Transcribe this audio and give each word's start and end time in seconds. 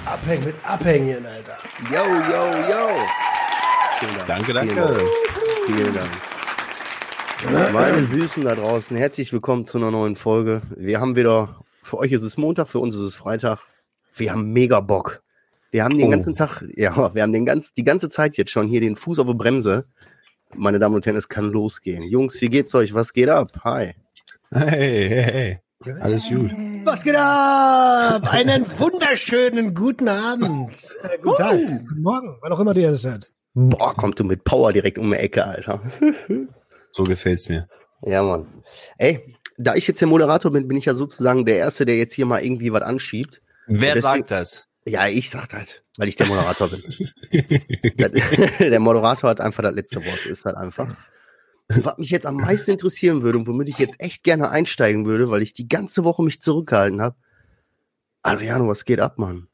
Abhängen 0.06 0.46
mit 0.46 0.56
Abhängen, 0.64 1.26
Alter. 1.26 1.58
Yo, 1.92 2.04
yo, 2.04 2.44
yo. 2.70 2.88
Vielen 4.00 4.16
Dank. 4.16 4.28
Danke, 4.28 4.46
Vielen 4.46 4.56
danke. 4.56 4.76
Dank. 4.76 5.10
Vielen 5.68 5.94
Dank. 5.94 7.74
Meine 7.74 8.04
Süßen 8.04 8.44
da 8.44 8.56
draußen, 8.56 8.98
herzlich 8.98 9.32
willkommen 9.32 9.66
zu 9.66 9.78
einer 9.78 9.92
neuen 9.92 10.16
Folge. 10.16 10.62
Wir 10.76 11.00
haben 11.00 11.16
wieder, 11.16 11.60
für 11.84 12.00
euch 12.00 12.12
ist 12.12 12.24
es 12.24 12.38
Montag, 12.38 12.68
für 12.68 12.80
uns 12.80 12.96
ist 12.96 13.02
es 13.02 13.16
Freitag. 13.16 13.60
Wir 14.16 14.32
haben 14.32 14.52
mega 14.54 14.80
Bock. 14.80 15.22
Wir 15.72 15.84
haben 15.84 15.98
den 15.98 16.08
Oh. 16.08 16.12
ganzen 16.12 16.36
Tag, 16.36 16.64
ja, 16.76 17.14
wir 17.14 17.22
haben 17.22 17.34
den 17.34 17.46
ganz, 17.46 17.74
die 17.74 17.84
ganze 17.84 18.10
Zeit 18.10 18.38
jetzt 18.38 18.52
schon 18.52 18.68
hier 18.68 18.82
den 18.82 18.96
Fuß 18.96 19.20
auf 19.20 19.28
der 19.28 19.34
Bremse. 19.34 19.86
Meine 20.56 20.80
Damen 20.80 20.96
und 20.96 21.06
Herren, 21.06 21.16
es 21.18 21.30
kann 21.30 21.46
losgehen. 21.46 22.04
Jungs, 22.04 22.40
wie 22.42 22.50
geht's 22.50 22.74
euch? 22.76 22.94
Was 22.94 23.14
geht 23.14 23.30
ab? 23.30 23.50
Hi. 23.64 23.94
Hey, 24.52 25.10
hey, 25.10 25.60
hey. 25.86 25.94
Alles 26.02 26.30
gut. 26.30 26.52
Was 26.86 27.04
geht 27.04 27.16
ab? 27.16 28.32
Einen 28.32 28.66
wunderschönen 28.80 29.74
guten 29.74 30.08
Abend. 30.08 30.72
Äh, 31.04 31.18
guten 31.22 31.36
Tag, 31.38 31.58
guten 31.88 32.02
Morgen, 32.02 32.38
wann 32.42 32.52
auch 32.54 32.60
immer 32.60 32.76
ihr 32.78 32.92
das 32.92 33.04
hört. 33.04 33.32
Boah, 33.54 33.94
kommt 33.96 34.20
du 34.20 34.24
mit 34.24 34.44
Power 34.44 34.72
direkt 34.72 34.98
um 34.98 35.10
die 35.12 35.18
Ecke, 35.18 35.44
Alter. 35.46 35.82
So 36.92 37.04
gefällt's 37.04 37.50
mir. 37.50 37.68
Ja, 38.02 38.24
Mann. 38.24 38.48
Ey, 38.98 39.36
da 39.58 39.76
ich 39.76 39.88
jetzt 39.88 40.00
der 40.02 40.08
Moderator 40.08 40.52
bin, 40.52 40.68
bin 40.68 40.78
ich 40.78 40.86
ja 40.86 40.94
sozusagen 40.94 41.46
der 41.46 41.58
Erste, 41.58 41.86
der 41.86 41.98
jetzt 41.98 42.14
hier 42.14 42.26
mal 42.26 42.44
irgendwie 42.44 42.72
was 42.72 42.82
anschiebt. 42.82 43.42
Wer 43.68 43.96
Deswegen- 43.96 44.02
sagt 44.02 44.32
das? 44.32 44.68
Ja, 44.86 45.08
ich 45.08 45.30
sag 45.30 45.54
halt, 45.54 45.84
weil 45.98 46.10
ich 46.10 46.16
der 46.18 46.28
Moderator 46.28 46.70
bin. 46.70 46.84
Der 48.60 48.80
Moderator 48.80 49.30
hat 49.30 49.40
einfach 49.40 49.64
das 49.64 49.74
letzte 49.74 50.04
Wort, 50.06 50.26
ist 50.26 50.44
halt 50.46 50.58
einfach. 50.58 50.94
Und 51.70 51.86
Was 51.86 51.98
mich 51.98 52.10
jetzt 52.10 52.26
am 52.26 52.36
meisten 52.36 52.72
interessieren 52.72 53.22
würde 53.22 53.38
und 53.38 53.48
womit 53.48 53.70
ich 53.70 53.78
jetzt 53.78 54.00
echt 54.00 54.24
gerne 54.24 54.50
einsteigen 54.50 55.06
würde, 55.06 55.30
weil 55.30 55.42
ich 55.42 55.54
die 55.54 55.70
ganze 55.70 56.04
Woche 56.04 56.22
mich 56.22 56.42
zurückgehalten 56.42 57.02
habe. 57.02 57.16
Adriano, 58.24 58.68
was 58.68 58.84
geht 58.84 59.00
ab, 59.00 59.18
Mann? 59.18 59.48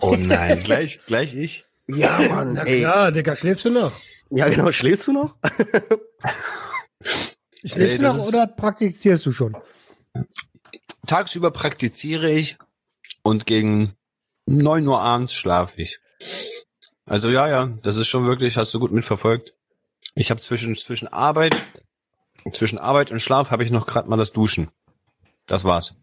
Oh 0.00 0.16
nein, 0.16 0.60
gleich, 0.60 1.00
gleich 1.06 1.34
ich. 1.36 1.64
Ja, 1.86 2.18
Mann, 2.18 2.54
Na 2.54 2.64
ey. 2.64 2.80
klar, 2.80 3.12
Digga, 3.12 3.36
schläfst 3.36 3.64
du 3.66 3.70
noch? 3.70 3.92
Ja, 4.30 4.48
genau, 4.48 4.72
schläfst 4.72 5.06
du 5.06 5.12
noch? 5.12 5.36
Schläfst 7.64 7.76
Ey, 7.76 7.98
du 7.98 8.02
noch 8.02 8.18
oder 8.26 8.46
praktizierst 8.46 9.24
du 9.26 9.32
schon? 9.32 9.56
Tagsüber 11.06 11.50
praktiziere 11.52 12.30
ich 12.30 12.58
und 13.22 13.46
gegen 13.46 13.94
neun 14.46 14.86
Uhr 14.86 15.00
abends 15.00 15.34
schlafe 15.34 15.82
ich. 15.82 16.00
Also 17.04 17.28
ja, 17.28 17.48
ja, 17.48 17.66
das 17.82 17.96
ist 17.96 18.08
schon 18.08 18.26
wirklich, 18.26 18.56
hast 18.56 18.72
du 18.74 18.80
gut 18.80 18.92
mitverfolgt. 18.92 19.54
Ich 20.14 20.30
habe 20.30 20.40
zwischen 20.40 20.74
zwischen 20.76 21.08
Arbeit, 21.08 21.54
zwischen 22.52 22.80
Arbeit 22.80 23.10
und 23.10 23.20
Schlaf 23.20 23.50
habe 23.50 23.64
ich 23.64 23.70
noch 23.70 23.86
gerade 23.86 24.08
mal 24.08 24.16
das 24.16 24.32
Duschen. 24.32 24.70
Das 25.46 25.64
war's. 25.64 25.94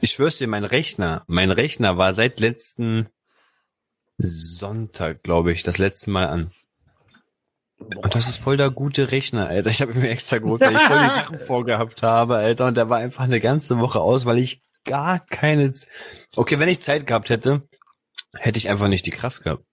Ich 0.00 0.12
schwör's 0.12 0.38
dir, 0.38 0.48
mein 0.48 0.64
Rechner, 0.64 1.22
mein 1.26 1.52
Rechner 1.52 1.96
war 1.96 2.12
seit 2.12 2.40
letzten 2.40 3.08
Sonntag, 4.18 5.22
glaube 5.22 5.52
ich, 5.52 5.62
das 5.62 5.78
letzte 5.78 6.10
Mal 6.10 6.26
an. 6.26 6.52
Und 7.78 8.14
das 8.14 8.28
ist 8.28 8.38
voll 8.38 8.56
der 8.56 8.70
gute 8.70 9.10
Rechner, 9.10 9.48
Alter. 9.48 9.70
Ich 9.70 9.82
habe 9.82 9.94
mir 9.94 10.10
extra 10.10 10.38
geholt, 10.38 10.60
weil 10.60 10.74
ich 10.74 10.80
voll 10.80 10.98
die 10.98 11.08
Sachen 11.14 11.38
vorgehabt 11.40 12.02
habe, 12.02 12.36
Alter. 12.36 12.66
Und 12.66 12.76
der 12.76 12.88
war 12.88 12.98
einfach 12.98 13.24
eine 13.24 13.40
ganze 13.40 13.78
Woche 13.78 14.00
aus, 14.00 14.24
weil 14.24 14.38
ich 14.38 14.62
gar 14.84 15.24
keine... 15.26 15.72
Z 15.72 15.88
okay, 16.36 16.58
wenn 16.58 16.68
ich 16.68 16.80
Zeit 16.80 17.06
gehabt 17.06 17.30
hätte, 17.30 17.68
hätte 18.34 18.58
ich 18.58 18.68
einfach 18.68 18.88
nicht 18.88 19.06
die 19.06 19.10
Kraft 19.10 19.42
gehabt. 19.42 19.64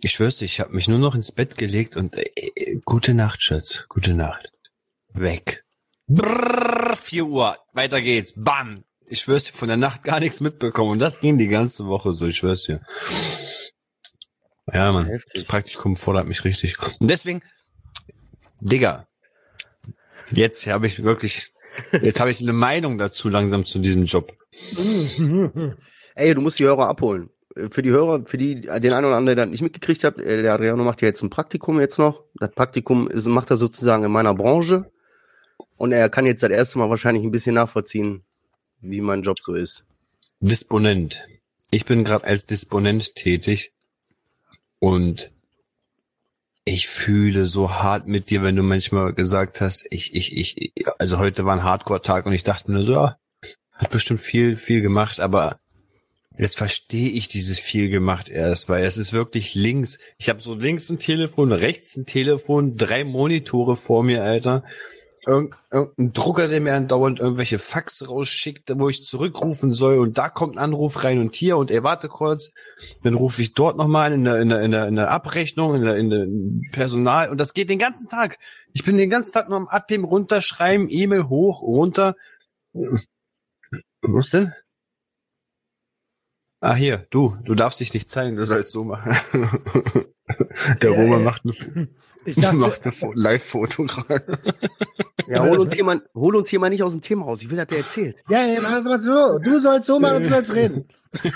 Ich 0.00 0.12
schwör's 0.12 0.38
dir, 0.38 0.44
ich 0.44 0.60
habe 0.60 0.74
mich 0.74 0.88
nur 0.88 0.98
noch 0.98 1.14
ins 1.14 1.32
Bett 1.32 1.56
gelegt 1.56 1.96
und 1.96 2.16
äh, 2.16 2.30
äh, 2.36 2.80
gute 2.84 3.14
Nacht, 3.14 3.42
Schatz. 3.42 3.86
Gute 3.88 4.14
Nacht. 4.14 4.52
Weg. 5.14 5.64
Brrr, 6.06 6.96
4 6.96 7.24
Uhr. 7.24 7.58
Weiter 7.72 8.00
geht's. 8.00 8.32
Bam. 8.36 8.84
Ich 9.06 9.20
schwör's 9.20 9.44
dir, 9.44 9.52
von 9.52 9.68
der 9.68 9.76
Nacht 9.76 10.04
gar 10.04 10.20
nichts 10.20 10.40
mitbekommen. 10.40 10.92
Und 10.92 10.98
das 10.98 11.20
ging 11.20 11.38
die 11.38 11.48
ganze 11.48 11.86
Woche 11.86 12.12
so, 12.12 12.26
ich 12.26 12.36
schwör's 12.36 12.64
dir. 12.64 12.80
Ja, 14.72 14.92
Mann. 14.92 15.06
Heftig. 15.06 15.32
Das 15.34 15.44
Praktikum 15.44 15.96
fordert 15.96 16.26
mich 16.26 16.44
richtig. 16.44 16.76
Und 17.00 17.08
deswegen, 17.08 17.42
Digga, 18.60 19.08
jetzt 20.30 20.66
habe 20.66 20.86
ich 20.86 21.02
wirklich, 21.02 21.52
jetzt 22.02 22.20
habe 22.20 22.30
ich 22.30 22.40
eine 22.40 22.52
Meinung 22.52 22.98
dazu 22.98 23.28
langsam 23.28 23.64
zu 23.64 23.78
diesem 23.78 24.04
Job. 24.04 24.32
Ey, 26.14 26.34
du 26.34 26.40
musst 26.40 26.58
die 26.58 26.64
Hörer 26.64 26.88
abholen. 26.88 27.30
Äh, 27.54 27.68
Für 27.70 27.82
die 27.82 27.90
Hörer, 27.90 28.24
für 28.24 28.36
die, 28.36 28.62
den 28.62 28.92
einen 28.92 29.04
oder 29.06 29.16
anderen, 29.16 29.36
der 29.36 29.36
das 29.36 29.48
nicht 29.48 29.62
mitgekriegt 29.62 30.04
hat, 30.04 30.18
äh, 30.18 30.42
der 30.42 30.54
Adriano 30.54 30.82
macht 30.84 31.02
ja 31.02 31.08
jetzt 31.08 31.22
ein 31.22 31.30
Praktikum 31.30 31.80
jetzt 31.80 31.98
noch. 31.98 32.24
Das 32.34 32.50
Praktikum 32.50 33.08
ist, 33.08 33.26
macht 33.26 33.50
er 33.50 33.56
sozusagen 33.56 34.04
in 34.04 34.10
meiner 34.12 34.34
Branche. 34.34 34.90
Und 35.76 35.92
er 35.92 36.08
kann 36.08 36.26
jetzt 36.26 36.42
das 36.42 36.50
erste 36.50 36.78
Mal 36.78 36.90
wahrscheinlich 36.90 37.22
ein 37.24 37.30
bisschen 37.30 37.54
nachvollziehen, 37.54 38.24
wie 38.80 39.00
mein 39.00 39.22
Job 39.22 39.38
so 39.40 39.54
ist. 39.54 39.84
Disponent. 40.40 41.22
Ich 41.70 41.84
bin 41.84 42.04
gerade 42.04 42.24
als 42.24 42.46
Disponent 42.46 43.14
tätig 43.14 43.72
und 44.78 45.30
ich 46.68 46.88
fühle 46.88 47.46
so 47.46 47.72
hart 47.72 48.06
mit 48.06 48.30
dir, 48.30 48.42
wenn 48.42 48.56
du 48.56 48.62
manchmal 48.62 49.12
gesagt 49.14 49.60
hast, 49.60 49.86
ich, 49.90 50.14
ich, 50.14 50.36
ich, 50.36 50.72
also 50.98 51.18
heute 51.18 51.44
war 51.44 51.54
ein 51.54 51.64
Hardcore-Tag 51.64 52.26
und 52.26 52.32
ich 52.32 52.42
dachte 52.42 52.70
mir 52.70 52.84
so, 52.84 52.92
ja, 52.92 53.16
hat 53.74 53.90
bestimmt 53.90 54.20
viel, 54.20 54.56
viel 54.56 54.80
gemacht, 54.80 55.20
aber 55.20 55.60
jetzt 56.36 56.58
verstehe 56.58 57.10
ich 57.10 57.28
dieses 57.28 57.58
viel 57.58 57.88
gemacht 57.88 58.28
erst, 58.28 58.68
weil 58.68 58.84
es 58.84 58.96
ist 58.96 59.12
wirklich 59.12 59.54
links. 59.54 59.98
Ich 60.18 60.28
habe 60.28 60.40
so 60.40 60.54
links 60.54 60.90
ein 60.90 60.98
Telefon, 60.98 61.52
rechts 61.52 61.96
ein 61.96 62.06
Telefon, 62.06 62.76
drei 62.76 63.04
Monitore 63.04 63.76
vor 63.76 64.02
mir, 64.02 64.22
Alter. 64.22 64.64
Irgend, 65.28 65.54
irgendein 65.70 66.14
Drucker, 66.14 66.48
der 66.48 66.58
mir 66.62 66.74
andauernd 66.74 67.20
irgendwelche 67.20 67.58
Fax 67.58 68.08
rausschickt, 68.08 68.72
wo 68.78 68.88
ich 68.88 69.04
zurückrufen 69.04 69.74
soll 69.74 69.98
und 69.98 70.16
da 70.16 70.30
kommt 70.30 70.56
ein 70.56 70.58
Anruf 70.64 71.04
rein 71.04 71.18
und 71.18 71.34
hier 71.34 71.58
und 71.58 71.70
ey, 71.70 71.82
warte 71.82 72.08
kurz, 72.08 72.50
dann 73.02 73.12
rufe 73.12 73.42
ich 73.42 73.52
dort 73.52 73.76
nochmal 73.76 74.14
in 74.14 74.24
der, 74.24 74.40
in, 74.40 74.48
der, 74.48 74.62
in, 74.62 74.70
der, 74.70 74.88
in 74.88 74.96
der 74.96 75.10
Abrechnung, 75.10 75.74
in 75.74 75.82
der, 75.82 75.96
in 75.96 76.08
der 76.08 76.26
Personal 76.72 77.28
und 77.28 77.38
das 77.38 77.52
geht 77.52 77.68
den 77.68 77.78
ganzen 77.78 78.08
Tag. 78.08 78.38
Ich 78.72 78.84
bin 78.84 78.96
den 78.96 79.10
ganzen 79.10 79.32
Tag 79.34 79.50
nur 79.50 79.58
am 79.58 79.68
Abheben, 79.68 80.04
runterschreiben, 80.06 80.88
E-Mail 80.88 81.28
hoch, 81.28 81.60
runter. 81.62 82.16
Was 84.00 84.30
denn? 84.30 84.54
Ah, 86.60 86.74
hier, 86.74 87.06
du, 87.10 87.36
du 87.44 87.54
darfst 87.54 87.80
dich 87.80 87.92
nicht 87.92 88.08
zeigen, 88.08 88.36
du 88.36 88.46
sollst 88.46 88.70
so 88.70 88.82
machen. 88.82 89.14
Der 90.82 90.90
Ja, 90.90 90.96
Roman 91.00 91.20
ja. 91.20 91.24
macht 91.24 91.44
ein, 91.44 91.94
Ich 92.28 92.36
dachte, 92.42 92.56
macht 92.56 92.86
ein 92.86 92.92
Fo- 92.92 93.12
Live-Foto 93.14 93.84
gerade. 93.84 94.38
Ja, 95.26 95.42
hol 95.42 95.58
uns 95.58 95.74
hier 95.74 95.84
mal, 95.84 96.02
hol 96.14 96.36
uns 96.36 96.48
hier 96.48 96.60
mal 96.60 96.70
nicht 96.70 96.82
aus 96.82 96.92
dem 96.92 97.00
Thema 97.00 97.24
raus. 97.24 97.42
Ich 97.42 97.50
will, 97.50 97.56
dass 97.56 97.66
der 97.66 97.78
erzählt. 97.78 98.16
ja, 98.28 98.44
ja, 98.46 98.60
mach 98.60 98.82
mal 98.82 99.02
so. 99.02 99.38
Du 99.38 99.60
sollst 99.60 99.86
so 99.86 100.00
machen 100.00 100.16
und 100.16 100.22
du 100.24 100.28
sollst 100.30 100.54
reden. 100.54 100.88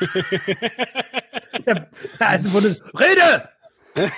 ja, 1.66 1.86
also 2.19 2.50
Bundes 2.50 2.81
Rede! 2.98 3.48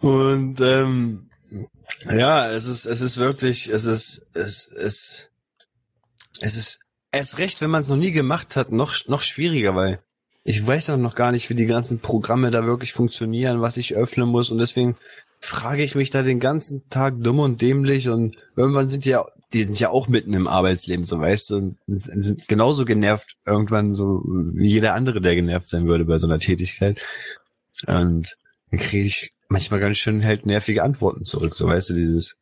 Und 0.00 0.60
ähm, 0.60 1.30
ja, 2.10 2.50
es 2.50 2.66
ist, 2.66 2.84
es 2.86 3.00
ist 3.00 3.16
wirklich, 3.16 3.68
es 3.68 3.84
ist, 3.86 4.26
es 4.34 4.66
ist, 4.66 5.30
es 6.40 6.56
ist 6.56 6.80
erst 7.12 7.38
recht, 7.38 7.60
wenn 7.60 7.70
man 7.70 7.80
es 7.80 7.88
noch 7.88 7.96
nie 7.96 8.12
gemacht 8.12 8.56
hat, 8.56 8.72
noch 8.72 8.94
noch 9.08 9.22
schwieriger, 9.22 9.74
weil 9.74 10.02
ich 10.44 10.64
weiß 10.64 10.88
ja 10.88 10.96
noch 10.98 11.14
gar 11.14 11.32
nicht, 11.32 11.48
wie 11.48 11.54
die 11.54 11.66
ganzen 11.66 12.00
Programme 12.00 12.50
da 12.50 12.66
wirklich 12.66 12.92
funktionieren, 12.92 13.62
was 13.62 13.78
ich 13.78 13.94
öffnen 13.94 14.28
muss. 14.28 14.50
Und 14.50 14.58
deswegen 14.58 14.96
frage 15.40 15.82
ich 15.82 15.94
mich 15.94 16.10
da 16.10 16.22
den 16.22 16.38
ganzen 16.38 16.86
Tag 16.90 17.14
dumm 17.18 17.38
und 17.38 17.62
dämlich. 17.62 18.10
Und 18.10 18.36
irgendwann 18.54 18.90
sind 18.90 19.06
die 19.06 19.10
ja, 19.10 19.24
die 19.54 19.64
sind 19.64 19.80
ja 19.80 19.88
auch 19.88 20.06
mitten 20.06 20.34
im 20.34 20.46
Arbeitsleben, 20.46 21.06
so 21.06 21.18
weißt 21.18 21.50
du, 21.50 21.56
und 21.56 21.76
sind 21.86 22.46
genauso 22.46 22.84
genervt 22.84 23.36
irgendwann 23.46 23.94
so 23.94 24.22
wie 24.26 24.68
jeder 24.68 24.94
andere, 24.94 25.22
der 25.22 25.34
genervt 25.34 25.68
sein 25.68 25.86
würde 25.86 26.04
bei 26.04 26.18
so 26.18 26.26
einer 26.26 26.38
Tätigkeit. 26.38 27.00
Und 27.86 28.36
dann 28.70 28.80
kriege 28.80 29.06
ich 29.06 29.32
manchmal 29.48 29.80
ganz 29.80 29.96
schön 29.96 30.24
halt 30.24 30.44
nervige 30.44 30.82
Antworten 30.82 31.24
zurück, 31.24 31.54
so 31.54 31.68
weißt 31.68 31.90
du, 31.90 31.94
dieses 31.94 32.36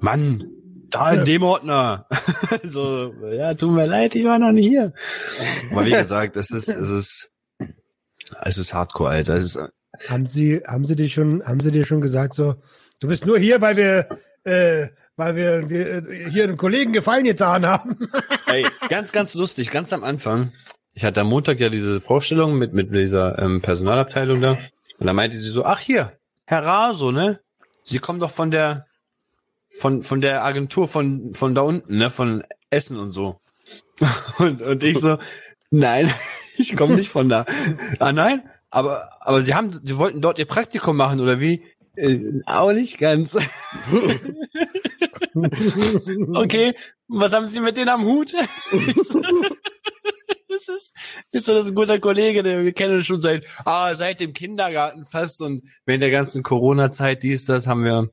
Mann, 0.00 0.44
da 0.94 1.12
in 1.12 1.24
dem 1.24 1.42
Ordner. 1.42 2.06
so, 2.62 3.12
ja, 3.30 3.54
tut 3.54 3.72
mir 3.72 3.86
leid, 3.86 4.14
ich 4.14 4.24
war 4.24 4.38
noch 4.38 4.52
nie 4.52 4.68
hier. 4.68 4.92
Aber 5.70 5.84
wie 5.84 5.90
gesagt, 5.90 6.36
es 6.36 6.50
ist, 6.50 6.68
es 6.68 6.90
ist, 6.90 7.32
es 8.44 8.58
ist 8.58 8.74
Hardcore, 8.74 9.10
Alter. 9.10 9.34
Es 9.34 9.44
ist, 9.44 9.58
Haben 10.08 10.26
Sie, 10.26 10.62
haben 10.66 10.84
Sie 10.84 10.96
dir 10.96 11.08
schon, 11.08 11.44
haben 11.44 11.60
Sie 11.60 11.70
dir 11.70 11.84
schon 11.84 12.00
gesagt, 12.00 12.34
so, 12.34 12.56
du 13.00 13.08
bist 13.08 13.26
nur 13.26 13.38
hier, 13.38 13.60
weil 13.60 13.76
wir, 13.76 14.08
äh, 14.44 14.88
weil 15.16 15.36
wir 15.36 15.70
äh, 15.70 16.30
hier 16.30 16.44
einen 16.44 16.56
Kollegen 16.56 16.92
Gefallen 16.92 17.24
getan 17.24 17.66
haben. 17.66 17.96
ey, 18.46 18.66
ganz, 18.88 19.12
ganz 19.12 19.34
lustig, 19.34 19.70
ganz 19.70 19.92
am 19.92 20.04
Anfang. 20.04 20.52
Ich 20.94 21.04
hatte 21.04 21.22
am 21.22 21.28
Montag 21.28 21.58
ja 21.58 21.70
diese 21.70 22.00
Vorstellung 22.00 22.58
mit, 22.58 22.74
mit 22.74 22.94
dieser 22.94 23.38
ähm, 23.38 23.62
Personalabteilung 23.62 24.40
da. 24.40 24.58
Und 24.98 25.06
da 25.06 25.12
meinte 25.12 25.36
sie 25.36 25.48
so, 25.48 25.64
ach 25.64 25.80
hier, 25.80 26.12
Herr 26.44 26.64
Raso, 26.64 27.12
ne? 27.12 27.40
Sie 27.82 27.98
kommen 27.98 28.20
doch 28.20 28.30
von 28.30 28.50
der, 28.50 28.86
von, 29.80 30.02
von 30.02 30.20
der 30.20 30.44
Agentur 30.44 30.88
von, 30.88 31.34
von 31.34 31.54
da 31.54 31.62
unten, 31.62 31.96
ne? 31.96 32.10
Von 32.10 32.42
Essen 32.70 32.98
und 32.98 33.12
so. 33.12 33.36
Und, 34.38 34.60
und 34.60 34.82
ich 34.82 34.98
so, 34.98 35.18
nein, 35.70 36.12
ich 36.56 36.76
komme 36.76 36.96
nicht 36.96 37.10
von 37.10 37.28
da. 37.28 37.44
Ah 38.00 38.12
nein? 38.12 38.42
aber, 38.72 39.10
aber 39.20 39.42
sie 39.42 39.54
haben, 39.54 39.70
sie 39.70 39.98
wollten 39.98 40.22
dort 40.22 40.38
ihr 40.38 40.46
Praktikum 40.46 40.96
machen, 40.96 41.20
oder 41.20 41.40
wie? 41.40 41.62
Äh, 41.94 42.40
auch 42.46 42.72
nicht 42.72 42.98
ganz. 42.98 43.36
okay, 46.34 46.74
was 47.06 47.34
haben 47.34 47.44
Sie 47.46 47.60
mit 47.60 47.76
denen 47.76 47.90
am 47.90 48.06
Hut? 48.06 48.32
das 50.48 50.68
ist, 50.68 50.94
ist 51.32 51.44
so 51.44 51.52
das 51.52 51.68
ein 51.68 51.74
guter 51.74 52.00
Kollege, 52.00 52.42
der 52.42 52.64
wir 52.64 52.72
kennen 52.72 53.04
schon 53.04 53.20
seit, 53.20 53.46
ah, 53.66 53.94
seit 53.94 54.20
dem 54.20 54.32
Kindergarten 54.32 55.04
fast 55.04 55.42
und 55.42 55.64
während 55.84 56.02
der 56.02 56.10
ganzen 56.10 56.42
Corona-Zeit 56.42 57.22
dies, 57.22 57.44
das 57.44 57.66
haben 57.66 57.84
wir, 57.84 58.08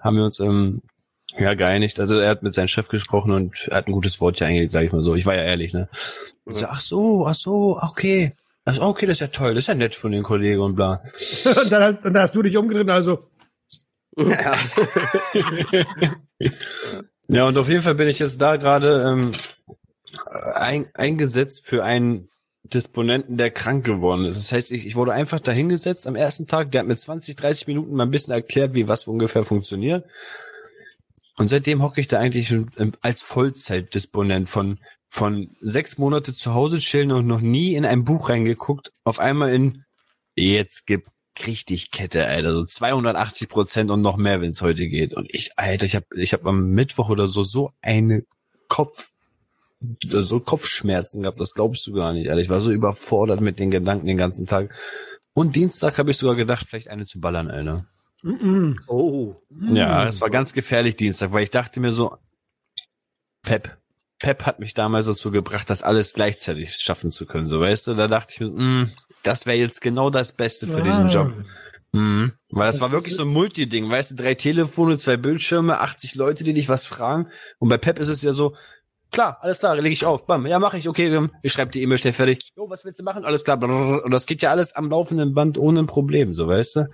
haben 0.00 0.16
wir 0.16 0.24
uns 0.24 0.40
ähm, 0.40 0.80
ja 1.40 1.54
geeinigt. 1.54 2.00
Also 2.00 2.18
er 2.18 2.30
hat 2.30 2.42
mit 2.42 2.54
seinem 2.54 2.68
Chef 2.68 2.88
gesprochen 2.88 3.32
und 3.32 3.68
hat 3.70 3.86
ein 3.86 3.92
gutes 3.92 4.20
Wort 4.20 4.40
ja 4.40 4.46
eigentlich, 4.46 4.72
sage 4.72 4.86
ich 4.86 4.92
mal 4.92 5.02
so. 5.02 5.14
Ich 5.14 5.26
war 5.26 5.34
ja 5.34 5.42
ehrlich, 5.42 5.72
ne? 5.72 5.88
So, 6.44 6.66
ach 6.66 6.80
so, 6.80 7.26
ach 7.26 7.34
so, 7.34 7.78
okay. 7.80 8.34
Also 8.64 8.82
okay, 8.82 9.06
das 9.06 9.16
ist 9.16 9.20
ja 9.20 9.26
toll, 9.28 9.54
das 9.54 9.64
ist 9.64 9.68
ja 9.68 9.74
nett 9.74 9.94
von 9.94 10.12
den 10.12 10.22
Kollegen 10.22 10.60
und 10.60 10.74
bla. 10.74 11.02
und, 11.44 11.72
dann 11.72 11.82
hast, 11.82 12.04
und 12.04 12.12
dann 12.12 12.22
hast 12.22 12.34
du 12.34 12.42
dich 12.42 12.56
umgedreht, 12.56 12.88
also. 12.90 13.20
Ja. 14.16 14.56
ja, 17.28 17.46
und 17.46 17.56
auf 17.56 17.68
jeden 17.68 17.82
Fall 17.82 17.94
bin 17.94 18.08
ich 18.08 18.18
jetzt 18.18 18.42
da 18.42 18.56
gerade 18.56 19.04
ähm, 19.08 19.30
ein, 20.54 20.86
eingesetzt 20.94 21.64
für 21.64 21.84
einen 21.84 22.28
Disponenten, 22.64 23.36
der 23.36 23.50
krank 23.50 23.84
geworden 23.84 24.24
ist. 24.26 24.38
Das 24.38 24.52
heißt, 24.52 24.72
ich, 24.72 24.86
ich 24.86 24.96
wurde 24.96 25.12
einfach 25.12 25.40
dahingesetzt 25.40 26.06
am 26.06 26.16
ersten 26.16 26.46
Tag, 26.46 26.70
der 26.70 26.80
hat 26.80 26.88
mir 26.88 26.96
20, 26.96 27.36
30 27.36 27.66
Minuten 27.68 27.94
mal 27.94 28.04
ein 28.04 28.10
bisschen 28.10 28.34
erklärt, 28.34 28.74
wie 28.74 28.88
was 28.88 29.06
ungefähr 29.06 29.44
funktioniert. 29.44 30.04
Und 31.38 31.46
seitdem 31.46 31.82
hocke 31.82 32.00
ich 32.00 32.08
da 32.08 32.18
eigentlich 32.18 32.52
als 33.00 33.22
Vollzeitdisponent 33.22 34.48
von, 34.48 34.80
von 35.06 35.56
sechs 35.60 35.96
Monate 35.96 36.34
zu 36.34 36.52
Hause 36.52 36.80
chillen 36.80 37.12
und 37.12 37.26
noch 37.26 37.40
nie 37.40 37.74
in 37.74 37.86
ein 37.86 38.04
Buch 38.04 38.28
reingeguckt, 38.28 38.92
auf 39.04 39.20
einmal 39.20 39.54
in 39.54 39.84
jetzt 40.34 40.86
gibt 40.86 41.08
richtig 41.46 41.92
Kette, 41.92 42.26
Alter, 42.26 42.52
so 42.52 42.64
280 42.64 43.48
Prozent 43.48 43.90
und 43.92 44.02
noch 44.02 44.16
mehr, 44.16 44.40
wenn 44.40 44.50
es 44.50 44.62
heute 44.62 44.88
geht. 44.88 45.14
Und 45.14 45.32
ich, 45.32 45.52
Alter, 45.56 45.86
ich 45.86 45.94
habe 45.94 46.06
ich 46.16 46.32
hab 46.32 46.44
am 46.44 46.70
Mittwoch 46.70 47.08
oder 47.08 47.28
so 47.28 47.44
so 47.44 47.70
eine 47.80 48.24
Kopf 48.66 49.08
so 50.08 50.40
Kopfschmerzen 50.40 51.22
gehabt, 51.22 51.40
das 51.40 51.54
glaubst 51.54 51.86
du 51.86 51.92
gar 51.92 52.12
nicht, 52.12 52.28
Alter. 52.28 52.42
Ich 52.42 52.48
war 52.48 52.60
so 52.60 52.72
überfordert 52.72 53.40
mit 53.40 53.60
den 53.60 53.70
Gedanken 53.70 54.08
den 54.08 54.16
ganzen 54.16 54.46
Tag. 54.46 54.74
Und 55.34 55.54
Dienstag 55.54 55.98
habe 55.98 56.10
ich 56.10 56.16
sogar 56.16 56.34
gedacht, 56.34 56.66
vielleicht 56.68 56.88
eine 56.88 57.06
zu 57.06 57.20
ballern, 57.20 57.48
Alter. 57.48 57.86
Mm 58.22 58.30
-mm. 58.32 58.76
Oh. 58.88 59.36
Ja, 59.72 60.04
das 60.04 60.20
war 60.20 60.30
ganz 60.30 60.52
gefährlich 60.52 60.96
Dienstag, 60.96 61.32
weil 61.32 61.44
ich 61.44 61.50
dachte 61.50 61.80
mir 61.80 61.92
so, 61.92 62.16
Pep, 63.42 63.78
Pep 64.18 64.44
hat 64.46 64.58
mich 64.58 64.74
damals 64.74 65.06
dazu 65.06 65.30
gebracht, 65.30 65.70
das 65.70 65.82
alles 65.82 66.12
gleichzeitig 66.12 66.74
schaffen 66.74 67.10
zu 67.10 67.26
können, 67.26 67.46
so 67.46 67.60
weißt 67.60 67.86
du, 67.86 67.94
da 67.94 68.08
dachte 68.08 68.32
ich 68.34 68.40
mir, 68.40 68.50
mh, 68.50 68.88
das 69.22 69.46
wäre 69.46 69.56
jetzt 69.56 69.80
genau 69.80 70.10
das 70.10 70.32
Beste 70.32 70.66
für 70.66 70.78
Ah. 70.80 70.84
diesen 70.84 71.08
Job. 71.08 71.32
Mhm. 71.92 72.32
Weil 72.50 72.66
das 72.66 72.80
war 72.80 72.92
wirklich 72.92 73.14
so 73.16 73.22
ein 73.22 73.28
Multi-Ding, 73.28 73.88
weißt 73.88 74.10
du, 74.10 74.14
drei 74.16 74.34
Telefone, 74.34 74.98
zwei 74.98 75.16
Bildschirme, 75.16 75.80
80 75.80 76.16
Leute, 76.16 76.44
die 76.44 76.52
dich 76.52 76.68
was 76.68 76.84
fragen. 76.84 77.28
Und 77.58 77.68
bei 77.70 77.78
Pep 77.78 77.98
ist 77.98 78.08
es 78.08 78.20
ja 78.22 78.32
so, 78.32 78.56
klar, 79.10 79.38
alles 79.40 79.60
klar, 79.60 79.74
lege 79.76 79.88
ich 79.88 80.04
auf, 80.04 80.26
bam, 80.26 80.44
ja, 80.46 80.58
mache 80.58 80.76
ich, 80.76 80.88
okay, 80.88 81.28
ich 81.42 81.52
schreibe 81.52 81.70
die 81.70 81.82
E-Mail 81.82 81.98
schnell 81.98 82.12
fertig. 82.12 82.50
Jo, 82.56 82.68
was 82.68 82.84
willst 82.84 83.00
du 83.00 83.04
machen? 83.04 83.24
Alles 83.24 83.44
klar, 83.44 83.62
und 83.62 84.10
das 84.10 84.26
geht 84.26 84.42
ja 84.42 84.50
alles 84.50 84.74
am 84.74 84.90
laufenden 84.90 85.32
Band 85.32 85.56
ohne 85.56 85.80
ein 85.80 85.86
Problem, 85.86 86.34
so 86.34 86.46
weißt 86.48 86.76
du. 86.76 86.88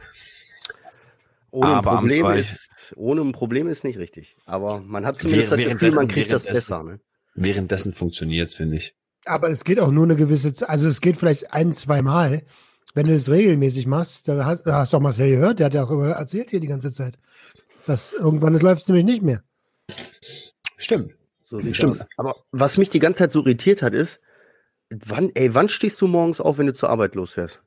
Ohne 1.54 1.68
ein 1.68 1.74
Aber 1.76 1.90
am 1.92 1.98
Problem 1.98 2.20
zwei- 2.24 2.38
ist, 2.40 2.92
ohne 2.96 3.20
ein 3.20 3.30
Problem 3.32 3.68
ist 3.68 3.84
nicht 3.84 3.96
richtig. 3.98 4.36
Aber 4.44 4.80
man 4.80 5.06
hat 5.06 5.20
zumindest 5.20 5.52
das 5.52 5.58
Gefühl, 5.60 5.92
man 5.92 6.08
kriegt 6.08 6.32
das 6.32 6.44
besser. 6.44 6.82
Ne? 6.82 6.98
Währenddessen 7.36 7.94
funktionier's, 7.94 8.54
finde 8.54 8.78
ich. 8.78 8.96
Aber 9.24 9.50
es 9.50 9.62
geht 9.62 9.78
auch 9.78 9.92
nur 9.92 10.02
eine 10.02 10.16
gewisse 10.16 10.52
Zeit, 10.52 10.68
also 10.68 10.88
es 10.88 11.00
geht 11.00 11.16
vielleicht 11.16 11.52
ein, 11.52 11.72
zwei 11.72 12.02
Mal. 12.02 12.42
Wenn 12.94 13.06
du 13.06 13.14
es 13.14 13.30
regelmäßig 13.30 13.86
machst, 13.86 14.26
da 14.26 14.44
hast, 14.44 14.62
da 14.66 14.78
hast 14.78 14.92
du 14.92 14.96
auch 14.96 15.00
Marcel 15.00 15.30
gehört, 15.30 15.60
der 15.60 15.66
hat 15.66 15.74
ja 15.74 15.84
auch 15.84 15.90
immer 15.90 16.10
erzählt 16.10 16.50
hier 16.50 16.58
die 16.60 16.66
ganze 16.66 16.90
Zeit. 16.90 17.18
Dass 17.86 18.12
irgendwann 18.12 18.58
läuft 18.58 18.82
es 18.82 18.88
nämlich 18.88 19.04
nicht 19.04 19.22
mehr. 19.22 19.42
Stimmt. 20.76 21.14
So 21.44 21.60
Stimmt. 21.72 22.00
aus. 22.00 22.06
Aber 22.16 22.34
was 22.50 22.78
mich 22.78 22.90
die 22.90 22.98
ganze 22.98 23.18
Zeit 23.20 23.32
so 23.32 23.40
irritiert 23.40 23.80
hat, 23.82 23.94
ist, 23.94 24.20
wann, 24.90 25.30
ey, 25.34 25.54
wann 25.54 25.68
stehst 25.68 26.00
du 26.00 26.08
morgens 26.08 26.40
auf, 26.40 26.58
wenn 26.58 26.66
du 26.66 26.72
zur 26.72 26.90
Arbeit 26.90 27.14
losfährst? 27.14 27.62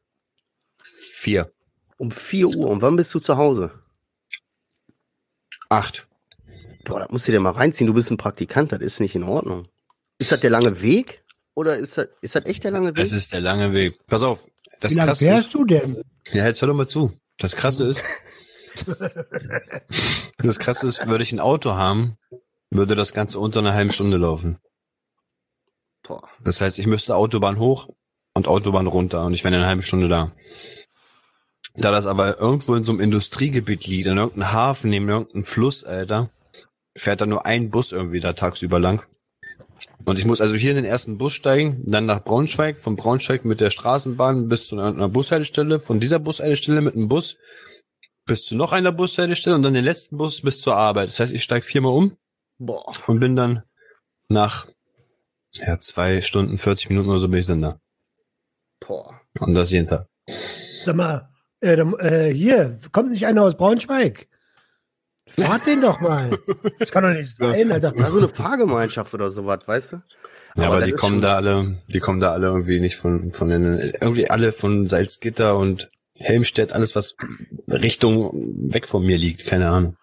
Vier. 0.81 1.51
Um 1.97 2.11
4 2.11 2.47
Uhr. 2.55 2.67
Und 2.69 2.81
wann 2.81 2.95
bist 2.95 3.13
du 3.13 3.19
zu 3.19 3.38
Hause? 3.38 3.71
Acht. 5.69 6.07
Boah, 6.85 6.99
da 7.01 7.07
musst 7.09 7.27
du 7.27 7.31
dir 7.31 7.39
mal 7.39 7.51
reinziehen. 7.51 7.88
Du 7.88 7.94
bist 7.94 8.11
ein 8.11 8.17
Praktikant, 8.17 8.71
das 8.71 8.81
ist 8.81 8.99
nicht 8.99 9.15
in 9.15 9.23
Ordnung. 9.23 9.67
Ist 10.19 10.31
das 10.31 10.39
der 10.39 10.49
lange 10.49 10.81
Weg? 10.81 11.23
Oder 11.53 11.75
ist 11.75 11.97
das, 11.97 12.07
ist 12.21 12.35
das 12.35 12.45
echt 12.45 12.63
der 12.63 12.71
lange 12.71 12.95
Weg? 12.95 13.03
Es 13.03 13.11
ist 13.11 13.33
der 13.33 13.41
lange 13.41 13.73
Weg. 13.73 13.99
Pass 14.07 14.23
auf. 14.23 14.45
Das 14.79 14.91
Wie 14.91 14.95
lange 14.95 15.15
fährst 15.15 15.47
ist, 15.47 15.53
du 15.53 15.65
denn? 15.65 16.03
ja, 16.31 16.45
jetzt 16.45 16.61
hör 16.61 16.67
doch 16.67 16.75
mal 16.75 16.88
zu. 16.88 17.19
Das 17.38 17.55
krasse 17.55 17.85
ist, 17.85 18.03
das 20.38 20.59
krasse 20.59 20.88
ist, 20.88 21.07
würde 21.07 21.23
ich 21.23 21.31
ein 21.31 21.39
Auto 21.39 21.73
haben, 21.73 22.17
würde 22.69 22.95
das 22.95 23.13
Ganze 23.13 23.39
unter 23.39 23.59
einer 23.59 23.73
halben 23.73 23.91
Stunde 23.91 24.17
laufen. 24.17 24.57
Boah. 26.03 26.27
Das 26.44 26.61
heißt, 26.61 26.79
ich 26.79 26.88
müsste 26.88 27.15
Autobahn 27.15 27.59
hoch 27.59 27.89
und 28.33 28.47
Autobahn 28.47 28.88
runter 28.88 29.25
und 29.25 29.33
ich 29.33 29.44
wäre 29.44 29.53
in 29.53 29.59
einer 29.59 29.67
halben 29.67 29.81
Stunde 29.81 30.07
da. 30.07 30.31
Da 31.77 31.91
das 31.91 32.07
aber 32.07 32.39
irgendwo 32.39 32.74
in 32.74 32.83
so 32.83 32.91
einem 32.91 33.01
Industriegebiet 33.01 33.85
liegt, 33.85 34.07
in 34.07 34.18
irgendeinem 34.18 34.51
Hafen, 34.51 34.89
neben 34.89 35.07
irgendeinem 35.07 35.44
Fluss, 35.44 35.83
Alter, 35.83 36.31
fährt 36.95 37.21
da 37.21 37.27
nur 37.27 37.45
ein 37.45 37.69
Bus 37.69 37.91
irgendwie 37.91 38.19
da 38.19 38.33
tagsüber 38.33 38.79
lang. 38.79 39.06
Und 40.03 40.18
ich 40.18 40.25
muss 40.25 40.41
also 40.41 40.56
hier 40.56 40.71
in 40.71 40.77
den 40.77 40.85
ersten 40.85 41.19
Bus 41.19 41.33
steigen, 41.33 41.83
dann 41.85 42.07
nach 42.07 42.24
Braunschweig, 42.24 42.79
von 42.79 42.95
Braunschweig 42.95 43.45
mit 43.45 43.62
der 43.62 43.69
Straßenbahn 43.69 44.47
bis 44.47 44.68
zu 44.68 44.79
einer 44.79 45.09
Bushaltestelle, 45.09 45.79
von 45.79 46.00
dieser 46.00 46.18
Bushaltestelle 46.18 46.81
mit 46.81 46.95
einem 46.95 47.09
Bus 47.09 47.38
bis 48.25 48.45
zu 48.45 48.56
noch 48.56 48.71
einer 48.71 48.91
Bushaltestelle 48.91 49.56
und 49.56 49.62
dann 49.62 49.75
den 49.75 49.85
letzten 49.85 50.18
Bus 50.18 50.41
bis 50.41 50.59
zur 50.59 50.75
Arbeit. 50.75 51.09
Das 51.09 51.19
heißt, 51.19 51.33
ich 51.33 51.44
steige 51.44 51.65
viermal 51.65 51.94
um 51.94 52.18
Boah. 52.57 52.91
und 53.06 53.19
bin 53.19 53.35
dann 53.35 53.63
nach 54.30 54.68
ja, 55.51 55.77
zwei 55.77 56.21
Stunden, 56.21 56.57
40 56.57 56.89
Minuten 56.89 57.09
oder 57.09 57.19
so 57.19 57.27
bin 57.27 57.41
ich 57.41 57.47
dann 57.47 57.62
da. 57.62 57.80
Boah. 58.80 59.21
Und 59.39 59.53
das 59.53 59.71
jeden 59.71 59.88
Tag. 59.88 60.07
Sag 60.83 60.95
mal, 60.95 61.30
äh, 61.62 61.75
dann, 61.75 61.94
äh, 62.00 62.33
hier, 62.33 62.80
kommt 62.92 63.12
nicht 63.12 63.25
einer 63.25 63.44
aus 63.44 63.57
Braunschweig? 63.57 64.27
Fahrt 65.27 65.68
den 65.68 65.81
doch 65.81 66.00
mal. 66.00 66.38
Das 66.80 66.92
kann 66.92 67.04
doch 67.04 67.12
nicht 67.12 67.36
sein, 67.38 67.71
Alter. 67.71 67.94
Ja, 67.95 68.12
so 68.12 68.19
eine 68.19 68.30
Fahrgemeinschaft 68.30 69.13
oder 69.13 69.30
sowas, 69.30 69.59
weißt 69.65 69.94
du? 69.94 69.98
Ja, 70.56 70.68
aber, 70.68 70.80
das 70.80 70.89
die 70.89 70.94
kommen 70.94 71.21
da 71.21 71.35
alle, 71.35 71.78
die 71.87 71.99
kommen 71.99 72.19
da 72.19 72.31
alle 72.31 72.47
irgendwie 72.47 72.80
nicht 72.80 72.95
von, 72.95 73.31
von 73.31 73.49
den, 73.49 73.94
irgendwie 73.99 74.30
alle 74.30 74.52
von 74.52 74.87
Salzgitter 74.87 75.57
und 75.57 75.90
Helmstedt, 76.16 76.73
alles 76.73 76.95
was 76.95 77.16
Richtung 77.68 78.31
weg 78.71 78.87
von 78.87 79.06
mir 79.06 79.18
liegt, 79.18 79.45
keine 79.45 79.69
Ahnung. 79.69 79.97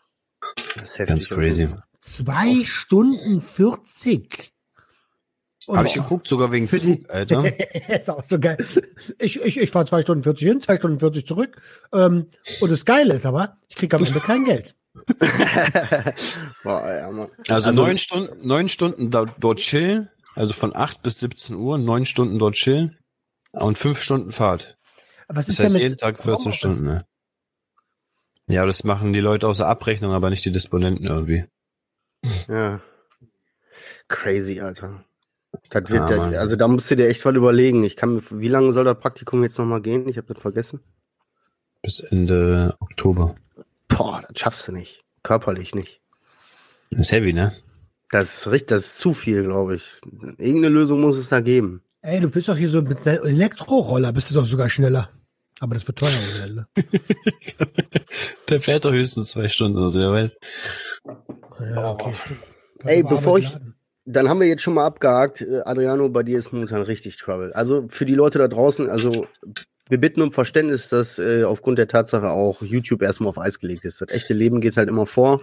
Das 0.78 0.98
ist. 0.98 1.06
Ganz 1.06 1.28
crazy. 1.28 1.68
Zwei 2.00 2.62
Stunden 2.64 3.40
40. 3.40 4.52
Und 5.66 5.78
Habe 5.78 5.88
ich 5.88 5.94
geguckt, 5.94 6.28
sogar 6.28 6.52
wegen 6.52 6.68
Für 6.68 6.78
die- 6.78 7.08
Alter. 7.08 7.44
ist 7.88 8.10
auch 8.10 8.22
so 8.22 8.38
geil. 8.38 8.58
Ich, 9.18 9.40
ich, 9.40 9.56
ich 9.58 9.70
fahre 9.70 9.86
zwei 9.86 10.02
Stunden 10.02 10.22
40 10.22 10.46
hin, 10.48 10.60
zwei 10.60 10.76
Stunden 10.76 10.98
40 10.98 11.26
zurück. 11.26 11.60
Ähm, 11.92 12.26
und 12.60 12.70
das 12.70 12.84
Geile 12.84 13.14
ist 13.14 13.24
aber, 13.26 13.56
ich 13.68 13.76
kriege 13.76 13.96
am 13.96 14.04
Ende 14.04 14.20
kein 14.20 14.44
Geld. 14.44 14.74
Boah, 16.62 16.86
ja, 16.92 17.10
Mann. 17.10 17.28
Also, 17.48 17.68
Also- 17.70 17.72
neun 17.82 17.98
Stunden, 17.98 18.46
neun 18.46 18.68
Stunden 18.68 19.10
da, 19.10 19.24
dort 19.24 19.58
chillen, 19.58 20.10
also 20.34 20.52
von 20.52 20.74
acht 20.74 21.02
bis 21.02 21.18
17 21.20 21.56
Uhr, 21.56 21.78
neun 21.78 22.04
Stunden 22.04 22.38
dort 22.38 22.54
chillen 22.54 22.98
und 23.52 23.78
fünf 23.78 24.00
Stunden 24.02 24.32
Fahrt. 24.32 24.76
Aber 25.28 25.38
was 25.38 25.46
Das 25.46 25.54
ist 25.54 25.58
denn 25.60 25.64
heißt 25.66 25.74
mit 25.74 25.82
jeden 25.82 25.96
Tag 25.96 26.16
14 26.18 26.32
Homeoffice? 26.34 26.56
Stunden, 26.56 26.84
ne? 26.84 27.06
Ja, 28.48 28.66
das 28.66 28.84
machen 28.84 29.12
die 29.14 29.20
Leute 29.20 29.48
außer 29.48 29.66
Abrechnung, 29.66 30.12
aber 30.12 30.28
nicht 30.28 30.44
die 30.44 30.52
Disponenten 30.52 31.06
irgendwie. 31.06 31.44
Ja. 32.48 32.80
Crazy, 34.08 34.60
Alter. 34.60 35.04
Das 35.70 35.88
wird, 35.90 36.10
Mann. 36.16 36.34
also 36.34 36.56
da 36.56 36.68
musst 36.68 36.90
du 36.90 36.96
dir 36.96 37.08
echt 37.08 37.24
mal 37.24 37.36
überlegen. 37.36 37.84
Ich 37.84 37.96
kann, 37.96 38.14
mir- 38.16 38.22
wie 38.30 38.48
lange 38.48 38.72
soll 38.72 38.84
das 38.84 38.98
Praktikum 38.98 39.42
jetzt 39.42 39.58
nochmal 39.58 39.80
gehen? 39.80 40.08
Ich 40.08 40.16
habe 40.16 40.32
das 40.32 40.40
vergessen. 40.42 40.80
Bis 41.82 42.00
Ende 42.00 42.76
Oktober. 42.80 43.34
Boah, 43.88 44.22
das 44.28 44.38
schaffst 44.40 44.68
du 44.68 44.72
nicht. 44.72 45.02
Körperlich 45.22 45.74
nicht. 45.74 46.00
Das 46.90 47.00
ist 47.02 47.12
heavy, 47.12 47.32
ne? 47.32 47.52
Das 48.10 48.38
ist 48.38 48.46
richtig, 48.50 48.68
das 48.68 48.84
ist 48.86 48.98
zu 48.98 49.12
viel, 49.14 49.42
glaube 49.44 49.76
ich. 49.76 49.84
Irgendeine 50.38 50.68
Lösung 50.68 51.00
muss 51.00 51.16
es 51.18 51.28
da 51.28 51.40
geben. 51.40 51.82
Ey, 52.02 52.20
du 52.20 52.28
bist 52.30 52.48
doch 52.48 52.56
hier 52.56 52.68
so 52.68 52.82
mit 52.82 53.06
einer 53.06 53.22
Elektroroller, 53.24 54.12
bist 54.12 54.30
du 54.30 54.34
doch 54.34 54.44
sogar 54.44 54.68
schneller. 54.68 55.10
Aber 55.60 55.74
das 55.74 55.86
wird 55.86 55.98
teuer. 55.98 56.10
Ne? 56.48 56.66
Der 58.48 58.60
fährt 58.60 58.84
doch 58.84 58.92
höchstens 58.92 59.30
zwei 59.30 59.48
Stunden 59.48 59.78
oder 59.78 59.90
so, 59.90 59.98
wer 59.98 60.12
weiß. 60.12 60.38
Ja, 61.60 61.90
okay, 61.92 62.12
stimmt. 62.14 62.40
Ey, 62.84 63.02
bevor 63.02 63.38
ich- 63.38 63.50
laden. 63.52 63.73
Dann 64.06 64.28
haben 64.28 64.40
wir 64.40 64.46
jetzt 64.46 64.62
schon 64.62 64.74
mal 64.74 64.86
abgehakt. 64.86 65.40
Äh, 65.40 65.62
Adriano, 65.64 66.08
bei 66.08 66.22
dir 66.22 66.38
ist 66.38 66.52
momentan 66.52 66.82
richtig 66.82 67.16
Trouble. 67.16 67.54
Also 67.54 67.86
für 67.88 68.04
die 68.04 68.14
Leute 68.14 68.38
da 68.38 68.48
draußen, 68.48 68.88
also 68.90 69.26
wir 69.88 69.98
bitten 69.98 70.22
um 70.22 70.32
Verständnis, 70.32 70.88
dass 70.88 71.18
äh, 71.18 71.44
aufgrund 71.44 71.78
der 71.78 71.88
Tatsache 71.88 72.30
auch 72.30 72.62
YouTube 72.62 73.02
erstmal 73.02 73.28
auf 73.28 73.38
Eis 73.38 73.60
gelegt 73.60 73.84
ist. 73.84 74.00
Das 74.00 74.10
echte 74.10 74.34
Leben 74.34 74.60
geht 74.60 74.76
halt 74.76 74.88
immer 74.88 75.06
vor. 75.06 75.42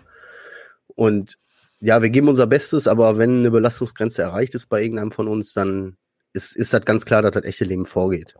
Und 0.96 1.38
ja, 1.80 2.02
wir 2.02 2.10
geben 2.10 2.30
unser 2.30 2.48
Bestes, 2.48 2.88
aber 2.88 3.18
wenn 3.18 3.40
eine 3.40 3.52
Belastungsgrenze 3.52 4.22
erreicht 4.22 4.56
ist 4.56 4.68
bei 4.68 4.82
irgendeinem 4.82 5.12
von 5.12 5.28
uns, 5.28 5.54
dann 5.54 5.98
ist, 6.34 6.56
ist 6.56 6.74
das 6.74 6.86
ganz 6.86 7.06
klar, 7.06 7.22
dass 7.22 7.32
das 7.32 7.44
echte 7.44 7.66
Leben 7.66 7.86
vorgeht. 7.86 8.36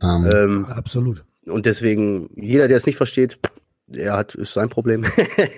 Ähm, 0.00 0.26
Ähm, 0.32 0.64
Absolut. 0.66 1.24
und 1.46 1.66
deswegen, 1.66 2.30
jeder, 2.36 2.68
der 2.68 2.76
es 2.76 2.86
nicht 2.86 2.96
versteht, 2.96 3.38
der 3.86 4.16
hat, 4.16 4.34
ist 4.34 4.54
sein 4.54 4.68
Problem. 4.68 5.04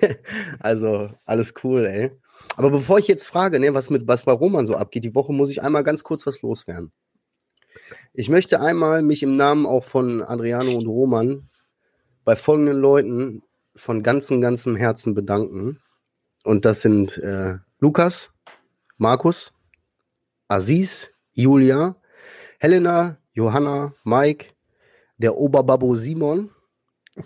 also, 0.59 1.11
alles 1.25 1.53
cool, 1.63 1.85
ey. 1.85 2.11
Aber 2.55 2.71
bevor 2.71 2.99
ich 2.99 3.07
jetzt 3.07 3.27
frage, 3.27 3.59
ne, 3.59 3.73
was 3.73 3.89
mit, 3.89 4.07
was 4.07 4.23
bei 4.23 4.31
Roman 4.31 4.65
so 4.65 4.75
abgeht, 4.75 5.03
die 5.03 5.15
Woche 5.15 5.33
muss 5.33 5.51
ich 5.51 5.61
einmal 5.61 5.83
ganz 5.83 6.03
kurz 6.03 6.25
was 6.25 6.41
loswerden. 6.41 6.91
Ich 8.13 8.29
möchte 8.29 8.61
einmal 8.61 9.01
mich 9.01 9.23
im 9.23 9.35
Namen 9.35 9.65
auch 9.65 9.83
von 9.83 10.21
Adriano 10.21 10.71
und 10.71 10.87
Roman 10.87 11.49
bei 12.23 12.35
folgenden 12.35 12.77
Leuten 12.77 13.43
von 13.75 14.03
ganzem, 14.03 14.39
ganzem 14.39 14.75
Herzen 14.75 15.13
bedanken. 15.13 15.81
Und 16.43 16.63
das 16.63 16.81
sind 16.81 17.17
äh, 17.17 17.57
Lukas, 17.79 18.31
Markus, 18.97 19.53
Aziz, 20.47 21.09
Julia, 21.33 21.97
Helena, 22.59 23.17
Johanna, 23.33 23.93
Mike, 24.05 24.53
der 25.17 25.35
Oberbabo 25.35 25.95
Simon 25.95 26.51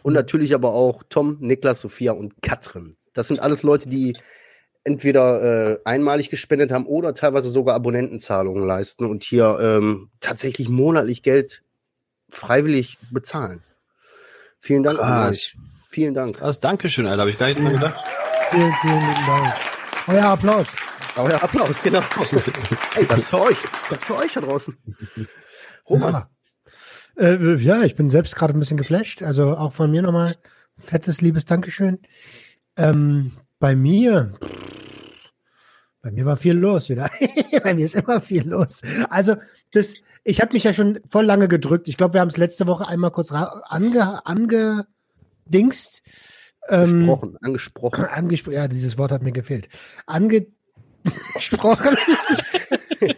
und 0.01 0.13
natürlich 0.13 0.55
aber 0.55 0.73
auch 0.73 1.03
Tom, 1.09 1.37
Niklas, 1.39 1.81
Sophia 1.81 2.13
und 2.13 2.41
Katrin. 2.41 2.97
Das 3.13 3.27
sind 3.27 3.39
alles 3.39 3.61
Leute, 3.61 3.89
die 3.89 4.13
entweder 4.89 5.73
äh, 5.73 5.79
einmalig 5.85 6.29
gespendet 6.29 6.71
haben 6.71 6.85
oder 6.87 7.13
teilweise 7.13 7.49
sogar 7.49 7.75
Abonnentenzahlungen 7.75 8.65
leisten 8.65 9.05
und 9.05 9.23
hier 9.23 9.59
ähm, 9.61 10.09
tatsächlich 10.19 10.67
monatlich 10.67 11.21
Geld 11.21 11.61
freiwillig 12.31 12.97
bezahlen. 13.11 13.61
Vielen 14.59 14.83
Dank 14.83 14.99
an 14.99 15.05
krass. 15.05 15.29
euch. 15.29 15.57
Vielen 15.89 16.13
Dank. 16.13 16.37
krass, 16.37 16.59
Dankeschön, 16.59 17.05
Alter. 17.05 17.21
Habe 17.21 17.29
ich 17.31 17.37
gar 17.37 17.47
nicht 17.47 17.59
dran 17.59 17.73
gedacht. 17.73 18.03
Vielen, 18.51 18.73
vielen 18.81 18.99
lieben 18.99 19.25
Dank. 19.25 19.53
Euer 20.07 20.25
Applaus. 20.25 20.67
Ja, 21.15 21.41
Applaus, 21.41 21.81
genau. 21.83 22.01
hey, 22.93 23.05
das 23.07 23.29
für 23.29 23.41
euch. 23.41 23.57
Das 23.89 24.05
für 24.05 24.15
euch 24.15 24.33
da 24.33 24.41
draußen. 24.41 24.77
Roman, 25.89 26.13
Ja. 26.13 26.29
Äh, 27.17 27.55
ja, 27.57 27.81
ich 27.83 27.95
bin 27.95 28.09
selbst 28.09 28.35
gerade 28.35 28.53
ein 28.53 28.59
bisschen 28.59 28.77
geflasht. 28.77 29.21
Also 29.21 29.57
auch 29.57 29.73
von 29.73 29.91
mir 29.91 30.01
nochmal 30.01 30.35
fettes, 30.77 31.19
liebes 31.21 31.45
Dankeschön. 31.45 31.99
Ähm, 32.77 33.33
bei 33.59 33.75
mir, 33.75 34.33
bei 36.01 36.11
mir 36.11 36.25
war 36.25 36.37
viel 36.37 36.53
los 36.53 36.89
wieder. 36.89 37.09
bei 37.63 37.73
mir 37.73 37.85
ist 37.85 37.95
immer 37.95 38.21
viel 38.21 38.47
los. 38.47 38.81
Also 39.09 39.35
das, 39.71 39.95
ich 40.23 40.41
habe 40.41 40.53
mich 40.53 40.63
ja 40.63 40.73
schon 40.73 40.99
voll 41.09 41.25
lange 41.25 41.47
gedrückt. 41.47 41.87
Ich 41.87 41.97
glaube, 41.97 42.15
wir 42.15 42.21
haben 42.21 42.29
es 42.29 42.37
letzte 42.37 42.67
Woche 42.67 42.87
einmal 42.87 43.11
kurz 43.11 43.31
ange, 43.31 44.25
angedingst. 44.25 46.01
Ähm, 46.69 47.09
angesprochen, 47.09 47.37
angesprochen. 47.41 48.05
Angespro 48.05 48.51
ja, 48.51 48.67
dieses 48.67 48.97
Wort 48.97 49.11
hat 49.11 49.23
mir 49.23 49.31
gefehlt. 49.31 49.69
Angesprochen. 50.05 50.51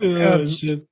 Ähm, 0.00 0.86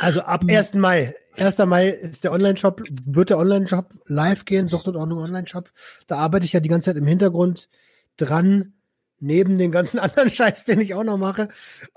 Also 0.00 0.22
ab 0.22 0.44
1. 0.46 0.74
Mai. 0.74 1.14
1. 1.36 1.58
Mai 1.58 1.88
ist 1.88 2.24
der 2.24 2.32
Online-Shop, 2.32 2.82
wird 2.90 3.30
der 3.30 3.38
Online-Shop 3.38 3.94
live 4.06 4.44
gehen, 4.44 4.68
Sucht 4.68 4.88
und 4.88 4.96
Ordnung 4.96 5.18
Online-Shop. 5.18 5.70
Da 6.06 6.16
arbeite 6.16 6.44
ich 6.44 6.52
ja 6.52 6.60
die 6.60 6.68
ganze 6.68 6.90
Zeit 6.90 6.96
im 6.96 7.06
Hintergrund 7.06 7.68
dran, 8.16 8.74
neben 9.20 9.58
den 9.58 9.72
ganzen 9.72 9.98
anderen 10.00 10.30
Scheiß, 10.30 10.64
den 10.64 10.80
ich 10.80 10.94
auch 10.94 11.04
noch 11.04 11.18
mache. 11.18 11.48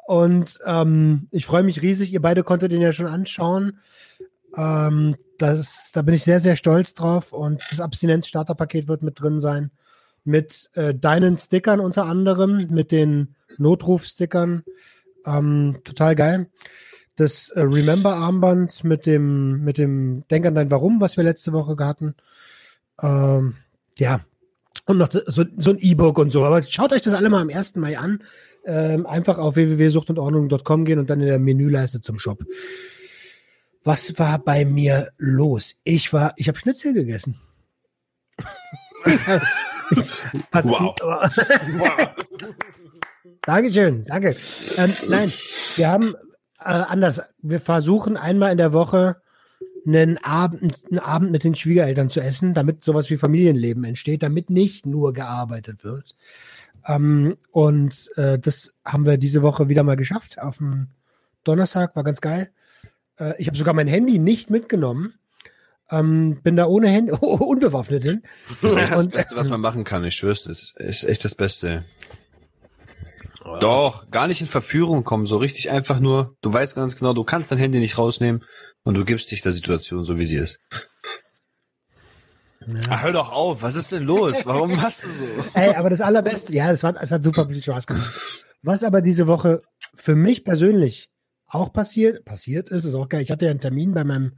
Und 0.05 0.60
ähm, 0.65 1.27
ich 1.31 1.45
freue 1.45 1.63
mich 1.63 1.81
riesig. 1.81 2.13
Ihr 2.13 2.21
beide 2.21 2.43
konntet 2.43 2.71
den 2.71 2.81
ja 2.81 2.91
schon 2.91 3.07
anschauen. 3.07 3.79
Ähm, 4.55 5.15
das, 5.38 5.91
da 5.93 6.01
bin 6.01 6.15
ich 6.15 6.24
sehr, 6.24 6.39
sehr 6.39 6.55
stolz 6.55 6.93
drauf. 6.93 7.33
Und 7.33 7.63
das 7.71 7.79
Abstinenz-Starter-Paket 7.79 8.88
wird 8.88 9.01
mit 9.01 9.19
drin 9.19 9.39
sein. 9.39 9.71
Mit 10.24 10.69
äh, 10.74 10.93
deinen 10.93 11.38
Stickern 11.38 11.79
unter 11.79 12.05
anderem, 12.05 12.67
mit 12.69 12.91
den 12.91 13.36
Notruf-Stickern. 13.57 14.63
Ähm, 15.25 15.79
total 15.83 16.15
geil. 16.15 16.50
Das 17.15 17.50
äh, 17.50 17.62
Remember-Armband 17.62 18.84
mit 18.84 19.06
dem, 19.06 19.63
mit 19.63 19.77
dem 19.77 20.24
Denk 20.30 20.46
an 20.46 20.56
dein 20.56 20.72
Warum, 20.72 21.01
was 21.01 21.18
wir 21.18 21.24
letzte 21.24 21.51
Woche 21.53 21.75
hatten. 21.86 22.15
Ähm, 23.01 23.56
ja. 23.98 24.22
Und 24.86 24.98
noch 24.98 25.10
so, 25.12 25.44
so 25.58 25.70
ein 25.72 25.77
E-Book 25.80 26.18
und 26.18 26.32
so. 26.32 26.46
Aber 26.46 26.63
schaut 26.63 26.94
euch 26.94 27.01
das 27.01 27.13
alle 27.13 27.30
mal 27.30 27.41
am 27.41 27.50
1. 27.50 27.75
Mai 27.75 27.98
an. 27.98 28.24
Ähm, 28.65 29.06
einfach 29.06 29.38
auf 29.39 29.56
www.suchtundordnung.com 29.56 30.86
gehen 30.86 31.00
und 31.00 31.10
dann 31.10 31.20
in 31.20 31.27
der 31.27 31.39
Menüleiste 31.39 32.01
zum 32.01 32.20
Shop. 32.20 32.44
Was 33.84 34.18
war 34.20 34.38
bei 34.39 34.63
mir 34.65 35.12
los? 35.18 35.75
Ich 35.84 36.13
war, 36.13 36.34
ich 36.38 36.48
habe 36.48 36.58
Schnitzel 36.60 36.94
gegessen. 36.94 37.39
Pass- 40.51 40.65
Wow. 40.65 40.96
Dankeschön, 43.41 44.06
danke. 44.06 44.36
Ähm, 44.77 44.91
nein, 45.10 45.34
wir 45.75 45.89
haben 45.89 46.13
anders. 46.65 47.22
Wir 47.41 47.60
versuchen 47.60 48.18
einmal 48.18 48.51
in 48.51 48.58
der 48.58 48.74
Woche 48.74 49.18
einen 49.86 50.18
Abend, 50.20 50.75
einen 50.89 51.00
Abend 51.00 51.32
mit 51.32 51.44
den 51.44 51.56
Schwiegereltern 51.56 52.10
zu 52.10 52.20
essen, 52.22 52.53
damit 52.53 52.84
sowas 52.84 53.10
wie 53.10 53.18
Familienleben 53.18 53.84
entsteht, 53.84 54.22
damit 54.24 54.50
nicht 54.50 54.86
nur 54.86 55.12
gearbeitet 55.13 55.84
wird. 55.84 56.15
Ähm, 56.88 57.38
und 57.51 58.10
äh, 58.15 58.38
das 58.39 58.74
haben 58.86 59.06
wir 59.06 59.18
diese 59.18 59.41
Woche 59.41 59.70
wieder 59.70 59.84
mal 59.84 59.96
geschafft. 59.98 60.39
Auf 60.39 60.58
dem 60.58 60.88
Donnerstag 61.44 61.96
war 61.96 62.03
ganz 62.03 62.22
geil. 62.22 62.50
Äh, 63.20 63.34
ich 63.39 63.48
habe 63.48 63.58
sogar 63.58 63.74
mein 63.74 63.88
Handy 63.88 64.20
nicht 64.20 64.50
mitgenommen. 64.51 65.13
Ähm, 65.89 66.39
bin 66.41 66.56
da 66.56 66.68
ohne 66.68 66.88
Handy, 66.88 67.12
unbewaffnet 67.20 68.03
hin. 68.03 68.22
Das 68.62 68.72
ist 68.74 68.77
echt 68.77 68.94
das 68.94 69.03
Und- 69.06 69.13
Beste, 69.13 69.36
was 69.36 69.50
man 69.50 69.62
machen 69.62 69.84
kann. 69.84 70.03
Ich 70.03 70.15
schwör's, 70.15 70.44
das 70.44 70.74
ist 70.77 71.03
echt 71.03 71.25
das 71.25 71.36
Beste. 71.36 71.84
Doch, 73.60 74.10
gar 74.12 74.27
nicht 74.27 74.41
in 74.41 74.48
Verführung 74.48 75.03
kommen, 75.03 75.25
so 75.25 75.38
richtig 75.38 75.71
einfach 75.71 76.00
nur, 76.00 76.36
du 76.41 76.53
weißt 76.53 76.75
ganz 76.75 76.95
genau, 76.95 77.13
du 77.13 77.24
kannst 77.24 77.51
dein 77.51 77.57
Handy 77.57 77.79
nicht 77.79 77.98
rausnehmen 77.98 78.43
und 78.83 78.95
du 78.95 79.03
gibst 79.03 79.31
dich 79.31 79.41
der 79.41 79.51
Situation 79.51 80.03
so, 80.03 80.19
wie 80.19 80.25
sie 80.25 80.36
ist. 80.36 80.60
Ach, 82.89 83.03
hör 83.03 83.12
doch 83.12 83.31
auf, 83.31 83.63
was 83.63 83.74
ist 83.75 83.91
denn 83.91 84.03
los? 84.03 84.45
Warum 84.45 84.75
machst 84.75 85.03
du 85.03 85.10
so? 85.10 85.25
Ey, 85.55 85.74
aber 85.74 85.89
das 85.89 86.01
Allerbeste, 86.01 86.53
ja, 86.53 86.71
es, 86.71 86.83
war, 86.83 86.95
es 87.01 87.12
hat 87.12 87.24
super 87.24 87.48
viel 87.48 87.63
Spaß 87.63 87.88
gemacht. 87.88 88.45
Was 88.62 88.83
aber 88.83 89.01
diese 89.01 89.25
Woche 89.25 89.62
für 89.95 90.15
mich 90.15 90.43
persönlich 90.43 91.10
auch 91.48 91.74
passiert, 91.74 92.24
passiert 92.24 92.69
ist, 92.69 92.86
ist 92.86 92.93
auch 92.93 93.10
geil. 93.10 93.24
Ich 93.24 93.31
hatte 93.31 93.45
ja 93.45 93.51
einen 93.51 93.60
Termin 93.60 93.93
bei 93.93 94.03
meinem, 94.03 94.33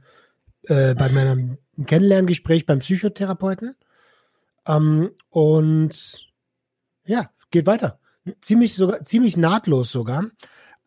äh, 0.62 0.94
bei 0.94 1.10
meinem 1.10 1.58
Kennenlerngespräch 1.86 2.64
beim 2.64 2.78
Psychotherapeuten. 2.78 3.76
Ähm, 4.66 5.10
und 5.28 6.26
ja, 7.04 7.30
geht 7.50 7.66
weiter. 7.66 8.00
Ziemlich 8.40 8.74
sogar, 8.74 9.04
ziemlich 9.04 9.36
nahtlos 9.36 9.92
sogar. 9.92 10.26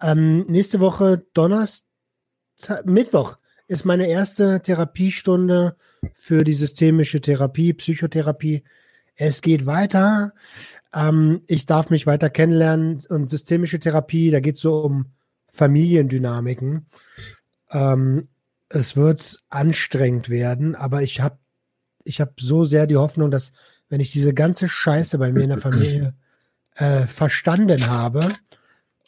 Ähm, 0.01 0.41
nächste 0.47 0.79
Woche 0.79 1.25
Donnerstag, 1.33 2.85
Mittwoch 2.85 3.37
ist 3.67 3.85
meine 3.85 4.07
erste 4.07 4.61
Therapiestunde 4.61 5.75
für 6.13 6.43
die 6.43 6.53
systemische 6.53 7.21
Therapie, 7.21 7.73
Psychotherapie. 7.73 8.63
Es 9.15 9.41
geht 9.41 9.65
weiter. 9.65 10.33
Ähm, 10.93 11.41
ich 11.47 11.65
darf 11.65 11.89
mich 11.89 12.07
weiter 12.07 12.29
kennenlernen 12.29 13.03
und 13.09 13.25
systemische 13.25 13.79
Therapie, 13.79 14.31
da 14.31 14.39
geht 14.39 14.55
es 14.55 14.61
so 14.61 14.81
um 14.81 15.11
Familiendynamiken. 15.51 16.87
Ähm, 17.71 18.27
es 18.69 18.95
wird 18.95 19.39
anstrengend 19.49 20.29
werden, 20.29 20.75
aber 20.75 21.01
ich 21.01 21.21
habe 21.21 21.37
ich 22.03 22.21
hab 22.21 22.39
so 22.39 22.63
sehr 22.63 22.87
die 22.87 22.95
Hoffnung, 22.95 23.31
dass 23.31 23.51
wenn 23.89 23.99
ich 23.99 24.11
diese 24.11 24.33
ganze 24.33 24.69
Scheiße 24.69 25.17
bei 25.17 25.31
mir 25.31 25.43
in 25.43 25.49
der 25.49 25.57
Familie 25.57 26.13
äh, 26.77 27.07
verstanden 27.07 27.87
habe 27.87 28.27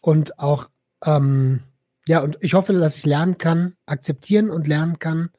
und 0.01 0.39
auch 0.39 0.69
ähm, 1.05 1.61
ja, 2.07 2.21
und 2.21 2.37
ich 2.41 2.55
hoffe, 2.55 2.73
dass 2.73 2.97
ich 2.97 3.05
lernen 3.05 3.37
kann, 3.37 3.75
akzeptieren 3.85 4.49
und 4.49 4.67
lernen 4.67 4.97
kann 4.97 5.29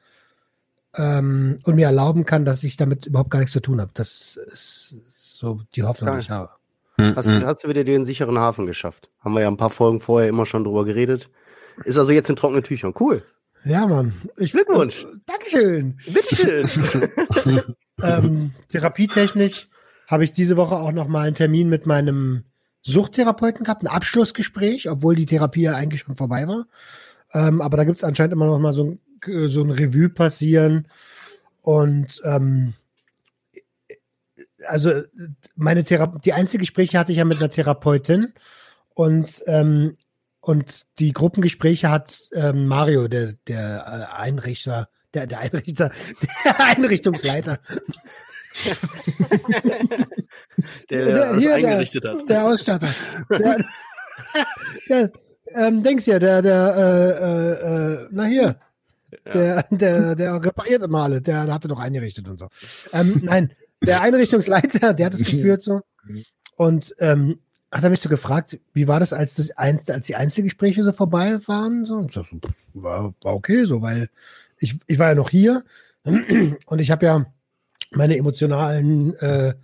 ähm, 0.96 1.58
und 1.64 1.74
mir 1.74 1.86
erlauben 1.86 2.24
kann, 2.24 2.44
dass 2.44 2.62
ich 2.62 2.76
damit 2.76 3.06
überhaupt 3.06 3.30
gar 3.30 3.40
nichts 3.40 3.52
zu 3.52 3.60
tun 3.60 3.80
habe. 3.80 3.90
Das 3.94 4.38
ist 4.52 4.94
so 5.16 5.60
die 5.74 5.82
Hoffnung, 5.82 6.14
die 6.14 6.20
ich 6.20 6.30
habe. 6.30 6.50
Hast, 6.96 7.30
du, 7.30 7.46
hast 7.46 7.64
du 7.64 7.68
wieder 7.68 7.82
den 7.82 8.04
sicheren 8.04 8.38
Hafen 8.38 8.66
geschafft? 8.66 9.10
Haben 9.20 9.34
wir 9.34 9.40
ja 9.40 9.48
ein 9.48 9.56
paar 9.56 9.70
Folgen 9.70 10.00
vorher 10.00 10.28
immer 10.28 10.44
schon 10.44 10.64
drüber 10.64 10.84
geredet. 10.84 11.30
Ist 11.84 11.96
also 11.96 12.12
jetzt 12.12 12.28
in 12.28 12.36
trockenen 12.36 12.62
Tüchern. 12.62 12.92
Cool. 13.00 13.24
Ja, 13.64 13.86
Mann. 13.86 14.12
Ich, 14.36 14.52
Glückwunsch. 14.52 15.06
Dankeschön. 15.26 15.98
Bitteschön. 16.06 16.68
ähm, 18.02 18.52
therapietechnisch 18.68 19.69
habe 20.10 20.24
ich 20.24 20.32
diese 20.32 20.56
Woche 20.56 20.74
auch 20.74 20.90
noch 20.90 21.06
mal 21.06 21.26
einen 21.26 21.36
Termin 21.36 21.68
mit 21.68 21.86
meinem 21.86 22.42
Suchttherapeuten 22.82 23.64
gehabt, 23.64 23.84
ein 23.84 23.86
Abschlussgespräch, 23.86 24.90
obwohl 24.90 25.14
die 25.14 25.26
Therapie 25.26 25.62
ja 25.62 25.76
eigentlich 25.76 26.00
schon 26.00 26.16
vorbei 26.16 26.48
war. 26.48 26.66
Ähm, 27.32 27.60
aber 27.60 27.76
da 27.76 27.84
gibt 27.84 27.98
es 27.98 28.04
anscheinend 28.04 28.32
immer 28.32 28.46
noch 28.46 28.58
mal 28.58 28.72
so 28.72 28.84
ein, 28.84 29.48
so 29.48 29.62
ein 29.62 29.70
Revue 29.70 30.08
passieren. 30.08 30.88
Und 31.62 32.20
ähm, 32.24 32.74
also 34.66 35.02
meine 35.54 35.84
Therapie, 35.84 36.18
die 36.24 36.32
einzige 36.32 36.62
Gespräche 36.62 36.98
hatte 36.98 37.12
ich 37.12 37.18
ja 37.18 37.24
mit 37.24 37.38
einer 37.38 37.50
Therapeutin 37.50 38.32
und 38.94 39.42
ähm, 39.46 39.94
und 40.42 40.86
die 40.98 41.12
Gruppengespräche 41.12 41.90
hat 41.90 42.22
ähm, 42.32 42.66
Mario, 42.66 43.08
der 43.08 43.34
der 43.46 44.08
äh, 44.10 44.20
Einrichter, 44.20 44.88
der 45.14 45.26
der 45.26 45.38
Einrichter, 45.38 45.92
der 46.44 46.66
Einrichtungsleiter, 46.66 47.58
der, 50.90 51.04
Der- 51.06 51.36
hier, 51.36 51.48
der- 51.48 51.54
eingerichtet 51.56 52.04
hat. 52.04 52.28
der 52.28 52.44
Ausstatter. 52.44 52.88
Der, 53.38 53.64
der, 54.88 55.10
ähm, 55.54 55.82
denkst 55.82 56.06
ja, 56.06 56.18
der, 56.18 56.42
der, 56.42 56.74
äh, 56.76 57.10
äh, 57.24 58.02
äh, 58.04 58.08
na 58.12 58.24
hier, 58.24 58.56
der, 59.32 59.64
der, 59.70 60.14
der 60.14 60.44
repariert 60.44 60.82
immer 60.82 61.02
alle, 61.04 61.20
der, 61.22 61.46
der 61.46 61.54
hatte 61.54 61.68
doch 61.68 61.80
eingerichtet 61.80 62.28
und 62.28 62.38
so. 62.38 62.48
Ähm, 62.92 63.20
nein, 63.24 63.52
der 63.82 64.02
Einrichtungsleiter, 64.02 64.92
der 64.94 65.06
hat 65.06 65.14
es 65.14 65.24
geführt 65.24 65.62
so. 65.62 65.80
Und 66.56 66.94
ähm, 66.98 67.40
hat 67.72 67.82
er 67.82 67.90
mich 67.90 68.00
so 68.00 68.08
gefragt, 68.08 68.60
wie 68.74 68.86
war 68.86 69.00
das, 69.00 69.12
als, 69.12 69.34
das 69.34 69.50
als 69.52 70.06
die 70.06 70.16
Einzelgespräche 70.16 70.84
so 70.84 70.92
vorbei 70.92 71.38
waren? 71.46 71.84
So, 71.86 71.94
und 71.94 72.12
so, 72.12 72.24
war, 72.74 73.14
war 73.22 73.34
okay, 73.34 73.64
so, 73.64 73.80
weil 73.82 74.08
ich, 74.58 74.76
ich 74.86 74.98
war 74.98 75.08
ja 75.08 75.14
noch 75.14 75.30
hier 75.30 75.64
und 76.66 76.78
ich 76.78 76.90
habe 76.90 77.06
ja 77.06 77.26
meine 77.90 78.16
emotionalen, 78.16 79.14
äh, 79.16 79.54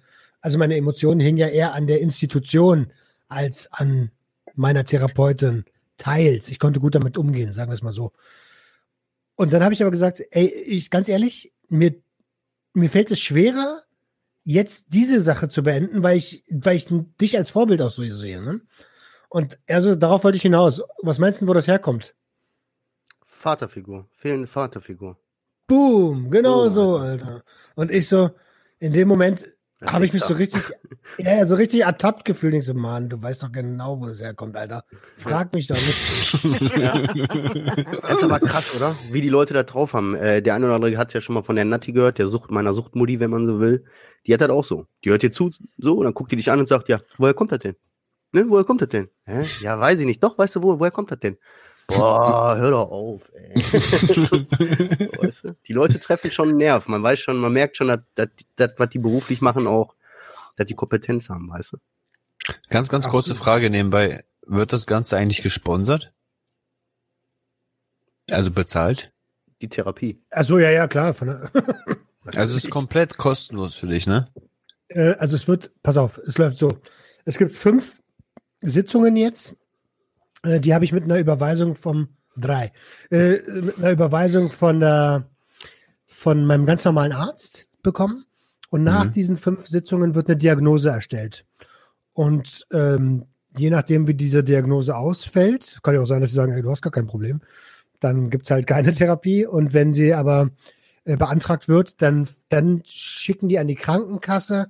also 0.40 0.58
meine 0.58 0.76
Emotionen 0.76 1.20
hingen 1.20 1.38
ja 1.38 1.48
eher 1.48 1.74
an 1.74 1.86
der 1.86 2.00
Institution 2.00 2.92
als 3.28 3.72
an 3.72 4.10
meiner 4.54 4.84
Therapeutin 4.84 5.64
teils. 5.96 6.48
Ich 6.50 6.58
konnte 6.58 6.80
gut 6.80 6.94
damit 6.94 7.16
umgehen, 7.16 7.52
sagen 7.52 7.70
wir 7.70 7.74
es 7.74 7.82
mal 7.82 7.92
so. 7.92 8.12
Und 9.34 9.52
dann 9.52 9.62
habe 9.62 9.74
ich 9.74 9.82
aber 9.82 9.90
gesagt, 9.90 10.22
ey, 10.30 10.46
ich 10.46 10.90
ganz 10.90 11.08
ehrlich, 11.08 11.52
mir, 11.68 11.94
mir 12.72 12.88
fällt 12.88 13.10
es 13.10 13.20
schwerer, 13.20 13.82
jetzt 14.42 14.86
diese 14.88 15.20
Sache 15.20 15.48
zu 15.48 15.62
beenden, 15.62 16.02
weil 16.02 16.16
ich, 16.16 16.44
weil 16.48 16.76
ich 16.76 16.88
dich 17.20 17.36
als 17.36 17.50
Vorbild 17.50 17.82
auch 17.82 17.90
so 17.90 18.02
sehe. 18.02 18.42
Ne? 18.42 18.60
Und 19.28 19.58
also 19.66 19.94
darauf 19.94 20.24
wollte 20.24 20.36
ich 20.36 20.42
hinaus. 20.42 20.82
Was 21.02 21.18
meinst 21.18 21.42
du, 21.42 21.48
wo 21.48 21.52
das 21.52 21.68
herkommt? 21.68 22.14
Vaterfigur, 23.24 24.08
fehlende 24.12 24.46
Vaterfigur. 24.46 25.18
Boom, 25.66 26.30
genau 26.30 26.64
Boom, 26.64 26.72
so, 26.72 26.96
Alter. 26.96 27.42
Und 27.74 27.90
ich 27.90 28.08
so, 28.08 28.30
in 28.78 28.92
dem 28.92 29.08
Moment 29.08 29.46
habe 29.84 30.06
ich 30.06 30.12
mich 30.12 30.24
so 30.24 30.34
richtig, 30.34 30.62
ja, 31.18 31.44
so 31.44 31.56
richtig 31.56 31.82
ertappt 31.82 32.24
gefühlt. 32.24 32.54
Ich 32.54 32.64
so, 32.64 32.72
Mann, 32.74 33.08
du 33.08 33.20
weißt 33.20 33.42
doch 33.42 33.52
genau, 33.52 34.00
wo 34.00 34.06
das 34.06 34.20
herkommt, 34.20 34.56
Alter. 34.56 34.84
Frag 35.16 35.52
mich 35.54 35.66
doch 35.66 35.76
nicht. 35.76 36.76
Ja. 36.76 36.96
Das 38.02 38.18
ist 38.18 38.24
aber 38.24 38.40
krass, 38.40 38.74
oder? 38.74 38.96
Wie 39.10 39.20
die 39.20 39.28
Leute 39.28 39.52
da 39.52 39.64
drauf 39.64 39.92
haben. 39.92 40.14
Äh, 40.14 40.40
der 40.40 40.54
eine 40.54 40.66
oder 40.66 40.76
andere 40.76 40.96
hat 40.96 41.12
ja 41.12 41.20
schon 41.20 41.34
mal 41.34 41.42
von 41.42 41.56
der 41.56 41.64
Natti 41.64 41.92
gehört, 41.92 42.18
der 42.18 42.28
Sucht, 42.28 42.50
meiner 42.50 42.72
Suchtmutti, 42.72 43.20
wenn 43.20 43.30
man 43.30 43.46
so 43.46 43.60
will. 43.60 43.84
Die 44.26 44.32
hat 44.32 44.40
halt 44.40 44.50
auch 44.50 44.64
so. 44.64 44.86
Die 45.04 45.10
hört 45.10 45.22
dir 45.22 45.30
zu, 45.30 45.50
so, 45.76 45.98
und 45.98 46.04
dann 46.04 46.14
guckt 46.14 46.32
die 46.32 46.36
dich 46.36 46.50
an 46.50 46.60
und 46.60 46.68
sagt, 46.68 46.88
ja, 46.88 47.00
woher 47.18 47.34
kommt 47.34 47.52
das 47.52 47.58
denn? 47.58 47.76
Ne, 48.32 48.44
woher 48.48 48.64
kommt 48.64 48.82
das 48.82 48.88
denn? 48.88 49.08
Hä? 49.24 49.44
Ja, 49.60 49.78
weiß 49.78 50.00
ich 50.00 50.06
nicht. 50.06 50.22
Doch, 50.22 50.38
weißt 50.38 50.56
du, 50.56 50.62
wo, 50.62 50.78
woher 50.78 50.90
kommt 50.90 51.10
das 51.10 51.18
denn? 51.20 51.36
Boah, 51.88 52.56
hör 52.56 52.70
doch 52.72 52.90
auf, 52.90 53.30
ey. 53.34 53.54
weißt 55.22 55.44
du? 55.44 55.56
Die 55.66 55.72
Leute 55.72 56.00
treffen 56.00 56.30
schon 56.30 56.48
einen 56.48 56.58
Nerv. 56.58 56.88
Man 56.88 57.02
weiß 57.02 57.20
schon, 57.20 57.36
man 57.36 57.52
merkt 57.52 57.76
schon, 57.76 57.88
dass, 57.88 58.00
dass, 58.14 58.28
dass 58.56 58.72
was 58.76 58.90
die 58.90 58.98
beruflich 58.98 59.40
machen, 59.40 59.66
auch, 59.66 59.94
dass 60.56 60.66
die 60.66 60.74
Kompetenz 60.74 61.28
haben, 61.28 61.48
weißt 61.48 61.74
du? 61.74 61.76
Ganz, 62.68 62.88
ganz 62.88 63.08
kurze 63.08 63.34
Ach, 63.34 63.38
Frage 63.38 63.70
nebenbei. 63.70 64.24
Wird 64.46 64.72
das 64.72 64.86
Ganze 64.86 65.16
eigentlich 65.16 65.42
gesponsert? 65.42 66.12
Also 68.30 68.50
bezahlt? 68.50 69.12
Die 69.60 69.68
Therapie. 69.68 70.20
Also 70.30 70.58
ja, 70.58 70.70
ja, 70.70 70.88
klar. 70.88 71.14
also 72.24 72.56
es 72.56 72.64
ist 72.64 72.70
komplett 72.70 73.16
kostenlos 73.16 73.76
für 73.76 73.86
dich, 73.86 74.06
ne? 74.06 74.28
Äh, 74.88 75.14
also 75.14 75.36
es 75.36 75.46
wird, 75.48 75.70
pass 75.82 75.96
auf, 75.96 76.18
es 76.18 76.36
läuft 76.38 76.58
so. 76.58 76.78
Es 77.24 77.38
gibt 77.38 77.52
fünf 77.52 78.02
Sitzungen 78.60 79.16
jetzt 79.16 79.54
äh, 80.46 80.60
die 80.60 80.74
habe 80.74 80.84
ich 80.84 80.92
mit 80.92 81.04
einer 81.04 81.18
Überweisung 81.18 81.74
vom 81.74 82.08
drei, 82.36 82.72
äh, 83.10 83.38
mit 83.48 83.78
einer 83.78 83.90
Überweisung 83.90 84.50
von 84.50 84.80
der 84.80 85.28
von 86.06 86.46
meinem 86.46 86.64
ganz 86.64 86.84
normalen 86.84 87.12
Arzt 87.12 87.68
bekommen. 87.82 88.24
Und 88.70 88.84
nach 88.84 89.04
mhm. 89.04 89.12
diesen 89.12 89.36
fünf 89.36 89.66
Sitzungen 89.66 90.14
wird 90.14 90.28
eine 90.28 90.36
Diagnose 90.36 90.88
erstellt. 90.88 91.44
Und 92.14 92.66
ähm, 92.72 93.26
je 93.56 93.70
nachdem, 93.70 94.06
wie 94.08 94.14
diese 94.14 94.42
Diagnose 94.42 94.96
ausfällt, 94.96 95.78
kann 95.82 95.94
ja 95.94 96.00
auch 96.00 96.06
sein, 96.06 96.20
dass 96.20 96.30
sie 96.30 96.36
sagen, 96.36 96.52
hey, 96.52 96.62
du 96.62 96.70
hast 96.70 96.82
gar 96.82 96.90
kein 96.90 97.06
Problem, 97.06 97.42
dann 98.00 98.30
gibt 98.30 98.46
es 98.46 98.50
halt 98.50 98.66
keine 98.66 98.92
Therapie. 98.94 99.46
Und 99.46 99.74
wenn 99.74 99.92
sie 99.92 100.14
aber 100.14 100.50
äh, 101.04 101.16
beantragt 101.16 101.68
wird, 101.68 102.00
dann, 102.02 102.26
dann 102.48 102.82
schicken 102.86 103.48
die 103.48 103.58
an 103.58 103.68
die 103.68 103.76
Krankenkasse 103.76 104.68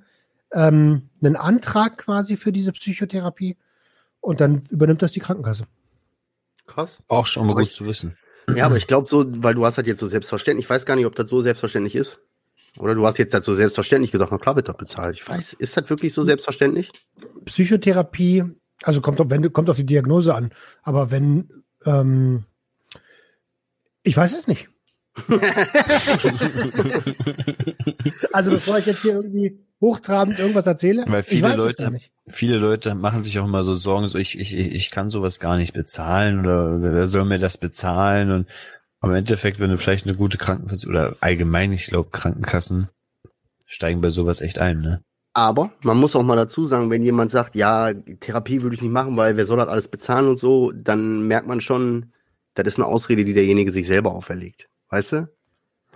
ähm, 0.53 1.09
einen 1.23 1.37
Antrag 1.37 1.99
quasi 1.99 2.37
für 2.37 2.53
diese 2.53 2.73
Psychotherapie 2.73 3.57
und 4.27 4.41
dann 4.41 4.65
übernimmt 4.71 5.03
das 5.03 5.13
die 5.13 5.21
Krankenkasse. 5.21 5.67
Krass. 6.67 7.01
Auch 7.07 7.27
schon 7.27 7.47
mal 7.47 7.53
aber 7.53 7.61
gut 7.61 7.71
ich, 7.71 7.77
zu 7.77 7.87
wissen. 7.87 8.17
Ja, 8.53 8.67
aber 8.67 8.77
ich 8.77 8.89
glaube 8.89 9.09
so, 9.09 9.25
weil 9.29 9.55
du 9.55 9.65
hast 9.65 9.77
halt 9.77 9.87
jetzt 9.87 10.01
so 10.01 10.07
selbstverständlich, 10.09 10.67
ich 10.67 10.71
weiß 10.71 10.85
gar 10.85 10.97
nicht, 10.97 11.07
ob 11.07 11.15
das 11.15 11.31
so 11.31 11.41
selbstverständlich 11.41 11.95
ist. 11.95 12.21
Oder 12.77 12.97
du 12.97 13.07
hast 13.07 13.19
jetzt 13.19 13.33
halt 13.33 13.45
so 13.45 13.55
selbstverständlich 13.55 14.11
gesagt, 14.11 14.33
na 14.33 14.39
klar 14.39 14.57
wird 14.57 14.69
das 14.69 14.77
bezahlt. 14.77 15.17
Ich 15.17 15.27
weiß, 15.27 15.55
ist 15.55 15.77
das 15.77 15.89
wirklich 15.89 16.13
so 16.13 16.25
selbstverständlich? 16.25 16.91
Psychotherapie, 17.45 18.45
also 18.83 19.01
kommt, 19.01 19.21
auf, 19.21 19.31
wenn, 19.31 19.53
kommt 19.53 19.71
auf 19.71 19.77
die 19.77 19.87
Diagnose 19.87 20.35
an. 20.35 20.51
Aber 20.83 21.13
wenn, 21.13 21.63
ähm, 21.85 22.45
ich 24.03 24.17
weiß 24.17 24.37
es 24.37 24.49
nicht. 24.49 24.69
also 28.33 28.51
bevor 28.51 28.79
ich 28.79 28.87
jetzt 28.87 29.03
hier 29.03 29.15
irgendwie 29.15 29.59
hochtrabend 29.81 30.39
irgendwas 30.39 30.67
erzähle, 30.67 31.05
Weil 31.07 31.23
viele 31.23 31.57
Leute, 31.57 31.99
viele 32.27 32.59
Leute 32.59 32.95
machen 32.95 33.23
sich 33.23 33.39
auch 33.39 33.47
immer 33.47 33.65
so 33.65 33.75
Sorgen, 33.77 34.09
so 34.09 34.19
ich, 34.19 34.39
ich, 34.39 34.55
ich 34.55 34.91
kann 34.91 35.09
sowas 35.11 35.41
gar 35.41 35.57
nicht 35.57 35.73
bezahlen 35.73 36.41
oder 36.41 36.81
wer 36.81 37.07
soll 37.07 37.25
mir 37.25 37.39
das 37.39 37.57
bezahlen 37.59 38.31
und 38.31 38.49
aber 39.01 39.13
im 39.13 39.19
Endeffekt, 39.19 39.61
wenn 39.61 39.71
du 39.71 39.79
vielleicht 39.79 40.07
eine 40.07 40.17
gute 40.17 40.39
Krankenkasse 40.39 40.89
oder 40.89 41.17
allgemein, 41.21 41.73
ich 41.73 41.87
glaube, 41.87 42.11
Krankenkassen 42.11 42.89
steigen 43.67 44.01
bei 44.01 44.11
sowas 44.11 44.41
echt 44.41 44.59
ein, 44.59 44.81
ne? 44.81 45.03
Aber 45.35 45.71
man 45.83 45.99
muss 45.99 46.17
auch 46.17 46.23
mal 46.23 46.35
dazu 46.35 46.67
sagen, 46.67 46.91
wenn 46.91 47.03
jemand 47.03 47.31
sagt, 47.31 47.57
ja, 47.57 47.93
Therapie 47.93 48.63
würde 48.63 48.75
ich 48.75 48.81
nicht 48.81 48.91
machen, 48.91 49.19
weil 49.19 49.37
wer 49.37 49.45
soll 49.45 49.59
das 49.59 49.69
alles 49.69 49.89
bezahlen 49.89 50.29
und 50.29 50.39
so, 50.39 50.73
dann 50.73 51.29
merkt 51.29 51.47
man 51.47 51.61
schon, 51.61 52.11
das 52.55 52.67
ist 52.67 52.79
eine 52.79 52.87
Ausrede, 52.87 53.23
die 53.23 53.35
derjenige 53.35 53.71
sich 53.71 53.87
selber 53.87 54.15
auferlegt. 54.15 54.71
Weißt 54.89 55.13
du? 55.13 55.29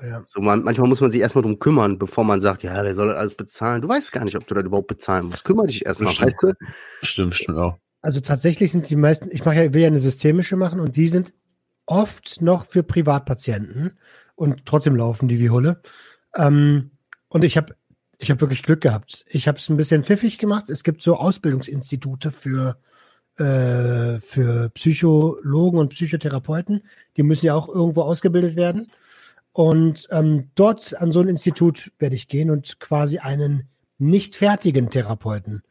Ja. 0.03 0.23
So 0.27 0.41
man, 0.41 0.63
manchmal 0.63 0.89
muss 0.89 1.01
man 1.01 1.11
sich 1.11 1.21
erstmal 1.21 1.43
drum 1.43 1.59
kümmern, 1.59 1.99
bevor 1.99 2.25
man 2.25 2.41
sagt, 2.41 2.63
ja, 2.63 2.83
wer 2.83 2.95
soll 2.95 3.09
das 3.09 3.17
alles 3.17 3.35
bezahlen? 3.35 3.83
Du 3.83 3.89
weißt 3.89 4.13
gar 4.13 4.25
nicht, 4.25 4.37
ob 4.37 4.47
du 4.47 4.55
das 4.55 4.65
überhaupt 4.65 4.89
bezahlen 4.89 5.27
musst. 5.27 5.45
Kümmere 5.45 5.67
dich 5.67 5.85
erstmal, 5.85 6.13
weißt 6.13 6.43
du? 6.43 6.55
Stimmt, 7.03 7.35
stimmt 7.35 7.59
auch. 7.59 7.77
Also 8.03 8.21
tatsächlich 8.21 8.73
sind 8.73 8.89
die 8.89 8.97
meisten, 8.97 9.29
ich 9.31 9.45
mache 9.45 9.57
ja, 9.57 9.75
will 9.75 9.83
ja 9.83 9.89
eine 9.89 9.99
systemische 9.99 10.57
machen 10.57 10.81
und 10.81 10.97
die 10.97 11.09
sind 11.09 11.35
oft 11.85 12.41
noch 12.41 12.65
für 12.65 12.83
Privatpatienten 12.83 13.99
und 14.37 14.65
trotzdem 14.65 14.97
laufen 14.97 15.29
die 15.29 15.39
wie 15.39 15.51
Hulle. 15.51 15.83
Ähm, 16.35 16.93
und 17.29 17.45
ich 17.45 17.57
habe 17.57 17.77
ich 18.17 18.31
hab 18.31 18.41
wirklich 18.41 18.63
Glück 18.63 18.81
gehabt. 18.81 19.25
Ich 19.29 19.49
habe 19.49 19.59
es 19.59 19.69
ein 19.69 19.77
bisschen 19.77 20.05
pfiffig 20.05 20.39
gemacht. 20.39 20.69
Es 20.69 20.85
gibt 20.85 21.03
so 21.03 21.17
Ausbildungsinstitute 21.17 22.31
für 22.31 22.77
äh, 23.41 24.21
für 24.21 24.69
Psychologen 24.75 25.79
und 25.79 25.91
Psychotherapeuten. 25.91 26.83
Die 27.17 27.23
müssen 27.23 27.47
ja 27.47 27.55
auch 27.55 27.69
irgendwo 27.69 28.03
ausgebildet 28.03 28.55
werden. 28.55 28.89
Und 29.53 30.07
ähm, 30.11 30.51
dort 30.55 30.95
an 31.01 31.11
so 31.11 31.21
ein 31.21 31.29
Institut 31.29 31.91
werde 31.99 32.15
ich 32.15 32.29
gehen 32.29 32.51
und 32.51 32.79
quasi 32.81 33.19
einen 33.19 33.69
nicht 33.99 34.37
fertigen 34.37 34.91
Therapeuten. 34.91 35.63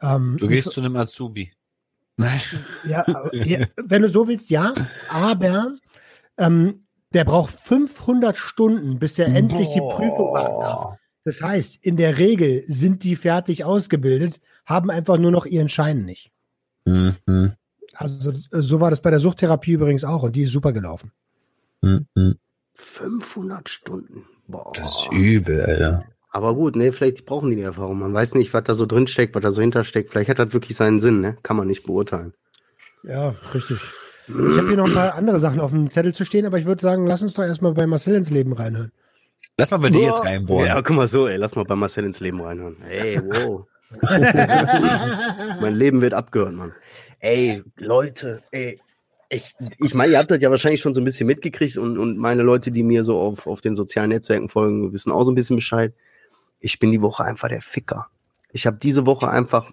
Ähm, 0.00 0.36
du 0.40 0.48
gehst 0.48 0.72
zu 0.72 0.80
einem 0.80 0.96
Azubi. 0.96 1.50
Nein. 2.16 2.40
Ja, 2.86 3.04
ja, 3.32 3.66
wenn 3.76 4.02
du 4.02 4.08
so 4.08 4.26
willst, 4.26 4.50
ja. 4.50 4.74
Aber 5.08 5.76
ähm, 6.38 6.86
der 7.12 7.24
braucht 7.24 7.52
500 7.52 8.36
Stunden, 8.36 8.98
bis 8.98 9.18
er 9.18 9.28
endlich 9.28 9.68
Boah. 9.68 9.74
die 9.74 9.80
Prüfung 9.80 10.32
machen 10.32 10.60
darf. 10.60 10.96
Das 11.24 11.42
heißt, 11.42 11.78
in 11.82 11.96
der 11.96 12.18
Regel 12.18 12.64
sind 12.66 13.04
die 13.04 13.16
fertig 13.16 13.64
ausgebildet, 13.64 14.40
haben 14.64 14.90
einfach 14.90 15.18
nur 15.18 15.30
noch 15.30 15.46
ihren 15.46 15.68
Schein 15.68 16.04
nicht. 16.04 16.32
Mhm. 16.84 17.52
Also 17.94 18.32
so 18.50 18.80
war 18.80 18.90
das 18.90 19.02
bei 19.02 19.10
der 19.10 19.18
Suchttherapie 19.18 19.72
übrigens 19.72 20.04
auch 20.04 20.22
und 20.22 20.36
die 20.36 20.42
ist 20.42 20.52
super 20.52 20.72
gelaufen. 20.72 21.12
Mhm. 21.82 22.36
500 22.74 23.68
Stunden. 23.68 24.24
Boah. 24.48 24.72
Das 24.74 25.00
ist 25.00 25.12
übel, 25.12 25.62
Alter. 25.62 26.04
Aber 26.32 26.54
gut, 26.54 26.76
ne, 26.76 26.92
vielleicht 26.92 27.26
brauchen 27.26 27.50
die 27.50 27.56
die 27.56 27.62
Erfahrung. 27.62 27.98
Man 27.98 28.14
weiß 28.14 28.34
nicht, 28.34 28.54
was 28.54 28.64
da 28.64 28.74
so 28.74 28.86
drin 28.86 29.06
steckt, 29.06 29.34
was 29.34 29.42
da 29.42 29.50
so 29.50 29.60
hintersteckt. 29.60 30.10
Vielleicht 30.10 30.30
hat 30.30 30.38
das 30.38 30.52
wirklich 30.52 30.76
seinen 30.76 31.00
Sinn, 31.00 31.20
ne? 31.20 31.36
Kann 31.42 31.56
man 31.56 31.66
nicht 31.66 31.84
beurteilen. 31.84 32.32
Ja, 33.02 33.34
richtig. 33.52 33.78
Ich 34.28 34.58
habe 34.58 34.68
hier 34.68 34.76
noch 34.76 34.86
ein 34.86 34.94
paar 34.94 35.14
andere 35.14 35.40
Sachen 35.40 35.58
auf 35.58 35.72
dem 35.72 35.90
Zettel 35.90 36.14
zu 36.14 36.24
stehen, 36.24 36.46
aber 36.46 36.58
ich 36.58 36.66
würde 36.66 36.80
sagen, 36.80 37.06
lass 37.06 37.20
uns 37.20 37.34
doch 37.34 37.42
erstmal 37.42 37.74
bei 37.74 37.86
Marcel 37.86 38.14
ins 38.14 38.30
Leben 38.30 38.52
reinhören. 38.52 38.92
Lass 39.56 39.72
mal 39.72 39.78
bei 39.78 39.90
dir 39.90 40.02
jetzt 40.02 40.24
reinbohren. 40.24 40.66
Ja, 40.66 40.80
guck 40.80 40.94
mal 40.94 41.08
so, 41.08 41.26
ey, 41.26 41.36
lass 41.36 41.56
mal 41.56 41.64
bei 41.64 41.74
Marcel 41.74 42.04
ins 42.04 42.20
Leben 42.20 42.40
reinhören. 42.40 42.76
Ey, 42.88 43.20
wow. 43.20 43.66
mein 45.60 45.74
Leben 45.74 46.00
wird 46.00 46.14
abgehört, 46.14 46.54
Mann. 46.54 46.72
Ey, 47.18 47.62
Leute, 47.76 48.42
ey, 48.50 48.80
ich, 49.28 49.54
ich 49.78 49.94
meine, 49.94 50.12
ihr 50.12 50.18
habt 50.18 50.30
das 50.30 50.42
ja 50.42 50.50
wahrscheinlich 50.50 50.80
schon 50.80 50.92
so 50.92 51.00
ein 51.00 51.04
bisschen 51.04 51.26
mitgekriegt 51.26 51.76
und, 51.76 51.98
und 51.98 52.18
meine 52.18 52.42
Leute, 52.42 52.72
die 52.72 52.82
mir 52.82 53.04
so 53.04 53.18
auf, 53.18 53.46
auf 53.46 53.60
den 53.60 53.76
sozialen 53.76 54.10
Netzwerken 54.10 54.48
folgen, 54.48 54.92
wissen 54.92 55.12
auch 55.12 55.22
so 55.24 55.30
ein 55.30 55.36
bisschen 55.36 55.56
Bescheid. 55.56 55.94
Ich 56.58 56.78
bin 56.78 56.90
die 56.90 57.00
Woche 57.00 57.24
einfach 57.24 57.48
der 57.48 57.62
Ficker. 57.62 58.08
Ich 58.52 58.66
habe 58.66 58.78
diese 58.78 59.06
Woche 59.06 59.30
einfach, 59.30 59.70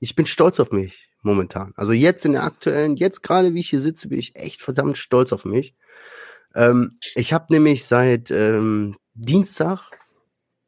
ich 0.00 0.16
bin 0.16 0.26
stolz 0.26 0.58
auf 0.58 0.72
mich 0.72 1.08
momentan. 1.22 1.72
Also 1.76 1.92
jetzt 1.92 2.26
in 2.26 2.32
der 2.32 2.42
aktuellen, 2.42 2.96
jetzt 2.96 3.22
gerade 3.22 3.54
wie 3.54 3.60
ich 3.60 3.70
hier 3.70 3.80
sitze, 3.80 4.08
bin 4.08 4.18
ich 4.18 4.34
echt 4.34 4.60
verdammt 4.60 4.98
stolz 4.98 5.32
auf 5.32 5.44
mich. 5.44 5.74
Ähm, 6.54 6.98
ich 7.14 7.32
habe 7.32 7.46
nämlich 7.50 7.84
seit 7.84 8.30
ähm, 8.32 8.96
Dienstag, 9.14 9.90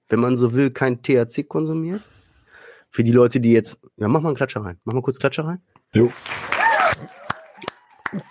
wenn 0.09 0.21
man 0.21 0.37
so 0.37 0.53
will, 0.53 0.71
kein 0.71 1.03
THC 1.03 1.49
konsumiert. 1.49 2.03
Für 2.95 3.03
die 3.03 3.11
Leute, 3.11 3.41
die 3.41 3.51
jetzt, 3.51 3.77
ja, 3.97 4.07
mach 4.07 4.21
mal 4.21 4.29
einen 4.29 4.37
Klatscher 4.37 4.61
rein. 4.61 4.79
Mach 4.85 4.95
mal 4.95 5.03
kurz 5.03 5.19
Klatscher 5.19 5.45
rein. 5.45 5.61
Jo. 5.93 6.13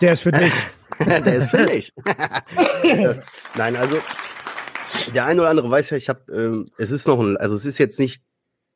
Der 0.00 0.14
ist 0.14 0.22
für 0.22 0.32
dich. 0.32 0.54
der 1.06 1.34
ist 1.34 1.50
für 1.50 1.64
mich. 1.66 1.92
Nein, 3.56 3.76
also 3.76 3.98
der 5.14 5.26
eine 5.26 5.42
oder 5.42 5.50
andere 5.50 5.70
weiß 5.70 5.90
ja, 5.90 5.98
ich 5.98 6.08
habe, 6.08 6.32
ähm, 6.32 6.70
es 6.78 6.90
ist 6.90 7.06
noch 7.06 7.20
ein, 7.20 7.36
also 7.36 7.54
es 7.54 7.66
ist 7.66 7.76
jetzt 7.76 8.00
nicht 8.00 8.22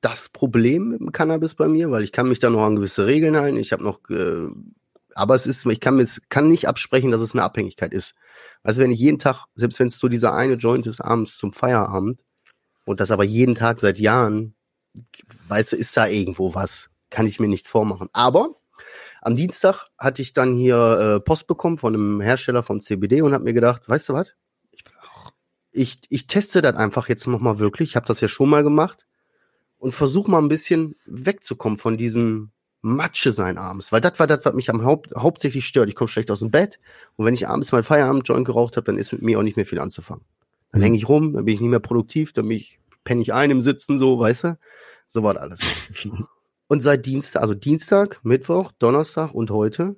das 0.02 0.28
Problem 0.28 0.90
mit 0.90 1.00
dem 1.00 1.10
Cannabis 1.10 1.54
bei 1.54 1.68
mir, 1.68 1.90
weil 1.90 2.02
ich 2.02 2.12
kann 2.12 2.28
mich 2.28 2.38
da 2.38 2.50
noch 2.50 2.66
an 2.66 2.76
gewisse 2.76 3.06
Regeln 3.06 3.38
halten. 3.38 3.56
Ich 3.56 3.72
habe 3.72 3.82
noch, 3.82 3.98
äh, 4.10 4.46
aber 5.14 5.36
es 5.36 5.46
ist, 5.46 5.64
ich 5.64 5.80
kann 5.80 5.96
mir, 5.96 6.06
kann 6.28 6.48
nicht 6.48 6.68
absprechen, 6.68 7.12
dass 7.12 7.22
es 7.22 7.32
eine 7.32 7.44
Abhängigkeit 7.44 7.94
ist. 7.94 8.14
Also 8.62 8.82
wenn 8.82 8.90
ich 8.90 9.00
jeden 9.00 9.18
Tag, 9.18 9.46
selbst 9.54 9.80
wenn 9.80 9.88
es 9.88 9.98
so 9.98 10.08
dieser 10.08 10.34
eine 10.34 10.56
Joint 10.56 10.86
ist 10.86 11.00
abends 11.00 11.38
zum 11.38 11.54
Feierabend 11.54 12.20
und 12.84 13.00
das 13.00 13.10
aber 13.10 13.24
jeden 13.24 13.54
Tag 13.54 13.80
seit 13.80 13.98
Jahren, 13.98 14.54
weißt 15.48 15.72
du, 15.72 15.76
ist 15.76 15.96
da 15.96 16.06
irgendwo 16.06 16.54
was, 16.54 16.90
kann 17.10 17.26
ich 17.26 17.40
mir 17.40 17.48
nichts 17.48 17.68
vormachen. 17.68 18.08
Aber 18.12 18.56
am 19.20 19.34
Dienstag 19.34 19.86
hatte 19.98 20.22
ich 20.22 20.32
dann 20.32 20.54
hier 20.54 21.16
äh, 21.16 21.20
Post 21.20 21.46
bekommen 21.46 21.78
von 21.78 21.94
einem 21.94 22.20
Hersteller 22.20 22.62
von 22.62 22.80
CBD 22.80 23.22
und 23.22 23.32
habe 23.32 23.44
mir 23.44 23.52
gedacht, 23.52 23.88
weißt 23.88 24.10
du 24.10 24.14
was? 24.14 24.34
Ich, 25.70 25.96
ich 26.08 26.26
teste 26.26 26.62
das 26.62 26.76
einfach 26.76 27.08
jetzt 27.08 27.26
nochmal 27.26 27.58
wirklich. 27.58 27.90
Ich 27.90 27.96
habe 27.96 28.06
das 28.06 28.20
ja 28.20 28.28
schon 28.28 28.48
mal 28.48 28.62
gemacht 28.62 29.06
und 29.78 29.92
versuche 29.92 30.30
mal 30.30 30.38
ein 30.38 30.48
bisschen 30.48 30.96
wegzukommen 31.06 31.78
von 31.78 31.96
diesem 31.96 32.50
Matsche 32.80 33.32
sein 33.32 33.58
abends, 33.58 33.90
weil 33.90 34.00
das 34.00 34.18
war 34.20 34.26
das, 34.26 34.44
was 34.44 34.54
mich 34.54 34.70
am 34.70 34.84
Haupt, 34.84 35.14
hauptsächlich 35.16 35.66
stört. 35.66 35.88
Ich 35.88 35.96
komme 35.96 36.08
schlecht 36.08 36.30
aus 36.30 36.40
dem 36.40 36.50
Bett 36.50 36.78
und 37.16 37.26
wenn 37.26 37.34
ich 37.34 37.48
abends 37.48 37.72
mal 37.72 37.82
Feierabend-Joint 37.82 38.46
geraucht 38.46 38.76
habe, 38.76 38.84
dann 38.84 38.98
ist 38.98 39.12
mit 39.12 39.22
mir 39.22 39.38
auch 39.38 39.42
nicht 39.42 39.56
mehr 39.56 39.66
viel 39.66 39.80
anzufangen. 39.80 40.24
Dann 40.70 40.80
mhm. 40.80 40.84
hänge 40.84 40.96
ich 40.96 41.08
rum, 41.08 41.32
dann 41.32 41.44
bin 41.44 41.54
ich 41.54 41.60
nicht 41.60 41.70
mehr 41.70 41.80
produktiv, 41.80 42.32
dann 42.32 42.46
bin 42.48 42.56
ich, 42.56 42.78
penne 43.04 43.22
ich 43.22 43.32
ein 43.32 43.50
im 43.50 43.60
Sitzen, 43.60 43.98
so, 43.98 44.18
weißt 44.18 44.44
du? 44.44 44.58
So 45.08 45.22
war 45.22 45.34
das 45.34 45.42
alles. 45.42 46.08
und 46.68 46.80
seit 46.80 47.06
Dienstag, 47.06 47.42
also 47.42 47.54
Dienstag, 47.54 48.20
Mittwoch, 48.22 48.72
Donnerstag 48.78 49.34
und 49.34 49.50
heute 49.50 49.96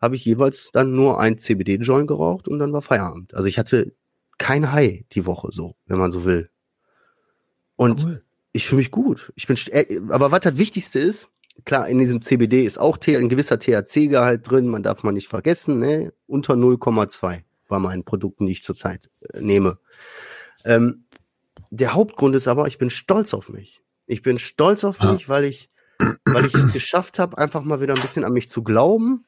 habe 0.00 0.16
ich 0.16 0.24
jeweils 0.24 0.70
dann 0.72 0.94
nur 0.94 1.20
ein 1.20 1.38
CBD-Joint 1.38 2.08
geraucht 2.08 2.48
und 2.48 2.58
dann 2.58 2.72
war 2.72 2.82
Feierabend. 2.82 3.34
Also 3.34 3.48
ich 3.48 3.58
hatte 3.58 3.92
kein 4.38 4.72
High 4.72 5.04
die 5.12 5.26
Woche, 5.26 5.48
so, 5.52 5.76
wenn 5.86 5.98
man 5.98 6.12
so 6.12 6.24
will. 6.24 6.50
Und 7.76 8.04
cool. 8.04 8.24
ich 8.52 8.66
fühle 8.66 8.78
mich 8.78 8.90
gut. 8.90 9.32
Ich 9.36 9.46
bin, 9.46 9.56
äh, 9.70 10.00
aber 10.08 10.32
was 10.32 10.40
das 10.40 10.58
Wichtigste 10.58 10.98
ist, 10.98 11.28
klar, 11.64 11.88
in 11.88 11.98
diesem 11.98 12.22
CBD 12.22 12.64
ist 12.64 12.78
auch 12.78 12.98
ein 13.06 13.28
gewisser 13.28 13.58
THC-Gehalt 13.58 14.50
drin, 14.50 14.68
man 14.68 14.82
darf 14.82 15.02
man 15.02 15.14
nicht 15.14 15.28
vergessen, 15.28 15.78
ne? 15.78 16.12
unter 16.26 16.54
0,2 16.54 17.40
bei 17.68 17.78
meinen 17.78 18.04
Produkten, 18.04 18.46
die 18.46 18.52
ich 18.52 18.62
zurzeit 18.62 19.10
äh, 19.32 19.40
nehme. 19.40 19.78
Ähm, 20.64 21.04
der 21.70 21.94
Hauptgrund 21.94 22.36
ist 22.36 22.48
aber, 22.48 22.66
ich 22.68 22.78
bin 22.78 22.90
stolz 22.90 23.34
auf 23.34 23.48
mich. 23.48 23.82
Ich 24.06 24.22
bin 24.22 24.38
stolz 24.38 24.84
auf 24.84 25.00
ja. 25.00 25.12
mich, 25.12 25.28
weil 25.28 25.44
ich, 25.44 25.70
weil 26.24 26.46
ich 26.46 26.54
es 26.54 26.72
geschafft 26.72 27.18
habe, 27.18 27.38
einfach 27.38 27.62
mal 27.62 27.80
wieder 27.80 27.94
ein 27.94 28.00
bisschen 28.00 28.24
an 28.24 28.32
mich 28.32 28.48
zu 28.48 28.62
glauben 28.62 29.24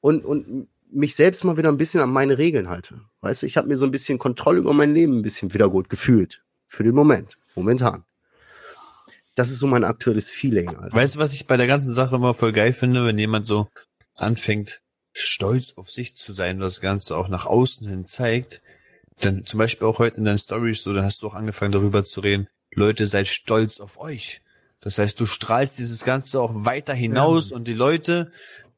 und, 0.00 0.24
und 0.24 0.68
mich 0.90 1.14
selbst 1.14 1.44
mal 1.44 1.56
wieder 1.56 1.68
ein 1.68 1.76
bisschen 1.76 2.00
an 2.00 2.10
meine 2.10 2.38
Regeln 2.38 2.68
halte. 2.68 3.00
Weißt 3.20 3.42
du, 3.42 3.46
ich 3.46 3.56
habe 3.56 3.68
mir 3.68 3.76
so 3.76 3.86
ein 3.86 3.92
bisschen 3.92 4.18
Kontrolle 4.18 4.58
über 4.58 4.72
mein 4.72 4.94
Leben 4.94 5.18
ein 5.18 5.22
bisschen 5.22 5.54
wieder 5.54 5.68
gut 5.68 5.88
gefühlt. 5.88 6.42
Für 6.66 6.84
den 6.84 6.94
Moment. 6.94 7.36
Momentan 7.54 8.04
das 9.40 9.50
ist 9.50 9.60
so 9.60 9.66
mein 9.66 9.84
aktuelles 9.84 10.30
Feeling. 10.30 10.68
Alter. 10.68 10.94
Weißt 10.94 11.14
du, 11.14 11.18
was 11.18 11.32
ich 11.32 11.46
bei 11.46 11.56
der 11.56 11.66
ganzen 11.66 11.94
Sache 11.94 12.16
immer 12.16 12.34
voll 12.34 12.52
geil 12.52 12.72
finde, 12.72 13.04
wenn 13.06 13.18
jemand 13.18 13.46
so 13.46 13.68
anfängt, 14.16 14.82
stolz 15.14 15.74
auf 15.76 15.90
sich 15.90 16.14
zu 16.14 16.32
sein 16.32 16.56
und 16.56 16.62
das 16.62 16.80
Ganze 16.80 17.16
auch 17.16 17.28
nach 17.28 17.46
außen 17.46 17.88
hin 17.88 18.06
zeigt, 18.06 18.60
dann 19.20 19.44
zum 19.44 19.58
Beispiel 19.58 19.86
auch 19.86 19.98
heute 19.98 20.18
in 20.18 20.24
deinen 20.24 20.38
Stories 20.38 20.82
so, 20.82 20.92
da 20.92 21.04
hast 21.04 21.22
du 21.22 21.26
auch 21.26 21.34
angefangen 21.34 21.72
darüber 21.72 22.04
zu 22.04 22.20
reden, 22.20 22.48
Leute, 22.72 23.06
seid 23.06 23.26
stolz 23.26 23.80
auf 23.80 23.98
euch. 23.98 24.42
Das 24.80 24.98
heißt, 24.98 25.20
du 25.20 25.26
strahlst 25.26 25.78
dieses 25.78 26.04
Ganze 26.04 26.40
auch 26.40 26.64
weiter 26.64 26.94
hinaus 26.94 27.50
ja. 27.50 27.56
und 27.56 27.68
die 27.68 27.74
Leute, 27.74 28.30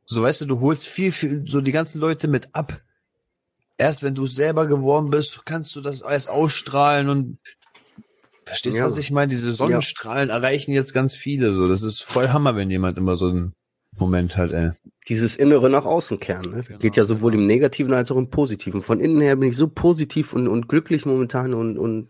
so 0.04 0.22
weißt 0.22 0.42
du, 0.42 0.46
du 0.46 0.60
holst 0.60 0.86
viel, 0.86 1.12
viel, 1.12 1.44
so 1.46 1.60
die 1.60 1.72
ganzen 1.72 2.00
Leute 2.00 2.28
mit 2.28 2.54
ab. 2.54 2.80
Erst 3.78 4.02
wenn 4.02 4.14
du 4.14 4.26
selber 4.26 4.66
geworden 4.66 5.10
bist, 5.10 5.44
kannst 5.46 5.74
du 5.76 5.80
das 5.80 6.02
erst 6.02 6.28
ausstrahlen 6.28 7.08
und 7.08 7.38
Verstehst 8.44 8.76
du, 8.76 8.80
ja. 8.80 8.86
was 8.86 8.98
ich 8.98 9.10
meine? 9.10 9.28
Diese 9.28 9.52
Sonnenstrahlen 9.52 10.28
ja. 10.28 10.34
erreichen 10.34 10.72
jetzt 10.72 10.92
ganz 10.92 11.14
viele. 11.14 11.54
So, 11.54 11.68
das 11.68 11.82
ist 11.82 12.02
voll 12.02 12.28
Hammer, 12.28 12.56
wenn 12.56 12.70
jemand 12.70 12.98
immer 12.98 13.16
so 13.16 13.28
einen 13.28 13.54
Moment 13.96 14.36
hat, 14.36 14.50
ey. 14.50 14.72
Dieses 15.08 15.36
Innere 15.36 15.70
nach 15.70 15.84
außen 15.84 16.20
kehren, 16.20 16.50
ne? 16.50 16.62
Genau. 16.62 16.78
Geht 16.78 16.96
ja 16.96 17.04
sowohl 17.04 17.34
im 17.34 17.46
Negativen 17.46 17.92
als 17.94 18.10
auch 18.10 18.16
im 18.16 18.30
Positiven. 18.30 18.82
Von 18.82 19.00
innen 19.00 19.20
her 19.20 19.36
bin 19.36 19.48
ich 19.48 19.56
so 19.56 19.68
positiv 19.68 20.32
und, 20.32 20.48
und 20.48 20.68
glücklich 20.68 21.06
momentan 21.06 21.54
und, 21.54 21.78
und 21.78 22.08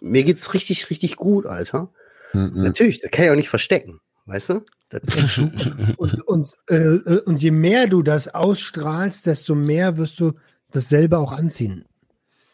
mir 0.00 0.24
geht's 0.24 0.54
richtig, 0.54 0.90
richtig 0.90 1.16
gut, 1.16 1.46
Alter. 1.46 1.92
Mhm. 2.32 2.62
Natürlich, 2.62 3.00
das 3.00 3.10
kann 3.10 3.24
ich 3.24 3.30
auch 3.30 3.36
nicht 3.36 3.48
verstecken, 3.48 4.00
weißt 4.26 4.50
du? 4.50 4.64
und, 5.96 6.26
und, 6.26 6.54
äh, 6.68 7.18
und 7.24 7.42
je 7.42 7.50
mehr 7.50 7.86
du 7.86 8.02
das 8.02 8.34
ausstrahlst, 8.34 9.26
desto 9.26 9.54
mehr 9.54 9.98
wirst 9.98 10.18
du 10.20 10.32
dasselbe 10.70 11.18
auch 11.18 11.32
anziehen. 11.32 11.84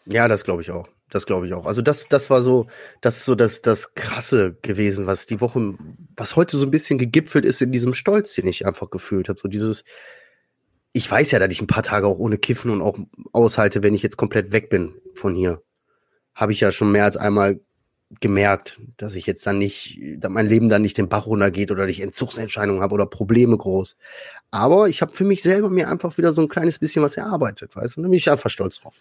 Ja, 0.06 0.28
das 0.28 0.44
glaube 0.44 0.62
ich 0.62 0.70
auch. 0.70 0.88
Das 1.10 1.26
glaube 1.26 1.46
ich 1.46 1.54
auch. 1.54 1.66
Also 1.66 1.80
das, 1.80 2.08
das 2.08 2.28
war 2.28 2.42
so, 2.42 2.66
das 3.00 3.18
ist 3.18 3.24
so 3.24 3.36
das, 3.36 3.62
das 3.62 3.94
Krasse 3.94 4.56
gewesen, 4.62 5.06
was 5.06 5.26
die 5.26 5.40
Woche, 5.40 5.74
was 6.16 6.34
heute 6.34 6.56
so 6.56 6.66
ein 6.66 6.72
bisschen 6.72 6.98
gegipfelt 6.98 7.44
ist 7.44 7.62
in 7.62 7.70
diesem 7.70 7.94
Stolz, 7.94 8.34
den 8.34 8.48
ich 8.48 8.66
einfach 8.66 8.90
gefühlt 8.90 9.28
habe. 9.28 9.38
So 9.40 9.46
dieses, 9.46 9.84
ich 10.92 11.08
weiß 11.08 11.30
ja, 11.30 11.38
dass 11.38 11.52
ich 11.52 11.60
ein 11.60 11.68
paar 11.68 11.82
Tage 11.82 12.06
auch 12.06 12.18
ohne 12.18 12.38
Kiffen 12.38 12.70
und 12.70 12.82
auch 12.82 12.98
aushalte, 13.32 13.82
wenn 13.82 13.94
ich 13.94 14.02
jetzt 14.02 14.16
komplett 14.16 14.52
weg 14.52 14.70
bin 14.70 14.94
von 15.14 15.34
hier. 15.34 15.62
Habe 16.34 16.52
ich 16.52 16.60
ja 16.60 16.72
schon 16.72 16.92
mehr 16.92 17.04
als 17.04 17.16
einmal 17.16 17.60
gemerkt, 18.20 18.80
dass 18.96 19.14
ich 19.14 19.26
jetzt 19.26 19.46
dann 19.46 19.58
nicht, 19.58 19.98
dass 20.18 20.30
mein 20.30 20.46
Leben 20.46 20.68
dann 20.68 20.82
nicht 20.82 20.98
den 20.98 21.08
Bach 21.08 21.26
runtergeht 21.26 21.70
oder 21.70 21.88
ich 21.88 22.00
Entzugsentscheidungen 22.00 22.82
habe 22.82 22.94
oder 22.94 23.06
Probleme 23.06 23.56
groß. 23.56 23.96
Aber 24.50 24.88
ich 24.88 25.02
habe 25.02 25.12
für 25.12 25.24
mich 25.24 25.42
selber 25.42 25.70
mir 25.70 25.88
einfach 25.88 26.16
wieder 26.16 26.32
so 26.32 26.42
ein 26.42 26.48
kleines 26.48 26.78
bisschen 26.78 27.02
was 27.02 27.16
erarbeitet, 27.16 27.74
weißt 27.74 27.96
du, 27.96 28.00
und 28.00 28.02
da 28.04 28.08
bin 28.08 28.18
ich 28.18 28.30
einfach 28.30 28.50
stolz 28.50 28.80
drauf. 28.80 28.94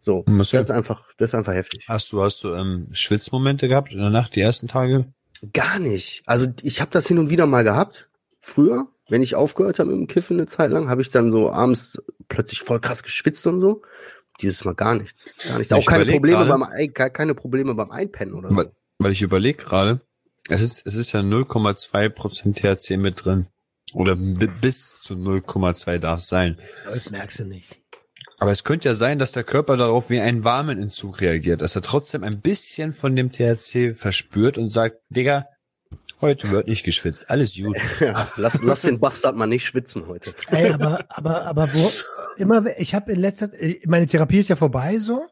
So, 0.00 0.24
das 0.26 0.52
ist 0.52 0.70
einfach, 0.70 1.02
das 1.16 1.30
ist 1.30 1.34
einfach 1.34 1.54
heftig. 1.54 1.86
Hast 1.88 2.12
du, 2.12 2.22
hast 2.22 2.44
du 2.44 2.52
ähm, 2.52 2.88
Schwitzmomente 2.92 3.68
gehabt 3.68 3.92
in 3.92 3.98
der 3.98 4.10
Nacht, 4.10 4.36
die 4.36 4.40
ersten 4.40 4.68
Tage? 4.68 5.06
Gar 5.52 5.78
nicht. 5.78 6.22
Also 6.26 6.46
ich 6.62 6.80
habe 6.80 6.90
das 6.90 7.06
hin 7.06 7.18
und 7.18 7.30
wieder 7.30 7.46
mal 7.46 7.64
gehabt. 7.64 8.08
Früher, 8.40 8.88
wenn 9.08 9.22
ich 9.22 9.34
aufgehört 9.34 9.78
habe 9.78 9.90
mit 9.90 9.98
dem 9.98 10.06
Kiffen 10.06 10.38
eine 10.38 10.46
Zeit 10.46 10.70
lang, 10.70 10.88
habe 10.88 11.02
ich 11.02 11.10
dann 11.10 11.30
so 11.30 11.50
abends 11.50 12.02
plötzlich 12.28 12.60
voll 12.60 12.80
krass 12.80 13.02
geschwitzt 13.02 13.46
und 13.46 13.60
so. 13.60 13.82
Dieses 14.40 14.64
Mal 14.64 14.74
gar 14.74 14.94
nichts. 14.94 15.28
Gar 15.46 15.58
nichts. 15.58 15.72
Auch 15.72 15.84
keine 15.84 16.06
Probleme, 16.06 16.44
grade, 16.44 16.66
beim, 16.90 17.12
keine 17.12 17.34
Probleme 17.34 17.74
beim 17.74 17.90
Einpennen 17.90 18.34
oder 18.34 18.50
so. 18.50 18.56
Weil, 18.56 18.72
weil 18.98 19.12
ich 19.12 19.22
überlege 19.22 19.62
gerade, 19.62 20.00
es 20.48 20.60
ist, 20.60 20.86
es 20.86 20.96
ist 20.96 21.12
ja 21.12 21.20
0,2 21.20 22.08
Prozent 22.10 22.58
THC 22.58 22.96
mit 22.96 23.24
drin. 23.24 23.46
Oder 23.92 24.16
bis 24.16 24.98
zu 24.98 25.14
0,2 25.14 25.98
darf 25.98 26.18
es 26.18 26.26
sein. 26.26 26.58
Das 26.84 27.10
merkst 27.10 27.40
du 27.40 27.44
nicht. 27.44 27.80
Aber 28.38 28.50
es 28.50 28.64
könnte 28.64 28.88
ja 28.88 28.94
sein, 28.94 29.18
dass 29.18 29.32
der 29.32 29.44
Körper 29.44 29.76
darauf 29.76 30.10
wie 30.10 30.20
einen 30.20 30.44
warmen 30.44 30.82
Entzug 30.82 31.20
reagiert, 31.20 31.62
dass 31.62 31.76
er 31.76 31.82
trotzdem 31.82 32.24
ein 32.24 32.40
bisschen 32.40 32.92
von 32.92 33.14
dem 33.14 33.30
THC 33.30 33.94
verspürt 33.94 34.58
und 34.58 34.68
sagt, 34.68 34.98
Digga, 35.08 35.46
heute 36.20 36.50
wird 36.50 36.66
nicht 36.66 36.84
geschwitzt, 36.84 37.30
alles 37.30 37.54
gut. 37.56 37.76
Ja, 38.00 38.28
lass, 38.36 38.60
lass 38.62 38.82
den 38.82 38.98
Bastard 38.98 39.36
mal 39.36 39.46
nicht 39.46 39.64
schwitzen 39.64 40.08
heute. 40.08 40.34
Ey, 40.50 40.72
aber, 40.72 41.04
aber, 41.08 41.46
aber 41.46 41.72
wo, 41.72 41.90
immer, 42.36 42.78
ich 42.78 42.94
habe 42.94 43.12
in 43.12 43.20
letzter, 43.20 43.50
meine 43.86 44.06
Therapie 44.06 44.38
ist 44.38 44.48
ja 44.48 44.56
vorbei 44.56 44.98
so 44.98 45.26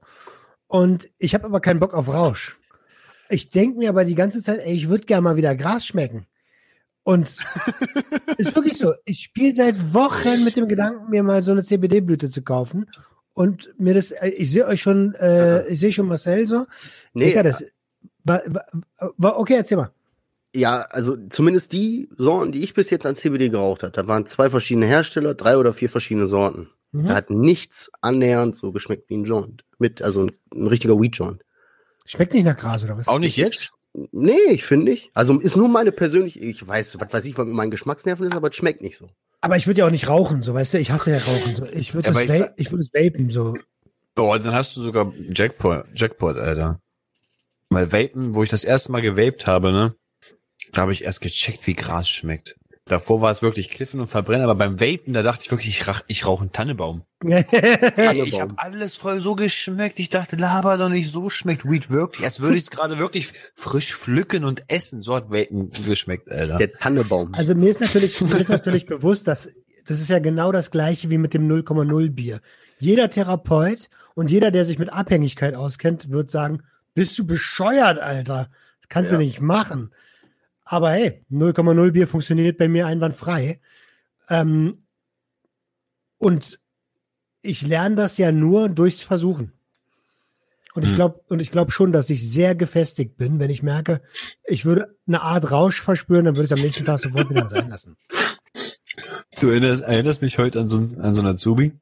und 0.67 1.09
ich 1.19 1.35
habe 1.35 1.45
aber 1.45 1.61
keinen 1.61 1.81
Bock 1.81 1.95
auf 1.95 2.09
Rausch. 2.09 2.59
Ich 3.29 3.49
denke 3.49 3.79
mir 3.79 3.89
aber 3.89 4.05
die 4.05 4.15
ganze 4.15 4.43
Zeit, 4.43 4.61
ey, 4.61 4.75
ich 4.75 4.89
würde 4.89 5.07
gerne 5.07 5.23
mal 5.23 5.37
wieder 5.37 5.55
Gras 5.55 5.87
schmecken. 5.87 6.27
Und 7.05 7.29
ist 8.39 8.55
wirklich 8.55 8.79
so. 8.79 8.95
Ich 9.05 9.21
spiele 9.21 9.55
seit 9.55 9.95
Wochen 9.95 10.45
mit 10.45 10.57
dem 10.57 10.69
Gedanken, 10.69 11.11
mir 11.11 11.23
mal 11.23 11.43
so 11.43 11.51
eine 11.51 11.65
CBD-Blüte 11.65 12.31
zu 12.31 12.43
kaufen. 12.43 12.87
Und 13.35 13.73
mir 13.79 13.95
das, 13.95 14.11
äh, 14.11 14.29
ich 14.29 14.51
sehe 14.51 14.67
euch 14.67 14.81
schon, 14.81 15.15
äh, 15.15 15.67
ich 15.69 15.81
sehe 15.81 15.93
schon 15.93 16.07
Marcel 16.07 16.47
so. 16.47 16.67
Nee. 17.15 17.27
Digga, 17.27 17.43
das, 17.43 17.65
war, 18.25 18.43
war, 18.47 18.65
war, 19.17 19.39
okay, 19.39 19.55
erzähl 19.55 19.79
mal. 19.79 19.91
Ja, 20.55 20.83
also 20.91 21.17
zumindest 21.31 21.73
die 21.73 22.11
Sorten, 22.17 22.53
die 22.53 22.63
ich 22.63 22.75
bis 22.75 22.91
jetzt 22.91 23.07
an 23.07 23.17
CBD 23.17 23.49
geraucht 23.49 23.83
habe, 23.83 23.93
da 23.93 24.07
waren 24.07 24.27
zwei 24.27 24.51
verschiedene 24.51 24.87
Hersteller, 24.87 25.35
drei 25.35 25.57
oder 25.57 25.73
vier 25.73 25.89
verschiedene 25.89 26.29
Sorten. 26.29 26.69
Mhm. 26.93 27.07
Da 27.07 27.15
hat 27.15 27.31
nichts 27.31 27.91
annähernd 28.01 28.57
so 28.57 28.73
geschmeckt 28.73 29.09
wie 29.09 29.17
ein 29.17 29.25
Joint. 29.25 29.65
Mit, 29.79 30.03
also 30.03 30.23
ein, 30.23 30.33
ein 30.55 30.67
richtiger 30.69 31.01
Weed 31.01 31.17
Joint. 31.17 31.43
Schmeckt 32.05 32.35
nicht 32.35 32.45
nach 32.45 32.57
Gras 32.57 32.85
oder 32.85 32.97
was? 32.97 33.09
Auch 33.09 33.19
nicht 33.19 33.37
jetzt? 33.37 33.73
Nee, 34.13 34.39
ich 34.51 34.65
finde 34.65 34.91
nicht. 34.91 35.11
Also 35.15 35.39
ist 35.39 35.57
nur 35.57 35.69
meine 35.69 35.93
persönliche, 35.93 36.39
ich 36.41 36.67
weiß, 36.67 36.99
was 37.01 37.13
weiß 37.13 37.25
ich, 37.27 37.37
was 37.37 37.47
mit 37.47 37.55
meinen 37.55 37.71
Geschmacksnerven 37.71 38.27
ist, 38.27 38.35
aber 38.35 38.49
es 38.49 38.57
schmeckt 38.57 38.81
nicht 38.81 38.97
so. 38.97 39.11
Aber 39.43 39.57
ich 39.57 39.67
würde 39.67 39.81
ja 39.81 39.87
auch 39.87 39.91
nicht 39.91 40.09
rauchen, 40.09 40.43
so 40.43 40.55
weißt 40.55 40.75
du, 40.75 40.79
ich 40.79 40.91
hasse 40.93 41.11
ja 41.11 41.19
Rauchen. 41.19 41.57
So. 41.57 41.65
Ich 41.73 41.95
würde 41.95 42.09
ja, 42.09 42.15
das 42.15 42.53
ich 42.57 42.71
würde 42.71 42.85
es 42.85 42.95
vapen, 42.95 43.29
so. 43.29 43.55
Oh, 44.17 44.37
dann 44.37 44.53
hast 44.53 44.77
du 44.77 44.81
sogar 44.81 45.13
Jackpot, 45.35 45.85
Jackpot, 45.95 46.37
Alter. 46.37 46.81
Weil 47.69 47.93
Vapen, 47.93 48.35
wo 48.35 48.43
ich 48.43 48.51
das 48.51 48.65
erste 48.65 48.93
Mal 48.93 49.03
gewaped 49.03 49.47
habe, 49.47 49.73
ne, 49.73 49.95
da 50.73 50.83
habe 50.83 50.93
ich 50.93 51.05
erst 51.05 51.21
gecheckt, 51.21 51.67
wie 51.67 51.75
Gras 51.75 52.09
schmeckt. 52.09 52.57
Davor 52.87 53.21
war 53.21 53.31
es 53.31 53.43
wirklich 53.43 53.71
Kiffen 53.71 54.01
und 54.01 54.09
Verbrennen, 54.09 54.43
aber 54.43 54.57
beim 54.57 54.81
Vapen, 54.81 55.13
da 55.13 55.23
dachte 55.23 55.43
ich 55.45 55.51
wirklich, 55.53 55.69
ich, 55.81 55.87
rauch, 55.87 56.01
ich 56.09 56.27
rauche 56.27 56.43
einen 56.43 56.53
Tannebaum. 56.53 57.05
ich 57.25 58.41
habe 58.41 58.55
alles 58.57 58.97
voll 58.97 59.21
so 59.21 59.37
geschmeckt. 59.37 60.01
Ich 60.01 60.11
dachte, 60.11 60.35
laber 60.35 60.77
doch 60.79 60.89
nicht, 60.89 61.09
so 61.09 61.31
schmeckt 61.31 61.65
Weed 61.65 61.91
wirklich, 61.91 62.27
als 62.27 62.41
würde 62.41 62.57
ich 62.57 62.65
es 62.65 62.71
gerade 62.71 62.99
wirklich 62.99 63.33
frisch 63.55 63.95
pflücken 63.95 64.45
und 64.45 64.65
essen. 64.69 65.01
So 65.01 65.15
hat 65.15 65.31
Vapen 65.31 65.71
geschmeckt, 65.87 66.29
Alter. 66.31 66.57
Der 66.57 66.73
Tannebaum. 66.73 67.33
Also 67.35 67.55
mir 67.55 67.71
ist 67.71 67.81
natürlich, 67.81 68.21
mir 68.21 68.39
ist 68.39 68.49
natürlich 68.49 68.87
bewusst, 68.87 69.29
dass 69.29 69.49
das 69.87 70.01
ist 70.01 70.11
ja 70.11 70.19
genau 70.19 70.51
das 70.51 70.71
gleiche 70.73 71.09
wie 71.11 71.19
mit 71.19 71.35
dem 71.35 71.49
0,0 71.49 72.11
Bier. 72.11 72.41
Jeder 72.81 73.11
Therapeut 73.11 73.89
und 74.15 74.31
jeder, 74.31 74.51
der 74.51 74.65
sich 74.65 74.79
mit 74.79 74.93
Abhängigkeit 74.93 75.55
auskennt, 75.55 76.11
wird 76.11 76.31
sagen, 76.31 76.63
bist 76.95 77.17
du 77.19 77.27
bescheuert, 77.27 78.01
Alter? 78.01 78.51
Das 78.81 78.89
kannst 78.89 79.13
Ja. 79.13 79.19
du 79.19 79.25
nicht 79.25 79.41
machen. 79.41 79.93
Aber 80.73 80.93
hey, 80.93 81.23
0,0 81.31 81.91
Bier 81.91 82.09
funktioniert 82.09 82.57
bei 82.57 82.67
mir 82.67 82.87
einwandfrei. 82.87 83.61
Ähm, 84.31 84.87
und 86.17 86.59
ich 87.43 87.61
lerne 87.61 87.95
das 87.97 88.17
ja 88.17 88.33
nur 88.33 88.71
durchs 88.71 89.03
Versuchen. 89.03 89.53
Und 90.73 90.85
ich 90.85 90.89
Hm. 90.91 90.97
glaube, 90.97 91.21
und 91.29 91.43
ich 91.43 91.51
glaube 91.51 91.73
schon, 91.73 91.93
dass 91.93 92.09
ich 92.09 92.27
sehr 92.33 92.55
gefestigt 92.55 93.19
bin, 93.19 93.39
wenn 93.39 93.51
ich 93.51 93.63
merke, 93.63 94.01
ich 94.45 94.65
würde 94.65 94.97
eine 95.07 95.21
Art 95.21 95.51
Rausch 95.51 95.83
verspüren, 95.83 96.25
dann 96.25 96.37
würde 96.37 96.45
ich 96.47 96.51
es 96.53 96.57
am 96.59 96.65
nächsten 96.65 96.87
Tag 96.87 97.01
sofort 97.01 97.29
wieder 97.29 97.51
sein 97.51 97.69
lassen. 97.69 97.99
Du 99.43 99.51
erinnerst, 99.51 99.83
erinnerst 99.83 100.23
mich 100.23 100.39
heute 100.39 100.59
an 100.59 100.69
so, 100.69 100.79
einen- 100.79 100.99
an 101.03 101.13
so 101.13 101.21
einen 101.21 101.35
Azubi. 101.35 101.73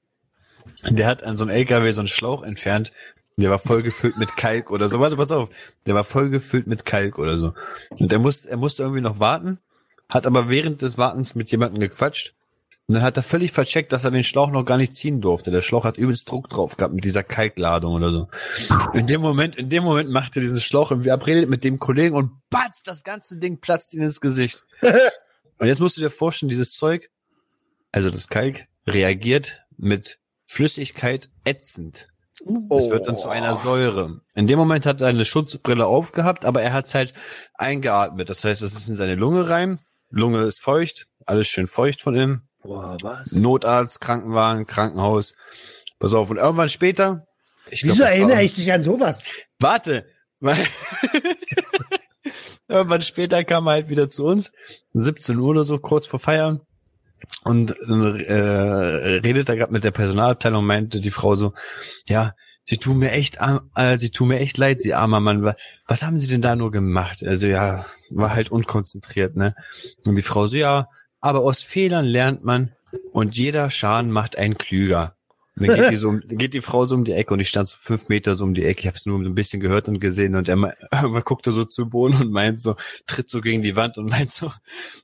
Der 0.88 1.06
hat 1.06 1.22
an 1.22 1.36
so 1.36 1.44
einem 1.44 1.50
LKW 1.54 1.92
so 1.92 2.00
einen 2.00 2.08
Schlauch 2.08 2.42
entfernt. 2.42 2.92
Der 3.40 3.50
war 3.50 3.58
voll 3.58 3.82
gefüllt 3.82 4.18
mit 4.18 4.36
Kalk 4.36 4.70
oder 4.70 4.88
so. 4.88 5.00
Warte, 5.00 5.16
pass 5.16 5.32
auf. 5.32 5.48
Der 5.86 5.94
war 5.94 6.04
voll 6.04 6.30
gefüllt 6.30 6.66
mit 6.66 6.84
Kalk 6.84 7.18
oder 7.18 7.38
so. 7.38 7.54
Und 7.90 8.12
er 8.12 8.18
musste, 8.18 8.50
er 8.50 8.56
musste 8.56 8.82
irgendwie 8.82 9.00
noch 9.00 9.18
warten, 9.18 9.58
hat 10.08 10.26
aber 10.26 10.50
während 10.50 10.82
des 10.82 10.98
Wartens 10.98 11.34
mit 11.34 11.50
jemandem 11.50 11.80
gequatscht. 11.80 12.34
Und 12.86 12.94
dann 12.94 13.04
hat 13.04 13.16
er 13.16 13.22
völlig 13.22 13.52
vercheckt, 13.52 13.92
dass 13.92 14.04
er 14.04 14.10
den 14.10 14.24
Schlauch 14.24 14.50
noch 14.50 14.64
gar 14.64 14.76
nicht 14.76 14.96
ziehen 14.96 15.20
durfte. 15.20 15.52
Der 15.52 15.60
Schlauch 15.60 15.84
hat 15.84 15.96
übelst 15.96 16.28
Druck 16.28 16.48
drauf 16.48 16.76
gehabt 16.76 16.92
mit 16.92 17.04
dieser 17.04 17.22
Kalkladung 17.22 17.94
oder 17.94 18.10
so. 18.10 18.28
In 18.92 19.06
dem 19.06 19.20
Moment, 19.20 19.54
in 19.54 19.68
dem 19.68 19.84
Moment 19.84 20.10
macht 20.10 20.36
er 20.36 20.42
diesen 20.42 20.60
Schlauch 20.60 20.90
irgendwie 20.90 21.12
abredet 21.12 21.48
mit 21.48 21.62
dem 21.62 21.78
Kollegen 21.78 22.16
und 22.16 22.32
batz, 22.50 22.82
das 22.82 23.04
ganze 23.04 23.38
Ding 23.38 23.60
platzt 23.60 23.94
ihm 23.94 24.02
ins 24.02 24.20
Gesicht. 24.20 24.64
Und 25.60 25.66
jetzt 25.66 25.80
musst 25.80 25.98
du 25.98 26.00
dir 26.00 26.08
vorstellen, 26.08 26.48
dieses 26.48 26.72
Zeug, 26.72 27.10
also 27.92 28.08
das 28.08 28.28
Kalk, 28.28 28.66
reagiert 28.86 29.62
mit 29.76 30.18
Flüssigkeit 30.46 31.28
ätzend. 31.44 32.08
Es 32.70 32.90
wird 32.90 33.06
dann 33.06 33.16
zu 33.18 33.28
einer 33.28 33.54
Säure. 33.54 34.20
In 34.34 34.46
dem 34.46 34.58
Moment 34.58 34.86
hat 34.86 35.00
er 35.00 35.08
eine 35.08 35.24
Schutzbrille 35.24 35.86
aufgehabt, 35.86 36.44
aber 36.44 36.62
er 36.62 36.72
hat 36.72 36.86
es 36.86 36.94
halt 36.94 37.12
eingeatmet. 37.54 38.30
Das 38.30 38.44
heißt, 38.44 38.62
es 38.62 38.72
ist 38.72 38.88
in 38.88 38.96
seine 38.96 39.14
Lunge 39.14 39.48
rein. 39.50 39.78
Lunge 40.08 40.42
ist 40.44 40.60
feucht, 40.60 41.06
alles 41.26 41.46
schön 41.48 41.66
feucht 41.68 42.00
von 42.00 42.14
innen. 42.14 42.48
Boah, 42.62 42.96
was? 43.02 43.30
Notarzt, 43.32 44.00
Krankenwagen, 44.00 44.66
Krankenhaus. 44.66 45.34
Pass 45.98 46.14
auf, 46.14 46.30
und 46.30 46.38
irgendwann 46.38 46.68
später. 46.68 47.26
Ich 47.70 47.80
glaub, 47.82 47.92
Wieso 47.94 48.04
war- 48.04 48.10
erinnere 48.10 48.42
ich 48.42 48.54
dich 48.54 48.72
an 48.72 48.82
sowas? 48.82 49.24
Warte! 49.58 50.06
Irgendwann 52.68 53.02
später 53.02 53.42
kam 53.44 53.66
er 53.66 53.72
halt 53.72 53.88
wieder 53.88 54.08
zu 54.08 54.24
uns, 54.26 54.52
17 54.92 55.36
Uhr 55.38 55.48
oder 55.48 55.64
so, 55.64 55.78
kurz 55.78 56.06
vor 56.06 56.20
Feiern. 56.20 56.60
Und 57.44 57.70
äh, 57.70 58.32
redet 58.32 59.48
da 59.48 59.54
gerade 59.54 59.72
mit 59.72 59.84
der 59.84 59.90
Personalabteilung, 59.90 60.64
meinte 60.64 61.00
die 61.00 61.10
Frau 61.10 61.34
so, 61.34 61.52
ja, 62.06 62.34
sie 62.64 62.76
tun 62.78 62.98
mir 62.98 63.12
echt, 63.12 63.38
äh, 63.74 63.96
sie 63.98 64.10
tun 64.10 64.28
mir 64.28 64.38
echt 64.40 64.58
leid, 64.58 64.80
sie 64.80 64.94
armer 64.94 65.20
Mann. 65.20 65.42
Wa- 65.42 65.56
Was 65.86 66.02
haben 66.02 66.18
sie 66.18 66.28
denn 66.28 66.42
da 66.42 66.56
nur 66.56 66.70
gemacht? 66.70 67.24
Also 67.24 67.46
ja, 67.46 67.84
war 68.10 68.34
halt 68.34 68.50
unkonzentriert, 68.50 69.36
ne? 69.36 69.54
Und 70.04 70.16
die 70.16 70.22
Frau 70.22 70.46
so, 70.46 70.56
ja, 70.56 70.86
aber 71.20 71.40
aus 71.40 71.62
Fehlern 71.62 72.06
lernt 72.06 72.44
man 72.44 72.72
und 73.12 73.36
jeder 73.36 73.70
Schaden 73.70 74.10
macht 74.10 74.36
einen 74.36 74.56
klüger. 74.58 75.14
Und 75.60 75.68
dann 75.68 75.76
geht 75.76 75.90
die, 75.90 75.96
so, 76.00 76.08
um- 76.08 76.20
geht 76.20 76.54
die 76.54 76.60
Frau 76.60 76.84
so 76.86 76.94
um 76.94 77.04
die 77.04 77.12
Ecke 77.12 77.34
und 77.34 77.40
ich 77.40 77.48
stand 77.48 77.68
so 77.68 77.76
fünf 77.78 78.08
Meter 78.08 78.34
so 78.34 78.44
um 78.44 78.54
die 78.54 78.64
Ecke. 78.64 78.80
Ich 78.80 78.86
habe 78.86 78.96
es 78.96 79.06
nur 79.06 79.22
so 79.22 79.28
ein 79.30 79.34
bisschen 79.34 79.60
gehört 79.60 79.88
und 79.88 80.00
gesehen 80.00 80.34
und 80.34 80.48
er 80.48 80.56
me- 80.56 80.74
irgendwann 80.92 81.22
guckte 81.22 81.52
so 81.52 81.64
zu 81.64 81.88
Boden 81.88 82.20
und 82.20 82.30
meint 82.32 82.60
so, 82.60 82.76
tritt 83.06 83.28
so 83.30 83.40
gegen 83.40 83.62
die 83.62 83.76
Wand 83.76 83.98
und 83.98 84.06
meint 84.10 84.30
so, 84.30 84.50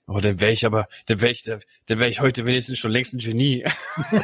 oh, 0.08 0.20
dann 0.20 0.40
wäre 0.40 0.52
ich 0.52 0.64
aber, 0.66 0.88
dann 1.06 1.20
wäre 1.20 1.32
ich, 1.32 1.42
dann 1.44 1.60
wäre 1.98 2.08
ich 2.08 2.20
heute 2.20 2.46
wenigstens 2.46 2.78
schon 2.78 2.90
längst 2.92 3.14
ein 3.14 3.18
Genie. 3.18 3.64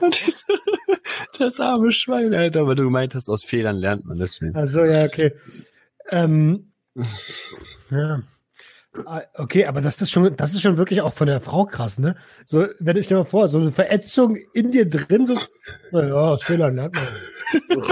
und 0.00 0.14
ich 0.16 0.34
so, 0.36 0.54
das 1.38 1.60
arme 1.60 1.92
Schwein, 1.92 2.34
Alter, 2.34 2.60
aber 2.60 2.74
du 2.74 2.84
gemeint 2.84 3.14
hast, 3.14 3.28
aus 3.28 3.44
Fehlern 3.44 3.76
lernt 3.76 4.04
man 4.04 4.18
deswegen. 4.18 4.54
Also 4.54 4.84
ja, 4.84 5.04
okay. 5.04 5.32
Ähm, 6.10 6.72
ja. 7.90 8.22
Ah, 9.06 9.22
Okay, 9.34 9.64
aber 9.66 9.80
das 9.80 10.00
ist 10.00 10.10
schon, 10.10 10.36
das 10.36 10.52
ist 10.52 10.60
schon 10.62 10.76
wirklich 10.76 11.00
auch 11.00 11.14
von 11.14 11.26
der 11.26 11.40
Frau 11.40 11.64
krass, 11.64 11.98
ne? 11.98 12.14
So, 12.44 12.66
wenn 12.78 12.96
ich 12.96 13.06
dir 13.06 13.16
mal 13.16 13.24
vor, 13.24 13.48
so 13.48 13.58
eine 13.58 13.72
Verätzung 13.72 14.36
in 14.52 14.70
dir 14.70 14.88
drin, 14.88 15.26
so, 15.26 15.38
na 15.92 16.06
ja, 16.08 16.14
aus 16.14 16.44
Fehlern 16.44 16.74
lernt 16.76 16.94
man. 16.94 17.84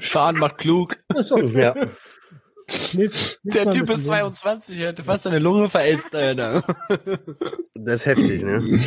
Schaden 0.00 0.40
macht 0.40 0.58
klug. 0.58 0.96
So, 1.26 1.38
Ja. 1.38 1.74
nächst- 1.74 2.94
nächstes 2.94 3.38
Der 3.44 3.70
Typ 3.70 3.90
ist 3.90 4.00
wir- 4.00 4.04
22, 4.04 4.78
er 4.80 4.88
hätte 4.88 5.04
fast 5.04 5.24
seine 5.24 5.38
Lunge 5.38 5.68
verätzt, 5.68 6.14
Alter. 6.14 6.62
Das 7.74 8.00
ist 8.00 8.06
heftig, 8.06 8.42
ne? 8.44 8.80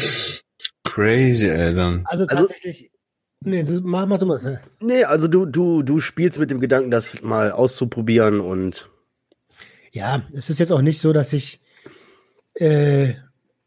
Crazy, 0.84 1.50
Alter. 1.50 2.02
Also 2.06 2.26
Also- 2.26 2.48
tatsächlich, 2.48 2.92
nee, 3.42 3.64
du, 3.64 3.82
mach, 3.84 4.06
mach 4.06 4.20
du 4.20 4.26
mal. 4.26 4.42
ne? 4.42 4.62
Nee, 4.80 5.04
also 5.04 5.28
du, 5.28 5.46
du, 5.46 5.84
du 5.84 6.00
spielst 6.00 6.40
mit 6.40 6.50
dem 6.52 6.60
Gedanken, 6.60 6.92
das 6.92 7.22
mal 7.22 7.52
auszuprobieren 7.52 8.40
und 8.40 8.90
Ja, 9.96 10.24
es 10.34 10.50
ist 10.50 10.60
jetzt 10.60 10.74
auch 10.74 10.82
nicht 10.82 11.00
so, 11.00 11.14
dass 11.14 11.32
ich, 11.32 11.62
äh, 12.56 13.14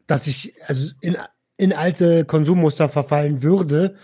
dass 0.05 0.27
ich 0.27 0.53
also 0.67 0.91
in, 1.01 1.17
in 1.57 1.73
alte 1.73 2.23
Konsummuster 2.23 2.87
verfallen 2.87 3.41
würde, 3.41 3.95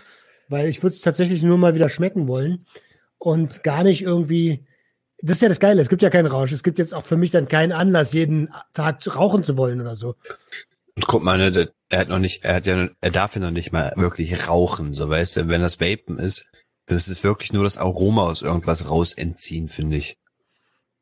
weil 0.48 0.68
ich 0.68 0.82
würde 0.82 0.96
es 0.96 1.02
tatsächlich 1.02 1.44
nur 1.44 1.56
mal 1.56 1.76
wieder 1.76 1.88
schmecken 1.88 2.26
wollen 2.26 2.66
und 3.18 3.62
gar 3.62 3.84
nicht 3.84 4.02
irgendwie. 4.02 4.66
Das 5.22 5.36
ist 5.36 5.42
ja 5.42 5.48
das 5.48 5.60
Geile, 5.60 5.80
es 5.80 5.88
gibt 5.88 6.02
ja 6.02 6.10
keinen 6.10 6.26
Rausch. 6.26 6.50
Es 6.50 6.64
gibt 6.64 6.80
jetzt 6.80 6.94
auch 6.94 7.06
für 7.06 7.16
mich 7.16 7.30
dann 7.30 7.46
keinen 7.46 7.70
Anlass, 7.70 8.12
jeden 8.12 8.52
Tag 8.74 9.06
rauchen 9.14 9.44
zu 9.44 9.56
wollen 9.56 9.80
oder 9.80 9.94
so. 9.94 10.16
Und 10.96 11.06
guck 11.06 11.22
mal, 11.22 11.38
ne, 11.38 11.70
er 11.90 11.98
hat 12.00 12.08
noch 12.08 12.18
nicht, 12.18 12.44
er 12.44 12.56
hat 12.56 12.66
ja, 12.66 12.88
er 13.00 13.10
darf 13.12 13.36
ja 13.36 13.40
noch 13.40 13.52
nicht 13.52 13.70
mal 13.70 13.92
wirklich 13.94 14.48
rauchen, 14.48 14.94
so 14.94 15.08
weißt 15.08 15.36
du, 15.36 15.48
wenn 15.48 15.60
das 15.60 15.80
Vapen 15.80 16.18
ist, 16.18 16.44
das 16.86 17.06
ist 17.06 17.22
wirklich 17.22 17.52
nur 17.52 17.62
das 17.62 17.78
Aroma 17.78 18.24
aus 18.24 18.42
irgendwas 18.42 18.90
raus 18.90 19.14
entziehen, 19.14 19.68
finde 19.68 19.98
ich. 19.98 20.18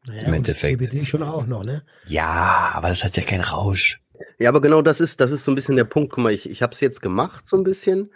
Naja, 0.07 0.23
Im 0.23 0.35
und 0.35 0.49
das 0.49 0.63
Endeffekt. 0.63 0.81
CBD 0.83 1.07
schon 1.07 1.23
auch 1.23 1.47
noch, 1.47 1.65
ne? 1.65 1.85
Ja, 2.07 2.73
aber 2.75 2.89
das 2.89 3.05
hat 3.05 3.17
ja 3.17 3.23
keinen 3.23 3.41
Rausch. 3.43 4.01
Ja, 4.39 4.49
aber 4.51 4.61
genau 4.61 4.83
das 4.83 5.01
ist, 5.01 5.21
das 5.21 5.31
ist 5.31 5.45
so 5.45 5.51
ein 5.53 5.55
bisschen 5.55 5.77
der 5.77 5.85
Punkt. 5.85 6.13
Guck 6.13 6.23
mal, 6.25 6.33
ich, 6.33 6.49
ich 6.49 6.63
habe 6.63 6.73
es 6.73 6.81
jetzt 6.81 7.01
gemacht, 7.03 7.49
so 7.49 7.57
ein 7.57 7.65
bisschen, 7.65 8.13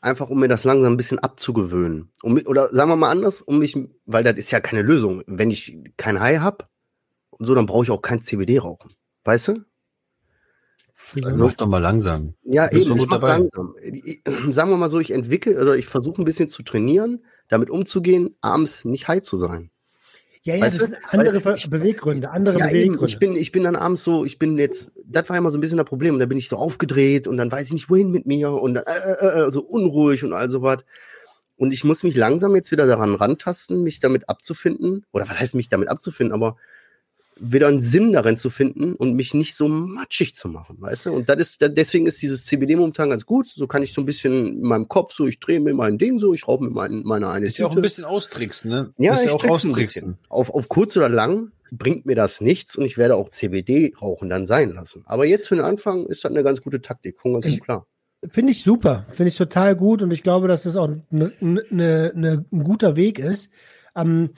einfach 0.00 0.28
um 0.30 0.40
mir 0.40 0.48
das 0.48 0.64
langsam 0.64 0.94
ein 0.94 0.96
bisschen 0.96 1.18
abzugewöhnen. 1.18 2.10
Um, 2.22 2.40
oder 2.46 2.72
sagen 2.72 2.90
wir 2.90 2.96
mal 2.96 3.10
anders, 3.10 3.42
um 3.42 3.58
mich, 3.58 3.76
weil 4.06 4.24
das 4.24 4.36
ist 4.36 4.50
ja 4.50 4.60
keine 4.60 4.82
Lösung. 4.82 5.22
Wenn 5.26 5.50
ich 5.50 5.78
kein 5.96 6.20
High 6.20 6.40
hab 6.40 6.68
und 7.30 7.46
so, 7.46 7.54
dann 7.54 7.66
brauche 7.66 7.84
ich 7.84 7.90
auch 7.90 8.02
kein 8.02 8.20
CBD 8.22 8.58
rauchen. 8.58 8.94
Weißt 9.24 9.48
du? 9.48 9.64
Also, 11.24 11.46
Mach 11.46 11.54
doch 11.54 11.68
mal 11.68 11.78
langsam. 11.78 12.34
Ja, 12.42 12.66
Bist 12.66 12.86
eben, 12.86 12.88
du 12.88 12.94
ich 12.96 13.00
gut 13.02 13.08
mach 13.10 13.20
dabei? 13.20 13.28
langsam. 13.38 13.74
Ich, 13.82 14.22
sagen 14.54 14.70
wir 14.70 14.76
mal 14.76 14.90
so, 14.90 15.00
ich 15.00 15.12
entwickle 15.12 15.58
oder 15.60 15.76
ich 15.76 15.86
versuche 15.86 16.20
ein 16.20 16.24
bisschen 16.24 16.48
zu 16.48 16.62
trainieren, 16.62 17.24
damit 17.48 17.70
umzugehen, 17.70 18.36
abends 18.42 18.84
nicht 18.84 19.08
high 19.08 19.22
zu 19.22 19.38
sein. 19.38 19.70
Ja, 20.48 20.54
ja, 20.56 20.62
weißt 20.62 20.76
das 20.76 20.84
sind 20.84 20.96
andere 21.10 21.44
weil 21.44 21.56
Beweggründe, 21.68 22.30
andere 22.30 22.58
Ja, 22.58 22.66
Beweggründe. 22.66 23.04
ich 23.06 23.18
bin, 23.18 23.36
ich 23.36 23.52
bin 23.52 23.64
dann 23.64 23.76
abends 23.76 24.02
so, 24.02 24.24
ich 24.24 24.38
bin 24.38 24.56
jetzt, 24.56 24.90
das 25.04 25.28
war 25.28 25.36
immer 25.36 25.50
so 25.50 25.58
ein 25.58 25.60
bisschen 25.60 25.76
das 25.76 25.86
Problem. 25.86 26.14
Und 26.14 26.20
da 26.20 26.26
bin 26.26 26.38
ich 26.38 26.48
so 26.48 26.56
aufgedreht 26.56 27.28
und 27.28 27.36
dann 27.36 27.52
weiß 27.52 27.66
ich 27.66 27.72
nicht, 27.74 27.90
wohin 27.90 28.10
mit 28.10 28.24
mir 28.26 28.52
und 28.52 28.74
dann 28.74 28.84
äh, 28.84 29.26
äh, 29.26 29.48
äh, 29.48 29.52
so 29.52 29.60
unruhig 29.60 30.24
und 30.24 30.32
all 30.32 30.48
so 30.48 30.62
was. 30.62 30.78
Und 31.56 31.72
ich 31.72 31.84
muss 31.84 32.02
mich 32.02 32.16
langsam 32.16 32.54
jetzt 32.56 32.70
wieder 32.70 32.86
daran 32.86 33.14
rantasten, 33.14 33.82
mich 33.82 34.00
damit 34.00 34.28
abzufinden. 34.28 35.04
Oder 35.12 35.28
was 35.28 35.38
heißt 35.38 35.54
mich 35.54 35.68
damit 35.68 35.88
abzufinden, 35.88 36.32
aber 36.32 36.56
wieder 37.40 37.68
einen 37.68 37.80
Sinn 37.80 38.12
darin 38.12 38.36
zu 38.36 38.50
finden 38.50 38.94
und 38.94 39.14
mich 39.14 39.34
nicht 39.34 39.54
so 39.54 39.68
matschig 39.68 40.34
zu 40.34 40.48
machen, 40.48 40.76
weißt 40.80 41.06
du? 41.06 41.12
Und 41.12 41.28
das 41.28 41.36
ist, 41.38 41.62
da- 41.62 41.68
deswegen 41.68 42.06
ist 42.06 42.20
dieses 42.22 42.44
CBD 42.44 42.76
momentan 42.76 43.10
ganz 43.10 43.24
gut. 43.26 43.48
So 43.48 43.66
kann 43.66 43.82
ich 43.82 43.92
so 43.92 44.02
ein 44.02 44.06
bisschen 44.06 44.58
in 44.58 44.62
meinem 44.62 44.88
Kopf 44.88 45.12
so, 45.12 45.26
ich 45.26 45.38
drehe 45.40 45.60
mir 45.60 45.74
mein 45.74 45.98
Ding 45.98 46.18
so, 46.18 46.34
ich 46.34 46.46
rauche 46.48 46.64
mir 46.64 46.70
mein, 46.70 47.02
meine 47.04 47.28
eine 47.28 47.46
Ist 47.46 47.58
ja 47.58 47.66
auch 47.66 47.70
ein 47.70 47.74
Tüte. 47.76 47.82
bisschen 47.82 48.04
austricksen, 48.04 48.70
ne? 48.70 48.92
Ja, 48.98 49.14
ist 49.14 49.20
ich 49.20 49.26
ja 49.26 49.32
auch 49.32 49.40
trickse 49.40 49.68
ein 49.68 49.70
austricksen. 49.72 50.02
bisschen. 50.12 50.18
Auf, 50.28 50.50
auf 50.50 50.68
kurz 50.68 50.96
oder 50.96 51.08
lang 51.08 51.52
bringt 51.70 52.06
mir 52.06 52.14
das 52.16 52.40
nichts 52.40 52.76
und 52.76 52.84
ich 52.84 52.96
werde 52.98 53.14
auch 53.16 53.28
CBD 53.28 53.92
rauchen 54.00 54.28
dann 54.28 54.46
sein 54.46 54.70
lassen. 54.72 55.02
Aber 55.06 55.26
jetzt 55.26 55.48
für 55.48 55.56
den 55.56 55.64
Anfang 55.64 56.06
ist 56.06 56.24
das 56.24 56.30
eine 56.30 56.42
ganz 56.42 56.62
gute 56.62 56.80
Taktik, 56.80 57.16
komm 57.20 57.34
ganz 57.34 57.44
Ich- 57.44 57.58
gut 57.58 57.64
klar. 57.64 57.86
Finde 58.28 58.50
ich 58.50 58.64
super, 58.64 59.06
finde 59.10 59.28
ich 59.28 59.36
total 59.36 59.76
gut 59.76 60.02
und 60.02 60.10
ich 60.10 60.24
glaube, 60.24 60.48
dass 60.48 60.64
das 60.64 60.74
auch 60.74 60.88
ne, 61.10 61.30
ne, 61.40 61.62
ne, 62.16 62.44
ein 62.52 62.64
guter 62.64 62.96
Weg 62.96 63.20
ist. 63.20 63.48
Ähm, 63.94 64.30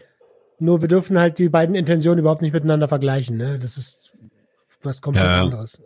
nur 0.61 0.81
wir 0.81 0.89
dürfen 0.89 1.19
halt 1.19 1.39
die 1.39 1.49
beiden 1.49 1.75
Intentionen 1.75 2.21
überhaupt 2.21 2.43
nicht 2.43 2.53
miteinander 2.53 2.89
vergleichen. 2.89 3.37
Ne? 3.37 3.59
Das 3.61 3.77
ist 3.77 4.13
was 4.83 5.01
komplett 5.03 5.27
Ja, 5.27 5.43
anderes. 5.43 5.83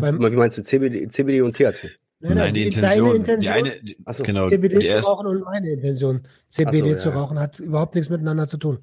Beim, 0.00 0.18
Wie 0.20 0.36
meinst 0.36 0.58
du 0.58 0.62
CBD, 0.62 1.08
CBD 1.08 1.42
und 1.42 1.54
THC? 1.54 1.90
Nein, 2.20 2.54
die 2.54 2.70
deine 2.70 2.94
Intention. 2.94 3.16
Intention, 3.16 3.40
Die 3.40 3.50
eine, 3.50 3.80
die, 3.82 3.96
so. 4.12 4.22
genau. 4.22 4.48
CBD 4.48 4.78
die 4.78 4.86
zu 4.86 4.92
erste, 4.92 5.10
rauchen 5.10 5.26
und 5.26 5.40
meine 5.42 5.70
Intention, 5.70 6.22
CBD 6.48 6.78
so, 6.78 6.86
ja, 6.86 6.96
zu 6.96 7.08
ja. 7.08 7.14
rauchen, 7.16 7.38
hat 7.38 7.58
überhaupt 7.58 7.96
nichts 7.96 8.10
miteinander 8.10 8.46
zu 8.46 8.58
tun. 8.58 8.78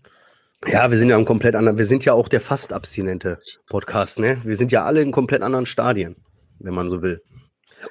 Ja, 0.67 0.91
wir 0.91 0.97
sind 0.97 1.07
ja 1.07 1.17
im 1.17 1.23
komplett 1.23 1.55
anderen, 1.55 1.77
wir 1.77 1.85
sind 1.85 2.03
ja 2.03 2.13
auch 2.13 2.27
der 2.27 2.41
fast 2.41 2.73
abstinente 2.73 3.39
Podcast, 3.67 4.19
ne? 4.19 4.41
Wir 4.43 4.57
sind 4.57 4.73
ja 4.73 4.83
alle 4.83 5.01
in 5.01 5.11
komplett 5.11 5.41
anderen 5.41 5.65
Stadien, 5.65 6.17
wenn 6.59 6.73
man 6.73 6.89
so 6.89 7.01
will. 7.01 7.21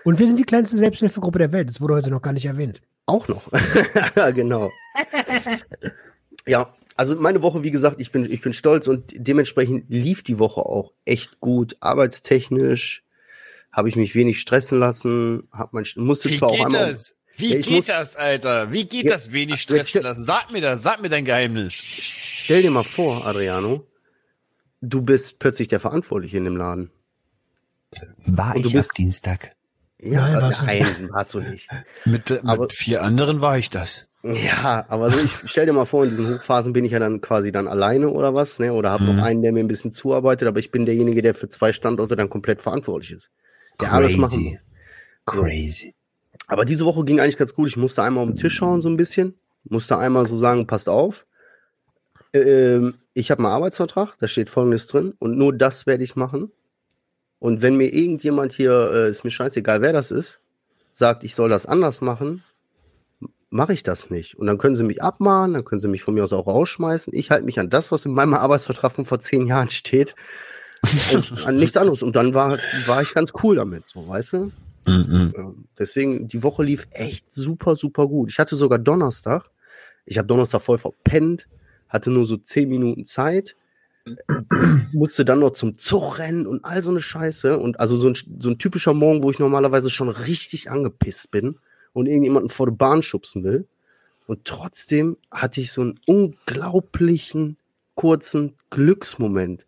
Und 0.04 0.18
wir 0.18 0.26
sind 0.26 0.38
die 0.38 0.44
kleinste 0.44 0.76
Selbsthilfegruppe 0.76 1.38
der 1.38 1.50
Welt. 1.50 1.70
Das 1.70 1.80
wurde 1.80 1.94
heute 1.94 2.10
noch 2.10 2.20
gar 2.20 2.34
nicht 2.34 2.44
erwähnt. 2.44 2.82
Auch 3.06 3.26
noch. 3.26 3.42
Ja, 4.16 4.30
genau. 4.30 4.70
Ja, 6.48 6.74
also 6.96 7.14
meine 7.16 7.42
Woche, 7.42 7.62
wie 7.62 7.70
gesagt, 7.70 7.96
ich 8.00 8.10
bin, 8.10 8.30
ich 8.30 8.40
bin 8.40 8.52
stolz 8.52 8.88
und 8.88 9.04
dementsprechend 9.14 9.84
lief 9.88 10.22
die 10.22 10.38
Woche 10.38 10.62
auch 10.62 10.92
echt 11.04 11.38
gut. 11.40 11.76
Arbeitstechnisch 11.80 13.04
habe 13.70 13.88
ich 13.88 13.96
mich 13.96 14.14
wenig 14.14 14.40
stressen 14.40 14.78
lassen, 14.80 15.46
hab 15.52 15.72
mein, 15.72 15.84
musste 15.96 16.30
Wie 16.30 16.38
zwar 16.38 16.48
auch 16.50 16.56
geht 16.56 16.66
einmal. 16.66 16.88
das? 16.88 17.14
Wie 17.36 17.50
Ja, 17.52 17.56
ich 17.58 17.66
geht 17.66 17.76
muss- 17.76 17.86
das, 17.86 18.16
Alter? 18.16 18.72
Wie 18.72 18.84
geht 18.86 19.04
Ja, 19.04 19.12
das 19.12 19.30
wenig 19.32 19.60
stressen 19.60 19.88
stell- 19.90 20.02
lassen? 20.02 20.24
Sag 20.24 20.50
mir 20.50 20.60
das, 20.60 20.82
sag 20.82 21.00
mir 21.00 21.08
dein 21.08 21.24
Geheimnis. 21.24 21.74
Stell 21.74 22.62
dir 22.62 22.70
mal 22.72 22.82
vor, 22.82 23.24
Adriano, 23.26 23.86
du 24.80 25.02
bist 25.02 25.38
plötzlich 25.38 25.68
der 25.68 25.78
Verantwortliche 25.78 26.38
in 26.38 26.44
dem 26.44 26.56
Laden. 26.56 26.90
War 28.26 28.56
Und 28.56 28.64
du 28.64 28.72
bist- 28.72 28.96
Dienstag? 28.98 29.54
Ja, 30.00 30.20
Nein, 30.30 30.42
warst 30.42 30.60
du 30.60 30.64
nein 30.66 31.08
warst 31.10 31.34
du 31.34 31.40
nicht. 31.40 31.68
Mit, 32.04 32.30
mit 32.30 32.44
Aber- 32.46 32.68
vier 32.70 33.02
anderen 33.02 33.40
war 33.40 33.58
ich 33.58 33.70
das. 33.70 34.07
Ja, 34.24 34.84
aber 34.88 35.10
so, 35.10 35.20
ich 35.24 35.32
stell 35.46 35.66
dir 35.66 35.72
mal 35.72 35.84
vor, 35.84 36.02
in 36.04 36.10
diesen 36.10 36.26
Hochphasen 36.34 36.72
bin 36.72 36.84
ich 36.84 36.90
ja 36.90 36.98
dann 36.98 37.20
quasi 37.20 37.52
dann 37.52 37.68
alleine 37.68 38.10
oder 38.10 38.34
was, 38.34 38.58
ne? 38.58 38.72
Oder 38.72 38.90
habe 38.90 39.04
Mhm. 39.04 39.16
noch 39.16 39.22
einen, 39.22 39.42
der 39.42 39.52
mir 39.52 39.60
ein 39.60 39.68
bisschen 39.68 39.92
zuarbeitet, 39.92 40.48
aber 40.48 40.58
ich 40.58 40.70
bin 40.72 40.86
derjenige, 40.86 41.22
der 41.22 41.34
für 41.34 41.48
zwei 41.48 41.72
Standorte 41.72 42.16
dann 42.16 42.28
komplett 42.28 42.60
verantwortlich 42.60 43.12
ist. 43.12 43.30
Der 43.80 43.92
alles 43.92 44.16
machen 44.16 44.42
muss. 44.42 44.58
Crazy. 45.24 45.94
Aber 46.48 46.64
diese 46.64 46.84
Woche 46.84 47.04
ging 47.04 47.20
eigentlich 47.20 47.36
ganz 47.36 47.54
gut. 47.54 47.68
Ich 47.68 47.76
musste 47.76 48.02
einmal 48.02 48.24
um 48.24 48.30
den 48.30 48.36
Tisch 48.36 48.54
schauen, 48.56 48.80
so 48.80 48.88
ein 48.88 48.96
bisschen. 48.96 49.38
Musste 49.64 49.98
einmal 49.98 50.26
so 50.26 50.36
sagen, 50.36 50.66
passt 50.66 50.88
auf. 50.88 51.26
Ähm, 52.32 52.94
ich 53.14 53.30
habe 53.30 53.40
einen 53.44 53.52
Arbeitsvertrag, 53.52 54.16
da 54.18 54.28
steht 54.28 54.50
folgendes 54.50 54.86
drin 54.86 55.14
und 55.18 55.36
nur 55.38 55.56
das 55.56 55.86
werde 55.86 56.04
ich 56.04 56.16
machen. 56.16 56.50
Und 57.38 57.62
wenn 57.62 57.76
mir 57.76 57.92
irgendjemand 57.92 58.52
hier, 58.52 58.90
äh, 58.92 59.10
ist 59.10 59.24
mir 59.24 59.30
scheißegal, 59.30 59.80
wer 59.80 59.92
das 59.92 60.10
ist, 60.10 60.40
sagt, 60.90 61.22
ich 61.22 61.34
soll 61.34 61.48
das 61.48 61.66
anders 61.66 62.00
machen, 62.00 62.42
mache 63.50 63.72
ich 63.72 63.82
das 63.82 64.10
nicht. 64.10 64.36
Und 64.38 64.46
dann 64.46 64.58
können 64.58 64.74
sie 64.74 64.84
mich 64.84 65.02
abmahnen, 65.02 65.54
dann 65.54 65.64
können 65.64 65.80
sie 65.80 65.88
mich 65.88 66.02
von 66.02 66.14
mir 66.14 66.24
aus 66.24 66.32
auch 66.32 66.46
rausschmeißen. 66.46 67.14
Ich 67.14 67.30
halte 67.30 67.44
mich 67.44 67.58
an 67.58 67.70
das, 67.70 67.90
was 67.90 68.04
in 68.04 68.12
meinem 68.12 68.34
Arbeitsvertrag 68.34 68.92
von 68.92 69.06
vor 69.06 69.20
zehn 69.20 69.46
Jahren 69.46 69.70
steht. 69.70 70.14
und 71.12 71.32
an 71.46 71.56
nichts 71.56 71.76
anderes. 71.76 72.02
Und 72.02 72.16
dann 72.16 72.34
war, 72.34 72.58
war 72.86 73.02
ich 73.02 73.14
ganz 73.14 73.32
cool 73.42 73.56
damit, 73.56 73.88
so, 73.88 74.06
weißt 74.06 74.34
du? 74.34 74.52
Mhm. 74.86 75.34
Ähm, 75.36 75.64
Deswegen, 75.78 76.28
die 76.28 76.42
Woche 76.42 76.62
lief 76.62 76.86
echt 76.90 77.32
super, 77.32 77.76
super 77.76 78.06
gut. 78.06 78.30
Ich 78.30 78.38
hatte 78.38 78.56
sogar 78.56 78.78
Donnerstag. 78.78 79.50
Ich 80.04 80.18
habe 80.18 80.28
Donnerstag 80.28 80.62
voll 80.62 80.78
verpennt, 80.78 81.46
hatte 81.88 82.10
nur 82.10 82.24
so 82.24 82.36
zehn 82.36 82.68
Minuten 82.68 83.04
Zeit, 83.04 83.56
musste 84.92 85.26
dann 85.26 85.40
noch 85.40 85.50
zum 85.50 85.76
Zug 85.76 86.18
rennen 86.18 86.46
und 86.46 86.64
all 86.64 86.82
so 86.82 86.90
eine 86.90 87.00
Scheiße. 87.00 87.58
Und 87.58 87.80
also 87.80 87.96
so 87.96 88.08
ein, 88.08 88.14
so 88.38 88.48
ein 88.48 88.58
typischer 88.58 88.94
Morgen, 88.94 89.22
wo 89.22 89.30
ich 89.30 89.38
normalerweise 89.38 89.90
schon 89.90 90.08
richtig 90.08 90.70
angepisst 90.70 91.30
bin 91.30 91.58
und 91.98 92.06
irgendjemanden 92.06 92.50
vor 92.50 92.66
der 92.66 92.74
Bahn 92.74 93.02
schubsen 93.02 93.44
will. 93.44 93.66
Und 94.26 94.44
trotzdem 94.44 95.16
hatte 95.30 95.60
ich 95.60 95.72
so 95.72 95.80
einen 95.80 96.00
unglaublichen 96.06 97.56
kurzen 97.94 98.54
Glücksmoment. 98.70 99.66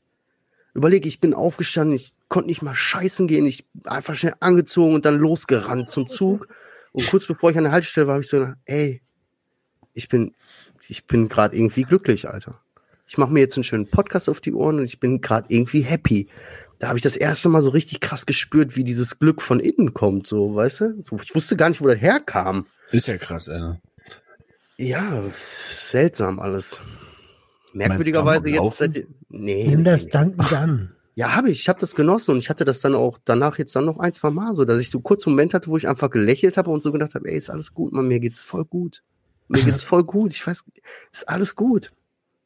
Überlege, 0.75 1.09
ich 1.09 1.21
bin 1.21 1.35
aufgestanden, 1.35 1.97
ich 1.97 2.13
konnte 2.29 2.49
nicht 2.49 2.63
mal 2.63 2.75
scheißen 2.75 3.27
gehen, 3.27 3.47
ich 3.47 3.67
einfach 3.85 4.15
schnell 4.15 4.35
angezogen 4.41 4.95
und 4.95 5.05
dann 5.05 5.19
losgerannt 5.19 5.91
zum 5.91 6.09
Zug. 6.09 6.47
Und 6.93 7.07
kurz 7.09 7.27
bevor 7.27 7.51
ich 7.51 7.59
an 7.59 7.65
der 7.65 7.73
Haltestelle 7.73 8.07
war, 8.07 8.15
habe 8.15 8.23
ich 8.23 8.31
so 8.31 8.39
gedacht, 8.39 8.59
ey, 8.67 9.03
ich 9.95 10.09
bin, 10.09 10.35
ich 10.89 11.07
bin 11.07 11.29
gerade 11.29 11.57
irgendwie 11.57 11.83
glücklich, 11.83 12.29
Alter. 12.29 12.61
Ich 13.09 13.19
mache 13.19 13.33
mir 13.33 13.41
jetzt 13.41 13.57
einen 13.57 13.65
schönen 13.65 13.89
Podcast 13.89 14.29
auf 14.29 14.41
die 14.41 14.53
Ohren 14.53 14.79
und 14.79 14.85
ich 14.85 15.01
bin 15.01 15.21
gerade 15.21 15.47
irgendwie 15.49 15.81
happy. 15.81 16.29
Da 16.81 16.89
habe 16.89 16.99
ich 16.99 17.03
das 17.03 17.17
erste 17.17 17.51
Mal 17.51 17.61
so 17.63 17.69
richtig 17.69 18.01
krass 18.01 18.25
gespürt, 18.25 18.75
wie 18.75 18.85
dieses 18.85 19.19
Glück 19.19 19.43
von 19.43 19.61
innen 19.61 19.93
kommt, 19.93 20.27
so, 20.27 20.55
weißt 20.55 20.81
du? 20.81 21.05
Ich 21.23 21.35
wusste 21.35 21.55
gar 21.55 21.69
nicht, 21.69 21.83
wo 21.83 21.87
das 21.87 22.01
herkam. 22.01 22.67
Ist 22.91 23.07
ja 23.07 23.19
krass, 23.19 23.49
ey. 23.49 23.75
Ja, 24.79 25.23
seltsam 25.69 26.41
alles. 26.41 26.81
Merkwürdigerweise 27.75 28.45
du, 28.45 28.49
jetzt. 28.49 28.79
Seit, 28.79 29.07
nee, 29.29 29.69
Nimm 29.69 29.85
das 29.85 30.05
nee. 30.05 30.11
dankend 30.11 30.53
an. 30.55 30.95
Ja, 31.17 31.37
habe 31.37 31.51
ich. 31.51 31.61
Ich 31.61 31.69
habe 31.69 31.79
das 31.79 31.95
genossen 31.95 32.31
und 32.33 32.39
ich 32.39 32.49
hatte 32.49 32.65
das 32.65 32.81
dann 32.81 32.95
auch 32.95 33.19
danach 33.27 33.59
jetzt 33.59 33.77
dann 33.77 33.85
noch 33.85 33.99
ein, 33.99 34.15
zwei 34.15 34.31
Mal 34.31 34.55
so, 34.55 34.65
dass 34.65 34.81
ich 34.81 34.91
so 34.91 35.01
kurz 35.01 35.27
einen 35.27 35.37
Moment 35.37 35.53
hatte, 35.53 35.69
wo 35.69 35.77
ich 35.77 35.87
einfach 35.87 36.09
gelächelt 36.09 36.57
habe 36.57 36.71
und 36.71 36.83
so 36.83 36.93
gedacht 36.93 37.15
habe, 37.15 37.29
ey, 37.29 37.37
ist 37.37 37.51
alles 37.51 37.75
gut, 37.75 37.93
Mann, 37.93 38.09
mir 38.09 38.21
geht's 38.21 38.41
voll 38.41 38.65
gut. 38.65 39.03
Mir 39.49 39.63
geht's 39.63 39.85
voll 39.85 40.05
gut. 40.05 40.33
Ich 40.33 40.47
weiß, 40.47 40.65
ist 41.13 41.29
alles 41.29 41.57
gut. 41.57 41.93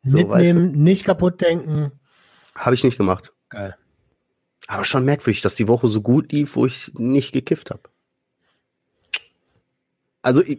So, 0.03 0.16
Mitnehmen, 0.16 0.73
nicht 0.73 1.05
kaputt 1.05 1.40
denken. 1.40 1.92
Habe 2.57 2.75
ich 2.75 2.83
nicht 2.83 2.99
gemacht. 2.99 3.33
Geil. 3.49 3.77
Aber 4.66 4.85
schon 4.85 5.05
merkwürdig, 5.05 5.42
dass 5.42 5.55
die 5.57 5.68
Woche 5.68 5.88
so 5.88 6.00
gut 6.00 6.33
lief, 6.33 6.57
wo 6.57 6.66
ich 6.66 6.90
nicht 6.94 7.33
gekifft 7.33 7.70
habe. 7.70 7.83
Also 10.22 10.42
ich, 10.42 10.59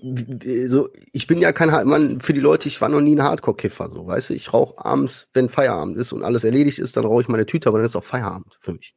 so, 0.70 0.90
ich 1.12 1.26
bin 1.26 1.40
ja 1.40 1.52
kein 1.52 1.70
Mann 1.88 2.22
für 2.22 2.34
die 2.34 2.40
Leute, 2.40 2.68
ich 2.68 2.80
war 2.82 2.90
noch 2.90 3.02
nie 3.02 3.16
ein 3.16 3.24
Hardcore-Kiffer, 3.24 3.90
so, 3.90 4.06
weißt 4.06 4.30
du, 4.30 4.36
ich 4.36 4.54
rauche 4.54 4.78
abends, 4.86 5.28
wenn 5.34 5.50
Feierabend 5.50 5.98
ist 5.98 6.14
und 6.14 6.22
alles 6.24 6.44
erledigt 6.44 6.78
ist, 6.78 6.96
dann 6.96 7.04
rauche 7.06 7.24
ich 7.24 7.28
meine 7.30 7.48
Tüte, 7.48 7.70
aber 7.70 7.80
dann 7.80 7.86
ist 7.88 7.96
auch 7.96 8.04
Feierabend 8.04 8.56
für 8.60 8.74
mich. 8.74 8.94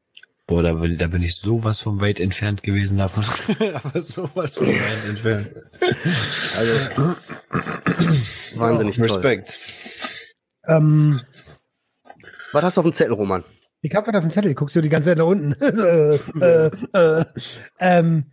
Boah, 0.46 0.62
da, 0.62 0.74
bin- 0.74 0.98
da 0.98 1.06
bin 1.06 1.22
ich 1.22 1.36
sowas 1.36 1.80
vom 1.80 2.02
weit 2.02 2.20
entfernt 2.20 2.62
gewesen 2.62 2.96
davon. 2.98 3.22
Aber 3.74 4.00
sowas 4.02 4.56
von 4.56 4.66
weit 4.66 5.04
entfernt. 5.06 5.50
Also 6.56 7.14
wahnsinnig 8.58 8.96
toll. 8.96 9.04
Respekt. 9.06 9.58
Ähm, 10.66 11.20
Was 12.52 12.62
hast 12.62 12.76
du 12.78 12.80
auf 12.80 12.86
dem 12.86 12.92
Zettel, 12.94 13.12
Roman? 13.12 13.44
Ich 13.80 13.94
hab 13.94 14.06
was 14.06 14.14
auf 14.14 14.22
dem 14.22 14.30
Zettel, 14.30 14.54
guckst 14.54 14.76
du 14.76 14.80
die 14.80 14.88
ganze 14.88 15.10
Zeit 15.10 15.18
nach 15.18 15.26
unten. 15.26 15.52
äh, 15.62 16.16
äh, 16.40 16.70
äh, 16.92 17.24
ähm, 17.78 18.24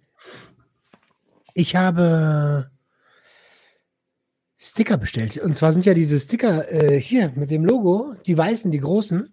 ich 1.54 1.76
habe 1.76 2.70
Sticker 4.58 4.98
bestellt. 4.98 5.38
Und 5.38 5.56
zwar 5.56 5.72
sind 5.72 5.86
ja 5.86 5.94
diese 5.94 6.20
Sticker 6.20 6.72
äh, 6.72 7.00
hier 7.00 7.32
mit 7.36 7.52
dem 7.52 7.66
Logo, 7.66 8.16
die 8.26 8.38
weißen, 8.38 8.72
die 8.72 8.80
großen, 8.80 9.30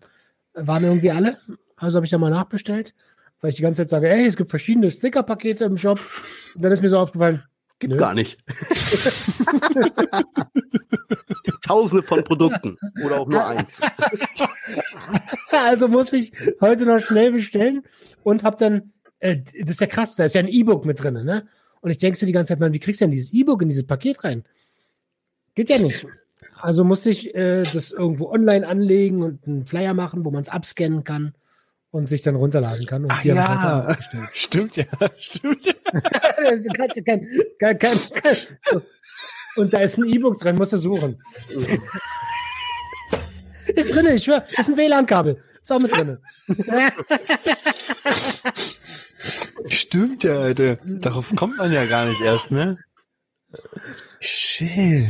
waren 0.55 0.85
irgendwie 0.85 1.11
alle. 1.11 1.38
Also 1.77 1.96
habe 1.96 2.05
ich 2.05 2.11
da 2.11 2.18
mal 2.18 2.31
nachbestellt, 2.31 2.94
weil 3.40 3.51
ich 3.51 3.57
die 3.57 3.62
ganze 3.62 3.83
Zeit 3.83 3.90
sage, 3.90 4.09
hey, 4.09 4.27
es 4.27 4.37
gibt 4.37 4.51
verschiedene 4.51 4.90
Sticker-Pakete 4.90 5.64
im 5.64 5.79
Shop. 5.79 5.98
Und 6.55 6.62
dann 6.62 6.70
ist 6.70 6.83
mir 6.83 6.90
so 6.90 6.98
aufgefallen, 6.98 7.42
Gibt 7.83 7.92
Nö. 7.95 7.99
gar 7.99 8.14
nicht. 8.14 8.38
Tausende 11.66 12.05
von 12.05 12.23
Produkten 12.23 12.77
oder 13.05 13.18
auch 13.18 13.27
nur 13.27 13.45
eins. 13.45 13.81
also 15.51 15.88
musste 15.88 16.18
ich 16.18 16.33
heute 16.61 16.87
noch 16.87 17.01
schnell 17.01 17.33
bestellen 17.33 17.83
und 18.23 18.45
habe 18.45 18.57
dann, 18.57 18.92
äh, 19.18 19.38
das 19.62 19.73
ist 19.73 19.81
ja 19.81 19.88
krass, 19.88 20.14
da 20.14 20.27
ist 20.27 20.37
ja 20.37 20.42
ein 20.42 20.47
E-Book 20.47 20.85
mit 20.85 21.03
drin, 21.03 21.25
ne? 21.25 21.49
Und 21.81 21.90
ich 21.90 21.99
denke 21.99 22.16
so 22.16 22.25
die 22.25 22.31
ganze 22.31 22.51
Zeit, 22.51 22.61
man, 22.61 22.73
wie 22.73 22.79
kriegst 22.79 23.01
du 23.01 23.07
denn 23.07 23.11
dieses 23.11 23.33
E-Book 23.33 23.62
in 23.62 23.68
dieses 23.68 23.85
Paket 23.85 24.23
rein? 24.23 24.45
Geht 25.57 25.68
ja 25.68 25.79
nicht. 25.79 26.07
Also 26.61 26.85
musste 26.85 27.11
ich 27.11 27.35
äh, 27.35 27.64
das 27.64 27.90
irgendwo 27.90 28.31
online 28.31 28.64
anlegen 28.64 29.25
und 29.25 29.45
einen 29.45 29.66
Flyer 29.66 29.92
machen, 29.92 30.25
wo 30.25 30.31
man 30.31 30.42
es 30.42 30.49
abscannen 30.49 31.03
kann 31.03 31.35
und 31.92 32.09
sich 32.09 32.22
dann 32.22 32.35
runterladen 32.35 32.85
kann. 32.87 33.05
Und 33.05 33.12
Ach 33.12 33.22
ja, 33.22 33.96
stimmt 34.33 34.76
ja, 34.76 34.85
stimmt 35.18 35.64
ja. 35.66 35.72
du 35.72 36.68
kannst 36.74 36.96
ja 36.96 37.02
kein, 37.05 37.28
kein, 37.61 37.78
kein, 37.78 37.98
kein, 38.14 38.37
und 39.57 39.72
da 39.72 39.78
ist 39.81 39.98
ein 39.98 40.05
E-Book 40.07 40.40
drin, 40.40 40.57
musst 40.57 40.72
du 40.72 40.78
suchen. 40.78 41.22
Ist 43.66 43.94
drin, 43.94 44.07
ich 44.07 44.24
schwör, 44.24 44.44
ist 44.59 44.68
ein 44.68 44.76
WLAN-Kabel. 44.76 45.42
Ist 45.62 45.70
auch 45.70 45.78
mit 45.81 45.94
drin. 45.94 46.18
Stimmt 49.68 50.24
ja, 50.24 50.38
Alter. 50.40 50.76
Darauf 50.85 51.35
kommt 51.37 51.59
man 51.59 51.70
ja 51.72 51.85
gar 51.87 52.07
nicht 52.07 52.20
erst, 52.20 52.50
ne? 52.50 52.78
Shit. 54.18 55.09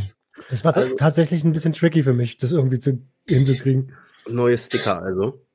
Das 0.50 0.64
war 0.64 0.76
Also- 0.76 0.96
tatsächlich 0.96 1.44
ein 1.44 1.52
bisschen 1.52 1.72
tricky 1.72 2.02
für 2.02 2.12
mich, 2.12 2.36
das 2.36 2.52
irgendwie 2.52 2.78
zu, 2.78 3.06
hinzukriegen. 3.26 3.94
Neue 4.28 4.58
Sticker 4.58 5.00
also. 5.02 5.46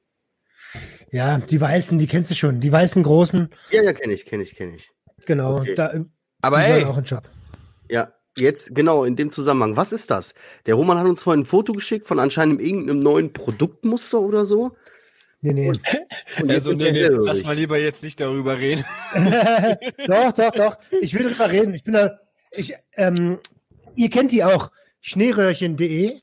Ja, 1.11 1.37
die 1.37 1.59
weißen, 1.61 1.97
die 1.97 2.07
kennst 2.07 2.31
du 2.31 2.35
schon. 2.35 2.59
Die 2.59 2.71
weißen 2.71 3.01
großen, 3.03 3.49
Ja, 3.71 3.81
ja, 3.83 3.93
kenne 3.93 4.13
ich, 4.13 4.25
kenne 4.25 4.43
ich, 4.43 4.55
kenne 4.55 4.75
ich. 4.75 4.91
genau. 5.25 5.59
Okay. 5.59 5.75
Da, 5.75 5.93
Aber 6.41 6.57
die 6.59 6.63
ey, 6.65 6.71
sollen 6.73 6.85
auch 6.85 6.97
einen 6.97 7.05
Job. 7.05 7.29
Ja, 7.89 8.13
jetzt 8.37 8.75
genau 8.75 9.03
in 9.05 9.15
dem 9.15 9.31
Zusammenhang. 9.31 9.75
Was 9.77 9.91
ist 9.93 10.11
das? 10.11 10.33
Der 10.65 10.75
Roman 10.75 10.99
hat 10.99 11.05
uns 11.07 11.23
vorhin 11.23 11.41
ein 11.43 11.45
Foto 11.45 11.71
geschickt 11.73 12.07
von 12.07 12.19
anscheinend 12.19 12.61
irgendeinem 12.61 12.99
neuen 12.99 13.31
Produktmuster 13.33 14.19
oder 14.19 14.45
so. 14.45 14.75
Nee, 15.41 15.53
nee. 15.53 15.69
Und 15.69 15.79
jetzt 16.37 16.49
also 16.49 16.73
nee, 16.73 16.91
nee, 16.91 17.07
lass 17.07 17.43
mal 17.43 17.55
lieber 17.55 17.77
jetzt 17.77 18.03
nicht 18.03 18.19
darüber 18.19 18.57
reden. 18.57 18.83
doch, 20.07 20.31
doch, 20.33 20.51
doch. 20.51 20.77
Ich 21.01 21.13
will 21.13 21.23
darüber 21.23 21.49
reden. 21.51 21.73
Ich 21.73 21.83
bin 21.83 21.93
da. 21.93 22.19
Ich, 22.51 22.73
ähm, 22.95 23.39
ihr 23.95 24.09
kennt 24.09 24.31
die 24.31 24.43
auch. 24.43 24.71
Schneeröhrchen.de 24.99 26.19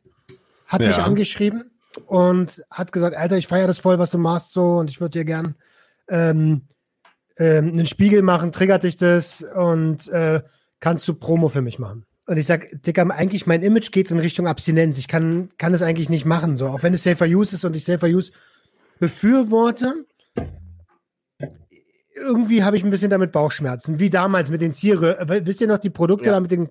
hat 0.66 0.80
mich 0.80 0.96
Ja. 0.96 1.04
angeschrieben 1.04 1.70
und 2.06 2.64
hat 2.70 2.92
gesagt, 2.92 3.16
Alter, 3.16 3.36
ich 3.36 3.46
feiere 3.46 3.66
das 3.66 3.78
voll, 3.78 3.98
was 3.98 4.10
du 4.10 4.18
machst 4.18 4.52
so 4.52 4.76
und 4.76 4.90
ich 4.90 5.00
würde 5.00 5.18
dir 5.18 5.24
gern 5.24 5.54
ähm, 6.08 6.62
ähm, 7.36 7.68
einen 7.68 7.86
Spiegel 7.86 8.22
machen, 8.22 8.52
triggert 8.52 8.82
dich 8.82 8.96
das 8.96 9.42
und 9.42 10.08
äh, 10.08 10.42
kannst 10.80 11.06
du 11.08 11.14
Promo 11.14 11.48
für 11.48 11.62
mich 11.62 11.78
machen? 11.78 12.04
Und 12.26 12.38
ich 12.38 12.46
sag, 12.46 12.82
Dicker, 12.82 13.10
eigentlich 13.10 13.46
mein 13.46 13.62
Image 13.62 13.90
geht 13.90 14.10
in 14.10 14.18
Richtung 14.18 14.46
Abstinenz. 14.46 14.96
Ich 14.96 15.08
kann, 15.08 15.50
kann 15.58 15.74
es 15.74 15.82
eigentlich 15.82 16.08
nicht 16.08 16.24
machen, 16.24 16.56
so. 16.56 16.68
Auch 16.68 16.82
wenn 16.82 16.94
es 16.94 17.02
Safer 17.02 17.26
Use 17.26 17.54
ist 17.54 17.64
und 17.64 17.76
ich 17.76 17.84
Safer 17.84 18.06
Use 18.06 18.32
befürworte, 18.98 20.06
irgendwie 22.14 22.64
habe 22.64 22.76
ich 22.76 22.84
ein 22.84 22.90
bisschen 22.90 23.10
damit 23.10 23.32
Bauchschmerzen. 23.32 23.98
Wie 23.98 24.08
damals 24.08 24.50
mit 24.50 24.62
den 24.62 24.72
Zierröhren. 24.72 25.46
Wisst 25.46 25.60
ihr 25.60 25.66
noch 25.66 25.78
die 25.78 25.90
Produkte 25.90 26.26
Ja. 26.26 26.32
da 26.32 26.40
mit 26.40 26.50
den. 26.50 26.70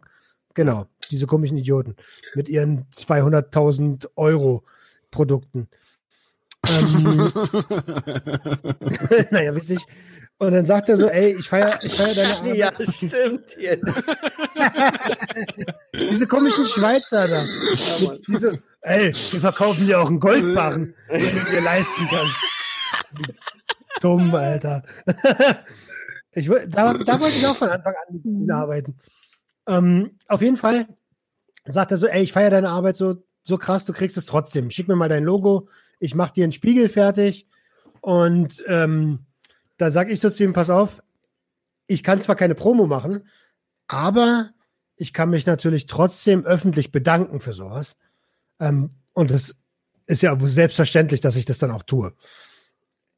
Genau. 0.56 0.86
diese 1.10 1.28
komischen 1.28 1.58
Idioten 1.58 1.96
mit 2.36 2.48
ihren 2.48 2.86
200.000 2.92 4.08
Euro 4.16 4.64
Produkten. 5.14 5.70
Ähm, 6.68 7.32
naja, 9.32 9.56
witzig. 9.56 9.80
Und 10.40 10.52
dann 10.52 10.66
sagt 10.66 10.90
er 10.90 10.98
so, 10.98 11.08
ey, 11.08 11.38
ich 11.38 11.48
feiere 11.48 11.78
ich 11.84 11.94
feier 11.94 12.16
deine 12.16 12.34
Arbeit. 12.38 12.58
Ja, 12.58 12.72
stimmt 12.92 13.56
jetzt. 13.58 14.04
Diese 16.12 16.28
komischen 16.28 16.66
Schweizer 16.66 17.28
da. 17.28 17.44
Ja. 17.44 18.12
Diese, 18.28 18.64
ey, 18.82 19.14
wir 19.32 19.40
verkaufen 19.40 19.86
dir 19.86 20.02
auch 20.02 20.10
einen 20.10 20.20
Goldbarren, 20.20 20.96
wenn 21.08 21.22
du 21.22 21.46
dir 21.52 21.62
leisten 21.62 22.08
kannst. 22.10 22.38
Dumm, 24.02 24.34
Alter. 24.36 24.84
Ich, 26.34 26.48
da, 26.48 26.94
da 26.94 27.20
wollte 27.20 27.38
ich 27.38 27.48
auch 27.48 27.56
von 27.56 27.70
Anfang 27.70 27.94
an 27.94 28.16
mit 28.16 28.26
ihm 28.26 28.50
arbeiten. 28.50 28.98
Ähm, 29.68 30.18
auf 30.28 30.42
jeden 30.42 30.58
Fall 30.58 30.88
sagt 31.66 31.92
er 31.92 31.98
so, 31.98 32.08
ey, 32.08 32.24
ich 32.24 32.34
feiere 32.34 32.50
deine 32.50 32.70
Arbeit 32.70 32.96
so, 32.96 33.24
so 33.44 33.58
krass, 33.58 33.86
du 33.86 33.94
kriegst 33.94 34.18
es 34.18 34.26
trotzdem. 34.26 34.72
Schick 34.72 34.88
mir 34.88 34.96
mal 34.96 35.10
dein 35.10 35.24
Logo, 35.24 35.68
ich 36.00 36.16
mach 36.16 36.30
dir 36.30 36.44
einen 36.44 36.52
Spiegel 36.52 36.90
fertig. 36.90 37.48
Und 38.02 38.64
ähm, 38.68 39.26
da 39.78 39.92
sag 39.92 40.10
ich 40.10 40.20
so 40.20 40.30
zu 40.30 40.44
ihm, 40.44 40.54
pass 40.54 40.70
auf, 40.70 41.02
ich 41.88 42.04
kann 42.04 42.22
zwar 42.22 42.36
keine 42.36 42.56
Promo 42.56 42.88
machen, 42.88 43.28
aber 43.88 44.50
ich 44.96 45.14
kann 45.14 45.30
mich 45.30 45.46
natürlich 45.46 45.86
trotzdem 45.86 46.46
öffentlich 46.46 46.92
bedanken 46.92 47.40
für 47.40 47.54
sowas. 47.54 47.98
Ähm, 48.60 48.92
und 49.14 49.32
es 49.32 49.56
ist 50.06 50.22
ja 50.22 50.38
selbstverständlich, 50.40 51.22
dass 51.22 51.36
ich 51.36 51.46
das 51.46 51.58
dann 51.58 51.72
auch 51.72 51.84
tue. 51.84 52.14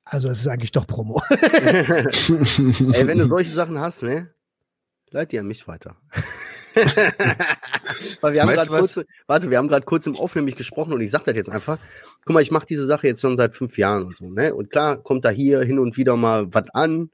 Also 0.03 0.29
es 0.29 0.39
ist 0.39 0.47
eigentlich 0.47 0.71
doch 0.71 0.85
Promo. 0.85 1.21
Ey, 1.29 3.07
wenn 3.07 3.17
du 3.17 3.25
solche 3.25 3.53
Sachen 3.53 3.79
hast, 3.79 4.03
ne? 4.03 4.33
Leit 5.09 5.31
die 5.31 5.39
an 5.39 5.47
mich 5.47 5.67
weiter. 5.67 5.97
Weil 8.21 8.33
wir 8.33 8.41
haben 8.41 8.49
Weißt 8.49 8.57
gerade 8.57 8.69
du 8.69 8.73
was? 8.73 8.93
kurz, 8.95 9.07
warte, 9.27 9.49
wir 9.49 9.57
haben 9.57 9.67
gerade 9.67 9.85
kurz 9.85 10.05
im 10.07 10.15
Off 10.15 10.35
nämlich 10.35 10.55
gesprochen 10.55 10.93
und 10.93 11.01
ich 11.01 11.11
sag 11.11 11.23
das 11.25 11.35
jetzt 11.35 11.49
einfach. 11.49 11.77
Guck 12.25 12.33
mal, 12.33 12.41
ich 12.41 12.51
mache 12.51 12.65
diese 12.67 12.85
Sache 12.85 13.07
jetzt 13.07 13.21
schon 13.21 13.37
seit 13.37 13.53
fünf 13.55 13.77
Jahren 13.77 14.03
und 14.03 14.17
so, 14.17 14.29
ne? 14.29 14.53
Und 14.53 14.69
klar 14.71 14.97
kommt 14.97 15.25
da 15.25 15.29
hier 15.29 15.61
hin 15.61 15.79
und 15.79 15.97
wieder 15.97 16.15
mal 16.17 16.47
was 16.53 16.65
an, 16.73 17.09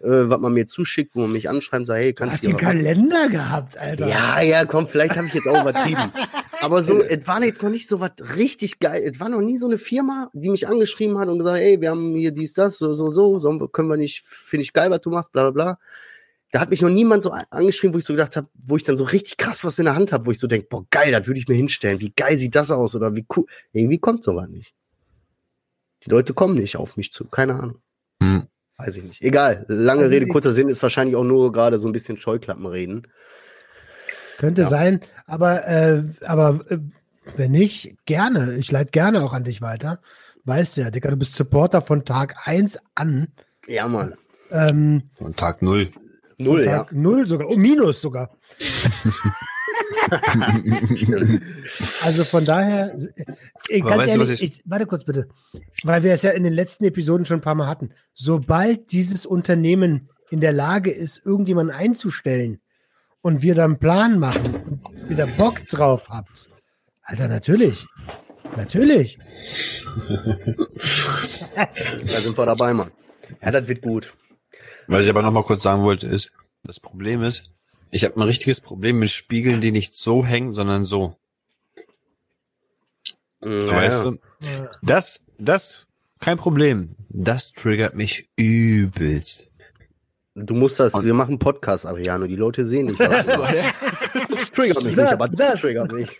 äh, 0.00 0.08
was 0.28 0.40
man 0.40 0.52
mir 0.52 0.66
zuschickt, 0.66 1.14
wo 1.14 1.20
man 1.22 1.32
mich 1.32 1.48
anschreibt 1.48 1.80
und 1.80 1.86
sagt, 1.86 2.00
hey, 2.00 2.12
Du 2.12 2.14
kannst 2.14 2.34
hast 2.34 2.44
du 2.44 2.48
den 2.48 2.56
Kalender 2.58 3.28
gehabt, 3.28 3.78
Alter. 3.78 4.08
Ja, 4.08 4.40
ja, 4.40 4.64
komm, 4.64 4.86
vielleicht 4.88 5.16
habe 5.16 5.26
ich 5.26 5.34
jetzt 5.34 5.48
auch 5.48 5.60
übertrieben. 5.60 6.10
Aber 6.60 6.82
so, 6.82 7.00
es 7.02 7.26
war 7.26 7.42
jetzt 7.42 7.62
noch 7.62 7.70
nicht 7.70 7.88
so 7.88 8.00
was 8.00 8.12
richtig 8.36 8.78
geil. 8.78 9.02
Es 9.10 9.20
war 9.20 9.28
noch 9.28 9.40
nie 9.40 9.58
so 9.58 9.66
eine 9.66 9.78
Firma, 9.78 10.30
die 10.32 10.50
mich 10.50 10.68
angeschrieben 10.68 11.18
hat 11.18 11.28
und 11.28 11.38
gesagt, 11.38 11.58
ey, 11.58 11.80
wir 11.80 11.90
haben 11.90 12.14
hier 12.14 12.32
dies, 12.32 12.54
das, 12.54 12.78
so, 12.78 12.94
so, 12.94 13.10
so, 13.10 13.60
wir, 13.60 13.68
können 13.68 13.88
wir 13.88 13.96
nicht, 13.96 14.26
finde 14.26 14.62
ich 14.62 14.72
geil, 14.72 14.90
was 14.90 15.00
du 15.00 15.10
machst, 15.10 15.32
bla, 15.32 15.50
bla, 15.50 15.50
bla. 15.50 15.78
Da 16.52 16.60
hat 16.60 16.70
mich 16.70 16.80
noch 16.80 16.90
niemand 16.90 17.22
so 17.22 17.32
angeschrieben, 17.50 17.92
wo 17.94 17.98
ich 17.98 18.04
so 18.04 18.12
gedacht 18.14 18.36
habe, 18.36 18.48
wo 18.54 18.76
ich 18.76 18.84
dann 18.84 18.96
so 18.96 19.04
richtig 19.04 19.36
krass 19.36 19.64
was 19.64 19.78
in 19.78 19.84
der 19.86 19.96
Hand 19.96 20.12
habe, 20.12 20.26
wo 20.26 20.30
ich 20.30 20.38
so 20.38 20.46
denke, 20.46 20.68
boah, 20.70 20.84
geil, 20.90 21.10
das 21.12 21.26
würde 21.26 21.40
ich 21.40 21.48
mir 21.48 21.54
hinstellen. 21.56 22.00
Wie 22.00 22.12
geil 22.14 22.38
sieht 22.38 22.54
das 22.54 22.70
aus 22.70 22.94
oder 22.94 23.16
wie 23.16 23.26
cool. 23.36 23.46
Irgendwie 23.72 23.98
kommt 23.98 24.22
sowas 24.22 24.48
nicht. 24.48 24.74
Die 26.04 26.10
Leute 26.10 26.34
kommen 26.34 26.54
nicht 26.54 26.76
auf 26.76 26.96
mich 26.96 27.12
zu, 27.12 27.24
keine 27.26 27.54
Ahnung. 27.54 27.78
Hm. 28.22 28.46
Weiß 28.78 28.96
ich 28.96 29.02
nicht. 29.04 29.22
Egal. 29.22 29.64
Lange 29.68 30.02
Also 30.02 30.14
Rede, 30.14 30.26
kurzer 30.28 30.52
Sinn 30.52 30.68
ist 30.68 30.82
wahrscheinlich 30.82 31.16
auch 31.16 31.24
nur 31.24 31.50
gerade 31.50 31.78
so 31.78 31.88
ein 31.88 31.92
bisschen 31.92 32.16
Scheuklappenreden. 32.16 33.08
Könnte 34.38 34.62
Ja. 34.62 34.68
sein, 34.68 35.00
aber, 35.26 35.66
äh, 35.66 36.04
aber 36.24 36.60
äh, 36.68 36.78
wenn 37.36 37.50
nicht, 37.52 37.96
gerne. 38.04 38.56
Ich 38.56 38.70
leite 38.70 38.90
gerne 38.92 39.24
auch 39.24 39.32
an 39.32 39.44
dich 39.44 39.62
weiter. 39.62 40.00
Weißt 40.44 40.76
du 40.76 40.82
ja, 40.82 40.90
Dicker, 40.90 41.10
du 41.10 41.16
bist 41.16 41.34
Supporter 41.34 41.80
von 41.80 42.04
Tag 42.04 42.36
1 42.44 42.78
an. 42.94 43.28
Ja, 43.66 43.88
Mann. 43.88 44.14
Ähm, 44.50 45.02
Von 45.14 45.34
Tag 45.34 45.60
null. 45.60 45.90
Null, 46.38 46.64
ja. 46.64 46.86
0 46.90 47.26
sogar. 47.26 47.48
Oh, 47.48 47.56
Minus 47.56 48.00
sogar. 48.00 48.36
Also 52.02 52.24
von 52.24 52.44
daher, 52.44 52.94
äh, 53.68 53.80
Aber 53.80 53.90
ganz 53.90 54.02
weißt 54.02 54.16
du, 54.16 54.20
ehrlich, 54.20 54.42
ich- 54.42 54.58
ich, 54.58 54.62
warte 54.64 54.86
kurz 54.86 55.04
bitte, 55.04 55.28
weil 55.82 56.02
wir 56.02 56.12
es 56.12 56.22
ja 56.22 56.30
in 56.30 56.44
den 56.44 56.52
letzten 56.52 56.84
Episoden 56.84 57.26
schon 57.26 57.38
ein 57.38 57.42
paar 57.42 57.54
Mal 57.54 57.66
hatten. 57.66 57.90
Sobald 58.14 58.92
dieses 58.92 59.26
Unternehmen 59.26 60.08
in 60.30 60.40
der 60.40 60.52
Lage 60.52 60.90
ist, 60.90 61.24
irgendjemanden 61.24 61.74
einzustellen 61.74 62.60
und 63.22 63.42
wir 63.42 63.54
dann 63.54 63.72
einen 63.72 63.78
Plan 63.78 64.18
machen 64.18 64.80
und 64.94 65.08
wieder 65.10 65.26
Bock 65.26 65.66
drauf 65.68 66.08
habt, 66.08 66.48
Alter, 67.02 67.28
natürlich. 67.28 67.86
Natürlich. 68.56 69.18
Da 71.56 72.20
sind 72.20 72.36
wir 72.38 72.46
dabei, 72.46 72.72
Mann. 72.74 72.90
Ja, 73.42 73.50
das 73.50 73.66
wird 73.66 73.82
gut. 73.82 74.14
Was 74.88 75.04
ich 75.04 75.10
aber 75.10 75.22
noch 75.22 75.32
mal 75.32 75.42
kurz 75.44 75.62
sagen 75.62 75.82
wollte, 75.82 76.06
ist, 76.06 76.32
das 76.64 76.80
Problem 76.80 77.22
ist, 77.22 77.50
ich 77.90 78.04
habe 78.04 78.16
ein 78.16 78.22
richtiges 78.22 78.60
Problem 78.60 78.98
mit 78.98 79.10
Spiegeln, 79.10 79.60
die 79.60 79.72
nicht 79.72 79.96
so 79.96 80.24
hängen, 80.24 80.52
sondern 80.52 80.84
so. 80.84 81.16
Ja, 83.44 83.66
weißt 83.68 84.04
ja. 84.04 84.10
du? 84.10 84.18
Das, 84.82 85.20
das, 85.38 85.86
kein 86.20 86.36
Problem. 86.36 86.96
Das 87.08 87.52
triggert 87.52 87.94
mich 87.94 88.28
übelst. 88.36 89.48
Du 90.34 90.54
musst 90.54 90.78
das, 90.80 90.92
Und- 90.94 91.04
wir 91.06 91.14
machen 91.14 91.38
Podcast, 91.38 91.86
Ariano, 91.86 92.26
die 92.26 92.36
Leute 92.36 92.66
sehen 92.66 92.86
nicht. 92.86 92.98
was 92.98 93.26
du 93.28 93.38
machst. 93.38 93.54
Das 94.30 94.50
triggert 94.50 94.76
mich 94.84 94.96
nicht, 94.96 94.98
Das- 94.98 95.12
aber 95.12 95.28
das 95.28 95.52
das- 95.52 95.60
triggert 95.60 95.92
mich. 95.92 96.18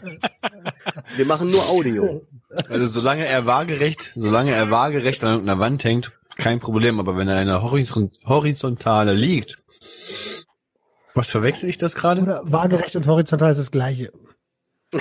Wir 1.17 1.27
machen 1.27 1.51
nur 1.51 1.67
Audio. 1.69 2.25
Also 2.69 2.87
solange 2.87 3.27
er 3.27 3.45
waagerecht, 3.47 4.13
solange 4.17 4.53
er 4.53 4.71
waagerecht 4.71 5.23
an 5.25 5.33
irgendeiner 5.33 5.59
Wand 5.61 5.85
hängt, 5.85 6.13
kein 6.37 6.61
Problem. 6.61 7.01
Aber 7.01 7.17
wenn 7.17 7.29
er 7.29 7.43
in 7.43 7.49
einer 7.49 7.63
Horizon 7.63 8.11
Horizontale 8.25 9.15
liegt, 9.15 9.59
was 11.15 11.31
verwechsel 11.31 11.69
ich 11.69 11.79
das 11.79 11.95
gerade? 11.95 12.23
Oder 12.23 12.43
waagerecht 12.45 12.95
und 12.97 13.07
horizontal 13.07 13.51
ist 13.51 13.59
das 13.59 13.71
gleiche. 13.71 14.13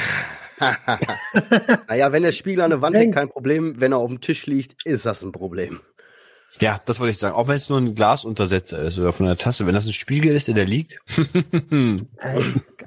Naja, 1.90 2.14
wenn 2.14 2.24
der 2.24 2.32
Spiegel 2.32 2.64
an 2.64 2.70
der 2.70 2.82
Wand 2.82 2.96
hängt, 2.96 3.14
kein 3.14 3.28
Problem. 3.28 3.82
Wenn 3.82 3.92
er 3.92 3.98
auf 3.98 4.08
dem 4.08 4.22
Tisch 4.22 4.46
liegt, 4.46 4.86
ist 4.86 5.06
das 5.06 5.22
ein 5.22 5.34
Problem. 5.34 5.82
Ja, 6.62 6.80
das 6.86 7.00
wollte 7.00 7.12
ich 7.12 7.18
sagen. 7.18 7.36
Auch 7.36 7.48
wenn 7.48 7.56
es 7.56 7.68
nur 7.70 7.78
ein 7.80 7.96
Glasuntersetzer 7.96 8.80
ist 8.80 8.98
oder 8.98 9.12
von 9.12 9.26
der 9.26 9.38
Tasse. 9.38 9.66
Wenn 9.66 9.74
das 9.74 9.86
ein 9.86 9.94
Spiegel 9.94 10.34
ist, 10.34 10.48
der 10.48 10.56
da 10.56 10.64
liegt. 10.64 11.00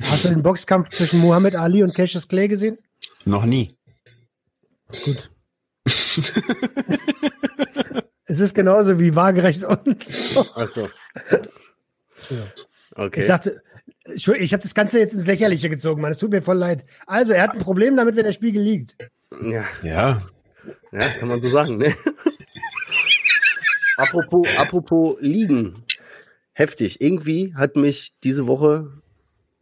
Hast 0.03 0.24
du 0.24 0.28
den 0.28 0.42
Boxkampf 0.42 0.88
zwischen 0.90 1.20
Muhammad 1.20 1.55
Ali 1.57 1.82
und 1.82 1.94
Cassius 1.94 2.26
Clay 2.26 2.49
gesehen? 2.49 2.78
Noch 3.24 3.44
nie. 3.44 3.76
Gut. 5.05 5.30
es 8.28 8.40
ist 8.40 8.54
genauso 8.54 8.98
wie 9.00 9.14
waagerecht 9.16 9.64
und. 9.64 9.86
Also, 10.54 10.88
okay. 12.94 13.20
Ich 13.20 13.26
sagte, 13.26 13.62
ich 14.06 14.52
habe 14.52 14.62
das 14.62 14.74
Ganze 14.74 14.98
jetzt 14.98 15.14
ins 15.14 15.26
Lächerliche 15.26 15.68
gezogen, 15.68 16.02
Mann. 16.02 16.10
Es 16.12 16.18
tut 16.18 16.30
mir 16.30 16.42
voll 16.42 16.56
leid. 16.56 16.84
Also, 17.06 17.32
er 17.32 17.42
hat 17.42 17.52
ein 17.52 17.60
Problem 17.60 17.96
damit, 17.96 18.16
wenn 18.16 18.24
der 18.24 18.32
Spiegel 18.32 18.62
liegt. 18.62 18.96
ja, 19.42 19.64
Ja. 19.82 20.22
ja, 20.92 21.08
kann 21.18 21.28
man 21.28 21.40
so 21.42 21.48
sagen, 21.50 21.78
ne? 21.78 21.94
apropos, 23.96 24.46
apropos 24.58 25.16
liegen. 25.20 25.84
Heftig. 26.52 27.00
Irgendwie 27.00 27.54
hat 27.54 27.76
mich 27.76 28.14
diese 28.24 28.46
Woche 28.46 28.90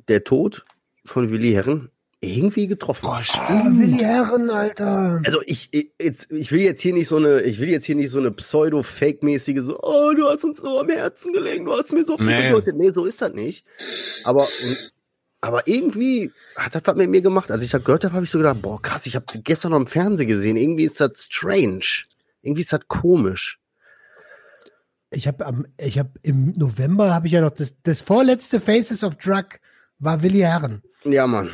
der 0.09 0.25
Tod 0.25 0.65
von 1.05 1.31
Willi 1.31 1.53
Herren 1.53 1.91
irgendwie 2.27 2.67
getroffen. 2.67 3.03
Boah, 3.05 3.23
Ah, 3.39 3.65
Willi 3.71 3.99
Herren, 3.99 4.51
Alter. 4.51 5.21
Also 5.25 5.41
ich, 5.47 5.69
ich, 5.71 5.91
jetzt, 6.01 6.31
ich 6.33 6.51
will 6.53 6.61
jetzt 6.61 6.83
hier 6.83 6.93
nicht 6.93 7.09
so 7.09 7.17
eine, 7.17 7.41
ich 7.43 7.59
will 7.61 7.69
jetzt 7.69 7.85
hier 7.87 7.95
nicht 7.97 8.11
so 8.11 8.19
eine 8.19 8.31
pseudo-fake-mäßige, 8.31 9.61
so, 9.63 9.79
oh, 9.83 10.13
du 10.15 10.27
hast 10.29 10.45
uns 10.45 10.59
so 10.59 10.81
am 10.81 10.89
Herzen 10.89 11.33
gelegen, 11.33 11.65
du 11.65 11.73
hast 11.73 11.93
mir 11.93 12.05
so 12.05 12.17
viel 12.17 12.27
Nee. 12.27 12.49
bedeutet. 12.49 12.77
Nee, 12.77 12.91
so 12.91 13.05
ist 13.05 13.23
das 13.23 13.33
nicht. 13.33 13.65
Aber, 14.25 14.47
aber 15.41 15.67
irgendwie 15.69 16.33
hat 16.57 16.75
das 16.75 16.83
was 16.85 16.97
mit 16.97 17.11
mir 17.11 17.23
gemacht. 17.23 17.51
Als 17.51 17.63
ich 17.63 17.71
das 17.71 17.83
gehört 17.85 18.05
habe, 18.05 18.15
habe 18.15 18.25
ich 18.25 18.31
so 18.31 18.39
gedacht, 18.39 18.61
boah, 18.63 18.81
krass, 18.83 19.07
ich 19.07 19.15
habe 19.17 19.27
gestern 19.45 19.71
noch 19.73 19.79
im 19.81 19.87
Fernsehen 19.87 20.29
gesehen. 20.29 20.57
Irgendwie 20.57 20.85
ist 20.85 21.01
das 21.01 21.25
strange. 21.31 21.85
Irgendwie 22.43 22.63
ist 22.63 22.73
das 22.73 22.81
komisch. 22.89 23.59
Ich 25.11 25.27
habe 25.29 25.47
am, 25.47 25.67
ich 25.79 25.99
habe 25.99 26.11
im 26.23 26.53
November 26.57 27.15
habe 27.15 27.27
ich 27.29 27.33
ja 27.35 27.41
noch 27.41 27.51
das, 27.53 27.75
das 27.85 28.01
vorletzte 28.01 28.61
Faces 28.61 29.05
of 29.05 29.17
Drug 29.17 29.45
war 29.99 30.23
Willi 30.23 30.41
Herren. 30.41 30.83
Ja, 31.05 31.27
Mann. 31.27 31.51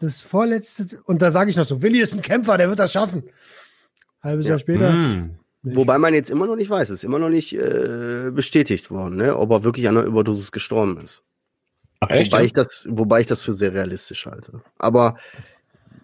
Das 0.00 0.20
vorletzte 0.20 1.00
und 1.04 1.22
da 1.22 1.30
sage 1.30 1.50
ich 1.50 1.56
noch 1.56 1.64
so, 1.64 1.82
Willi 1.82 2.00
ist 2.00 2.12
ein 2.12 2.22
Kämpfer, 2.22 2.58
der 2.58 2.68
wird 2.68 2.78
das 2.78 2.92
schaffen. 2.92 3.24
Halbes 4.22 4.46
Ja. 4.46 4.50
Jahr 4.50 4.58
später. 4.58 4.92
Hm. 4.92 5.36
Wobei 5.62 5.98
man 5.98 6.14
jetzt 6.14 6.30
immer 6.30 6.46
noch 6.46 6.54
nicht 6.56 6.70
weiß, 6.70 6.90
ist 6.90 7.02
immer 7.02 7.18
noch 7.18 7.28
nicht 7.28 7.52
äh, 7.52 8.30
bestätigt 8.32 8.90
worden, 8.90 9.16
ne? 9.16 9.36
ob 9.36 9.50
er 9.50 9.64
wirklich 9.64 9.88
an 9.88 9.96
einer 9.96 10.06
Überdosis 10.06 10.52
gestorben 10.52 10.98
ist. 11.02 11.22
Ach, 12.00 12.10
echt? 12.10 12.30
Wobei 12.30 12.44
ich 12.44 12.52
das, 12.52 12.86
wobei 12.88 13.20
ich 13.20 13.26
das 13.26 13.42
für 13.42 13.52
sehr 13.52 13.72
realistisch 13.72 14.26
halte. 14.26 14.60
Aber 14.78 15.16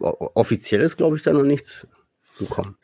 offiziell 0.00 0.80
ist, 0.80 0.96
glaube 0.96 1.16
ich, 1.16 1.22
da 1.22 1.32
noch 1.32 1.44
nichts 1.44 1.86
gekommen. 2.38 2.76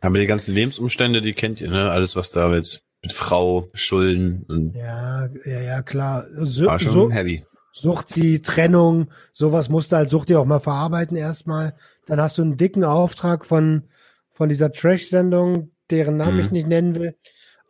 Aber 0.00 0.18
die 0.18 0.26
ganzen 0.26 0.54
Lebensumstände, 0.54 1.20
die 1.20 1.32
kennt 1.32 1.60
ihr, 1.60 1.70
ne? 1.70 1.90
Alles, 1.90 2.14
was 2.14 2.30
da 2.30 2.54
jetzt 2.54 2.82
mit 3.02 3.12
Frau, 3.12 3.68
Schulden 3.74 4.44
und 4.48 4.74
Ja, 4.76 5.28
ja, 5.44 5.60
ja, 5.60 5.82
klar. 5.82 6.26
So, 6.34 6.66
war 6.66 6.78
schon 6.78 6.92
so, 6.92 7.10
heavy. 7.10 7.44
Sucht 7.72 8.14
die 8.14 8.42
Trennung, 8.42 9.08
sowas 9.32 9.68
musst 9.70 9.92
du 9.92 9.96
als 9.96 10.10
Sucht 10.10 10.28
dir 10.28 10.40
auch 10.40 10.44
mal 10.44 10.60
verarbeiten 10.60 11.16
erstmal. 11.16 11.74
Dann 12.06 12.20
hast 12.20 12.36
du 12.36 12.42
einen 12.42 12.58
dicken 12.58 12.84
Auftrag 12.84 13.46
von, 13.46 13.84
von 14.30 14.48
dieser 14.50 14.72
Trash-Sendung, 14.72 15.70
deren 15.90 16.18
Namen 16.18 16.34
Mhm. 16.34 16.40
ich 16.40 16.50
nicht 16.50 16.68
nennen 16.68 16.94
will. 16.94 17.16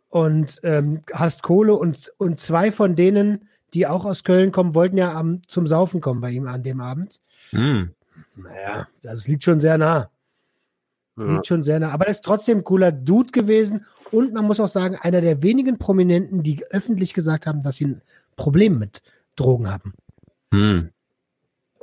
Und 0.09 0.59
ähm, 0.63 1.01
hast 1.11 1.41
Kohle 1.41 1.73
und, 1.75 2.11
und 2.17 2.39
zwei 2.39 2.71
von 2.71 2.95
denen, 2.95 3.47
die 3.73 3.87
auch 3.87 4.05
aus 4.05 4.23
Köln 4.23 4.51
kommen, 4.51 4.75
wollten 4.75 4.97
ja 4.97 5.13
am, 5.13 5.41
zum 5.47 5.65
Saufen 5.65 6.01
kommen 6.01 6.21
bei 6.21 6.31
ihm 6.31 6.47
an 6.47 6.61
dem 6.63 6.81
Abend. 6.81 7.19
Hm. 7.49 7.91
Naja, 8.35 8.87
das 9.01 9.27
liegt 9.27 9.43
schon 9.43 9.59
sehr 9.59 9.77
nah. 9.77 10.11
Ja. 11.17 11.33
Liegt 11.33 11.47
schon 11.47 11.63
sehr 11.63 11.79
nah. 11.79 11.91
Aber 11.91 12.05
das 12.05 12.17
ist 12.17 12.25
trotzdem 12.25 12.59
ein 12.59 12.63
cooler 12.63 12.91
Dude 12.91 13.31
gewesen. 13.31 13.85
Und 14.11 14.33
man 14.33 14.45
muss 14.45 14.59
auch 14.59 14.67
sagen, 14.67 14.97
einer 15.01 15.21
der 15.21 15.41
wenigen 15.41 15.79
Prominenten, 15.79 16.43
die 16.43 16.63
öffentlich 16.69 17.13
gesagt 17.15 17.47
haben, 17.47 17.63
dass 17.63 17.77
sie 17.77 17.85
ein 17.85 18.01
Problem 18.35 18.77
mit 18.77 19.01
Drogen 19.35 19.69
haben. 19.69 19.93
Hm. 20.51 20.91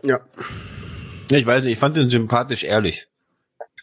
ja. 0.03 0.21
Ich 1.29 1.47
weiß 1.47 1.65
nicht, 1.65 1.75
ich 1.75 1.79
fand 1.79 1.97
ihn 1.97 2.11
sympathisch 2.11 2.65
ehrlich. 2.65 3.09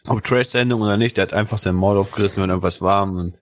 Ob 0.06 0.22
Trash-Sendung 0.22 0.82
oder 0.82 0.96
nicht, 0.96 1.16
der 1.16 1.22
hat 1.22 1.32
einfach 1.32 1.58
sein 1.58 1.74
Maul 1.74 1.96
aufgerissen, 1.96 2.42
wenn 2.42 2.50
irgendwas 2.50 2.82
war. 2.82 3.02
Und 3.02 3.40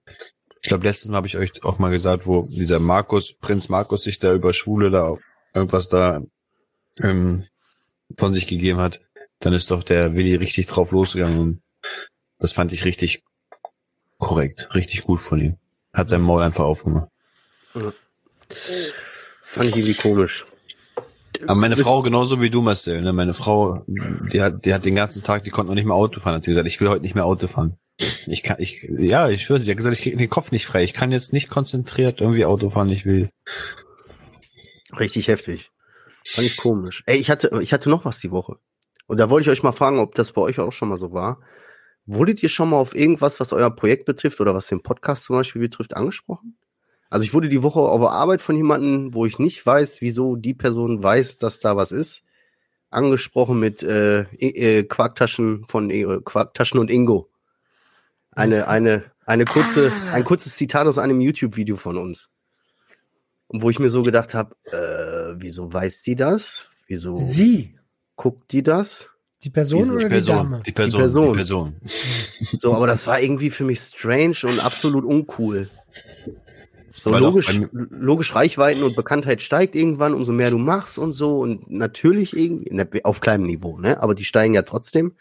ich 0.63 0.69
glaube, 0.69 0.87
letztes 0.87 1.09
Mal 1.09 1.19
habe 1.19 1.27
ich 1.27 1.37
euch 1.37 1.65
auch 1.65 1.79
mal 1.79 1.91
gesagt, 1.91 2.27
wo 2.27 2.43
dieser 2.43 2.81
Markus, 2.81 3.35
Prinz 3.35 3.69
Markus 3.69 4.05
sich 4.05 4.19
da 4.19 4.33
über 4.33 4.53
Schwule 4.53 4.91
da 4.91 5.17
irgendwas 5.55 5.89
da 5.89 6.23
ähm, 7.03 7.47
von 8.17 8.33
sich 8.33 8.47
gegeben 8.47 8.79
hat. 8.79 9.01
Dann 9.41 9.53
ist 9.53 9.71
doch 9.71 9.83
der 9.83 10.15
Willi 10.15 10.35
richtig 10.37 10.67
drauf 10.67 10.93
losgegangen. 10.93 11.39
Und 11.39 11.63
das 12.39 12.53
fand 12.53 12.73
ich 12.73 12.85
richtig 12.85 13.23
korrekt, 14.19 14.75
richtig 14.75 15.03
gut 15.03 15.21
von 15.21 15.41
ihm. 15.41 15.59
Hat 15.93 16.09
sein 16.09 16.23
Maul 16.23 16.43
einfach 16.43 16.65
aufgemacht. 16.65 17.11
Fand 19.57 19.71
ich 19.71 19.77
irgendwie 19.77 19.95
komisch. 19.95 20.45
Aber 21.45 21.55
meine 21.55 21.77
Frau 21.77 22.03
genauso 22.03 22.43
wie 22.43 22.51
du, 22.51 22.61
Marcel. 22.61 23.01
Ne? 23.01 23.15
Meine 23.15 23.33
Frau, 23.33 23.85
die 23.87 24.43
hat, 24.43 24.67
die 24.67 24.75
hat 24.75 24.85
den 24.85 24.95
ganzen 24.95 25.23
Tag, 25.23 25.45
die 25.45 25.51
konnte 25.51 25.71
noch 25.71 25.75
nicht 25.75 25.87
mehr 25.87 25.95
Auto 25.95 26.21
fahren. 26.21 26.35
Hat 26.35 26.45
sie 26.45 26.51
gesagt, 26.51 26.69
ich 26.69 26.79
will 26.79 26.91
heute 26.91 27.01
nicht 27.01 27.15
mehr 27.15 27.25
Auto 27.25 27.47
fahren. 27.47 27.79
Ich 28.27 28.43
kann, 28.43 28.57
ich, 28.61 28.87
ja, 28.99 29.31
ich 29.31 29.43
schwöre, 29.43 29.59
sie 29.59 29.71
hat 29.71 29.79
gesagt, 29.79 29.97
ich 29.97 30.03
kriege 30.03 30.19
den 30.19 30.29
Kopf 30.29 30.53
nicht 30.53 30.67
frei. 30.67 30.85
Ich 30.85 30.93
kann 30.93 31.11
jetzt 31.11 31.33
nicht 31.33 31.49
konzentriert 31.49 32.21
irgendwie 32.21 32.45
Auto 32.45 32.69
fahren. 32.69 32.91
Ich 32.91 33.07
will. 33.07 33.31
Richtig 35.01 35.29
heftig. 35.29 35.71
Fand 36.27 36.47
ich 36.47 36.59
komisch. 36.59 37.03
Ey, 37.07 37.17
ich 37.17 37.31
hatte, 37.31 37.59
ich 37.63 37.73
hatte 37.73 37.89
noch 37.89 38.05
was 38.05 38.19
die 38.21 38.31
Woche. 38.31 38.57
Und 39.07 39.17
da 39.17 39.31
wollte 39.31 39.49
ich 39.49 39.57
euch 39.57 39.63
mal 39.63 39.73
fragen, 39.73 40.01
ob 40.01 40.15
das 40.15 40.33
bei 40.33 40.43
euch 40.43 40.59
auch 40.59 40.73
schon 40.73 40.91
mal 40.91 40.99
so 40.99 41.13
war. 41.13 41.41
Wurdet 42.05 42.43
ihr 42.43 42.51
schon 42.51 42.69
mal 42.69 42.77
auf 42.77 42.95
irgendwas, 42.95 43.41
was 43.41 43.55
euer 43.55 43.71
Projekt 43.71 44.05
betrifft 44.05 44.39
oder 44.43 44.55
was 44.55 44.67
den 44.67 44.83
Podcast 44.83 45.25
zum 45.25 45.37
Beispiel 45.37 45.63
betrifft, 45.63 45.97
angesprochen? 45.97 46.59
Also 47.17 47.25
ich 47.25 47.33
wurde 47.33 47.49
die 47.49 47.63
Woche 47.63 47.81
auf 47.81 47.99
der 48.03 48.11
Arbeit 48.11 48.43
von 48.43 48.55
jemandem, 48.59 49.15
wo 49.15 49.25
ich 49.25 49.39
nicht 49.39 49.65
weiß, 49.65 50.03
wieso 50.03 50.37
die 50.37 50.53
Person 50.53 51.03
weiß, 51.03 51.39
dass 51.39 51.61
da 51.61 51.75
was 51.75 51.91
ist, 51.91 52.25
angesprochen 52.91 53.59
mit 53.59 53.83
äh, 53.83 54.25
äh, 54.35 54.83
Quarktaschen 54.83 55.65
von 55.67 55.89
äh, 55.89 56.05
Quarktaschen 56.23 56.79
und 56.79 56.91
Ingo. 56.91 57.31
Eine, 58.33 58.69
eine, 58.69 59.05
eine 59.25 59.47
kurze, 59.47 59.91
Ah. 60.11 60.13
ein 60.13 60.25
kurzes 60.25 60.57
Zitat 60.59 60.87
aus 60.87 60.99
einem 60.99 61.23
YouTube-Video 61.23 61.77
von 61.79 61.97
uns. 61.97 62.29
Und 63.47 63.63
wo 63.63 63.71
ich 63.71 63.79
mir 63.79 63.89
so 63.89 64.03
gedacht 64.03 64.35
habe, 64.35 64.55
äh, 64.65 65.41
wieso 65.41 65.73
weiß 65.73 66.03
die 66.03 66.17
das? 66.17 66.69
Wieso 66.87 67.17
Sie, 67.17 67.79
guckt 68.17 68.53
die 68.53 68.63
das? 68.63 69.09
die 69.43 69.49
Person 69.51 69.79
Diese 69.81 69.95
oder 69.95 70.03
die 70.05 70.09
Person, 70.11 70.37
Dame? 70.37 70.63
die 70.67 70.73
Person, 70.73 71.01
Person. 71.01 71.27
die 71.29 71.33
Person. 71.35 71.77
So, 72.59 72.75
aber 72.75 72.87
das 72.87 73.07
war 73.07 73.21
irgendwie 73.23 73.49
für 73.49 73.65
mich 73.65 73.81
strange 73.81 74.37
und 74.43 74.63
absolut 74.63 75.05
uncool. 75.07 75.71
So 77.07 77.13
Weil 77.13 77.21
logisch, 77.21 77.61
logisch 77.71 78.35
Reichweiten 78.35 78.83
und 78.83 78.97
Bekanntheit 78.97 79.41
steigt 79.41 79.77
irgendwann, 79.77 80.13
umso 80.13 80.33
mehr 80.33 80.51
du 80.51 80.59
machst 80.59 80.99
und 80.99 81.13
so 81.13 81.39
und 81.39 81.71
natürlich 81.71 82.37
irgendwie 82.37 83.05
auf 83.05 83.21
kleinem 83.21 83.45
Niveau, 83.45 83.79
ne? 83.79 84.03
Aber 84.03 84.17
die 84.17 84.25
steigen 84.25 84.55
ja 84.55 84.63
trotzdem. 84.63 85.13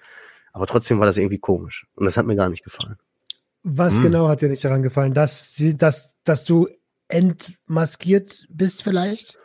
Aber 0.51 0.65
trotzdem 0.65 0.97
war 0.97 1.05
das 1.05 1.17
irgendwie 1.17 1.37
komisch 1.37 1.85
und 1.93 2.05
das 2.05 2.17
hat 2.17 2.25
mir 2.25 2.35
gar 2.35 2.49
nicht 2.49 2.63
gefallen. 2.63 2.97
Was 3.61 3.97
Hm. 3.97 4.01
genau 4.01 4.27
hat 4.27 4.41
dir 4.41 4.49
nicht 4.49 4.65
daran 4.65 4.81
gefallen? 4.81 5.13
Dass 5.13 5.53
sie, 5.53 5.77
dass, 5.77 6.15
dass 6.23 6.43
du 6.43 6.69
entmaskiert 7.07 8.47
bist 8.49 8.81
vielleicht? 8.81 9.37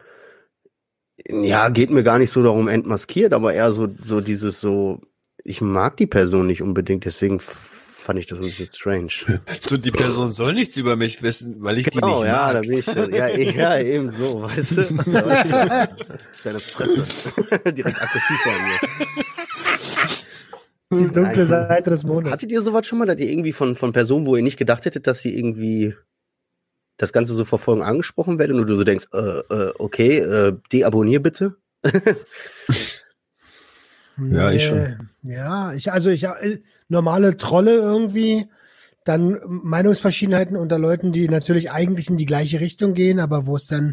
Ja, 1.28 1.68
geht 1.68 1.90
mir 1.90 2.04
gar 2.04 2.18
nicht 2.18 2.30
so 2.30 2.42
darum 2.42 2.68
entmaskiert, 2.68 3.34
aber 3.34 3.52
eher 3.52 3.74
so 3.74 3.86
so 4.02 4.22
dieses 4.22 4.62
so 4.62 5.02
ich 5.44 5.60
mag 5.60 5.98
die 5.98 6.06
Person 6.06 6.46
nicht 6.46 6.62
unbedingt, 6.62 7.04
deswegen 7.04 7.38
fand 8.00 8.18
ich 8.18 8.26
das 8.26 8.38
ein 8.38 8.44
bisschen 8.44 8.66
strange. 8.66 9.10
So, 9.60 9.76
die 9.76 9.90
Person 9.90 10.28
soll 10.28 10.54
nichts 10.54 10.76
über 10.76 10.96
mich 10.96 11.22
wissen, 11.22 11.56
weil 11.62 11.78
ich 11.78 11.86
die 11.86 12.00
Genau, 12.00 12.22
nicht 12.22 12.26
ja, 12.26 12.46
mag. 12.46 12.52
da 12.54 12.60
bin 12.60 12.72
ich. 12.78 12.86
Ja, 12.86 13.28
ja, 13.28 13.78
eben 13.78 14.10
so, 14.10 14.42
weißt 14.42 14.76
du? 14.78 14.82
Deine 16.44 16.60
Fresse. 16.60 17.72
Direkt 17.72 18.02
aggressiv 18.02 18.40
bei 18.44 18.62
mir. 18.62 18.78
Die 20.98 21.08
dunkle. 21.12 21.46
Seite 21.46 21.90
des 21.90 22.02
Mondes. 22.04 22.32
Hattet 22.32 22.50
ihr 22.50 22.62
sowas 22.62 22.86
schon 22.86 22.98
mal, 22.98 23.06
dass 23.06 23.20
ihr 23.20 23.30
irgendwie 23.30 23.52
von, 23.52 23.76
von 23.76 23.92
Personen, 23.92 24.26
wo 24.26 24.34
ihr 24.34 24.42
nicht 24.42 24.56
gedacht 24.56 24.84
hättet, 24.84 25.06
dass 25.06 25.20
sie 25.20 25.36
irgendwie 25.36 25.94
das 26.96 27.12
Ganze 27.12 27.34
so 27.34 27.44
verfolgen 27.44 27.82
angesprochen 27.82 28.38
werden 28.38 28.58
und 28.58 28.66
du 28.66 28.76
so 28.76 28.84
denkst, 28.84 29.06
äh, 29.12 29.18
äh, 29.18 29.72
okay, 29.78 30.18
äh, 30.18 30.56
deabonnier 30.72 31.22
bitte? 31.22 31.56
Ja, 34.28 34.50
ich 34.50 34.64
schon. 34.64 35.08
Ja, 35.22 35.72
ich, 35.72 35.92
also 35.92 36.10
ich, 36.10 36.24
äh, 36.24 36.60
normale 36.90 37.36
Trolle 37.36 37.74
irgendwie, 37.76 38.46
dann 39.04 39.40
Meinungsverschiedenheiten 39.46 40.56
unter 40.56 40.78
Leuten, 40.78 41.12
die 41.12 41.28
natürlich 41.28 41.70
eigentlich 41.70 42.10
in 42.10 42.16
die 42.16 42.26
gleiche 42.26 42.60
Richtung 42.60 42.94
gehen, 42.94 43.18
aber 43.20 43.46
wo 43.46 43.56
es 43.56 43.66
dann 43.66 43.92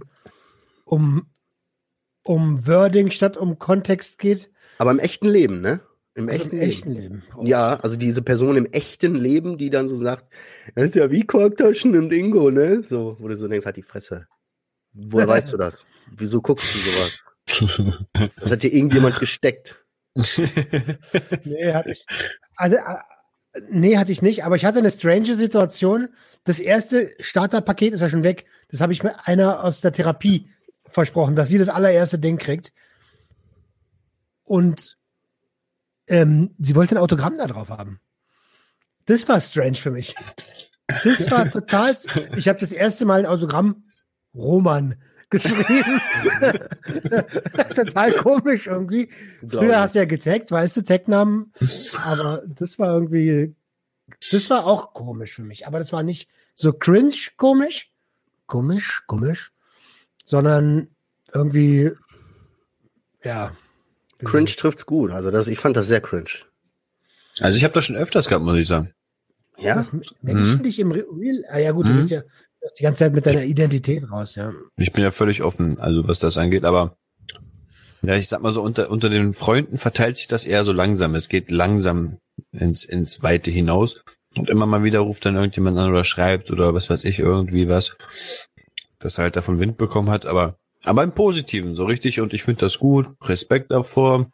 um, 0.83 1.27
um 2.23 2.67
Wording 2.67 3.09
statt 3.11 3.37
um 3.37 3.57
Kontext 3.57 4.19
geht. 4.19 4.51
Aber 4.79 4.91
im 4.91 4.99
echten 4.99 5.27
Leben, 5.27 5.61
ne? 5.61 5.79
Im 6.15 6.29
Also 6.29 6.41
echten, 6.43 6.55
Im 6.55 6.59
Leben. 6.59 6.71
echten 6.71 6.91
Leben. 6.91 7.23
Ja, 7.41 7.75
also 7.75 7.95
diese 7.95 8.21
Person 8.21 8.57
im 8.57 8.65
echten 8.65 9.15
Leben, 9.15 9.57
die 9.57 9.69
dann 9.69 9.87
so 9.87 9.95
sagt, 9.95 10.25
das 10.75 10.85
ist 10.85 10.95
ja 10.95 11.11
wie 11.11 11.25
Quarktaschen 11.25 11.95
und 11.95 12.11
Ingo, 12.11 12.49
ne? 12.51 12.83
So, 12.83 13.15
wo 13.19 13.27
du 13.27 13.35
so 13.37 13.47
denkst, 13.47 13.65
halt 13.65 13.77
die 13.77 13.83
Fresse. 13.83 14.27
Woher 14.93 15.27
weißt 15.27 15.53
du 15.53 15.57
das? 15.57 15.85
Wieso 16.11 16.41
guckst 16.41 16.73
du 16.73 16.79
sowas? 16.79 17.23
Das 18.39 18.51
hat 18.51 18.63
dir 18.63 18.73
irgendjemand 18.73 19.15
gesteckt. 19.19 19.75
Nee, 21.45 21.71
hatte 21.71 21.91
ich. 21.91 22.05
Also, 22.57 22.75
äh, 22.75 23.61
nee, 23.69 23.97
hatte 23.97 24.11
ich 24.11 24.21
nicht, 24.21 24.43
aber 24.43 24.55
ich 24.55 24.65
hatte 24.65 24.79
eine 24.79 24.91
strange 24.91 25.35
Situation. 25.35 26.09
Das 26.43 26.59
erste 26.59 27.13
Starterpaket 27.19 27.93
ist 27.93 28.01
ja 28.01 28.09
schon 28.09 28.23
weg. 28.23 28.45
Das 28.69 28.81
habe 28.81 28.91
ich 28.91 29.03
mir 29.03 29.25
einer 29.25 29.63
aus 29.63 29.79
der 29.79 29.93
Therapie 29.93 30.49
versprochen, 30.89 31.35
dass 31.35 31.49
sie 31.49 31.57
das 31.57 31.69
allererste 31.69 32.19
Ding 32.19 32.37
kriegt. 32.37 32.73
Und 34.43 34.97
ähm, 36.07 36.55
sie 36.57 36.75
wollte 36.75 36.95
ein 36.95 37.01
Autogramm 37.01 37.37
da 37.37 37.47
drauf 37.47 37.69
haben. 37.69 37.99
Das 39.05 39.27
war 39.27 39.39
strange 39.39 39.75
für 39.75 39.91
mich. 39.91 40.15
Das 40.87 41.29
war 41.31 41.49
total. 41.51 41.95
Ich 42.35 42.47
habe 42.47 42.59
das 42.59 42.71
erste 42.71 43.05
Mal 43.05 43.21
ein 43.21 43.25
Autogramm 43.25 43.83
Roman 44.33 44.95
geschrieben. 45.29 45.99
total 47.75 48.11
komisch 48.13 48.67
irgendwie. 48.67 49.09
Früher 49.47 49.79
hast 49.81 49.95
du 49.95 49.99
ja 49.99 50.05
getaggt, 50.05 50.51
weißt 50.51 50.77
du, 50.77 50.81
Tagnamen. 50.83 51.53
Aber 52.05 52.43
das 52.47 52.79
war 52.79 52.93
irgendwie, 52.93 53.55
das 54.31 54.49
war 54.49 54.65
auch 54.65 54.93
komisch 54.93 55.33
für 55.33 55.43
mich. 55.43 55.67
Aber 55.67 55.79
das 55.79 55.91
war 55.91 56.03
nicht 56.03 56.29
so 56.55 56.73
cringe 56.73 57.13
komisch, 57.37 57.91
komisch, 58.47 59.03
komisch, 59.07 59.51
sondern 60.25 60.87
irgendwie, 61.33 61.91
ja. 63.23 63.55
Cringe 64.23 64.45
trifft's 64.49 64.85
gut. 64.85 65.11
Also 65.11 65.29
das, 65.29 65.47
ich 65.47 65.59
fand 65.59 65.77
das 65.77 65.87
sehr 65.87 66.01
cringe. 66.01 66.29
Also 67.39 67.55
ich 67.57 67.63
habe 67.63 67.73
das 67.73 67.85
schon 67.85 67.95
öfters 67.97 68.27
gehabt, 68.27 68.43
muss 68.43 68.57
ich 68.57 68.67
sagen. 68.67 68.93
Ja? 69.59 69.75
Was 69.75 69.91
Menschen 70.21 70.63
dich 70.63 70.79
im 70.79 70.91
Re- 70.91 71.05
Real, 71.11 71.43
ah 71.49 71.59
ja 71.59 71.71
gut, 71.71 71.87
du 71.87 71.91
Mhm. 71.93 71.97
bist 71.97 72.09
ja 72.09 72.21
die 72.77 72.83
ganze 72.83 73.05
Zeit 73.05 73.13
mit 73.13 73.25
deiner 73.25 73.43
Identität 73.43 74.09
raus, 74.09 74.35
ja. 74.35 74.53
Ich 74.77 74.93
bin 74.93 75.03
ja 75.03 75.11
völlig 75.11 75.43
offen, 75.43 75.79
also 75.79 76.07
was 76.07 76.19
das 76.19 76.37
angeht, 76.37 76.65
aber 76.65 76.97
ja, 78.01 78.15
ich 78.15 78.27
sag 78.27 78.41
mal 78.41 78.51
so, 78.51 78.61
unter, 78.61 78.89
unter 78.91 79.09
den 79.09 79.33
Freunden 79.33 79.77
verteilt 79.77 80.17
sich 80.17 80.27
das 80.27 80.45
eher 80.45 80.63
so 80.63 80.71
langsam. 80.71 81.15
Es 81.15 81.29
geht 81.29 81.49
langsam 81.49 82.19
ins, 82.51 82.85
ins 82.85 83.23
Weite 83.23 83.51
hinaus. 83.51 84.03
Und 84.35 84.49
immer 84.49 84.67
mal 84.67 84.83
wieder 84.83 84.99
ruft 84.99 85.25
dann 85.25 85.35
irgendjemand 85.35 85.77
an 85.79 85.89
oder 85.89 86.03
schreibt 86.03 86.51
oder 86.51 86.73
was 86.73 86.89
weiß 86.89 87.05
ich, 87.05 87.17
irgendwie 87.17 87.69
was, 87.69 87.97
das 88.99 89.17
er 89.17 89.23
halt 89.23 89.35
davon 89.35 89.59
Wind 89.59 89.77
bekommen 89.77 90.11
hat, 90.11 90.27
aber, 90.27 90.59
aber 90.83 91.03
im 91.03 91.13
Positiven, 91.13 91.75
so 91.75 91.85
richtig. 91.85 92.21
Und 92.21 92.33
ich 92.33 92.43
finde 92.43 92.61
das 92.61 92.77
gut, 92.77 93.07
Respekt 93.23 93.71
davor. 93.71 94.29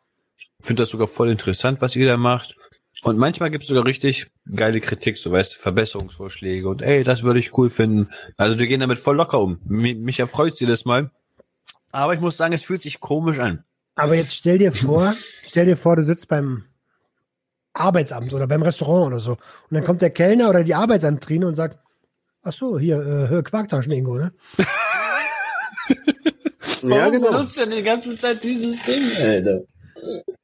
Finde 0.59 0.83
das 0.83 0.89
sogar 0.89 1.07
voll 1.07 1.29
interessant, 1.29 1.81
was 1.81 1.95
ihr 1.95 2.07
da 2.07 2.17
macht. 2.17 2.55
Und 3.03 3.17
manchmal 3.17 3.51
gibt's 3.51 3.67
sogar 3.67 3.85
richtig 3.85 4.31
geile 4.55 4.79
Kritik, 4.79 5.17
so 5.17 5.31
weißt 5.31 5.55
du, 5.55 5.59
Verbesserungsvorschläge 5.59 6.67
und 6.67 6.81
ey, 6.81 7.03
das 7.03 7.23
würde 7.23 7.39
ich 7.39 7.57
cool 7.57 7.69
finden. 7.69 8.09
Also 8.37 8.55
die 8.55 8.67
gehen 8.67 8.79
damit 8.79 8.97
voll 8.97 9.17
locker 9.17 9.41
um. 9.41 9.59
Mich, 9.65 9.97
mich 9.97 10.19
erfreut 10.19 10.59
jedes 10.59 10.85
Mal. 10.85 11.11
Aber 11.91 12.13
ich 12.13 12.21
muss 12.21 12.37
sagen, 12.37 12.53
es 12.53 12.63
fühlt 12.63 12.81
sich 12.81 13.01
komisch 13.01 13.39
an. 13.39 13.65
Aber 13.95 14.15
jetzt 14.15 14.33
stell 14.33 14.57
dir 14.57 14.71
vor, 14.71 15.15
stell 15.47 15.65
dir 15.65 15.77
vor, 15.77 15.97
du 15.97 16.03
sitzt 16.03 16.29
beim 16.29 16.63
Arbeitsamt 17.73 18.33
oder 18.33 18.47
beim 18.47 18.61
Restaurant 18.61 19.07
oder 19.07 19.19
so. 19.19 19.31
Und 19.31 19.39
dann 19.71 19.83
kommt 19.83 20.01
der 20.01 20.09
Kellner 20.09 20.49
oder 20.49 20.63
die 20.63 20.73
Arbeitsamtrine 20.73 21.45
und 21.45 21.55
sagt, 21.55 21.79
ach 22.41 22.53
so, 22.53 22.79
hier, 22.79 23.29
äh, 23.31 23.43
Quarktaschen, 23.43 23.91
Ingo, 23.91 24.17
ne? 24.17 24.31
Ja, 26.83 27.09
genau. 27.09 27.31
du 27.31 27.61
denn 27.61 27.71
die 27.71 27.83
ganze 27.83 28.17
Zeit 28.17 28.43
dieses 28.43 28.83
Ding, 28.83 29.01
Alter? 29.25 29.61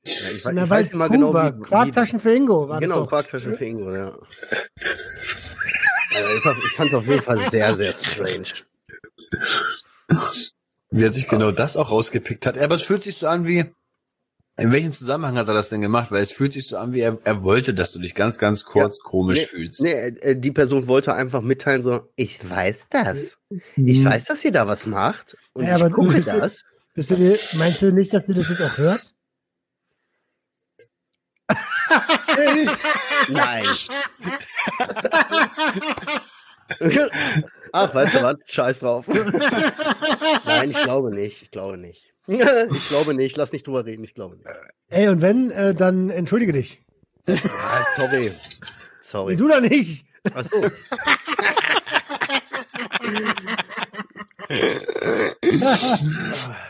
Ich, 0.03 0.43
Na, 0.45 0.63
ich 0.63 0.69
weiß 0.69 0.87
es 0.87 0.93
immer 0.93 1.09
genau, 1.09 1.33
wie, 1.33 1.61
Quarktaschen 1.63 2.19
für 2.19 2.33
Ingo 2.33 2.67
war 2.67 2.79
Genau, 2.79 2.95
das 2.95 3.03
doch. 3.03 3.09
Quarktaschen 3.09 3.55
für 3.55 3.65
Ingo, 3.65 3.93
ja. 3.93 4.17
Ich, 6.11 6.41
fand- 6.75 6.89
es 6.89 6.93
auf 6.93 7.05
jeden 7.05 7.21
Fall 7.21 7.39
sehr, 7.49 7.75
sehr 7.75 7.93
strange. 7.93 8.47
wie 10.91 11.03
er 11.03 11.13
sich 11.13 11.27
genau 11.27 11.51
das 11.51 11.77
auch 11.77 11.91
rausgepickt 11.91 12.45
hat. 12.45 12.57
Aber 12.57 12.75
es 12.75 12.81
fühlt 12.81 13.03
sich 13.03 13.17
so 13.17 13.27
an 13.27 13.45
wie, 13.45 13.65
in 14.59 14.71
welchem 14.71 14.91
Zusammenhang 14.91 15.37
hat 15.37 15.47
er 15.47 15.53
das 15.53 15.69
denn 15.69 15.81
gemacht? 15.81 16.11
Weil 16.11 16.21
es 16.21 16.31
fühlt 16.31 16.53
sich 16.53 16.67
so 16.67 16.77
an, 16.77 16.93
wie 16.93 16.99
er, 16.99 17.17
er 17.23 17.43
wollte, 17.43 17.73
dass 17.73 17.91
du 17.91 17.99
dich 17.99 18.15
ganz, 18.15 18.37
ganz 18.39 18.65
kurz 18.65 18.97
ja, 18.97 19.03
komisch 19.09 19.39
nee, 19.39 19.45
fühlst. 19.45 19.81
Nee, 19.81 19.91
äh, 19.91 20.35
die 20.35 20.51
Person 20.51 20.87
wollte 20.87 21.13
einfach 21.13 21.41
mitteilen, 21.41 21.81
so, 21.81 22.09
ich 22.15 22.47
weiß 22.47 22.87
das. 22.89 23.37
Ich 23.75 23.99
mhm. 23.99 24.05
weiß, 24.05 24.25
dass 24.25 24.43
ihr 24.43 24.51
da 24.51 24.67
was 24.67 24.85
macht. 24.85 25.37
Und 25.53 25.65
ja, 25.65 25.77
ich 25.77 25.93
gucke 25.93 26.21
das. 26.21 26.63
bist 26.93 27.11
du 27.11 27.15
dir, 27.15 27.37
meinst 27.53 27.81
du 27.81 27.93
nicht, 27.93 28.13
dass 28.13 28.27
sie 28.27 28.33
das 28.33 28.49
jetzt 28.49 28.61
auch 28.61 28.77
hört? 28.77 29.15
Nein. 33.29 33.63
Ach, 37.71 37.93
weißt 37.93 38.15
du 38.15 38.23
was? 38.23 38.37
Scheiß 38.45 38.79
drauf. 38.79 39.07
Nein, 40.45 40.71
ich 40.71 40.83
glaube 40.83 41.13
nicht. 41.13 41.43
Ich 41.43 41.51
glaube 41.51 41.77
nicht. 41.77 42.13
ich 42.27 42.89
glaube 42.89 43.13
nicht. 43.13 43.37
Lass 43.37 43.51
nicht 43.51 43.67
drüber 43.67 43.85
reden. 43.85 44.03
Ich 44.03 44.13
glaube 44.13 44.37
nicht. 44.37 44.47
Ey, 44.89 45.07
und 45.09 45.21
wenn, 45.21 45.51
äh, 45.51 45.75
dann 45.75 46.09
entschuldige 46.09 46.53
dich. 46.53 46.81
Ja, 47.27 47.35
sorry. 47.95 48.31
Sorry. 49.01 49.35
Du 49.35 49.47
da 49.47 49.61
nicht. 49.61 50.05
Ach 50.33 50.43
so. 50.43 50.61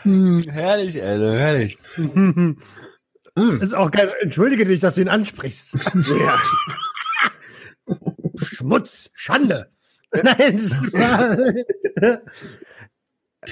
hm, 0.02 0.42
herrlich, 0.50 1.02
Alter, 1.02 1.38
herrlich. 1.38 1.78
Das 3.58 3.68
ist 3.68 3.74
auch 3.74 3.90
geil. 3.90 4.12
Entschuldige 4.20 4.64
dich, 4.64 4.80
dass 4.80 4.94
du 4.94 5.02
ihn 5.02 5.08
ansprichst. 5.08 5.76
Ja. 6.18 6.40
Schmutz, 8.36 9.10
Schande. 9.14 9.70
Nein. 10.22 10.60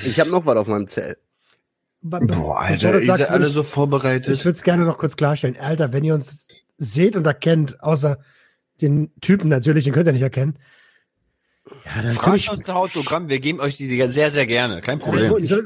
ich 0.05 0.21
habe 0.21 0.31
noch 0.31 0.47
was 0.47 0.57
auf 0.57 0.67
meinem 0.69 0.87
Zell. 0.87 1.17
Boah, 2.01 2.61
Alter, 2.61 3.01
ihr 3.01 3.17
seid 3.17 3.31
alle 3.31 3.49
so 3.49 3.63
vorbereitet. 3.63 4.33
Ich 4.33 4.45
würde 4.45 4.57
es 4.57 4.63
gerne 4.63 4.85
noch 4.85 4.99
kurz 4.99 5.17
klarstellen. 5.17 5.57
Alter, 5.57 5.93
wenn 5.93 6.05
ihr 6.05 6.15
uns 6.15 6.47
seht 6.79 7.17
und 7.17 7.27
erkennt, 7.27 7.83
außer 7.83 8.19
den 8.81 9.13
Typen 9.21 9.49
natürlich, 9.49 9.85
den 9.85 9.93
könnt 9.93 10.07
ihr 10.07 10.13
nicht 10.13 10.23
erkennen. 10.23 10.59
Ja, 11.85 12.03
dann 12.03 12.13
Fragt 12.13 12.49
uns 12.49 12.69
ein 12.69 12.75
Autogramm, 12.75 13.29
wir 13.29 13.41
geben 13.41 13.61
euch 13.61 13.77
die 13.77 14.09
sehr, 14.09 14.31
sehr 14.31 14.47
gerne. 14.47 14.81
Kein 14.81 15.01
Problem. 15.01 15.35
Also, 15.35 15.61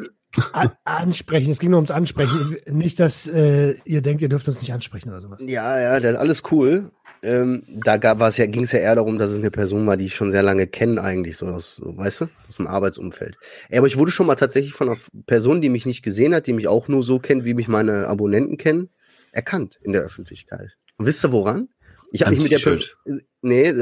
ansprechen. 0.85 1.51
Es 1.51 1.59
ging 1.59 1.71
nur 1.71 1.79
ums 1.79 1.91
Ansprechen. 1.91 2.57
Nicht, 2.71 2.99
dass 3.01 3.27
äh, 3.27 3.77
ihr 3.85 4.03
denkt, 4.03 4.23
ihr 4.23 4.29
dürft 4.29 4.49
uns 4.49 4.61
nicht 4.61 4.73
ansprechen 4.73 5.11
oder 5.11 5.21
sowas. 5.21 5.41
Ja, 5.47 5.79
ja, 5.81 6.01
das 6.01 6.13
ist 6.13 6.19
alles 6.19 6.43
cool. 6.51 6.91
Ähm, 7.23 7.63
da 7.85 7.97
ja, 7.97 8.47
ging 8.47 8.65
es 8.65 8.73
ja 8.73 8.81
eher 8.81 8.97
darum, 8.97 9.19
dass 9.19 9.31
es 9.31 9.39
eine 9.39 9.51
Person 9.51 9.87
war, 9.87 9.97
die 9.97 10.07
ich 10.07 10.15
schon 10.15 10.31
sehr 10.33 10.43
lange 10.43 10.67
kenne, 10.67 11.01
eigentlich, 11.01 11.37
so 11.37 11.47
aus, 11.47 11.77
so, 11.77 11.97
weißt 11.97 12.23
du, 12.23 12.27
aus 12.49 12.57
dem 12.57 12.67
Arbeitsumfeld. 12.67 13.37
Ey, 13.69 13.79
aber 13.79 13.87
ich 13.87 13.97
wurde 13.97 14.11
schon 14.11 14.27
mal 14.27 14.35
tatsächlich 14.35 14.73
von 14.73 14.89
einer 14.89 14.99
Person, 15.27 15.61
die 15.61 15.69
mich 15.69 15.87
nicht 15.87 16.03
gesehen 16.03 16.35
hat, 16.35 16.47
die 16.47 16.53
mich 16.53 16.67
auch 16.67 16.89
nur 16.89 17.05
so 17.05 17.21
kennt, 17.21 17.45
wie 17.45 17.55
mich 17.55 17.69
meine 17.69 18.09
Abonnenten 18.09 18.57
kennen, 18.57 18.89
erkannt 19.31 19.79
in 19.83 19.93
der 19.93 20.03
Öffentlichkeit. 20.03 20.77
Und 20.97 21.07
wisst 21.07 21.25
ihr 21.25 21.31
woran? 21.31 21.69
Ich 22.11 22.23
habe 22.23 22.35
mich 22.35 22.43
mit 22.43 22.53
der 22.53 22.59
Person. 22.59 23.23
Nee, 23.41 23.73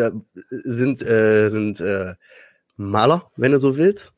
sind, 0.50 1.02
äh, 1.02 1.48
sind 1.48 1.80
äh, 1.80 2.14
Maler, 2.80 3.30
wenn 3.36 3.52
du 3.52 3.58
so 3.58 3.76
willst. 3.76 4.12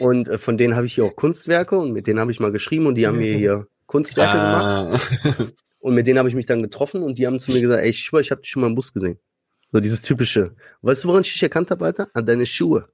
Und 0.00 0.28
äh, 0.28 0.38
von 0.38 0.56
denen 0.56 0.76
habe 0.76 0.86
ich 0.86 0.94
hier 0.94 1.04
auch 1.04 1.14
Kunstwerke 1.14 1.78
und 1.78 1.92
mit 1.92 2.06
denen 2.06 2.18
habe 2.18 2.30
ich 2.30 2.40
mal 2.40 2.52
geschrieben 2.52 2.86
und 2.86 2.94
die 2.94 3.06
haben 3.06 3.18
mir 3.18 3.36
hier 3.36 3.66
Kunstwerke 3.86 4.38
ah. 4.38 4.82
gemacht. 4.84 5.54
Und 5.82 5.94
mit 5.94 6.06
denen 6.06 6.18
habe 6.18 6.28
ich 6.28 6.34
mich 6.34 6.44
dann 6.44 6.62
getroffen 6.62 7.02
und 7.02 7.18
die 7.18 7.26
haben 7.26 7.40
zu 7.40 7.52
mir 7.52 7.62
gesagt, 7.62 7.82
ey, 7.82 7.88
ich 7.88 8.00
schwör, 8.00 8.20
ich 8.20 8.30
habe 8.30 8.42
dich 8.42 8.50
schon 8.50 8.60
mal 8.60 8.68
im 8.68 8.74
Bus 8.74 8.92
gesehen. 8.92 9.18
So 9.72 9.80
dieses 9.80 10.02
typische. 10.02 10.54
Weißt 10.82 11.04
du, 11.04 11.08
woran 11.08 11.22
ich 11.22 11.32
dich 11.32 11.42
erkannt 11.42 11.70
habe, 11.70 11.86
Alter? 11.86 12.08
An 12.12 12.26
deine 12.26 12.44
Schuhe. 12.44 12.88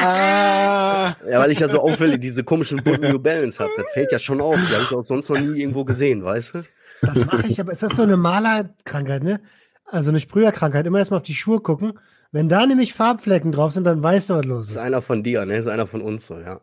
ah. 0.00 1.14
Ja, 1.30 1.38
weil 1.38 1.52
ich 1.52 1.60
ja 1.60 1.68
so 1.68 1.80
auffällig 1.80 2.20
diese 2.20 2.42
komischen 2.42 2.82
bunten 2.82 3.12
New 3.12 3.20
Balance 3.20 3.62
habe. 3.62 3.70
Das 3.76 3.86
fällt 3.92 4.10
ja 4.10 4.18
schon 4.18 4.40
auf. 4.40 4.56
Die 4.56 4.74
habe 4.74 4.82
ich 4.82 4.92
auch 4.92 5.06
sonst 5.06 5.28
noch 5.28 5.38
nie 5.38 5.60
irgendwo 5.60 5.84
gesehen, 5.84 6.24
weißt 6.24 6.54
du? 6.54 6.64
Das 7.02 7.24
mache 7.24 7.46
ich, 7.46 7.60
aber 7.60 7.70
ist 7.70 7.82
das 7.84 7.94
so 7.94 8.02
eine 8.02 8.16
Malerkrankheit, 8.16 9.22
ne? 9.22 9.40
Also 9.84 10.08
eine 10.08 10.18
Sprüherkrankheit. 10.18 10.86
Immer 10.86 10.98
erstmal 10.98 11.18
auf 11.18 11.24
die 11.24 11.34
Schuhe 11.34 11.60
gucken 11.60 11.98
wenn 12.34 12.48
da 12.48 12.66
nämlich 12.66 12.94
Farbflecken 12.94 13.52
drauf 13.52 13.72
sind, 13.72 13.84
dann 13.84 14.02
weißt 14.02 14.30
du, 14.30 14.34
was 14.34 14.44
los 14.44 14.66
ist. 14.66 14.74
Das 14.74 14.82
ist 14.82 14.86
einer 14.86 15.02
von 15.02 15.22
dir, 15.22 15.46
ne? 15.46 15.54
Das 15.54 15.66
ist 15.66 15.70
einer 15.70 15.86
von 15.86 16.02
uns 16.02 16.26
so, 16.26 16.36
ja. 16.36 16.60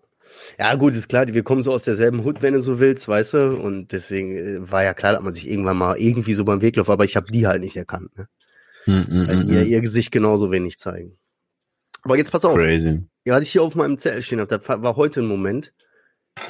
Ja, 0.60 0.76
gut, 0.76 0.94
ist 0.96 1.08
klar, 1.08 1.26
wir 1.28 1.44
kommen 1.44 1.62
so 1.62 1.72
aus 1.72 1.84
derselben 1.84 2.26
Hut, 2.26 2.42
wenn 2.42 2.54
du 2.54 2.62
so 2.62 2.82
willst, 2.82 3.08
weißt 3.08 3.34
du? 3.36 3.56
Und 3.56 3.94
deswegen 3.94 4.36
äh, 4.36 4.70
war 4.70 4.84
ja 4.84 4.94
klar, 4.94 5.14
dass 5.14 5.22
man 5.22 5.32
sich 5.32 5.50
irgendwann 5.50 5.78
mal 5.78 5.98
irgendwie 5.98 6.34
so 6.34 6.44
beim 6.44 6.62
Weglauf, 6.62 6.90
aber 6.90 7.06
ich 7.06 7.16
habe 7.16 7.32
die 7.32 7.48
halt 7.48 7.62
nicht 7.62 7.78
erkannt, 7.78 8.18
ne? 8.18 8.28
Mm 8.86 8.92
-mm, 8.92 9.28
Weil 9.30 9.50
ihr, 9.50 9.64
ihr 9.64 9.80
Gesicht 9.80 10.12
genauso 10.12 10.52
wenig 10.52 10.78
zeigen. 10.78 11.18
Aber 12.02 12.18
jetzt 12.18 12.32
pass 12.32 12.44
auf. 12.44 12.56
Crazy. 12.56 13.06
Ja, 13.24 13.36
was 13.36 13.44
ich 13.44 13.52
hier 13.54 13.64
auf 13.64 13.76
meinem 13.76 13.98
Zettel 13.98 14.24
stehen 14.24 14.42
habe, 14.42 14.58
da 14.58 14.84
war 14.84 14.98
heute 14.98 15.22
ein 15.22 15.28
Moment, 15.28 15.72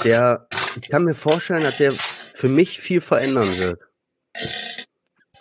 der, 0.03 0.47
ich 0.81 0.89
kann 0.89 1.03
mir 1.03 1.13
vorstellen, 1.13 1.61
dass 1.61 1.77
der 1.77 1.91
für 1.91 2.49
mich 2.49 2.79
viel 2.79 3.01
verändern 3.01 3.49
wird. 3.59 3.81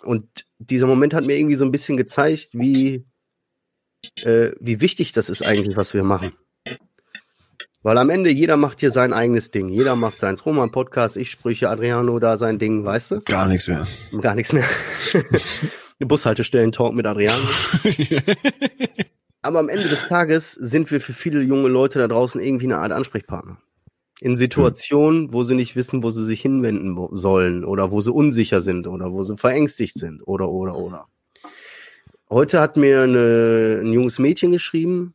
Und 0.03 0.45
dieser 0.59 0.85
Moment 0.85 1.15
hat 1.15 1.25
mir 1.25 1.35
irgendwie 1.35 1.55
so 1.55 1.65
ein 1.65 1.71
bisschen 1.71 1.97
gezeigt, 1.97 2.49
wie, 2.53 3.07
äh, 4.23 4.51
wie 4.59 4.81
wichtig 4.81 5.11
das 5.13 5.29
ist 5.29 5.45
eigentlich, 5.45 5.75
was 5.77 5.93
wir 5.93 6.03
machen. 6.03 6.33
Weil 7.83 7.97
am 7.97 8.11
Ende 8.11 8.29
jeder 8.29 8.57
macht 8.57 8.79
hier 8.79 8.91
sein 8.91 9.11
eigenes 9.11 9.49
Ding. 9.49 9.69
Jeder 9.69 9.95
macht 9.95 10.19
seins. 10.19 10.45
Roman 10.45 10.69
Podcast, 10.69 11.17
ich 11.17 11.31
Sprüche, 11.31 11.69
Adriano 11.69 12.19
da 12.19 12.37
sein 12.37 12.59
Ding, 12.59 12.85
weißt 12.85 13.11
du? 13.11 13.21
Gar 13.21 13.47
nichts 13.47 13.67
mehr. 13.67 13.87
Gar 14.21 14.35
nichts 14.35 14.53
mehr. 14.53 14.65
Bushaltestellen-Talk 15.99 16.93
mit 16.93 17.07
Adriano. 17.07 17.43
Aber 19.41 19.59
am 19.59 19.69
Ende 19.69 19.87
des 19.89 20.07
Tages 20.07 20.51
sind 20.51 20.91
wir 20.91 21.01
für 21.01 21.13
viele 21.13 21.41
junge 21.41 21.69
Leute 21.69 21.97
da 21.97 22.07
draußen 22.07 22.39
irgendwie 22.39 22.65
eine 22.65 22.77
Art 22.77 22.91
Ansprechpartner. 22.91 23.57
In 24.19 24.35
Situationen, 24.35 25.33
wo 25.33 25.41
sie 25.41 25.55
nicht 25.55 25.75
wissen, 25.75 26.03
wo 26.03 26.11
sie 26.11 26.23
sich 26.23 26.41
hinwenden 26.41 26.95
sollen 27.11 27.65
oder 27.65 27.89
wo 27.89 28.01
sie 28.01 28.11
unsicher 28.11 28.61
sind 28.61 28.85
oder 28.85 29.11
wo 29.11 29.23
sie 29.23 29.37
verängstigt 29.37 29.97
sind 29.97 30.21
oder, 30.27 30.49
oder, 30.49 30.75
oder. 30.75 31.07
Heute 32.31 32.61
hat 32.61 32.77
mir 32.77 33.01
eine, 33.01 33.81
ein 33.83 33.91
junges 33.91 34.17
Mädchen 34.17 34.53
geschrieben, 34.53 35.13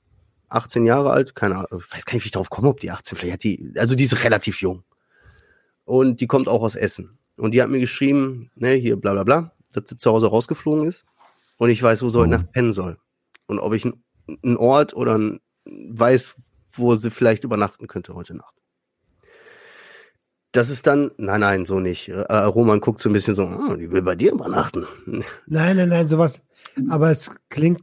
18 0.50 0.84
Jahre 0.84 1.12
alt, 1.12 1.34
keine 1.34 1.54
Ahnung, 1.56 1.80
ich 1.80 1.90
weiß 1.90 2.04
gar 2.04 2.12
nicht, 2.12 2.24
wie 2.24 2.26
ich 2.26 2.32
darauf 2.32 2.50
komme, 2.50 2.68
ob 2.68 2.78
die 2.78 2.90
18, 2.90 3.16
vielleicht 3.16 3.32
hat 3.32 3.44
die, 3.44 3.72
also 3.76 3.94
die 3.94 4.04
ist 4.04 4.22
relativ 4.22 4.60
jung. 4.60 4.84
Und 5.86 6.20
die 6.20 6.26
kommt 6.26 6.46
auch 6.46 6.60
aus 6.60 6.76
Essen. 6.76 7.18
Und 7.38 7.52
die 7.52 7.62
hat 7.62 7.70
mir 7.70 7.80
geschrieben, 7.80 8.50
ne, 8.54 8.72
hier 8.72 8.96
bla 8.96 9.14
bla 9.14 9.24
bla, 9.24 9.52
dass 9.72 9.88
sie 9.88 9.96
zu 9.96 10.10
Hause 10.10 10.26
rausgeflogen 10.26 10.86
ist 10.86 11.06
und 11.56 11.70
ich 11.70 11.82
weiß, 11.82 12.02
wo 12.02 12.10
sie 12.10 12.18
heute 12.18 12.32
Nacht 12.32 12.52
pennen 12.52 12.74
soll. 12.74 12.98
Und 13.46 13.60
ob 13.60 13.72
ich 13.72 13.86
einen 13.86 14.56
Ort 14.58 14.92
oder 14.94 15.16
ein, 15.16 15.40
weiß, 15.64 16.34
wo 16.72 16.96
sie 16.96 17.10
vielleicht 17.10 17.44
übernachten 17.44 17.86
könnte 17.86 18.14
heute 18.14 18.36
Nacht. 18.36 18.54
Das 20.52 20.68
ist 20.68 20.86
dann, 20.86 21.12
nein, 21.16 21.40
nein, 21.40 21.64
so 21.64 21.80
nicht. 21.80 22.08
Äh, 22.08 22.34
Roman 22.34 22.80
guckt 22.80 23.00
so 23.00 23.08
ein 23.08 23.12
bisschen 23.14 23.34
so, 23.34 23.44
oh, 23.44 23.76
die 23.76 23.90
will 23.90 24.02
bei 24.02 24.16
dir 24.16 24.32
übernachten. 24.32 24.86
Nein, 25.46 25.76
nein, 25.76 25.88
nein, 25.88 26.08
sowas, 26.08 26.42
aber 26.88 27.10
es 27.10 27.30
klingt. 27.48 27.80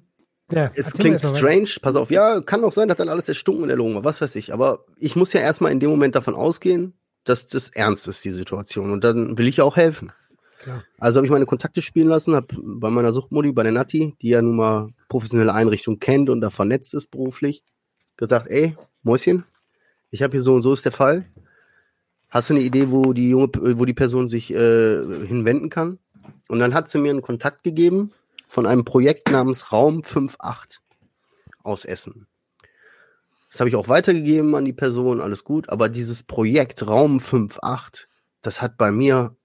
Ja, 0.51 0.71
es 0.75 0.93
klingt 0.93 1.21
strange. 1.21 1.69
Pass 1.81 1.95
auf, 1.95 2.11
ja, 2.11 2.41
kann 2.41 2.63
auch 2.63 2.71
sein, 2.71 2.88
dass 2.88 2.97
dann 2.97 3.09
alles 3.09 3.27
erstunken 3.27 3.63
und 3.63 3.69
erlogen 3.69 3.95
war, 3.95 4.03
was 4.03 4.21
weiß 4.21 4.36
ich. 4.36 4.53
Aber 4.53 4.86
ich 4.97 5.15
muss 5.15 5.34
ja 5.34 5.41
erstmal 5.41 5.71
in 5.71 5.79
dem 5.79 5.89
Moment 5.89 6.15
davon 6.15 6.36
ausgehen, 6.36 6.93
dass 7.23 7.47
das 7.47 7.69
ernst 7.69 8.07
ist, 8.07 8.23
die 8.23 8.31
Situation. 8.31 8.91
Und 8.91 9.03
dann 9.03 9.38
will 9.38 9.47
ich 9.47 9.57
ja 9.57 9.63
auch 9.63 9.77
helfen. 9.77 10.11
Klar. 10.61 10.84
Also 10.99 11.17
habe 11.17 11.25
ich 11.25 11.31
meine 11.31 11.45
Kontakte 11.45 11.81
spielen 11.81 12.07
lassen, 12.07 12.36
habe 12.36 12.55
bei 12.61 12.89
meiner 12.89 13.13
Suchtmodi, 13.13 13.51
bei 13.51 13.63
der 13.63 13.71
Nati, 13.71 14.15
die 14.21 14.29
ja 14.29 14.41
nun 14.41 14.55
mal 14.55 14.89
professionelle 15.09 15.53
Einrichtung 15.53 15.99
kennt 15.99 16.29
und 16.29 16.41
da 16.41 16.49
vernetzt 16.49 16.93
ist 16.93 17.11
beruflich, 17.11 17.63
gesagt, 18.15 18.49
ey, 18.49 18.77
Mäuschen, 19.01 19.43
ich 20.09 20.21
habe 20.21 20.31
hier 20.31 20.41
so 20.41 20.53
und 20.53 20.61
so 20.61 20.71
ist 20.71 20.86
der 20.86 20.91
Fall. 20.91 21.25
Hast 22.29 22.49
du 22.49 22.53
eine 22.53 22.63
Idee, 22.63 22.91
wo 22.91 23.13
die 23.13 23.29
junge, 23.29 23.49
wo 23.53 23.86
die 23.86 23.93
Person 23.93 24.27
sich 24.27 24.51
äh, 24.51 25.03
hinwenden 25.27 25.69
kann? 25.69 25.99
Und 26.47 26.59
dann 26.59 26.73
hat 26.73 26.89
sie 26.89 26.97
mir 26.97 27.11
einen 27.11 27.21
Kontakt 27.21 27.63
gegeben 27.63 28.11
von 28.53 28.67
einem 28.67 28.85
Projekt 28.85 29.31
namens 29.31 29.71
Raum 29.71 30.03
58 30.03 30.79
aus 31.63 31.85
Essen. 31.85 32.27
Das 33.49 33.59
habe 33.59 33.69
ich 33.69 33.75
auch 33.75 33.87
weitergegeben 33.87 34.53
an 34.53 34.63
die 34.63 34.73
Person, 34.73 35.21
alles 35.21 35.43
gut. 35.43 35.69
Aber 35.69 35.89
dieses 35.89 36.21
Projekt 36.21 36.85
Raum 36.85 37.17
58, 37.17 38.07
das 38.43 38.61
hat 38.61 38.77
bei 38.77 38.91
mir, 38.91 39.35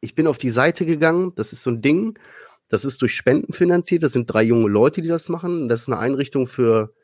ich 0.00 0.14
bin 0.14 0.26
auf 0.28 0.38
die 0.38 0.48
Seite 0.48 0.86
gegangen, 0.86 1.34
das 1.34 1.52
ist 1.52 1.62
so 1.62 1.68
ein 1.68 1.82
Ding, 1.82 2.18
das 2.68 2.86
ist 2.86 3.02
durch 3.02 3.14
Spenden 3.14 3.52
finanziert, 3.52 4.02
das 4.02 4.12
sind 4.12 4.32
drei 4.32 4.44
junge 4.44 4.68
Leute, 4.68 5.02
die 5.02 5.08
das 5.08 5.28
machen. 5.28 5.68
Das 5.68 5.82
ist 5.82 5.88
eine 5.88 5.98
Einrichtung 5.98 6.46
für 6.46 6.94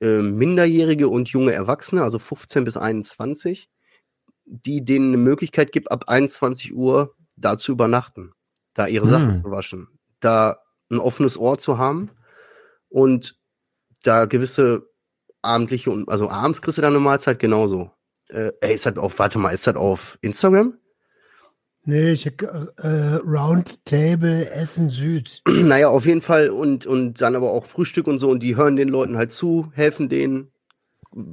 äh, 0.00 0.22
Minderjährige 0.22 1.10
und 1.10 1.28
junge 1.28 1.52
Erwachsene, 1.52 2.02
also 2.02 2.18
15 2.18 2.64
bis 2.64 2.78
21, 2.78 3.68
die 4.46 4.86
denen 4.86 5.08
eine 5.08 5.18
Möglichkeit 5.18 5.70
gibt, 5.70 5.92
ab 5.92 6.04
21 6.06 6.74
Uhr 6.74 7.14
da 7.36 7.58
zu 7.58 7.72
übernachten, 7.72 8.32
da 8.72 8.86
ihre 8.86 9.04
hm. 9.04 9.10
Sachen 9.10 9.42
zu 9.42 9.50
waschen 9.50 9.99
da 10.20 10.58
ein 10.90 10.98
offenes 10.98 11.38
Ohr 11.38 11.58
zu 11.58 11.78
haben 11.78 12.10
und 12.88 13.38
da 14.02 14.26
gewisse 14.26 14.88
abendliche 15.42 15.90
und 15.90 16.08
also 16.08 16.30
abends 16.30 16.62
kriegst 16.62 16.78
du 16.78 16.82
dann 16.82 16.94
eine 16.94 17.00
Mahlzeit 17.00 17.38
genauso. 17.38 17.90
Äh, 18.28 18.52
ey, 18.60 18.74
ist 18.74 18.86
das 18.86 18.96
auf, 18.96 19.18
warte 19.18 19.38
mal, 19.38 19.50
ist 19.50 19.66
das 19.66 19.76
auf 19.76 20.18
Instagram? 20.20 20.74
Nee, 21.84 22.12
ich 22.12 22.26
äh, 22.26 23.16
Roundtable 23.24 24.50
Essen 24.50 24.90
Süd. 24.90 25.42
Naja, 25.48 25.88
auf 25.88 26.06
jeden 26.06 26.20
Fall 26.20 26.50
und, 26.50 26.86
und 26.86 27.20
dann 27.20 27.36
aber 27.36 27.50
auch 27.50 27.64
Frühstück 27.64 28.06
und 28.06 28.18
so 28.18 28.28
und 28.30 28.40
die 28.40 28.56
hören 28.56 28.76
den 28.76 28.88
Leuten 28.88 29.16
halt 29.16 29.32
zu, 29.32 29.72
helfen 29.74 30.08
denen, 30.08 30.52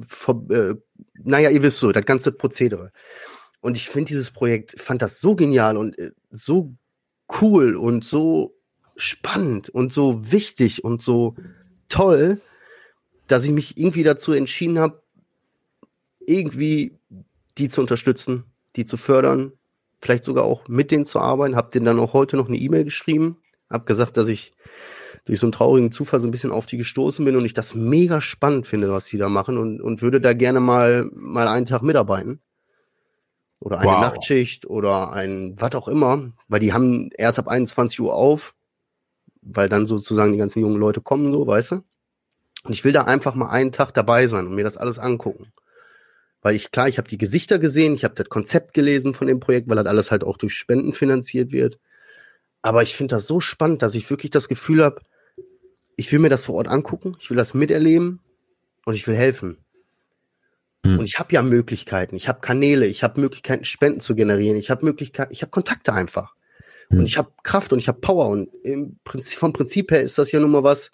ver, 0.08 0.42
äh, 0.50 0.76
naja, 1.24 1.50
ihr 1.50 1.64
wisst 1.64 1.80
so, 1.80 1.92
das 1.92 2.06
ganze 2.06 2.32
Prozedere. 2.32 2.92
Und 3.60 3.76
ich 3.76 3.90
finde 3.90 4.10
dieses 4.10 4.32
Projekt, 4.32 4.80
fand 4.80 5.02
das 5.02 5.20
so 5.20 5.36
genial 5.36 5.76
und 5.76 5.98
äh, 6.00 6.12
so 6.32 6.74
cool 7.42 7.76
und 7.76 8.06
so 8.06 8.57
spannend 8.98 9.70
und 9.70 9.94
so 9.94 10.32
wichtig 10.32 10.84
und 10.84 11.02
so 11.02 11.36
toll, 11.88 12.42
dass 13.28 13.46
ich 13.46 13.52
mich 13.52 13.78
irgendwie 13.78 14.04
dazu 14.04 14.34
entschieden 14.34 14.80
habe, 14.80 15.02
irgendwie 16.26 16.98
die 17.58 17.70
zu 17.70 17.82
unterstützen, 17.82 18.44
die 18.76 18.86
zu 18.86 18.98
fördern, 18.98 19.54
vielleicht 20.00 20.24
sogar 20.24 20.44
auch 20.44 20.68
mit 20.68 20.92
denen 20.92 21.06
zu 21.06 21.20
arbeiten. 21.20 21.56
Hab 21.56 21.72
denen 21.72 21.86
dann 21.86 22.00
auch 22.00 22.14
heute 22.14 22.38
noch 22.38 22.48
eine 22.48 22.58
E-Mail 22.58 22.84
geschrieben, 22.84 23.38
hab 23.70 23.86
gesagt, 23.86 24.18
dass 24.18 24.28
ich 24.28 24.54
durch 25.26 25.40
so 25.40 25.48
einen 25.48 25.52
traurigen 25.52 25.92
Zufall 25.92 26.20
so 26.20 26.28
ein 26.28 26.32
bisschen 26.32 26.52
auf 26.52 26.66
die 26.66 26.78
gestoßen 26.78 27.26
bin 27.26 27.36
und 27.36 27.46
ich 27.46 27.54
das 27.54 27.76
mega 27.76 28.22
spannend 28.22 28.66
finde, 28.66 28.92
was 28.92 29.06
die 29.06 29.18
da 29.18 29.28
machen 29.28 29.58
und, 29.58 29.82
und 29.82 30.02
würde 30.02 30.22
da 30.22 30.34
gerne 30.34 30.60
mal, 30.60 31.10
mal 31.14 31.48
einen 31.48 31.66
Tag 31.66 31.82
mitarbeiten. 31.82 32.40
Oder 33.60 33.80
eine 33.80 33.90
wow. 33.90 34.02
Nachtschicht 34.02 34.68
oder 34.68 35.12
ein 35.14 35.56
was 35.58 35.74
auch 35.74 35.88
immer, 35.88 36.32
weil 36.48 36.60
die 36.60 36.74
haben 36.74 37.10
erst 37.18 37.40
ab 37.40 37.48
21 37.48 38.00
Uhr 38.00 38.14
auf, 38.14 38.54
weil 39.54 39.70
dann 39.70 39.86
sozusagen 39.86 40.32
die 40.32 40.38
ganzen 40.38 40.60
jungen 40.60 40.80
Leute 40.80 41.02
kommen, 41.02 41.32
so, 41.32 41.48
weißt 41.48 41.72
du? 41.72 41.76
Und 42.64 42.74
ich 42.74 42.84
will 42.84 42.92
da 42.92 43.04
einfach 43.04 43.36
mal 43.36 43.50
einen 43.50 43.72
Tag 43.72 43.94
dabei 43.94 44.28
sein 44.28 44.48
und 44.48 44.56
mir 44.56 44.64
das 44.64 44.78
alles 44.78 45.00
angucken. 45.00 45.52
Weil 46.42 46.56
ich, 46.56 46.72
klar, 46.72 46.88
ich 46.88 46.98
habe 46.98 47.08
die 47.08 47.18
Gesichter 47.18 47.60
gesehen, 47.60 47.94
ich 47.94 48.04
habe 48.04 48.16
das 48.16 48.30
Konzept 48.30 48.74
gelesen 48.74 49.14
von 49.14 49.28
dem 49.28 49.40
Projekt, 49.40 49.70
weil 49.70 49.78
das 49.78 49.86
alles 49.86 50.12
halt 50.12 50.24
auch 50.24 50.38
durch 50.38 50.54
Spenden 50.54 50.94
finanziert 50.94 51.52
wird. 51.52 51.80
Aber 52.62 52.84
ich 52.84 52.96
finde 52.96 53.16
das 53.16 53.28
so 53.28 53.40
spannend, 53.40 53.82
dass 53.82 53.96
ich 53.96 54.10
wirklich 54.10 54.32
das 54.32 54.50
Gefühl 54.50 54.84
habe, 54.84 55.02
ich 55.96 56.12
will 56.12 56.20
mir 56.20 56.30
das 56.30 56.46
vor 56.46 56.56
Ort 56.56 56.68
angucken, 56.68 57.16
ich 57.20 57.30
will 57.30 57.38
das 57.38 57.54
miterleben 57.54 58.20
und 58.86 58.94
ich 58.94 59.08
will 59.08 59.16
helfen. 59.16 59.58
Hm. 60.86 61.00
Und 61.00 61.06
ich 61.06 61.20
habe 61.20 61.34
ja 61.34 61.42
Möglichkeiten, 61.42 62.16
ich 62.16 62.28
habe 62.28 62.42
Kanäle, 62.42 62.86
ich 62.86 63.04
habe 63.04 63.20
Möglichkeiten, 63.20 63.66
Spenden 63.66 64.00
zu 64.00 64.16
generieren, 64.16 64.58
ich 64.58 64.70
habe 64.70 64.86
Möglichkeiten, 64.86 65.34
ich 65.34 65.42
habe 65.42 65.52
Kontakte 65.52 65.94
einfach. 65.94 66.37
Hm. 66.90 67.00
Und 67.00 67.06
ich 67.06 67.18
habe 67.18 67.32
Kraft 67.44 67.74
und 67.74 67.80
ich 67.80 67.88
habe 67.88 68.00
Power. 68.00 68.28
Und 68.30 68.50
im 68.64 69.00
Prinzip, 69.04 69.38
vom 69.38 69.54
Prinzip 69.54 69.92
her 69.92 70.02
ist 70.02 70.18
das 70.18 70.32
ja 70.32 70.40
nun 70.40 70.52
mal 70.52 70.64
was, 70.64 70.92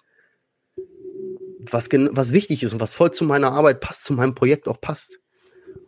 was, 1.70 1.88
was 1.90 2.32
wichtig 2.32 2.62
ist 2.62 2.72
und 2.72 2.80
was 2.80 2.94
voll 2.94 3.10
zu 3.10 3.24
meiner 3.24 3.52
Arbeit 3.52 3.80
passt, 3.80 4.04
zu 4.04 4.12
meinem 4.12 4.34
Projekt 4.34 4.68
auch 4.68 4.80
passt. 4.80 5.20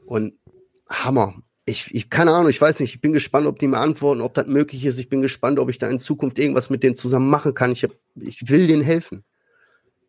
Und 0.04 0.34
Hammer. 0.88 1.34
Ich, 1.68 1.92
ich, 1.92 2.10
keine 2.10 2.30
Ahnung, 2.30 2.48
ich 2.48 2.60
weiß 2.60 2.78
nicht, 2.78 2.94
ich 2.94 3.00
bin 3.00 3.12
gespannt, 3.12 3.48
ob 3.48 3.58
die 3.58 3.66
mir 3.66 3.78
antworten, 3.78 4.20
ob 4.20 4.34
das 4.34 4.46
möglich 4.46 4.84
ist. 4.84 5.00
Ich 5.00 5.08
bin 5.08 5.20
gespannt, 5.20 5.58
ob 5.58 5.68
ich 5.68 5.78
da 5.78 5.90
in 5.90 5.98
Zukunft 5.98 6.38
irgendwas 6.38 6.70
mit 6.70 6.84
denen 6.84 6.94
zusammen 6.94 7.28
machen 7.28 7.54
kann. 7.54 7.72
Ich, 7.72 7.82
hab, 7.82 7.90
ich 8.14 8.48
will 8.48 8.68
denen 8.68 8.82
helfen. 8.82 9.24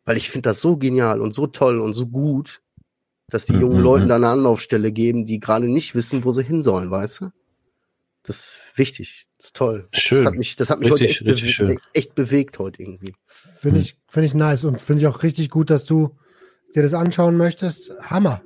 Weil 0.06 0.18
ich 0.18 0.30
finde 0.30 0.50
das 0.50 0.62
so 0.62 0.78
genial 0.78 1.20
und 1.20 1.34
so 1.34 1.48
toll 1.48 1.80
und 1.80 1.94
so 1.94 2.06
gut, 2.06 2.62
dass 3.30 3.48
die 3.48 3.54
mhm. 3.54 3.62
jungen 3.62 3.82
Leuten 3.82 4.06
mhm. 4.06 4.10
da 4.10 4.16
eine 4.18 4.30
Anlaufstelle 4.30 4.92
geben, 4.92 5.26
die 5.26 5.40
gerade 5.40 5.68
nicht 5.68 5.96
wissen, 5.96 6.24
wo 6.24 6.32
sie 6.32 6.44
hin 6.44 6.62
sollen, 6.62 6.92
weißt 6.92 7.22
du? 7.22 7.30
Das 8.28 8.40
ist 8.40 8.60
wichtig. 8.76 9.26
Das 9.38 9.48
ist 9.48 9.56
toll. 9.56 9.88
Schön. 9.94 10.24
Das 10.24 10.32
hat 10.32 10.38
mich, 10.38 10.56
das 10.58 10.70
hat 10.70 10.80
mich 10.80 10.92
richtig, 10.92 11.22
heute 11.22 11.30
echt, 11.30 11.44
richtig 11.44 11.58
bewegt, 11.58 11.82
echt 11.94 12.16
bewegt 12.16 12.60
heute 12.60 12.84
irgendwie. 12.84 13.16
Finde 13.28 13.80
ich, 13.80 13.98
finde 14.10 14.26
ich 14.26 14.34
nice 14.34 14.66
und 14.66 14.82
finde 14.82 15.02
ich 15.02 15.08
auch 15.08 15.24
richtig 15.24 15.50
gut, 15.50 15.70
dass 15.70 15.86
du 15.86 16.18
dir 16.76 16.84
das 16.84 16.94
anschauen 16.94 17.38
möchtest. 17.38 17.92
Hammer. 18.02 18.42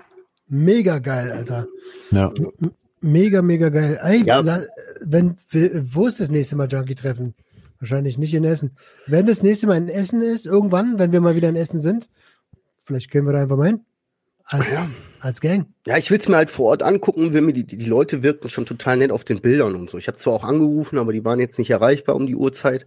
Mega 0.47 0.99
geil, 0.99 1.31
Alter. 1.31 1.67
Ja. 2.11 2.31
Mega, 2.99 3.41
mega 3.41 3.69
geil. 3.69 3.99
Ey, 4.03 4.23
ja. 4.23 4.45
wenn, 4.99 5.35
wo 5.51 6.05
ist 6.05 6.19
das 6.19 6.29
nächste 6.29 6.55
Mal 6.55 6.67
Junkie-Treffen? 6.67 7.33
Wahrscheinlich 7.79 8.19
nicht 8.19 8.35
in 8.35 8.43
Essen. 8.43 8.77
Wenn 9.07 9.25
das 9.25 9.41
nächste 9.41 9.65
Mal 9.65 9.77
in 9.77 9.89
Essen 9.89 10.21
ist, 10.21 10.45
irgendwann, 10.45 10.99
wenn 10.99 11.11
wir 11.11 11.21
mal 11.21 11.35
wieder 11.35 11.49
in 11.49 11.55
Essen 11.55 11.79
sind, 11.79 12.09
vielleicht 12.85 13.09
können 13.09 13.25
wir 13.25 13.33
da 13.33 13.41
einfach 13.41 13.57
mal 13.57 13.67
hin. 13.67 13.85
Als, 14.43 14.71
ja. 14.71 14.87
Als 15.21 15.39
Gang. 15.39 15.67
Ja, 15.85 15.97
ich 15.97 16.09
will 16.11 16.19
es 16.19 16.27
mir 16.27 16.35
halt 16.35 16.49
vor 16.49 16.67
Ort 16.67 16.83
angucken, 16.83 17.33
wenn 17.33 17.45
mir 17.45 17.53
die, 17.53 17.63
die 17.63 17.85
Leute 17.85 18.23
wirken 18.23 18.49
schon 18.49 18.65
total 18.65 18.97
nett 18.97 19.11
auf 19.11 19.23
den 19.23 19.41
Bildern 19.41 19.75
und 19.75 19.89
so. 19.89 19.97
Ich 19.97 20.07
habe 20.07 20.17
zwar 20.17 20.33
auch 20.33 20.43
angerufen, 20.43 20.97
aber 20.97 21.13
die 21.13 21.23
waren 21.23 21.39
jetzt 21.39 21.59
nicht 21.59 21.69
erreichbar 21.69 22.15
um 22.15 22.27
die 22.27 22.35
Uhrzeit. 22.35 22.85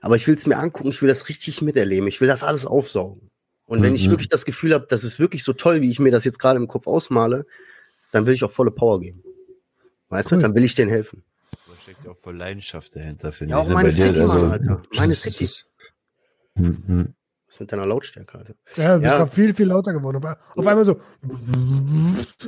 Aber 0.00 0.16
ich 0.16 0.26
will 0.26 0.34
es 0.34 0.46
mir 0.46 0.58
angucken, 0.58 0.90
ich 0.90 1.00
will 1.00 1.08
das 1.08 1.28
richtig 1.28 1.62
miterleben. 1.62 2.08
Ich 2.08 2.20
will 2.20 2.28
das 2.28 2.42
alles 2.42 2.66
aufsaugen. 2.66 3.30
Und 3.64 3.82
wenn 3.82 3.90
mhm. 3.90 3.96
ich 3.96 4.10
wirklich 4.10 4.28
das 4.28 4.44
Gefühl 4.44 4.74
habe, 4.74 4.86
das 4.88 5.04
ist 5.04 5.18
wirklich 5.18 5.44
so 5.44 5.52
toll, 5.52 5.80
wie 5.80 5.90
ich 5.90 5.98
mir 5.98 6.12
das 6.12 6.24
jetzt 6.24 6.38
gerade 6.38 6.58
im 6.58 6.68
Kopf 6.68 6.86
ausmale, 6.86 7.46
dann 8.12 8.26
will 8.26 8.34
ich 8.34 8.44
auch 8.44 8.50
volle 8.50 8.70
Power 8.70 9.00
geben. 9.00 9.22
Weißt 10.08 10.30
cool. 10.30 10.38
du, 10.38 10.42
dann 10.42 10.54
will 10.54 10.64
ich 10.64 10.74
denen 10.74 10.90
helfen. 10.90 11.24
Da 11.50 11.76
steckt 11.80 12.04
ja 12.04 12.12
auch 12.12 12.16
voll 12.16 12.36
Leidenschaft 12.36 12.94
dahinter, 12.94 13.32
finde 13.32 13.52
ja, 13.52 13.62
ich. 13.62 13.62
Ja, 13.62 13.64
auch 13.64 13.68
ne? 13.68 13.74
meine 13.74 13.92
City, 13.92 14.20
also, 14.20 14.38
Mann, 14.38 14.50
Alter. 14.52 14.82
Meine 14.94 15.14
City. 15.14 15.44
Ist, 15.44 15.70
mhm. 16.54 17.14
Was 17.56 17.60
mit 17.60 17.72
deiner 17.72 17.86
Lautstärke, 17.86 18.36
Alter? 18.36 18.54
Ja, 18.76 18.96
du 18.96 19.00
bist 19.00 19.14
ja. 19.14 19.26
viel, 19.26 19.54
viel 19.54 19.66
lauter 19.66 19.94
geworden. 19.94 20.22
Auf 20.54 20.66
einmal 20.66 20.84
so 20.84 21.00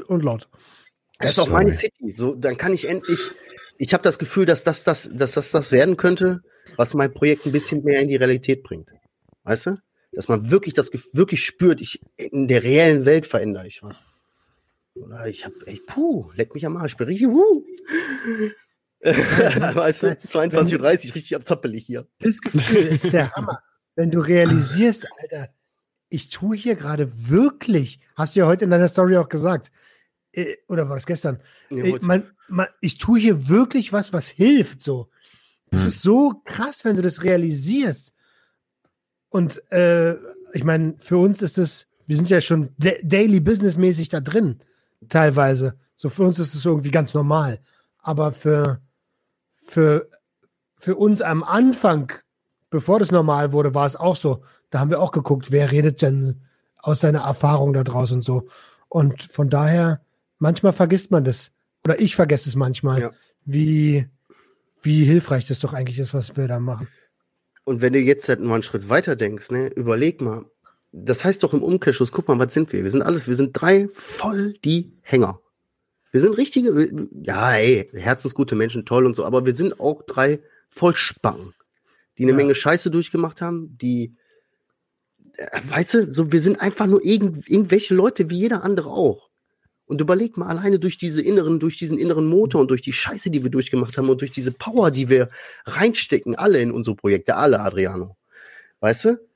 und 0.07 0.23
laut. 0.23 0.51
Das 1.19 1.31
ist 1.31 1.39
auch 1.39 1.49
meine 1.49 1.73
City. 1.73 2.11
So, 2.11 2.35
dann 2.35 2.59
kann 2.59 2.75
ich 2.75 2.87
endlich. 2.87 3.19
Ich 3.79 3.95
habe 3.95 4.03
das 4.03 4.19
Gefühl, 4.19 4.45
dass 4.45 4.65
das, 4.65 4.85
das, 4.85 5.09
dass 5.11 5.33
das 5.33 5.51
das 5.51 5.73
werden 5.73 5.97
könnte, 5.97 6.43
was 6.77 6.93
mein 6.93 7.15
Projekt 7.15 7.47
ein 7.47 7.53
bisschen 7.53 7.83
mehr 7.85 8.03
in 8.03 8.09
die 8.09 8.17
Realität 8.17 8.63
bringt. 8.63 8.91
Weißt 9.45 9.67
du? 9.67 9.79
Dass 10.13 10.29
man 10.29 10.51
wirklich 10.51 10.75
das 10.75 10.91
wirklich 11.15 11.43
spürt, 11.43 11.81
ich 11.81 12.03
in 12.17 12.47
der 12.47 12.63
reellen 12.63 13.07
Welt 13.07 13.27
verändere 13.27 13.67
ich 13.67 13.83
was. 13.83 14.05
Oder 14.95 15.27
ich 15.27 15.47
habe 15.47 15.67
echt, 15.67 15.87
puh, 15.87 16.31
leck 16.35 16.53
mich 16.53 16.67
am 16.67 16.77
Arsch, 16.77 16.93
ich 16.93 16.99
bin 16.99 17.07
richtig, 17.07 17.29
puh. 17.29 17.65
weißt 19.01 20.03
du, 20.03 20.07
22.30 20.09 20.79
Uhr, 20.79 20.85
richtig 21.15 21.35
abzappelig 21.35 21.87
hier. 21.87 22.07
Das 22.19 22.43
Gefühl 22.43 22.89
ist 22.89 23.11
der 23.11 23.33
Hammer. 23.33 23.63
Wenn 23.99 24.13
du 24.13 24.21
realisierst, 24.21 25.09
Alter, 25.21 25.49
ich 26.09 26.29
tue 26.29 26.57
hier 26.57 26.77
gerade 26.77 27.11
wirklich, 27.29 27.99
hast 28.15 28.37
du 28.37 28.41
ja 28.41 28.47
heute 28.47 28.63
in 28.63 28.71
deiner 28.71 28.87
Story 28.87 29.17
auch 29.17 29.29
gesagt, 29.29 29.73
äh, 30.31 30.55
oder 30.69 30.89
war 30.89 30.97
es 30.97 31.05
gestern? 31.05 31.41
Ja, 31.69 31.83
äh, 31.83 31.99
man, 32.01 32.31
man, 32.47 32.69
ich 32.81 32.99
tue 32.99 33.19
hier 33.19 33.49
wirklich 33.49 33.93
was, 33.93 34.13
was 34.13 34.29
hilft, 34.29 34.85
so. 34.85 35.11
Das 35.73 35.83
hm. 35.83 35.89
ist 35.89 36.03
so 36.03 36.41
krass, 36.45 36.85
wenn 36.85 36.95
du 36.95 37.03
das 37.03 37.25
realisierst. 37.25 38.15
Und 39.31 39.69
äh, 39.73 40.15
ich 40.53 40.63
meine, 40.63 40.95
für 41.01 41.19
uns 41.19 41.43
ist 41.43 41.59
es, 41.59 41.89
wir 42.07 42.15
sind 42.15 42.31
ja 42.31 42.41
schon 42.41 42.69
daily 42.79 43.41
businessmäßig 43.41 44.11
da 44.11 44.21
drin 44.21 44.61
teilweise. 45.09 45.77
So 45.97 46.09
für 46.09 46.23
uns 46.23 46.39
ist 46.39 46.55
es 46.55 46.65
irgendwie 46.65 46.93
ganz 46.93 47.15
normal. 47.15 47.59
Aber 47.99 48.31
für, 48.31 48.81
für, 49.57 50.09
für 50.77 50.95
uns 50.95 51.21
am 51.21 51.43
Anfang, 51.43 52.13
bevor 52.71 52.99
das 52.99 53.11
normal 53.11 53.53
wurde, 53.53 53.75
war 53.75 53.87
es 53.87 53.97
auch 53.97 54.17
so. 54.17 54.43
Da 54.71 54.81
haben 54.81 54.91
wir 54.91 55.01
auch 55.01 55.13
geguckt, 55.13 55.51
wer 55.51 55.71
redet 55.71 56.03
denn 56.03 56.43
aus 56.79 57.01
seiner 57.01 57.21
Erfahrung 57.21 57.73
da 57.73 57.85
draußen 57.85 58.19
und 58.19 58.23
so. 58.23 58.49
Und 58.89 59.23
von 59.23 59.49
daher, 59.49 60.01
manchmal 60.39 60.73
vergisst 60.73 61.11
man 61.11 61.25
das. 61.25 61.53
Oder 61.85 62.01
ich 62.01 62.17
vergesse 62.17 62.49
es 62.49 62.57
manchmal, 62.57 63.01
ja. 63.01 63.11
wie, 63.45 64.07
wie 64.83 65.05
hilfreich 65.05 65.47
das 65.47 65.61
doch 65.61 65.73
eigentlich 65.73 65.99
ist, 65.99 66.15
was 66.15 66.37
wir 66.37 66.49
da 66.49 66.61
machen. 66.61 66.89
Und 67.65 67.81
wenn 67.81 67.93
du 67.93 67.99
jetzt 67.99 68.29
halt 68.29 68.41
mal 68.41 68.55
einen 68.55 68.63
Schritt 68.63 68.89
weiter 68.89 69.17
denkst, 69.17 69.51
ne, 69.51 69.69
überleg 69.69 70.21
mal, 70.21 70.47
das 70.93 71.25
heißt 71.25 71.43
doch 71.43 71.53
im 71.53 71.63
Umkehrschluss, 71.63 72.13
guck 72.13 72.29
mal, 72.29 72.39
was 72.39 72.55
sind 72.55 72.73
wir? 72.73 72.83
Wir 72.83 72.91
sind 72.91 73.03
alles, 73.03 73.29
wir 73.29 73.35
sind 73.35 73.53
drei 73.53 73.89
voll 73.91 74.55
die 74.65 74.97
Hänger. 75.03 75.41
Wir 76.11 76.21
sind 76.21 76.39
richtige, 76.39 76.91
ja, 77.23 77.53
ey, 77.53 77.91
herzensgute 77.93 78.55
Menschen, 78.55 78.87
toll 78.87 79.05
und 79.05 79.15
so, 79.15 79.27
aber 79.27 79.45
wir 79.45 79.55
sind 79.55 79.79
auch 79.79 80.03
drei 80.03 80.41
Vollspacken, 80.71 81.53
die 82.19 82.25
eine 82.25 82.33
ja. 82.33 82.37
Menge 82.37 82.55
Scheiße 82.55 82.91
durchgemacht 82.91 83.41
haben, 83.41 83.79
die, 83.79 84.17
äh, 85.37 85.61
weißt 85.63 85.95
du, 85.95 86.15
so, 86.15 86.33
wir 86.33 86.41
sind 86.41 86.61
einfach 86.61 86.87
nur 86.87 87.05
irgend, 87.05 87.49
irgendwelche 87.49 87.95
Leute 87.95 88.29
wie 88.31 88.39
jeder 88.39 88.65
andere 88.65 88.91
auch. 88.91 89.29
Und 89.87 90.03
überleg 90.03 90.37
mal 90.37 90.49
alleine 90.49 90.79
durch 90.79 90.99
diese 90.99 91.23
inneren, 91.23 91.61
durch 91.61 91.79
diesen 91.79 91.97
inneren 91.97 92.27
Motor 92.27 92.61
und 92.61 92.71
durch 92.71 92.83
die 92.83 92.93
Scheiße, 92.93 93.31
die 93.31 93.43
wir 93.43 93.51
durchgemacht 93.51 93.97
haben 93.97 94.11
und 94.11 94.21
durch 94.21 94.33
diese 94.33 94.53
Power, 94.53 94.91
die 94.91 95.09
wir 95.09 95.29
reinstecken, 95.65 96.35
alle 96.35 96.61
in 96.61 96.73
unsere 96.73 96.95
Projekte, 96.95 97.37
alle, 97.37 97.61
Adriano. 97.61 98.17
Weißt 98.81 99.07
du? 99.07 99.28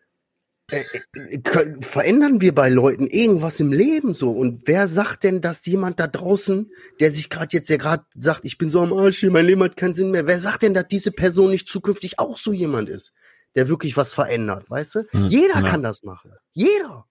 Äh, 0.72 0.84
äh, 1.12 1.82
verändern 1.82 2.40
wir 2.40 2.54
bei 2.54 2.70
Leuten 2.70 3.06
irgendwas 3.06 3.60
im 3.60 3.72
Leben 3.72 4.14
so? 4.14 4.30
Und 4.30 4.62
wer 4.64 4.88
sagt 4.88 5.22
denn, 5.22 5.42
dass 5.42 5.66
jemand 5.66 6.00
da 6.00 6.06
draußen, 6.06 6.70
der 6.98 7.10
sich 7.10 7.28
gerade 7.28 7.54
jetzt 7.54 7.68
ja 7.68 7.76
gerade 7.76 8.04
sagt, 8.14 8.46
ich 8.46 8.56
bin 8.56 8.70
so 8.70 8.80
am 8.80 8.94
Arsch, 8.94 9.22
mein 9.24 9.44
Leben 9.44 9.62
hat 9.62 9.76
keinen 9.76 9.92
Sinn 9.92 10.10
mehr, 10.10 10.26
wer 10.26 10.40
sagt 10.40 10.62
denn, 10.62 10.72
dass 10.72 10.88
diese 10.88 11.12
Person 11.12 11.50
nicht 11.50 11.68
zukünftig 11.68 12.18
auch 12.18 12.38
so 12.38 12.54
jemand 12.54 12.88
ist, 12.88 13.12
der 13.54 13.68
wirklich 13.68 13.98
was 13.98 14.14
verändert, 14.14 14.70
weißt 14.70 14.94
du? 14.94 15.02
Hm, 15.10 15.26
Jeder 15.26 15.60
ja. 15.60 15.68
kann 15.68 15.82
das 15.82 16.02
machen. 16.04 16.32
Jeder. 16.52 17.06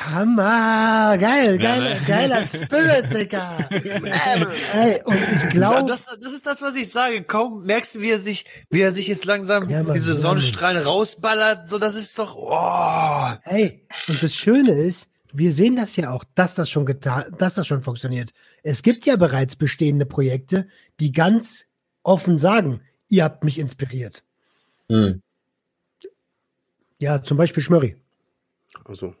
Hammer, 0.00 1.18
geil, 1.18 1.58
geil, 1.58 1.82
ja, 1.82 1.94
ne? 1.94 2.00
geiler 2.06 2.44
Spirit, 2.44 3.12
Digga. 3.12 3.58
Ey, 3.70 5.02
und 5.04 5.18
ich 5.34 5.50
glaube, 5.50 5.86
das, 5.86 6.06
das 6.06 6.32
ist 6.32 6.46
das, 6.46 6.62
was 6.62 6.74
ich 6.76 6.90
sage. 6.90 7.22
Kaum 7.22 7.64
merkst 7.64 7.96
du, 7.96 8.00
wie 8.00 8.10
er 8.10 8.18
sich, 8.18 8.46
wie 8.70 8.80
er 8.80 8.92
sich 8.92 9.08
jetzt 9.08 9.26
langsam 9.26 9.68
ja, 9.68 9.82
Mann, 9.82 9.92
diese 9.92 10.14
Sonnenstrahlen 10.14 10.82
rausballert. 10.82 11.68
So, 11.68 11.78
das 11.78 11.96
ist 11.96 12.18
doch. 12.18 12.34
Oh. 12.34 13.38
Hey, 13.42 13.86
und 14.08 14.22
das 14.22 14.34
Schöne 14.34 14.72
ist, 14.72 15.10
wir 15.34 15.52
sehen 15.52 15.76
das 15.76 15.96
ja 15.96 16.12
auch, 16.12 16.24
dass 16.34 16.54
das 16.54 16.70
schon 16.70 16.86
getan, 16.86 17.24
dass 17.36 17.54
das 17.54 17.66
schon 17.66 17.82
funktioniert. 17.82 18.30
Es 18.62 18.82
gibt 18.82 19.04
ja 19.04 19.16
bereits 19.16 19.54
bestehende 19.54 20.06
Projekte, 20.06 20.66
die 20.98 21.12
ganz 21.12 21.66
offen 22.02 22.38
sagen, 22.38 22.80
ihr 23.08 23.24
habt 23.24 23.44
mich 23.44 23.58
inspiriert. 23.58 24.24
Hm. 24.88 25.20
Ja, 26.98 27.22
zum 27.22 27.36
Beispiel 27.36 27.62
Schmörri. 27.62 27.96
Also. 28.86 29.14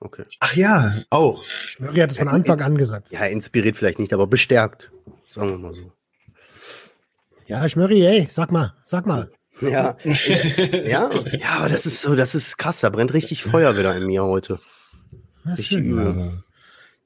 Okay. 0.00 0.24
Ach 0.40 0.54
ja, 0.56 0.94
auch. 1.10 1.42
Schmörri 1.44 2.00
hat 2.00 2.10
es 2.12 2.18
von 2.18 2.28
Anfang 2.28 2.60
an 2.62 2.76
gesagt. 2.78 3.10
Ja, 3.10 3.24
inspiriert 3.26 3.76
vielleicht 3.76 3.98
nicht, 3.98 4.12
aber 4.14 4.26
bestärkt. 4.26 4.90
Sagen 5.28 5.50
wir 5.50 5.58
mal 5.58 5.74
so. 5.74 5.92
Ja, 7.46 7.68
Schmörri, 7.68 8.06
ey, 8.06 8.28
sag 8.30 8.50
mal, 8.50 8.74
sag 8.84 9.06
mal. 9.06 9.30
Ja. 9.60 9.96
ja, 10.04 11.10
ja, 11.36 11.48
aber 11.58 11.68
das 11.68 11.84
ist 11.84 12.00
so, 12.00 12.14
das 12.16 12.34
ist 12.34 12.56
krass. 12.56 12.80
Da 12.80 12.88
brennt 12.88 13.12
richtig 13.12 13.42
Feuer 13.42 13.76
wieder 13.76 13.94
in 13.94 14.06
mir 14.06 14.24
heute. 14.24 14.58
Was 15.44 15.58
Richtig 15.58 15.78
für- 15.78 15.84
übel. 15.84 16.44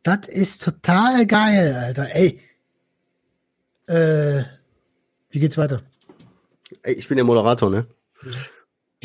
Das 0.04 0.28
ist 0.28 0.62
total 0.62 1.26
geil, 1.26 1.74
Alter. 1.74 2.14
Ey. 2.14 2.40
Äh, 3.86 4.44
wie 5.30 5.40
geht's 5.40 5.56
weiter? 5.58 5.82
Ey, 6.82 6.94
ich 6.94 7.08
bin 7.08 7.16
der 7.16 7.24
Moderator, 7.24 7.70
ne? 7.70 7.86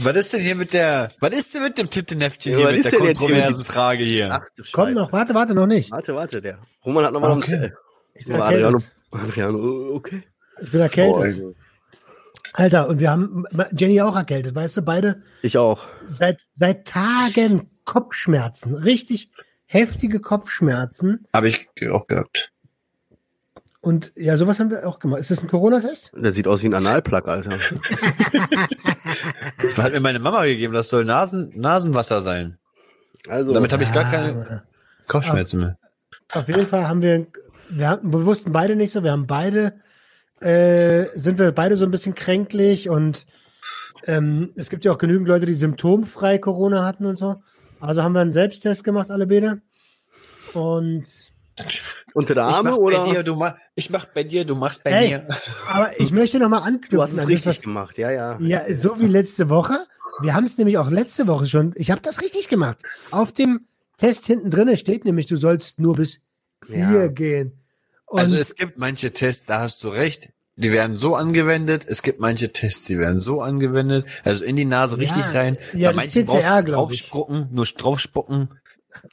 Was 0.02 0.16
ist 0.16 0.34
denn 0.34 0.42
hier 0.42 0.56
mit 0.56 0.74
der, 0.74 1.10
was 1.20 1.32
ist 1.34 1.54
denn 1.54 1.64
mit 1.64 1.78
dem 1.78 1.90
Tittenheftchen 1.90 2.54
Ja, 2.54 2.58
hier 2.60 2.68
was 2.68 2.76
mit 2.76 2.86
ist 2.86 2.92
der 2.92 3.00
denn 3.00 3.08
jetzt 3.10 3.20
hier 3.20 3.28
mit 3.30 3.36
kontroversen 3.36 3.66
Frage 3.66 4.04
hier? 4.04 4.30
Ach 4.32 4.46
du 4.56 4.64
Komm 4.72 4.94
noch, 4.94 5.12
warte, 5.12 5.34
warte, 5.34 5.54
noch 5.54 5.68
nicht. 5.68 5.92
Warte, 5.92 6.16
warte, 6.16 6.42
der. 6.42 6.60
Roman 6.86 7.06
hat 7.06 7.14
noch 7.14 7.22
mal 7.22 7.32
Okay. 7.32 7.54
einen 7.54 7.62
Zettel. 7.62 7.78
Ich 8.14 8.26
bin 8.26 8.36
Aber 8.36 8.46
Adriano, 8.46 8.78
erkältet. 8.78 8.96
Adriano, 9.12 9.58
oh, 9.60 9.96
okay. 9.96 10.24
Ich 10.62 10.72
bin 10.72 10.82
erkältet. 10.82 11.16
Oh, 11.16 11.22
also, 11.22 11.56
Alter, 12.54 12.88
und 12.90 13.00
wir 13.00 13.12
haben 13.12 13.46
Jenny 13.78 14.02
auch 14.02 14.16
erkältet, 14.16 14.56
weißt 14.56 14.78
du, 14.78 14.82
beide 14.82 15.22
ich 15.42 15.58
auch. 15.58 15.86
seit, 16.08 16.40
seit 16.56 16.86
Tagen 16.88 17.70
Kopfschmerzen, 17.86 18.76
richtig 18.76 19.32
heftige 19.66 20.20
Kopfschmerzen. 20.20 21.28
Habe 21.34 21.50
ich 21.50 21.68
auch 21.92 22.08
gehabt. 22.08 22.52
Und 23.90 24.12
ja, 24.16 24.38
sowas 24.38 24.60
haben 24.60 24.70
wir 24.70 24.88
auch 24.88 25.00
gemacht. 25.00 25.20
Ist 25.20 25.32
das 25.32 25.42
ein 25.42 25.48
Corona-Test? 25.48 26.12
Der 26.16 26.32
sieht 26.32 26.48
aus 26.48 26.62
wie 26.62 26.68
ein 26.68 26.76
Analplug, 26.76 27.28
Alter. 27.28 27.58
Das 29.64 29.78
hat 29.84 29.94
mir 29.94 30.00
meine 30.00 30.20
Mama 30.20 30.46
gegeben, 30.46 30.76
das 30.76 30.90
soll 30.90 31.06
Nasen, 31.06 31.52
Nasenwasser 31.56 32.22
sein. 32.22 32.60
Also, 33.28 33.52
Damit 33.52 33.74
habe 33.74 33.82
ich 33.82 33.92
gar 33.92 34.04
Ja, 34.04 34.12
keine 34.12 34.64
Kopfschmerzen 35.08 35.62
mehr. 35.62 35.80
Auf 36.32 36.48
jeden 36.48 36.68
Fall 36.68 36.88
haben 36.88 37.02
wir, 37.02 37.26
wir, 37.72 37.88
haben, 37.88 38.14
wir 38.14 38.28
wussten 38.28 38.52
beide 38.52 38.76
nicht 38.76 38.92
so, 38.92 39.04
wir 39.04 39.12
haben 39.12 39.26
beide, 39.26 39.82
äh, 40.40 41.08
sind 41.16 41.40
wir 41.40 41.52
beide 41.52 41.76
so 41.76 41.86
ein 41.86 41.92
bisschen 41.92 42.14
kränklich 42.14 42.90
und 42.90 43.26
ähm, 44.06 44.52
es 44.56 44.70
gibt 44.70 44.86
ja 44.86 44.92
auch 44.92 45.00
genügend 45.00 45.28
Leute, 45.28 45.48
die 45.48 45.54
symptomfrei 45.54 46.38
Corona 46.38 46.86
hatten 46.86 47.08
und 47.08 47.16
so. 47.16 47.42
Also 47.80 48.04
haben 48.04 48.14
wir 48.14 48.22
einen 48.22 48.32
Selbsttest 48.32 48.84
gemacht, 48.84 49.10
alle 49.10 49.26
beide. 49.26 49.64
Und 50.54 51.32
unter 52.14 52.34
der 52.36 52.50
Ich 52.50 52.56
Arme 52.56 52.72
mach 52.72 52.78
oder? 52.78 53.02
bei 53.04 53.12
dir, 53.14 53.24
du 53.24 53.36
mach, 53.36 53.56
ich 53.76 53.90
mach 53.90 54.06
bei 54.06 54.24
dir, 54.24 54.46
du 54.46 54.56
machst 54.56 54.84
bei 54.84 54.92
Ey, 54.92 55.10
mir. 55.10 55.28
aber 55.68 56.00
ich 56.00 56.12
möchte 56.12 56.40
noch 56.40 56.50
mal 56.50 56.60
Du 56.60 56.64
anknüpfen 56.66 57.00
hast 57.02 57.14
es 57.14 57.28
richtig 57.28 57.58
was, 57.58 57.62
gemacht, 57.62 57.98
ja, 57.98 58.12
ja. 58.12 58.38
Ja, 58.40 58.74
so 58.74 59.00
wie 59.00 59.08
letzte 59.08 59.50
Woche. 59.50 59.86
Wir 60.22 60.34
haben 60.34 60.46
es 60.46 60.58
nämlich 60.58 60.78
auch 60.78 60.90
letzte 60.90 61.28
Woche 61.28 61.48
schon. 61.48 61.74
Ich 61.76 61.92
habe 61.92 62.02
das 62.02 62.22
richtig 62.22 62.50
gemacht. 62.50 62.84
Auf 63.12 63.32
dem 63.32 63.68
Test 63.98 64.26
hinten 64.26 64.50
drinne 64.50 64.76
steht 64.78 65.06
nämlich, 65.06 65.28
du 65.28 65.36
sollst 65.38 65.80
nur 65.80 65.96
bis 65.96 66.20
Ja. 66.68 66.90
hier 66.90 67.10
gehen. 67.10 67.54
Und 68.06 68.20
Also 68.20 68.36
es 68.36 68.56
gibt 68.56 68.78
manche 68.78 69.12
Tests, 69.12 69.46
da 69.46 69.60
hast 69.62 69.84
du 69.84 69.90
recht, 69.90 70.30
die 70.56 70.72
werden 70.74 70.96
so 70.98 71.16
angewendet. 71.16 71.86
Es 71.88 72.02
gibt 72.02 72.20
manche 72.20 72.52
Tests, 72.52 72.86
die 72.88 72.98
werden 72.98 73.18
so 73.18 73.42
angewendet. 73.42 74.06
Also 74.26 74.44
in 74.44 74.56
die 74.58 74.66
Nase 74.66 74.96
Ja, 74.96 75.02
richtig 75.14 75.34
rein. 75.34 75.58
ja, 75.74 75.92
Bei 75.92 75.96
manchen 75.98 76.26
PCR, 76.26 76.64
brauchst 76.64 76.68
du 76.68 76.70
ich. 76.70 76.74
draufspucken, 77.10 77.48
nur 77.52 77.66
draufspucken. 77.66 78.50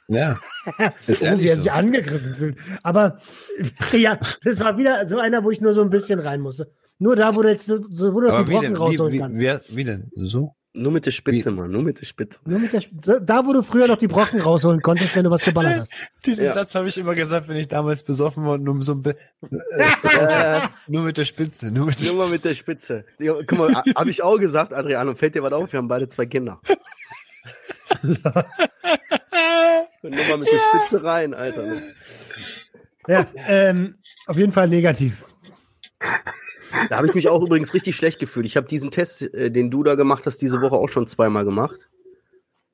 Ja. 0.07 0.39
Ist 1.07 1.21
Oh, 1.21 1.25
wie 1.25 1.27
ehrlich 1.27 1.49
er 1.49 1.55
so. 1.57 1.61
sich 1.63 1.71
angegriffen 1.71 2.33
fühlt. 2.35 2.57
Aber 2.83 3.19
ja, 3.91 4.17
das 4.43 4.59
war 4.59 4.77
wieder 4.77 5.05
so 5.05 5.19
einer, 5.19 5.43
wo 5.43 5.51
ich 5.51 5.61
nur 5.61 5.73
so 5.73 5.81
ein 5.81 5.89
bisschen 5.89 6.19
rein 6.19 6.41
musste. 6.41 6.71
Nur 6.99 7.15
da, 7.15 7.35
wo 7.35 7.41
du 7.41 7.49
jetzt 7.49 7.65
so, 7.67 7.79
wo 7.79 8.21
du 8.21 8.27
die 8.43 8.51
Brocken 8.51 8.75
rausholen 8.75 9.13
wie, 9.13 9.19
kannst. 9.19 9.39
wie, 9.39 9.53
wie 9.69 9.83
denn? 9.83 10.11
So? 10.15 10.53
Nur 10.73 10.91
mit 10.91 11.07
der 11.07 11.11
Spitze, 11.11 11.49
Mann, 11.49 11.71
nur 11.71 11.81
mit 11.81 11.99
der 11.99 12.05
Spitze. 12.05 12.39
Nur 12.45 12.59
mit 12.59 12.71
der, 12.71 12.81
Sp- 12.85 13.17
da, 13.25 13.43
wo 13.45 13.51
du 13.53 13.63
früher 13.63 13.87
noch 13.87 13.97
die 13.97 14.07
Brocken 14.07 14.39
rausholen 14.41 14.79
konntest, 14.81 15.15
wenn 15.15 15.23
du 15.23 15.31
was 15.31 15.43
geballert 15.43 15.79
hast. 15.79 15.91
Diesen 16.25 16.45
Ja. 16.45 16.53
Satz 16.53 16.75
habe 16.75 16.87
ich 16.87 16.95
immer 16.99 17.15
gesagt, 17.15 17.47
wenn 17.47 17.55
ich 17.57 17.67
damals 17.67 18.03
besoffen 18.03 18.45
war, 18.45 18.59
nur 18.59 18.83
so 18.83 18.91
ein 18.93 19.01
bi- 19.01 19.15
Äh, 19.41 20.59
nur 20.87 21.01
mit 21.03 21.17
der 21.17 21.25
Spitze, 21.25 21.71
nur 21.71 21.87
mit 21.87 21.99
der 21.99 22.11
nur 22.13 22.25
mal 22.25 22.31
mit 22.31 22.45
der 22.45 22.53
Spitze. 22.53 23.05
Ja, 23.17 23.33
guck 23.47 23.57
mal, 23.57 23.73
habe 23.95 24.09
ich 24.11 24.21
auch 24.21 24.37
gesagt, 24.37 24.71
Adriano, 24.71 25.15
fällt 25.15 25.33
dir 25.33 25.41
was 25.41 25.53
auf? 25.53 25.71
Wir 25.71 25.77
haben 25.79 25.87
beide 25.87 26.09
zwei 26.09 26.27
Kinder. 26.27 26.59
Und 30.01 30.15
nur 30.15 30.25
mal 30.27 30.37
mit 30.37 30.47
der 30.51 30.59
Spitze 30.59 31.03
rein, 31.03 31.33
Alter. 31.33 31.73
Ja, 33.07 33.25
ähm, 33.47 33.95
auf 34.27 34.37
jeden 34.37 34.51
Fall 34.51 34.67
negativ. 34.67 35.25
Da 36.89 36.97
habe 36.97 37.07
ich 37.07 37.15
mich 37.15 37.29
auch 37.29 37.41
übrigens 37.41 37.73
richtig 37.73 37.95
schlecht 37.95 38.19
gefühlt. 38.19 38.45
Ich 38.45 38.57
habe 38.57 38.67
diesen 38.67 38.91
Test, 38.91 39.33
äh, 39.33 39.49
den 39.49 39.71
du 39.71 39.83
da 39.83 39.95
gemacht 39.95 40.25
hast, 40.25 40.41
diese 40.41 40.61
Woche 40.61 40.75
auch 40.75 40.89
schon 40.89 41.07
zweimal 41.07 41.45
gemacht. 41.45 41.89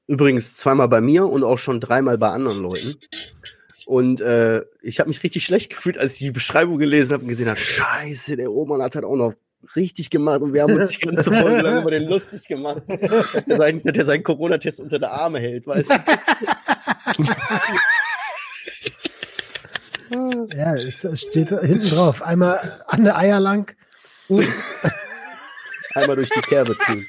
Übrigens 0.08 0.56
zweimal 0.56 0.90
bei 0.90 1.02
mir 1.02 1.28
und 1.28 1.44
auch 1.44 1.60
schon 1.60 1.80
dreimal 1.80 2.18
bei 2.18 2.30
anderen 2.30 2.62
Leuten. 2.62 2.98
Und 3.86 4.22
äh, 4.22 4.64
ich 4.82 5.00
habe 5.00 5.10
mich 5.10 5.24
richtig 5.24 5.44
schlecht 5.46 5.70
gefühlt, 5.70 5.98
als 5.98 6.14
ich 6.14 6.20
die 6.20 6.32
Beschreibung 6.32 6.78
gelesen 6.78 7.14
habe 7.14 7.24
und 7.24 7.30
gesehen 7.30 7.50
habe, 7.50 7.60
scheiße, 7.60 8.36
der 8.36 8.48
Roman 8.48 8.82
hat 8.82 8.96
halt 8.96 9.06
auch 9.06 9.16
noch 9.16 9.34
richtig 9.76 10.10
gemacht 10.10 10.42
und 10.42 10.54
wir 10.54 10.64
haben 10.64 10.74
uns 10.74 10.92
die 10.98 11.06
ganze 11.06 11.32
Folge 11.32 11.62
lang 11.62 11.82
über 11.82 11.92
den 11.92 12.08
lustig 12.08 12.48
gemacht, 12.48 12.84
dass 12.88 13.44
der 13.46 13.58
seinen, 13.58 14.06
seinen 14.06 14.24
Corona-Test 14.24 14.80
unter 14.80 15.00
der 15.00 15.12
Arme 15.12 15.40
hält, 15.40 15.68
weißt 15.68 15.90
du? 15.90 15.96
Ja, 20.56 20.76
es, 20.76 21.04
es 21.04 21.22
steht 21.22 21.50
hinten 21.50 21.90
drauf. 21.90 22.22
Einmal 22.22 22.84
an 22.88 23.04
der 23.04 23.18
Eier 23.18 23.40
lang. 23.40 23.76
Einmal 25.96 26.16
durch 26.16 26.30
die 26.30 26.42
Kerbe 26.42 26.78
ziehen. 26.86 27.08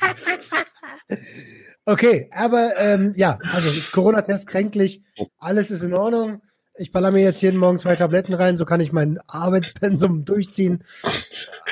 Okay, 1.84 2.30
aber 2.32 2.72
ähm, 2.78 3.12
ja, 3.16 3.38
also 3.52 3.70
Corona-Test 3.92 4.46
kränklich, 4.46 5.02
alles 5.38 5.70
ist 5.70 5.82
in 5.82 5.92
Ordnung. 5.92 6.40
Ich 6.76 6.90
baller 6.90 7.12
mir 7.12 7.22
jetzt 7.22 7.40
jeden 7.42 7.58
Morgen 7.58 7.78
zwei 7.78 7.94
Tabletten 7.94 8.34
rein, 8.34 8.56
so 8.56 8.64
kann 8.64 8.80
ich 8.80 8.92
mein 8.92 9.18
Arbeitspensum 9.28 10.24
durchziehen. 10.24 10.82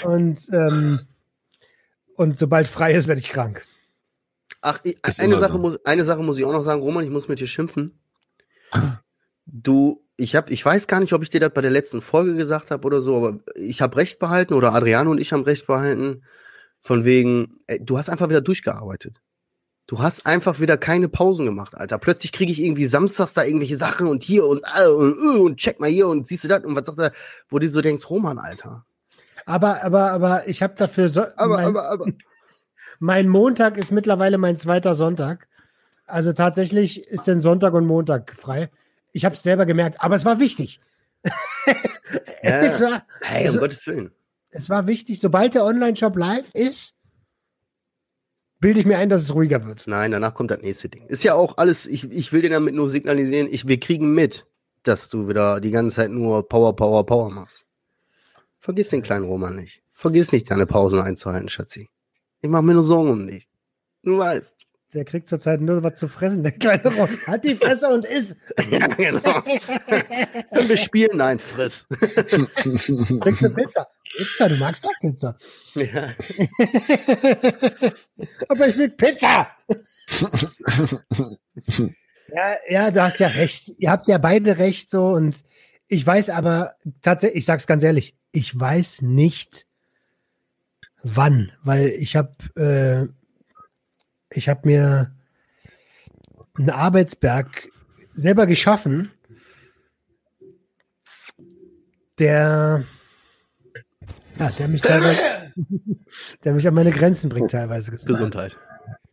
Und, 0.05 0.49
ähm, 0.53 1.01
und 2.15 2.39
sobald 2.39 2.69
frei 2.69 2.93
ist, 2.93 3.09
werde 3.09 3.21
ich 3.21 3.29
krank. 3.29 3.67
Ach, 4.61 4.79
ich, 4.85 4.97
eine, 5.19 5.39
Sache 5.39 5.55
so. 5.55 5.59
muss, 5.59 5.85
eine 5.85 6.05
Sache 6.05 6.23
muss 6.23 6.39
ich 6.39 6.45
auch 6.45 6.53
noch 6.53 6.63
sagen, 6.63 6.81
Roman, 6.81 7.05
ich 7.05 7.11
muss 7.11 7.27
mit 7.27 7.41
dir 7.41 7.49
schimpfen. 7.49 7.99
Du, 9.45 10.05
ich 10.17 10.37
hab, 10.37 10.51
ich 10.51 10.65
weiß 10.65 10.87
gar 10.87 11.01
nicht, 11.01 11.13
ob 11.13 11.23
ich 11.25 11.31
dir 11.31 11.41
das 11.41 11.53
bei 11.53 11.63
der 11.63 11.71
letzten 11.71 12.01
Folge 12.01 12.37
gesagt 12.37 12.71
habe 12.71 12.87
oder 12.87 13.01
so, 13.01 13.17
aber 13.17 13.41
ich 13.57 13.83
habe 13.83 13.97
Recht 13.97 14.21
behalten 14.21 14.55
oder 14.55 14.73
Adriano 14.73 15.11
und 15.11 15.21
ich 15.21 15.33
haben 15.33 15.43
Recht 15.43 15.67
behalten, 15.67 16.23
von 16.79 17.05
wegen, 17.05 17.59
ey, 17.67 17.85
du 17.85 17.99
hast 17.99 18.09
einfach 18.09 18.29
wieder 18.29 18.41
durchgearbeitet. 18.41 19.21
Du 19.93 20.01
hast 20.03 20.25
einfach 20.25 20.59
wieder 20.59 20.79
keine 20.79 21.11
Pausen 21.11 21.45
gemacht, 21.45 21.75
Alter. 21.75 21.99
Plötzlich 21.99 22.33
kriege 22.33 22.51
ich 22.51 22.63
irgendwie 22.63 22.87
samstags 22.87 23.35
da 23.35 23.45
irgendwelche 23.45 23.77
Sachen 23.77 24.07
und 24.07 24.23
hier 24.23 24.47
und 24.47 24.63
äh, 24.75 24.87
und, 24.89 25.19
äh, 25.19 25.39
und 25.39 25.57
check 25.59 25.81
mal 25.81 25.91
hier 25.91 26.09
und 26.09 26.27
siehst 26.27 26.45
du 26.45 26.49
das 26.49 26.65
und 26.65 26.75
was 26.75 26.87
sagt 26.87 26.99
er, 26.99 27.13
wo 27.51 27.59
du 27.59 27.69
so 27.69 27.83
denkst, 27.83 28.09
Roman, 28.09 28.39
Alter. 28.39 28.87
Aber, 29.45 29.85
aber, 29.85 30.13
aber 30.13 30.49
ich 30.49 30.63
habe 30.63 30.73
dafür 30.79 31.11
so, 31.11 31.27
Aber, 31.37 31.57
mein, 31.57 31.67
aber, 31.67 31.91
aber. 31.91 32.07
mein 33.01 33.29
Montag 33.29 33.77
ist 33.77 33.93
mittlerweile 33.93 34.39
mein 34.39 34.57
zweiter 34.57 34.95
Sonntag. 34.95 35.47
Also 36.07 36.33
tatsächlich 36.33 37.07
ist 37.09 37.27
denn 37.27 37.43
Sonntag 37.43 37.75
und 37.75 37.85
Montag 37.85 38.35
frei. 38.35 38.71
Ich 39.13 39.27
habe 39.27 39.35
es 39.35 39.43
selber 39.43 39.67
gemerkt, 39.67 40.01
aber 40.01 40.17
es 40.17 40.25
war 40.25 40.41
wichtig. 40.41 40.81
es, 42.41 42.79
Ja. 42.79 42.91
war, 42.93 43.03
Hey, 43.21 43.43
um 43.43 43.47
Also- 43.49 43.59
Gottes 43.59 43.87
Willen. 43.87 44.11
es 44.53 44.71
war 44.71 44.87
wichtig, 44.87 45.21
sobald 45.21 45.55
der 45.55 45.67
Online-Shop 45.67 46.17
live 46.17 46.55
ist, 46.55 46.97
bilde 48.63 48.81
ich 48.81 48.87
mir 48.87 48.97
ein, 48.97 49.11
dass 49.11 49.21
es 49.21 49.35
ruhiger 49.35 49.67
wird. 49.67 49.87
Nein, 49.87 50.13
danach 50.13 50.33
kommt 50.33 50.51
das 50.51 50.63
nächste 50.63 50.89
Ding. 50.89 51.05
Ist 51.09 51.25
ja 51.25 51.35
auch 51.35 51.59
alles, 51.59 51.87
ich, 51.87 52.11
ich 52.11 52.33
will 52.33 52.41
dir 52.41 52.51
damit 52.51 52.75
nur 52.75 52.89
signalisieren, 52.89 53.49
ich, 53.51 53.67
wir 53.69 53.79
kriegen 53.79 54.15
mit, 54.15 54.47
dass 54.85 55.11
du 55.11 55.29
wieder 55.29 55.61
die 55.61 55.73
ganze 55.73 55.97
Zeit 55.97 56.11
nur 56.11 56.49
Power, 56.49 56.75
Power, 56.75 57.05
Power 57.05 57.31
machst. 57.31 57.67
Vergiss 58.59 58.89
den 58.89 59.03
kleinen 59.03 59.27
Roman 59.27 59.57
nicht. 59.57 59.83
Vergiss 59.93 60.33
nicht, 60.33 60.51
deine 60.51 60.67
Pausen 60.67 61.01
einzuhalten, 61.01 61.49
Schatzi. 61.49 61.91
Ich 62.41 62.49
mache 62.49 62.63
mir 62.63 62.75
nur 62.75 62.85
Sorgen 62.85 63.11
um 63.11 63.27
dich. 63.27 63.49
Du 64.05 64.19
weißt. 64.19 64.55
Der 64.95 65.07
kriegt 65.07 65.27
zurzeit 65.27 65.61
nur 65.61 65.83
was 65.83 65.95
zu 65.95 66.07
fressen, 66.07 66.43
der 66.43 66.53
kleine 66.53 66.95
Rock. 66.95 67.11
Halt 67.27 67.45
die 67.45 67.55
Fresse 67.55 67.89
und 67.89 68.05
iss. 68.05 68.37
ja, 68.71 68.87
genau. 68.89 69.41
Können 69.41 70.69
wir 70.69 70.77
spielen? 70.77 71.17
Nein, 71.17 71.39
friss. 71.39 71.87
Kriegst 71.89 73.43
eine 73.43 73.55
Pizza. 73.55 73.89
Pizza, 74.17 74.49
du 74.49 74.57
magst 74.57 74.85
doch 74.85 74.91
Pizza. 75.01 75.39
ja. 75.75 76.15
Aber 78.49 78.69
ich 78.69 78.77
will 78.77 78.91
Pizza. 78.91 79.49
ja, 82.35 82.57
ja, 82.69 82.91
du 82.91 83.03
hast 83.03 83.21
ja 83.21 83.29
recht. 83.29 83.73
Ihr 83.79 83.91
habt 83.91 84.09
ja 84.09 84.19
beide 84.19 84.59
recht 84.59 84.91
so 84.91 85.09
und 85.09 85.45
ich 85.89 86.07
weiß 86.07 86.31
aber 86.31 86.77
tatsächlich, 87.03 87.41
ich 87.41 87.45
sag's 87.45 87.67
ganz 87.67 87.83
ehrlich, 87.83 88.17
ich 88.31 88.59
weiß 88.59 89.03
nicht 89.03 89.67
wann, 91.03 91.53
weil 91.63 91.89
ich 91.89 92.17
habe 92.17 92.35
äh, 92.57 93.09
ich 94.35 94.49
habe 94.49 94.67
mir 94.67 95.15
einen 96.55 96.71
Arbeitsberg 96.71 97.69
selber 98.15 98.47
geschaffen, 98.47 99.11
der 102.19 102.85
ja, 104.39 104.51
der 104.51 104.69
mich 104.69 104.81
teilweise, 104.81 105.21
der 106.45 106.55
mich 106.55 106.67
an 106.67 106.75
meine 106.75 106.91
Grenzen 106.91 107.29
bringt 107.29 107.51
teilweise. 107.51 107.91
Gesundheit. 107.91 108.57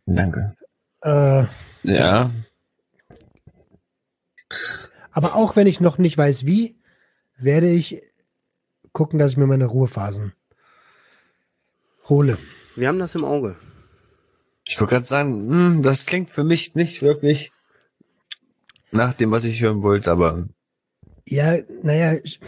Danke. 0.06 0.56
Äh, 1.02 1.44
Ja. 1.82 2.30
Aber 5.12 5.34
auch 5.34 5.56
wenn 5.56 5.66
ich 5.66 5.80
noch 5.80 5.98
nicht 5.98 6.16
weiß, 6.16 6.46
wie, 6.46 6.78
werde 7.38 7.68
ich 7.68 8.02
gucken, 8.92 9.18
dass 9.18 9.32
ich 9.32 9.36
mir 9.36 9.46
meine 9.46 9.66
Ruhephasen 9.66 10.32
hole. 12.08 12.38
Wir 12.76 12.88
haben 12.88 12.98
das 12.98 13.14
im 13.14 13.24
Auge. 13.24 13.56
Ich 14.64 14.80
wollte 14.80 14.94
gerade 14.94 15.06
sagen, 15.06 15.48
hm, 15.48 15.82
das 15.82 16.06
klingt 16.06 16.30
für 16.30 16.44
mich 16.44 16.74
nicht 16.74 17.02
wirklich 17.02 17.52
nach 18.90 19.14
dem, 19.14 19.30
was 19.30 19.44
ich 19.44 19.60
hören 19.60 19.82
wollte, 19.82 20.10
aber 20.10 20.48
Ja, 21.26 21.56
naja, 21.82 22.18
ich, 22.22 22.40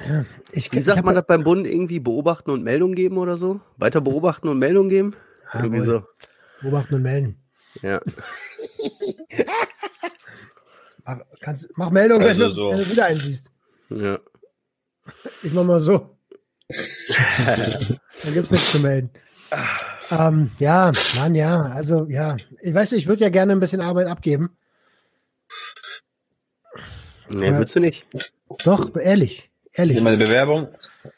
ich 0.53 0.73
Wie 0.73 0.81
sagt 0.81 0.99
ich 0.99 1.05
man 1.05 1.15
das 1.15 1.27
beim 1.27 1.45
Bund 1.45 1.67
irgendwie? 1.67 2.01
Beobachten 2.01 2.51
und 2.51 2.63
Meldung 2.65 2.95
geben 2.95 3.19
oder 3.19 3.37
so? 3.37 3.61
Weiter 3.77 4.01
beobachten 4.01 4.49
und 4.49 4.59
Meldung 4.59 4.89
geben? 4.89 5.15
Irgendwie 5.53 5.79
Jawohl. 5.79 6.01
so. 6.01 6.07
Beobachten 6.63 6.95
und 6.95 7.03
melden. 7.03 7.37
Ja. 7.83 8.01
Mach, 11.05 11.19
kannst, 11.41 11.69
mach 11.77 11.91
Meldung, 11.91 12.23
Also 12.23 12.29
wenn, 12.31 12.39
du, 12.49 12.55
so. 12.55 12.71
wenn 12.71 12.79
du 12.79 12.91
wieder 12.91 13.07
einsiehst. 13.07 13.49
ja. 13.91 14.21
Ich 15.43 15.53
mach 15.53 15.65
mal 15.65 15.81
so. 15.81 16.17
Dann 18.23 18.35
gibt's 18.35 18.53
nichts 18.53 18.71
zu 18.71 18.79
melden. 18.79 19.11
Ähm, 20.11 20.53
ja, 20.59 20.93
Mann, 21.17 21.35
ja. 21.35 21.63
Also, 21.63 22.07
ja. 22.09 22.37
Ich 22.61 22.73
weiß, 22.73 22.93
ich 22.93 23.09
würde 23.09 23.23
ja 23.23 23.31
gerne 23.31 23.53
ein 23.53 23.59
bisschen 23.61 23.81
Arbeit 23.81 24.07
abgeben. 24.07 24.57
Nee, 27.29 27.53
willst 27.59 27.75
du 27.75 27.81
nicht. 27.81 28.07
Doch, 28.65 28.97
ehrlich. 28.97 29.51
Ehrlich. 29.75 29.95
hier 29.95 30.03
meine 30.03 30.19
Bewerbung. 30.19 30.69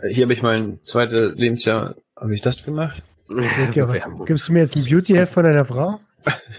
Hier 0.08 0.24
habe 0.24 0.32
ich 0.32 0.42
mein 0.42 0.78
zweites 0.82 1.34
Lebensjahr, 1.34 1.96
habe 2.16 2.34
ich 2.34 2.40
das 2.40 2.64
gemacht? 2.64 3.02
Okay, 3.28 3.86
was, 3.88 4.08
gibst 4.26 4.48
du 4.48 4.52
mir 4.52 4.60
jetzt 4.60 4.76
ein 4.76 4.84
Beauty-Heft 4.84 5.32
von 5.32 5.44
deiner 5.44 5.64
Frau? 5.64 6.00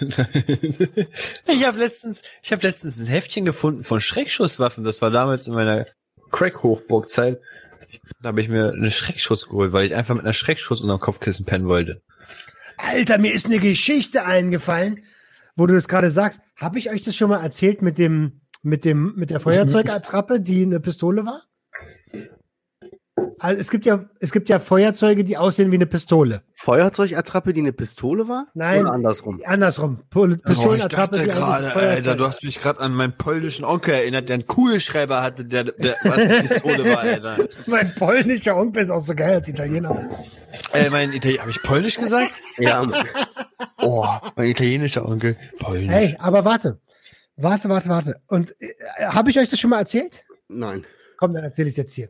ich 1.47 1.65
habe 1.65 1.79
letztens, 1.79 2.21
ich 2.43 2.51
habe 2.51 2.65
letztens 2.67 2.99
ein 2.99 3.07
Heftchen 3.07 3.45
gefunden 3.45 3.83
von 3.83 3.99
Schreckschusswaffen. 3.99 4.83
Das 4.83 5.01
war 5.01 5.09
damals 5.09 5.47
in 5.47 5.53
meiner 5.53 5.85
Crack-Hochburg-Zeit. 6.31 7.39
Da 8.21 8.29
habe 8.29 8.41
ich 8.41 8.49
mir 8.49 8.73
einen 8.73 8.91
Schreckschuss 8.91 9.47
geholt, 9.47 9.73
weil 9.73 9.85
ich 9.85 9.95
einfach 9.95 10.15
mit 10.15 10.23
einer 10.23 10.33
Schreckschuss 10.33 10.81
unterm 10.81 10.99
Kopfkissen 10.99 11.45
pennen 11.45 11.67
wollte. 11.67 12.01
Alter, 12.77 13.17
mir 13.17 13.33
ist 13.33 13.45
eine 13.45 13.59
Geschichte 13.59 14.25
eingefallen, 14.25 15.03
wo 15.55 15.65
du 15.65 15.73
das 15.73 15.87
gerade 15.87 16.09
sagst. 16.09 16.41
Habe 16.57 16.77
ich 16.77 16.89
euch 16.89 17.03
das 17.03 17.15
schon 17.15 17.29
mal 17.29 17.41
erzählt 17.41 17.81
mit 17.81 17.97
dem, 17.97 18.41
mit 18.65 18.83
dem, 18.83 19.13
mit 19.15 19.29
der 19.29 19.39
Feuerzeugattrappe, 19.39 20.39
die 20.41 20.63
eine 20.63 20.79
Pistole 20.79 21.25
war? 21.25 21.41
Also 23.39 23.59
es 23.61 23.69
gibt 23.69 23.85
ja, 23.85 24.05
es 24.19 24.31
gibt 24.31 24.49
ja 24.49 24.59
Feuerzeuge, 24.59 25.23
die 25.23 25.37
aussehen 25.37 25.71
wie 25.71 25.75
eine 25.75 25.85
Pistole. 25.85 26.41
Feuerzeugattrappe, 26.55 27.53
die 27.53 27.61
eine 27.61 27.73
Pistole 27.73 28.27
war? 28.27 28.47
Nein. 28.55 28.81
Oder 28.81 28.93
andersrum? 28.93 29.41
Andersrum. 29.45 29.99
Pistolenattrappe, 30.09 31.15
die 31.23 31.31
eigentlich 31.31 31.73
Feuerzeug- 31.73 32.19
hast 32.21 32.43
mich 32.43 32.59
gerade 32.59 32.79
an 32.79 32.93
meinen 32.93 33.15
polnischen 33.17 33.63
Onkel 33.63 33.93
erinnert, 33.93 34.29
der 34.29 34.35
einen 34.35 34.47
Kugelschreiber 34.47 35.21
hatte, 35.21 35.45
der, 35.45 35.65
der 35.65 35.95
was 36.03 36.17
eine 36.17 36.41
Pistole 36.41 36.85
war, 36.85 36.99
Alter. 36.99 37.37
Mein 37.67 37.93
polnischer 37.95 38.57
Onkel 38.57 38.83
ist 38.83 38.89
auch 38.89 38.99
so 39.01 39.13
geil 39.15 39.35
als 39.35 39.47
Italiener. 39.47 40.09
Äh, 40.73 40.89
mein 40.89 41.13
Italiener, 41.13 41.41
habe 41.41 41.51
ich 41.51 41.61
polnisch 41.61 41.97
gesagt? 41.97 42.31
Ja, 42.57 42.81
Mann. 42.81 43.05
Oh, 43.81 44.05
mein 44.35 44.49
italienischer 44.49 45.07
Onkel. 45.07 45.35
Polnisch. 45.59 45.89
Hey, 45.91 46.15
aber 46.19 46.45
warte. 46.45 46.79
Warte, 47.37 47.69
warte, 47.69 47.89
warte. 47.89 48.21
Und 48.27 48.59
äh, 48.61 48.73
habe 48.99 49.29
ich 49.29 49.39
euch 49.39 49.49
das 49.49 49.59
schon 49.59 49.69
mal 49.69 49.79
erzählt? 49.79 50.25
Nein. 50.47 50.85
Komm, 51.17 51.33
dann 51.33 51.43
erzähle 51.43 51.67
ich 51.67 51.73
es 51.73 51.77
jetzt 51.77 51.93
hier. 51.93 52.09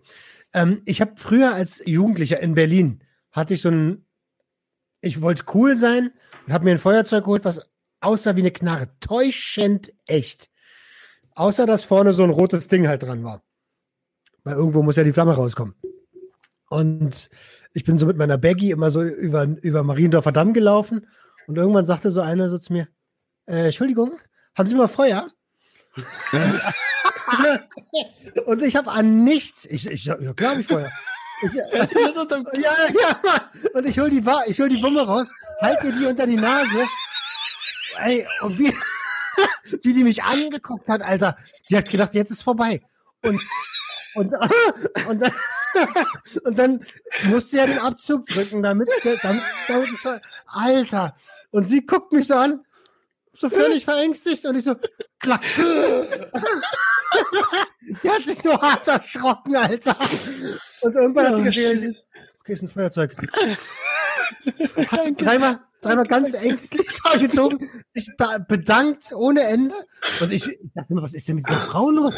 Ähm, 0.54 0.82
ich 0.86 1.02
habe 1.02 1.14
früher 1.18 1.54
als 1.54 1.82
Jugendlicher 1.86 2.40
in 2.40 2.54
Berlin, 2.54 3.04
hatte 3.32 3.54
ich 3.54 3.62
so 3.62 3.70
ein, 3.70 4.06
ich 5.02 5.22
wollte 5.22 5.44
cool 5.54 5.78
sein 5.78 6.12
und 6.46 6.54
habe 6.54 6.66
mir 6.66 6.72
ein 6.72 6.78
Feuerzeug 6.78 7.24
geholt, 7.24 7.46
was 7.46 7.70
aussah 8.02 8.36
wie 8.36 8.42
eine 8.42 8.52
Knarre. 8.52 8.88
Täuschend 9.00 9.94
echt. 10.06 10.50
Außer, 11.32 11.66
dass 11.66 11.84
vorne 11.84 12.14
so 12.14 12.24
ein 12.24 12.30
rotes 12.30 12.68
Ding 12.68 12.88
halt 12.88 13.04
dran 13.04 13.24
war. 13.24 13.44
Weil 14.44 14.56
irgendwo 14.56 14.84
muss 14.84 14.96
ja 14.96 15.04
die 15.04 15.14
Flamme 15.14 15.34
rauskommen. 15.34 15.76
Und 16.70 17.30
ich 17.74 17.84
bin 17.84 18.00
so 18.00 18.06
mit 18.06 18.18
meiner 18.18 18.38
Baggy 18.38 18.72
immer 18.72 18.92
so 18.92 19.04
über, 19.04 19.44
über 19.62 19.84
Mariendorfer 19.84 20.32
Damm 20.32 20.54
gelaufen 20.54 21.08
und 21.48 21.58
irgendwann 21.58 21.86
sagte 21.86 22.10
so 22.10 22.22
einer 22.22 22.48
so 22.48 22.58
zu 22.58 22.74
mir, 22.74 22.88
äh, 23.48 23.66
Entschuldigung, 23.66 24.14
haben 24.56 24.68
Sie 24.68 24.76
mal 24.76 24.88
Feuer? 24.88 25.28
Und 28.46 28.62
ich 28.62 28.76
habe 28.76 28.92
an 28.92 29.24
nichts, 29.24 29.66
ich, 29.66 29.90
ich 29.90 30.06
ja, 30.06 30.16
klar 30.34 30.52
hab 30.52 30.60
ich 30.60 30.68
Feuer. 30.68 30.92
Ich, 31.42 31.54
ja, 31.54 31.66
ja, 32.88 33.20
Mann. 33.24 33.42
und 33.74 33.86
ich 33.86 34.00
hol 34.00 34.10
die, 34.10 34.24
ich 34.48 34.60
hol 34.60 34.70
die 34.70 34.82
Wumme 34.82 35.02
raus, 35.02 35.34
halte 35.60 35.92
die 35.92 36.06
unter 36.06 36.26
die 36.26 36.36
Nase. 36.36 36.86
Ey, 38.00 38.26
und 38.42 38.58
wie, 38.58 38.74
wie 39.84 39.94
die 39.94 40.04
mich 40.04 40.24
angeguckt 40.24 40.88
hat, 40.88 41.02
Alter. 41.02 41.38
Die 41.70 41.76
hat 41.76 41.90
gedacht, 41.90 42.14
jetzt 42.14 42.32
ist 42.32 42.42
vorbei. 42.42 42.82
Und, 43.24 43.42
und, 44.16 44.34
und 45.08 45.22
dann, 45.22 45.34
und 46.44 46.58
dann 46.58 46.86
musste 47.26 47.50
sie 47.50 47.58
ja 47.58 47.66
den 47.66 47.80
Abzug 47.80 48.28
drücken, 48.28 48.64
damit, 48.64 48.90
damit, 49.04 49.42
damit 49.68 50.22
Alter. 50.46 51.18
Und 51.52 51.66
sie 51.68 51.86
guckt 51.86 52.14
mich 52.14 52.28
so 52.28 52.36
an, 52.36 52.66
so 53.40 53.50
völlig 53.50 53.84
verängstigt 53.86 54.46
und 54.46 54.56
ich 54.56 54.64
so, 54.64 54.76
klack. 55.20 55.42
Die 58.04 58.10
hat 58.10 58.26
sich 58.26 58.38
so 58.40 58.60
hart 58.62 58.88
erschrocken, 58.88 59.56
Alter. 59.56 59.96
Und 60.82 60.96
irgendwann 60.96 61.28
hat 61.28 61.36
sie 61.38 61.42
Oh, 61.42 61.46
gesehen, 61.46 61.98
okay, 62.40 62.54
ist 62.54 62.64
ein 62.64 62.68
Feuerzeug. 62.68 63.16
Hat 64.92 65.04
sie 65.04 65.16
dreimal, 65.16 65.60
dreimal 65.82 66.06
ganz 66.06 66.34
ängstlich 66.34 66.88
da 67.04 67.18
gezogen, 67.18 67.70
sich 67.94 68.10
be 68.18 68.46
bedankt 68.48 69.14
ohne 69.14 69.42
Ende. 69.44 69.76
Und 70.20 70.32
ich, 70.34 70.48
ich 70.48 70.58
dachte 70.74 70.94
immer, 70.94 71.04
was 71.04 71.14
ist 71.14 71.28
denn 71.28 71.36
mit 71.36 71.48
dieser 71.48 71.60
Frau 71.62 71.90
los? 71.90 72.16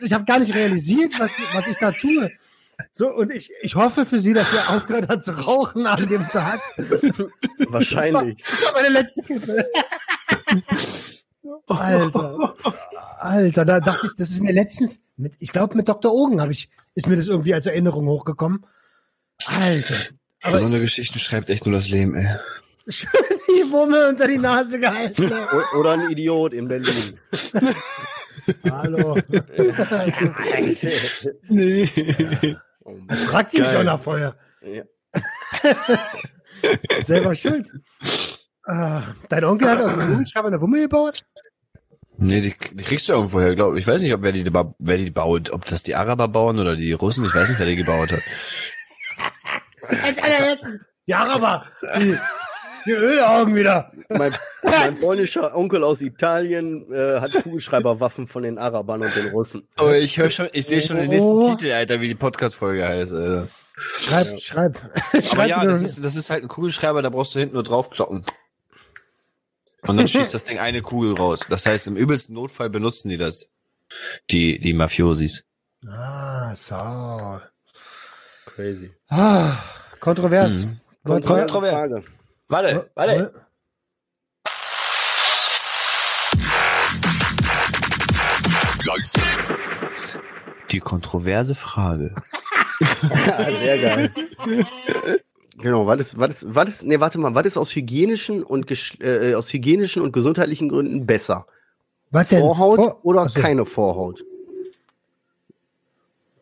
Ich 0.00 0.12
habe 0.12 0.24
gar 0.24 0.38
nicht 0.38 0.54
realisiert, 0.54 1.18
was, 1.18 1.30
was 1.52 1.66
ich 1.68 1.76
da 1.78 1.90
tue. 1.92 2.30
So, 2.92 3.08
und 3.08 3.32
ich, 3.32 3.50
ich 3.62 3.74
hoffe 3.74 4.06
für 4.06 4.18
sie, 4.18 4.32
dass 4.32 4.50
sie 4.50 4.58
aufgehört 4.68 5.08
hat 5.08 5.24
zu 5.24 5.32
rauchen 5.32 5.86
an 5.86 6.08
dem 6.08 6.22
Tag. 6.22 6.60
Wahrscheinlich. 7.68 8.42
Das 8.42 8.64
war 8.64 8.72
meine 8.72 8.88
letzte 8.88 9.22
Kippe. 9.22 9.66
Alter. 11.68 12.54
Alter, 13.18 13.64
da 13.64 13.80
dachte 13.80 14.06
ich, 14.06 14.14
das 14.16 14.30
ist 14.30 14.42
mir 14.42 14.52
letztens 14.52 15.00
mit, 15.16 15.34
ich 15.38 15.52
glaube, 15.52 15.76
mit 15.76 15.88
Dr. 15.88 16.12
Ogen 16.12 16.40
habe 16.40 16.52
ich, 16.52 16.70
ist 16.94 17.06
mir 17.06 17.16
das 17.16 17.28
irgendwie 17.28 17.54
als 17.54 17.66
Erinnerung 17.66 18.06
hochgekommen. 18.06 18.66
Alter. 19.46 19.94
Aber 20.42 20.58
so 20.58 20.66
eine 20.66 20.80
Geschichte 20.80 21.18
schreibt 21.18 21.48
echt 21.48 21.66
nur 21.66 21.74
das 21.74 21.88
Leben, 21.88 22.14
ey. 22.14 22.36
die 23.54 23.70
Wumme 23.70 24.08
unter 24.08 24.26
die 24.26 24.38
Nase 24.38 24.78
gehalten. 24.78 25.30
Oder 25.78 25.92
ein 25.92 26.10
Idiot 26.10 26.52
in 26.52 26.68
Berlin. 26.68 27.18
Hallo. 28.70 29.16
Nee. 31.48 31.88
Oh. 32.84 32.96
Fragt 33.28 33.52
Geil. 33.52 33.76
auch 33.76 33.82
nach 33.82 34.00
Feuer. 34.00 34.36
Ja. 34.62 34.82
Selber 37.04 37.34
schuld. 37.34 37.72
Ah, 38.66 39.02
dein 39.28 39.44
Onkel 39.44 39.68
hat 39.68 39.80
aus 39.80 39.92
dem 39.92 40.00
Kugelschreiber 40.00 40.48
eine 40.48 40.60
Wumme 40.60 40.80
gebaut? 40.80 41.24
Nee, 42.16 42.40
die, 42.40 42.54
die 42.72 42.84
kriegst 42.84 43.08
du 43.08 43.14
irgendwo 43.14 43.40
her, 43.40 43.54
glaube 43.54 43.78
ich. 43.78 43.84
Ich 43.84 43.86
weiß 43.86 44.00
nicht, 44.00 44.14
ob 44.14 44.22
wer 44.22 44.32
die, 44.32 44.44
wer 44.78 44.96
die 44.98 45.10
baut, 45.10 45.50
ob 45.50 45.64
das 45.66 45.82
die 45.82 45.94
Araber 45.94 46.28
bauen 46.28 46.58
oder 46.58 46.76
die 46.76 46.92
Russen, 46.92 47.24
ich 47.24 47.34
weiß 47.34 47.48
nicht, 47.48 47.58
wer 47.58 47.66
die 47.66 47.76
gebaut 47.76 48.12
hat. 48.12 48.22
Als 50.02 50.18
aber 51.08 51.66
die, 51.98 52.16
die 52.86 52.92
Ölaugen 52.92 53.54
wieder. 53.54 53.92
Mein, 54.08 54.34
mein 54.62 54.98
polnischer 54.98 55.56
Onkel 55.56 55.82
aus 55.84 56.00
Italien 56.00 56.92
äh, 56.92 57.20
hat 57.20 57.32
Kugelschreiberwaffen 57.42 58.26
von 58.28 58.42
den 58.42 58.58
Arabern 58.58 59.02
und 59.02 59.16
den 59.16 59.30
Russen. 59.32 59.66
Oh, 59.80 59.90
ich 59.90 60.18
höre 60.18 60.30
schon, 60.30 60.48
ich 60.52 60.66
sehe 60.66 60.82
schon 60.82 60.96
den 60.96 61.08
nächsten 61.10 61.28
Oh. 61.30 61.50
Titel, 61.54 61.72
Alter, 61.72 62.00
wie 62.00 62.08
die 62.08 62.14
Podcast-Folge 62.14 62.86
heißt, 62.86 63.12
Alter. 63.12 63.48
Schreib, 63.76 64.40
schreib. 64.40 64.78
Aber 65.12 65.22
schreib 65.24 65.48
ja, 65.48 65.58
mir 65.64 65.68
das 65.68 65.82
ist, 65.82 66.04
das 66.04 66.16
ist 66.16 66.30
halt 66.30 66.44
ein 66.44 66.48
Kugelschreiber, 66.48 67.02
da 67.02 67.10
brauchst 67.10 67.34
du 67.34 67.40
hinten 67.40 67.54
nur 67.54 67.64
draufkloppen. 67.64 68.24
Und 69.82 69.96
dann 69.96 70.08
schießt 70.08 70.32
das 70.34 70.44
Ding 70.44 70.58
eine 70.58 70.80
Kugel 70.80 71.14
raus. 71.14 71.40
Das 71.48 71.66
heißt, 71.66 71.88
im 71.88 71.96
übelsten 71.96 72.34
Notfall 72.34 72.70
benutzen 72.70 73.08
die 73.08 73.18
das. 73.18 73.48
Die, 74.30 74.58
die 74.58 74.72
Mafiosis. 74.74 75.44
Ah, 75.86 76.54
so. 76.54 77.40
Crazy. 78.54 78.90
Ah, 79.08 79.58
kontrovers. 80.00 80.64
Mhm. 80.64 80.80
Kontrovers. 81.04 81.50
Kontrovers. 81.52 82.02
Warte, 82.54 82.88
warte. 82.94 83.32
Die 90.70 90.80
kontroverse 90.80 91.54
Frage. 91.54 92.14
Ja, 93.26 93.50
sehr 93.58 93.78
geil. 93.78 94.10
Genau, 95.58 95.86
was 95.86 96.00
ist, 96.00 96.18
was 96.18 96.42
ist, 96.42 96.54
was 96.54 96.68
ist, 96.68 96.84
nee, 96.84 97.00
warte 97.00 97.18
mal, 97.18 97.34
was 97.34 97.46
ist 97.46 97.56
aus 97.56 97.74
hygienischen 97.74 98.42
und 98.42 98.66
gesch- 98.66 99.02
äh, 99.02 99.34
aus 99.34 99.52
hygienischen 99.52 100.02
und 100.02 100.12
gesundheitlichen 100.12 100.68
Gründen 100.68 101.06
besser? 101.06 101.46
Was 102.10 102.28
denn? 102.28 102.40
Vorhaut 102.40 102.76
Vor- 102.76 103.00
oder 103.04 103.22
Achso. 103.22 103.40
keine 103.40 103.64
Vorhaut? 103.64 104.24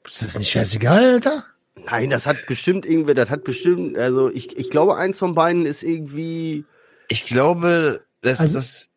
Ist 0.04 0.22
das 0.22 0.38
nicht 0.38 0.50
scheißegal, 0.50 1.04
Alter? 1.14 1.44
Nein, 1.86 2.10
das 2.10 2.26
hat 2.26 2.46
bestimmt 2.46 2.86
irgendwie, 2.86 3.14
das 3.14 3.28
hat 3.30 3.44
bestimmt, 3.44 3.98
also 3.98 4.30
ich, 4.30 4.56
ich 4.56 4.70
glaube, 4.70 4.96
eins 4.96 5.18
von 5.18 5.34
beiden 5.34 5.66
ist 5.66 5.82
irgendwie, 5.82 6.64
Ich 7.08 7.26
glaube, 7.26 8.04
dass 8.20 8.40
Also- 8.40 8.54
das, 8.54 8.88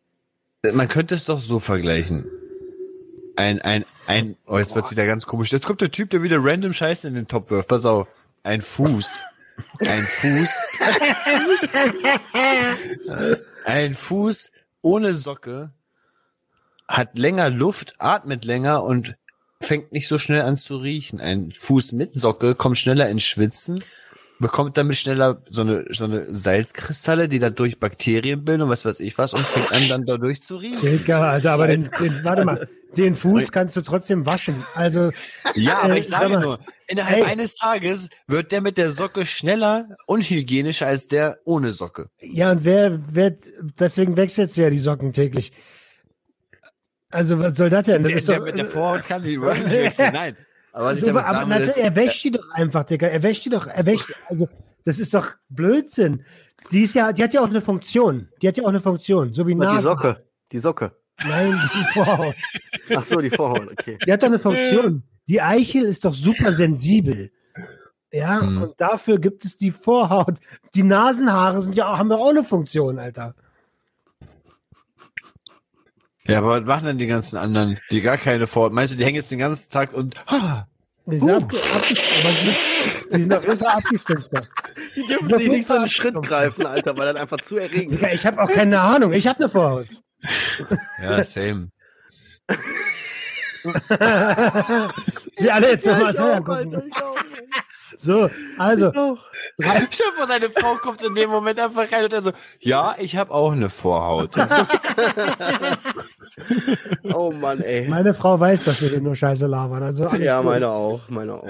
man 0.72 0.88
könnte 0.88 1.14
es 1.14 1.24
doch 1.26 1.38
so 1.38 1.58
vergleichen. 1.58 2.30
ein, 3.36 3.60
ein, 3.60 3.84
ein, 4.06 4.36
oh, 4.46 4.56
jetzt 4.58 4.74
wird's 4.74 4.90
wieder 4.90 5.04
ganz 5.06 5.26
komisch. 5.26 5.52
Jetzt 5.52 5.66
kommt 5.66 5.80
der 5.80 5.90
Typ, 5.90 6.10
der 6.10 6.22
wieder 6.22 6.38
random 6.40 6.72
Scheiße 6.72 7.06
in 7.08 7.14
den 7.14 7.28
Top 7.28 7.50
wirft. 7.50 7.68
Pass 7.68 7.84
auf. 7.84 8.08
Ein 8.42 8.62
Fuß. 8.62 9.20
Ein 9.80 10.02
Fuß. 10.02 10.48
ein 13.64 13.94
Fuß 13.94 14.50
ohne 14.82 15.14
Socke 15.14 15.72
hat 16.88 17.18
länger 17.18 17.50
Luft, 17.50 17.94
atmet 17.98 18.44
länger 18.44 18.84
und 18.84 19.16
fängt 19.60 19.92
nicht 19.92 20.08
so 20.08 20.18
schnell 20.18 20.42
an 20.42 20.56
zu 20.56 20.76
riechen. 20.76 21.20
Ein 21.20 21.50
Fuß 21.52 21.92
mit 21.92 22.14
Socke 22.14 22.54
kommt 22.54 22.78
schneller 22.78 23.08
ins 23.08 23.22
Schwitzen, 23.24 23.82
bekommt 24.38 24.76
damit 24.76 24.96
schneller 24.96 25.42
so 25.48 25.62
eine, 25.62 25.86
so 25.90 26.04
eine 26.04 26.26
Salzkristalle, 26.34 27.28
die 27.28 27.38
dadurch 27.38 27.78
Bakterien 27.80 28.44
bilden 28.44 28.62
und 28.62 28.68
was 28.68 28.84
weiß 28.84 29.00
ich 29.00 29.16
was 29.16 29.32
und 29.34 29.46
fängt 29.46 29.72
an 29.72 29.88
dann 29.88 30.04
dadurch 30.06 30.42
zu 30.42 30.56
riechen. 30.56 30.80
Digga, 30.80 31.30
Alter, 31.30 31.52
aber 31.52 31.68
den, 31.68 31.88
den, 31.98 32.20
warte 32.24 32.44
mal, 32.44 32.68
den 32.98 33.16
Fuß 33.16 33.50
kannst 33.50 33.76
du 33.76 33.80
trotzdem 33.80 34.26
waschen. 34.26 34.62
Also, 34.74 35.10
Ja, 35.54 35.80
aber 35.82 35.94
Äh, 35.94 36.00
ich 36.00 36.08
sage 36.08 36.34
sag 36.34 36.42
nur, 36.42 36.58
innerhalb 36.86 37.18
ey. 37.18 37.24
eines 37.24 37.54
Tages 37.54 38.10
wird 38.26 38.52
der 38.52 38.60
mit 38.60 38.76
der 38.76 38.90
Socke 38.90 39.24
schneller 39.24 39.96
unhygienischer 40.06 40.86
als 40.86 41.06
der 41.06 41.38
ohne 41.44 41.70
Socke. 41.70 42.10
ja, 42.20 42.50
und 42.52 42.64
wer, 42.64 43.00
wer, 43.10 43.34
deswegen 43.78 44.16
wechselst 44.18 44.56
du 44.56 44.62
ja 44.62 44.70
die 44.70 44.78
Socken 44.78 45.12
täglich. 45.12 45.52
Also, 47.16 47.38
was 47.40 47.56
soll 47.56 47.70
das 47.70 47.84
denn? 47.84 48.02
Das 48.02 48.10
Der, 48.10 48.18
ist 48.18 48.28
der 48.28 48.38
doch, 48.38 48.44
mit 48.44 48.58
der 48.58 48.66
Vorhaut 48.66 49.02
kann 49.02 49.22
die 49.22 49.34
überhaupt 49.34 49.62
nicht 49.64 49.72
wechseln. 49.76 50.12
Nein. 50.12 50.36
Aber 50.72 50.86
was 50.86 50.94
ich 50.98 51.00
so, 51.00 51.06
damit 51.06 51.24
aber 51.24 51.38
sagen 51.38 51.50
will, 51.50 51.62
ist, 51.62 51.78
er 51.78 51.96
wäscht 51.96 52.24
die 52.24 52.30
doch 52.32 52.50
einfach, 52.52 52.84
Digga. 52.84 53.06
Er 53.06 53.22
wäscht 53.22 53.44
die 53.46 53.50
doch, 53.50 53.66
er 53.66 53.86
wäscht, 53.86 54.12
also, 54.28 54.48
das 54.84 54.98
ist 54.98 55.14
doch 55.14 55.32
Blödsinn. 55.48 56.24
Die 56.72 56.82
ist 56.82 56.94
ja, 56.94 57.12
die 57.12 57.22
hat 57.24 57.32
ja 57.32 57.40
auch 57.40 57.48
eine 57.48 57.60
Funktion. 57.62 58.28
Die 58.42 58.48
hat 58.48 58.56
ja 58.58 58.64
auch 58.64 58.68
eine 58.68 58.80
Funktion, 58.80 59.32
so 59.32 59.46
wie 59.46 59.52
Die 59.54 59.60
Nase. 59.60 59.82
Socke. 59.82 60.24
Die 60.52 60.58
Socke. 60.58 60.92
Nein, 61.26 61.58
die 61.74 61.84
Vorhaut. 61.94 62.34
Ach 62.94 63.02
so, 63.02 63.20
die 63.20 63.30
Vorhaut, 63.30 63.72
okay. 63.72 63.96
Die 64.06 64.12
hat 64.12 64.22
doch 64.22 64.26
eine 64.28 64.38
Funktion. 64.38 65.02
Die 65.28 65.40
Eichel 65.40 65.84
ist 65.84 66.04
doch 66.04 66.14
super 66.14 66.52
sensibel. 66.52 67.30
Ja, 68.12 68.40
Hm. 68.40 68.62
und 68.62 68.80
dafür 68.80 69.18
gibt 69.18 69.44
es 69.44 69.56
die 69.56 69.72
Vorhaut. 69.72 70.38
Die 70.74 70.82
Nasenhaare 70.82 71.62
sind 71.62 71.76
ja 71.76 71.88
auch, 71.90 71.98
haben 71.98 72.10
ja 72.10 72.16
auch 72.18 72.30
eine 72.30 72.44
Funktion, 72.44 72.98
Alter. 72.98 73.34
Ja, 76.28 76.38
aber 76.38 76.48
was 76.60 76.64
machen 76.64 76.86
denn 76.86 76.98
die 76.98 77.06
ganzen 77.06 77.36
anderen, 77.36 77.78
die 77.90 78.00
gar 78.00 78.16
keine 78.16 78.46
Vorhaut? 78.46 78.72
Meinst 78.72 78.92
du, 78.94 78.98
die 78.98 79.04
hängen 79.04 79.16
jetzt 79.16 79.30
den 79.30 79.38
ganzen 79.38 79.70
Tag 79.70 79.92
und, 79.92 80.14
ah, 80.26 80.66
Die 81.06 81.18
sind, 81.18 81.30
Uh. 81.30 81.36
aber 81.36 81.84
die, 81.88 81.94
sind- 81.94 82.56
die 83.14 83.20
sind 83.20 83.34
auf 83.34 83.44
jeden 83.46 83.58
Fall 83.58 83.68
abgestimmt. 83.76 84.26
doch. 84.32 84.46
Die 84.96 85.06
dürfen 85.06 85.36
sich 85.38 85.48
nicht 85.48 85.68
so 85.68 85.74
einen 85.74 85.88
Schritt 85.88 86.14
greifen, 86.22 86.66
Alter, 86.66 86.96
weil 86.98 87.12
das 87.12 87.22
einfach 87.22 87.40
zu 87.40 87.56
erregend 87.56 88.00
ist. 88.00 88.12
Ich 88.14 88.26
habe 88.26 88.42
auch 88.42 88.50
keine 88.50 88.80
Ahnung. 88.80 89.12
Ich 89.12 89.26
habe 89.26 89.38
eine 89.40 89.48
Vorhaut. 89.48 89.86
ja, 91.02 91.22
same. 91.22 91.68
Wir 95.38 95.54
alle 95.54 95.70
jetzt 95.70 95.86
nochmal 95.86 96.12
selber 96.12 96.40
gucken. 96.62 96.92
So, 97.98 98.30
also, 98.58 98.90
Stell 99.60 99.76
dir 99.88 100.12
vor, 100.16 100.26
seine 100.26 100.50
Frau 100.50 100.74
kommt 100.76 101.02
in 101.02 101.14
dem 101.14 101.30
Moment 101.30 101.58
einfach 101.58 101.90
rein 101.90 102.04
und 102.04 102.12
er 102.12 102.22
so, 102.22 102.32
ja, 102.60 102.94
ich 102.98 103.16
habe 103.16 103.32
auch 103.32 103.52
eine 103.52 103.70
Vorhaut. 103.70 104.30
Oh 107.14 107.30
Mann, 107.32 107.60
ey. 107.60 107.88
meine 107.88 108.12
Frau 108.14 108.38
weiß, 108.38 108.64
dass 108.64 108.82
wir 108.82 108.90
hier 108.90 109.00
nur 109.00 109.16
Scheiße 109.16 109.46
labern. 109.46 109.82
Also 109.82 110.04
alles 110.04 110.18
Ja, 110.22 110.38
gut. 110.38 110.46
meine 110.46 110.68
auch, 110.68 111.08
meine 111.08 111.34
auch. 111.34 111.48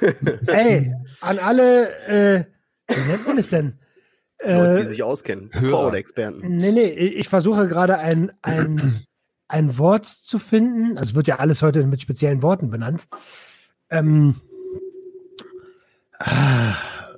Ey, 0.48 0.92
an 1.20 1.38
alle, 1.38 1.90
äh, 2.06 2.44
wie 2.88 3.00
nennt 3.10 3.26
man 3.26 3.38
es 3.38 3.50
denn? 3.50 3.78
Leute, 4.42 4.74
die 4.76 4.80
Äh, 4.80 4.84
sich 4.92 5.02
auskennen. 5.02 5.50
Hörer. 5.52 5.70
Vorhaut-Experten. 5.70 6.40
nee, 6.56 6.72
nee, 6.72 6.88
ich 6.88 7.28
versuche 7.28 7.68
gerade 7.68 7.98
ein, 7.98 8.32
ein, 8.42 9.04
ein 9.48 9.78
Wort 9.78 10.06
zu 10.06 10.38
finden. 10.38 10.98
Also 10.98 11.14
wird 11.14 11.28
ja 11.28 11.36
alles 11.38 11.62
heute 11.62 11.84
mit 11.86 12.02
speziellen 12.02 12.42
Worten 12.42 12.70
benannt. 12.70 13.04
Ähm, 13.90 14.40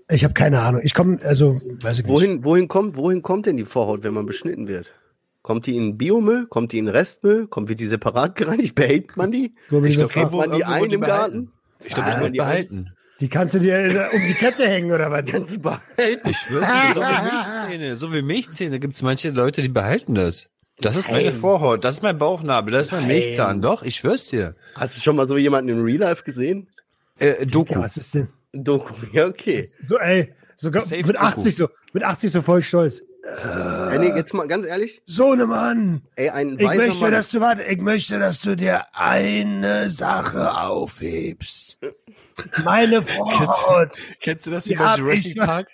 ich 0.09 0.25
habe 0.25 0.35
keine 0.35 0.61
Ahnung. 0.61 0.81
Ich 0.85 0.95
komme, 0.95 1.19
also, 1.23 1.61
weiß 1.83 1.99
ich 2.01 2.05
nicht. 2.05 2.09
Wohin, 2.09 2.45
wohin, 2.45 2.69
kommt, 2.69 2.97
wohin 2.97 3.23
kommt 3.23 3.47
denn 3.47 3.57
die 3.57 3.65
Vorhaut, 3.65 4.03
wenn 4.03 4.15
man 4.15 4.27
beschnitten 4.27 4.69
wird? 4.69 4.93
Kommt 5.43 5.67
die 5.67 5.77
in 5.77 5.97
Biomüll? 5.97 6.47
Kommt 6.47 6.73
die 6.73 6.79
in 6.79 6.89
Restmüll? 6.89 7.47
Kommt 7.47 7.69
wird 7.69 7.79
die 7.81 7.87
separat 7.87 8.35
gereinigt? 8.37 8.75
Behält 8.75 9.17
man 9.17 9.31
die? 9.31 9.55
Ich 9.71 9.73
ich 9.91 9.97
glaub, 9.97 10.13
gefragt? 10.13 10.31
Pflanzt 10.33 10.35
man 10.35 10.51
die 10.51 10.59
irgendwo 10.63 10.85
ein 10.85 10.91
im 10.91 11.01
Garten? 11.01 11.33
behalten. 11.47 11.53
Ich 11.85 11.95
glaube, 11.95 12.09
Ah, 12.09 12.25
ich 12.27 12.33
die 12.33 12.39
behalten. 12.39 12.93
Die 13.21 13.29
kannst 13.29 13.55
du 13.55 13.61
dir 13.61 14.11
um 14.13 14.21
die 14.27 14.35
Kette 14.35 14.67
hängen 14.69 14.91
oder 14.93 15.11
was? 15.11 15.25
Kannst 15.25 15.55
du 15.55 15.59
behalten? 15.61 16.29
Ich 16.29 16.37
schwör's 16.37 16.69
dir, 16.69 16.95
so 16.95 17.01
wie 17.01 17.23
Milchzähne, 17.71 17.97
so 17.97 18.13
wie 18.13 18.23
Milchzähne 18.23 18.81
gibt's 18.81 19.03
manche 19.03 19.31
Leute, 19.31 19.63
die 19.63 19.69
behalten 19.69 20.15
das. 20.15 20.51
Das 20.81 20.97
ist 20.97 21.09
meine 21.09 21.31
Nein. 21.31 21.35
Vorhaut, 21.35 21.85
das 21.85 21.97
ist 21.97 22.03
mein 22.03 22.19
Bauchnabel, 22.19 22.73
das 22.73 22.87
ist 22.87 22.93
mein 22.93 23.07
Nein. 23.07 23.17
Milchzahn. 23.17 23.63
Doch, 23.63 23.83
ich 23.85 23.97
schwör's 23.97 24.27
dir. 24.27 24.55
Hast 24.75 24.97
du 24.97 25.01
schon 25.01 25.17
mal 25.17 25.27
so 25.27 25.39
jemanden 25.39 25.71
im 25.71 25.83
Real 25.83 26.01
Life 26.01 26.25
gesehen? 26.25 26.69
Äh, 27.19 27.47
Doku. 27.47 27.79
Was 27.81 27.97
ist 27.97 28.15
denn? 28.15 28.29
Doku. 28.65 28.95
Ja, 29.13 29.27
okay. 29.27 29.69
So, 29.81 29.99
ey, 29.99 30.33
sogar 30.57 30.83
Safe 30.83 31.05
mit 31.05 31.17
80 31.17 31.57
so, 31.57 31.69
mit 31.93 32.03
80 32.03 32.31
so 32.31 32.43
voll 32.43 32.63
stolz. 32.63 33.03
Ey, 33.27 33.99
nee, 33.99 34.17
jetzt 34.17 34.35
mal 34.35 34.47
ganz 34.47 34.67
ehrlich. 34.67 35.03
Sohnemann, 35.05 36.03
Ey, 36.15 36.31
ein 36.31 36.59
ich 36.59 36.65
weiser 36.65 36.87
möchte, 36.87 37.03
Mann. 37.03 37.13
dass 37.13 37.31
du, 37.31 37.41
warte, 37.41 37.63
ich 37.65 37.81
möchte, 37.81 38.19
dass 38.19 38.41
du 38.41 38.57
dir 38.57 38.87
eine 38.93 39.91
Sache 39.91 40.57
aufhebst. 40.57 41.79
Meine 42.63 43.03
Vorhaut. 43.03 43.91
Kennst 44.21 44.47
du 44.47 44.51
das 44.51 44.69
wie 44.69 44.75
bei 44.75 44.95
Jurassic. 44.97 45.39
Park? 45.39 45.69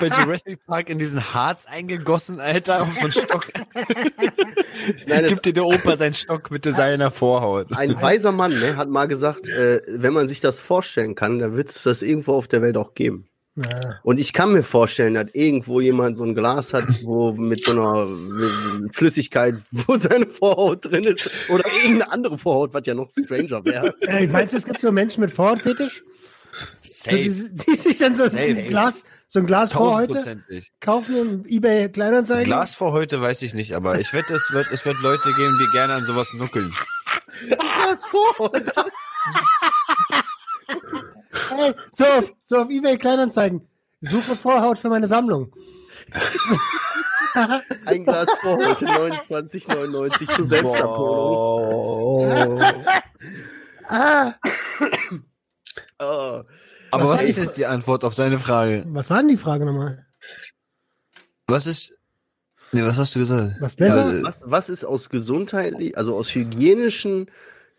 bei 0.00 0.06
Jurassic 0.06 0.64
Park 0.66 0.88
in 0.88 0.98
diesen 0.98 1.34
Harz 1.34 1.66
eingegossen, 1.66 2.40
Alter, 2.40 2.82
auf 2.82 2.94
so 2.94 3.02
einen 3.02 3.12
Stock. 3.12 3.46
Nein, 5.06 5.26
Gibt 5.26 5.44
dir 5.44 5.52
der 5.52 5.66
Opa 5.66 5.96
seinen 5.96 6.14
Stock 6.14 6.50
mit 6.50 6.64
seiner 6.64 7.10
Vorhaut. 7.10 7.72
Ein 7.76 8.00
weiser 8.00 8.32
Mann 8.32 8.58
ne, 8.58 8.76
hat 8.76 8.88
mal 8.88 9.06
gesagt, 9.06 9.48
äh, 9.48 9.82
wenn 9.88 10.12
man 10.12 10.28
sich 10.28 10.40
das 10.40 10.60
vorstellen 10.60 11.14
kann, 11.14 11.38
dann 11.38 11.56
wird 11.56 11.68
es 11.68 11.82
das 11.82 12.02
irgendwo 12.02 12.34
auf 12.34 12.48
der 12.48 12.62
Welt 12.62 12.76
auch 12.76 12.94
geben. 12.94 13.27
Ja. 13.58 13.98
Und 14.02 14.20
ich 14.20 14.32
kann 14.32 14.52
mir 14.52 14.62
vorstellen, 14.62 15.14
dass 15.14 15.26
irgendwo 15.32 15.80
jemand 15.80 16.16
so 16.16 16.24
ein 16.24 16.34
Glas 16.34 16.74
hat, 16.74 16.84
wo 17.02 17.32
mit 17.32 17.64
so 17.64 17.72
einer 17.72 18.08
Flüssigkeit, 18.92 19.56
wo 19.70 19.96
seine 19.96 20.26
Vorhaut 20.26 20.84
drin 20.84 21.04
ist, 21.04 21.30
oder 21.48 21.64
irgendeine 21.66 22.12
andere 22.12 22.38
Vorhaut, 22.38 22.74
was 22.74 22.82
ja 22.86 22.94
noch 22.94 23.10
stranger 23.10 23.64
wäre. 23.64 23.94
Ey, 24.00 24.26
meinst 24.28 24.54
du, 24.54 24.58
es 24.58 24.64
gibt 24.64 24.80
so 24.80 24.92
Menschen 24.92 25.20
mit 25.20 25.32
Vorhautfetisch? 25.32 26.04
So, 26.82 27.10
die, 27.10 27.30
Safe. 27.30 27.50
die 27.54 27.76
sich 27.76 27.98
dann 27.98 28.14
so 28.14 28.24
Safe. 28.24 28.38
ein 28.38 28.68
Glas, 28.68 29.04
so 29.26 29.40
ein 29.40 29.46
Glas 29.46 29.72
Vorhäute 29.72 30.14
Tausendprozentig. 30.14 30.72
kaufen 30.80 31.16
im 31.16 31.44
eBay 31.46 31.88
Kleinanzeigen? 31.88 32.46
Glas 32.46 32.74
vor 32.74 32.92
heute 32.92 33.20
weiß 33.20 33.42
ich 33.42 33.54
nicht, 33.54 33.74
aber 33.74 33.98
ich 34.00 34.12
wette, 34.12 34.34
es 34.34 34.50
wird, 34.52 34.66
es 34.72 34.84
wird 34.84 35.00
Leute 35.02 35.32
geben, 35.34 35.58
die 35.60 35.70
gerne 35.72 35.94
an 35.94 36.06
sowas 36.06 36.32
nuckeln. 36.34 36.72
So, 41.92 42.04
auf- 42.04 42.32
so 42.42 42.56
auf 42.58 42.70
eBay 42.70 42.96
Kleinanzeigen. 42.98 43.66
Suche 44.00 44.36
Vorhaut 44.36 44.78
für 44.78 44.88
meine 44.88 45.06
Sammlung. 45.08 45.52
Ein 47.86 48.04
Glas 48.04 48.28
Vorhaut, 48.40 48.78
29,99 48.80 50.28
zur 50.34 50.48
Selbstabholung. 50.48 52.60
Ah, 53.88 54.32
Oh. 56.00 56.42
Aber 56.90 57.04
Was 57.04 57.08
was 57.08 57.22
ist 57.24 57.36
jetzt 57.38 57.56
die 57.56 57.66
Antwort 57.66 58.04
auf 58.04 58.14
seine 58.14 58.38
Frage? 58.38 58.84
was 58.88 59.10
war 59.10 59.18
denn 59.18 59.28
die 59.28 59.36
Frage 59.36 59.64
nochmal? 59.66 60.06
Was 61.48 61.66
ist. 61.66 61.94
Nee, 62.72 62.82
was 62.82 62.96
hast 62.98 63.14
du 63.14 63.18
gesagt? 63.20 63.56
Was 63.60 63.76
besser? 63.76 64.14
Ja, 64.14 64.22
Was, 64.22 64.38
was 64.44 64.68
ist 64.70 64.84
aus 64.84 65.08
gesundheitlich, 65.10 65.96
also 65.98 66.16
aus 66.16 66.34
hygienischen, 66.34 67.30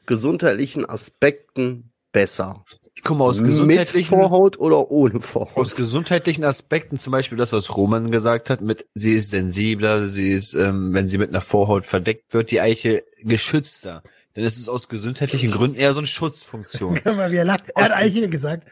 gesundheitlichen 0.05 0.87
Aspekten 0.87 1.91
besser? 2.19 2.65
Guck 3.03 3.17
mal, 3.17 3.25
aus 3.25 3.37
Mit 3.39 3.47
gesundheitlichen, 3.51 4.09
Vorhaut 4.17 4.59
oder 4.59 4.91
ohne 4.91 5.21
Vorhaut? 5.21 5.55
aus 5.55 5.75
gesundheitlichen 5.75 6.43
Aspekten, 6.43 6.99
zum 6.99 7.11
Beispiel 7.11 7.37
das, 7.37 7.53
was 7.53 7.75
Roman 7.77 8.11
gesagt 8.11 8.49
hat, 8.49 8.59
mit 8.59 8.87
sie 8.93 9.13
ist 9.13 9.29
sensibler, 9.29 10.07
sie 10.07 10.31
ist, 10.31 10.53
ähm, 10.53 10.93
wenn 10.93 11.07
sie 11.07 11.17
mit 11.17 11.29
einer 11.29 11.39
Vorhaut 11.41 11.85
verdeckt 11.85 12.33
wird, 12.33 12.51
die 12.51 12.59
Eiche 12.59 13.03
geschützter. 13.23 14.03
Dann 14.33 14.43
ist 14.43 14.57
es 14.57 14.67
aus 14.67 14.89
gesundheitlichen 14.89 15.51
Gründen 15.51 15.77
eher 15.77 15.93
so 15.93 15.99
eine 16.01 16.07
Schutzfunktion. 16.07 16.95
Guck 17.03 17.15
mal, 17.15 17.31
wie 17.31 17.37
er 17.37 17.45
lacht. 17.45 17.63
Er 17.75 17.85
hat 17.85 17.91
Aus- 17.91 17.97
Eichel 17.97 18.29
gesagt. 18.29 18.67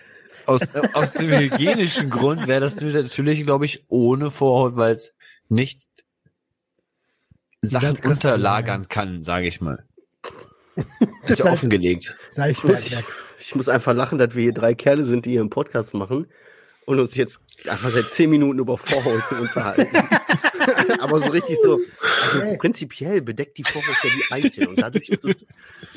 Aus, 0.45 0.61
äh, 0.71 0.81
aus 0.93 1.13
dem 1.13 1.31
hygienischen 1.31 2.09
Grund 2.09 2.47
wäre 2.47 2.59
das 2.61 2.75
natürlich, 2.79 3.45
glaube 3.45 3.65
ich, 3.65 3.85
ohne 3.87 4.29
Vorhaut, 4.31 4.75
weil 4.75 4.93
es 4.95 5.13
nicht 5.49 5.81
Sachen 7.61 7.97
unterlagern 8.03 8.87
kann, 8.87 9.23
sage 9.23 9.47
ich 9.47 9.61
mal. 9.61 9.85
Ist 11.25 11.39
ja 11.39 11.51
offengelegt. 11.51 12.15
Sag 12.33 12.51
ich 12.51 12.57
Ich 12.63 12.91
mal. 12.93 13.03
Ich 13.39 13.55
muss 13.55 13.69
einfach 13.69 13.93
lachen, 13.93 14.17
dass 14.17 14.35
wir 14.35 14.43
hier 14.43 14.53
drei 14.53 14.73
Kerle 14.73 15.05
sind, 15.05 15.25
die 15.25 15.31
hier 15.31 15.41
einen 15.41 15.49
Podcast 15.49 15.93
machen 15.93 16.27
und 16.85 16.99
uns 16.99 17.15
jetzt 17.15 17.39
einfach 17.67 17.89
seit 17.89 18.05
zehn 18.05 18.29
Minuten 18.29 18.59
über 18.59 18.77
Vorhaut 18.77 19.31
unterhalten. 19.39 19.87
Aber 20.99 21.19
so 21.19 21.29
richtig 21.29 21.57
so, 21.63 21.79
also 22.33 22.57
prinzipiell 22.57 23.21
bedeckt 23.21 23.57
die 23.57 23.63
Vorhaut 23.63 23.95
ja 24.03 24.09
die 24.09 24.33
Eichel 24.33 24.67
und 24.67 24.81
dadurch 24.81 25.09
ist 25.09 25.23
es, 25.25 25.45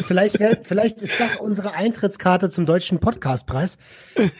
Vielleicht, 0.06 0.38
wär, 0.38 0.58
vielleicht 0.62 1.02
ist 1.02 1.20
das 1.20 1.36
unsere 1.36 1.72
Eintrittskarte 1.74 2.50
zum 2.50 2.66
deutschen 2.66 3.00
Podcastpreis. 3.00 3.78
das 4.14 4.30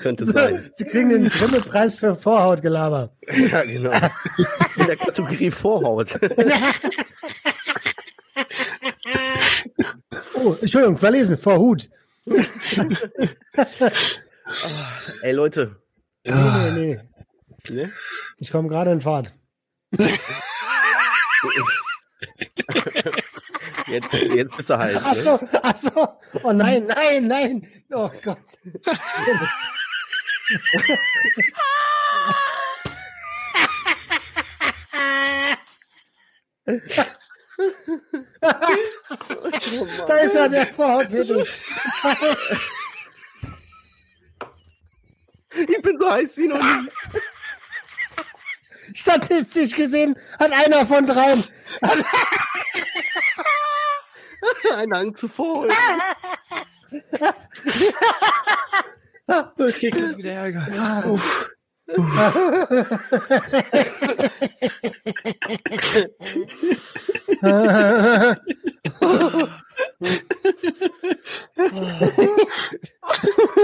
könnte 0.00 0.24
sein. 0.24 0.70
Sie 0.74 0.84
kriegen 0.84 1.10
den 1.10 1.28
Grimme-Preis 1.28 1.96
für 1.96 2.14
Vorhautgelaber. 2.14 3.10
Ja, 3.30 3.62
genau. 3.62 3.92
In 4.76 4.86
der 4.86 4.96
Kategorie 4.96 5.50
Vorhaut. 5.50 6.18
Oh, 10.34 10.56
Entschuldigung, 10.60 10.96
verlesen, 10.96 11.36
vor 11.38 11.58
Hut. 11.58 11.90
Ey, 15.22 15.32
Leute. 15.32 15.76
Nee, 16.24 16.70
nee, 16.70 16.70
nee. 16.70 16.98
Ne? 17.74 17.92
Ich 18.38 18.50
komme 18.50 18.68
gerade 18.68 18.92
in 18.92 19.00
Fahrt. 19.00 19.34
Jetzt, 23.86 24.12
jetzt 24.12 24.56
bist 24.56 24.68
du. 24.68 24.74
Ach 24.74 25.14
Ne? 25.14 25.22
so, 25.22 25.40
ach 25.62 25.76
so. 25.76 26.08
Oh 26.42 26.52
nein, 26.52 26.86
nein, 26.86 27.26
nein. 27.26 27.66
Oh 27.90 28.10
Gott. 28.22 28.38
Da 40.06 40.14
ist 40.16 40.34
er, 40.34 40.48
der 40.48 40.66
Vorhautfetisch. 40.66 41.48
Ich 45.50 45.82
bin 45.82 45.98
so 45.98 46.10
heiß 46.10 46.36
wie 46.36 46.46
noch 46.46 46.62
nie. 46.62 46.88
Statistisch 48.94 49.74
gesehen 49.74 50.16
hat 50.38 50.52
einer 50.52 50.86
von 50.86 51.06
dreien. 51.06 51.42
Ein 54.76 54.94
Hang 54.94 55.16
zu 55.16 55.26
voll. 55.26 55.68
Ich 59.66 59.78
krieg 59.78 59.94
gleich 59.94 60.16
wieder 60.16 60.32
Ärger. 60.32 61.04
Uff. 61.06 61.50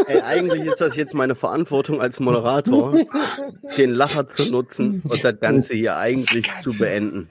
Ey, 0.06 0.20
eigentlich 0.22 0.64
ist 0.64 0.80
das 0.80 0.96
jetzt 0.96 1.14
meine 1.14 1.34
Verantwortung 1.34 2.00
als 2.00 2.20
Moderator, 2.20 2.94
den 3.78 3.92
Lacher 3.92 4.28
zu 4.28 4.50
nutzen 4.50 5.02
und 5.08 5.22
das 5.24 5.38
Ganze 5.40 5.74
hier 5.74 5.96
eigentlich 5.96 6.50
zu 6.62 6.76
beenden. 6.76 7.30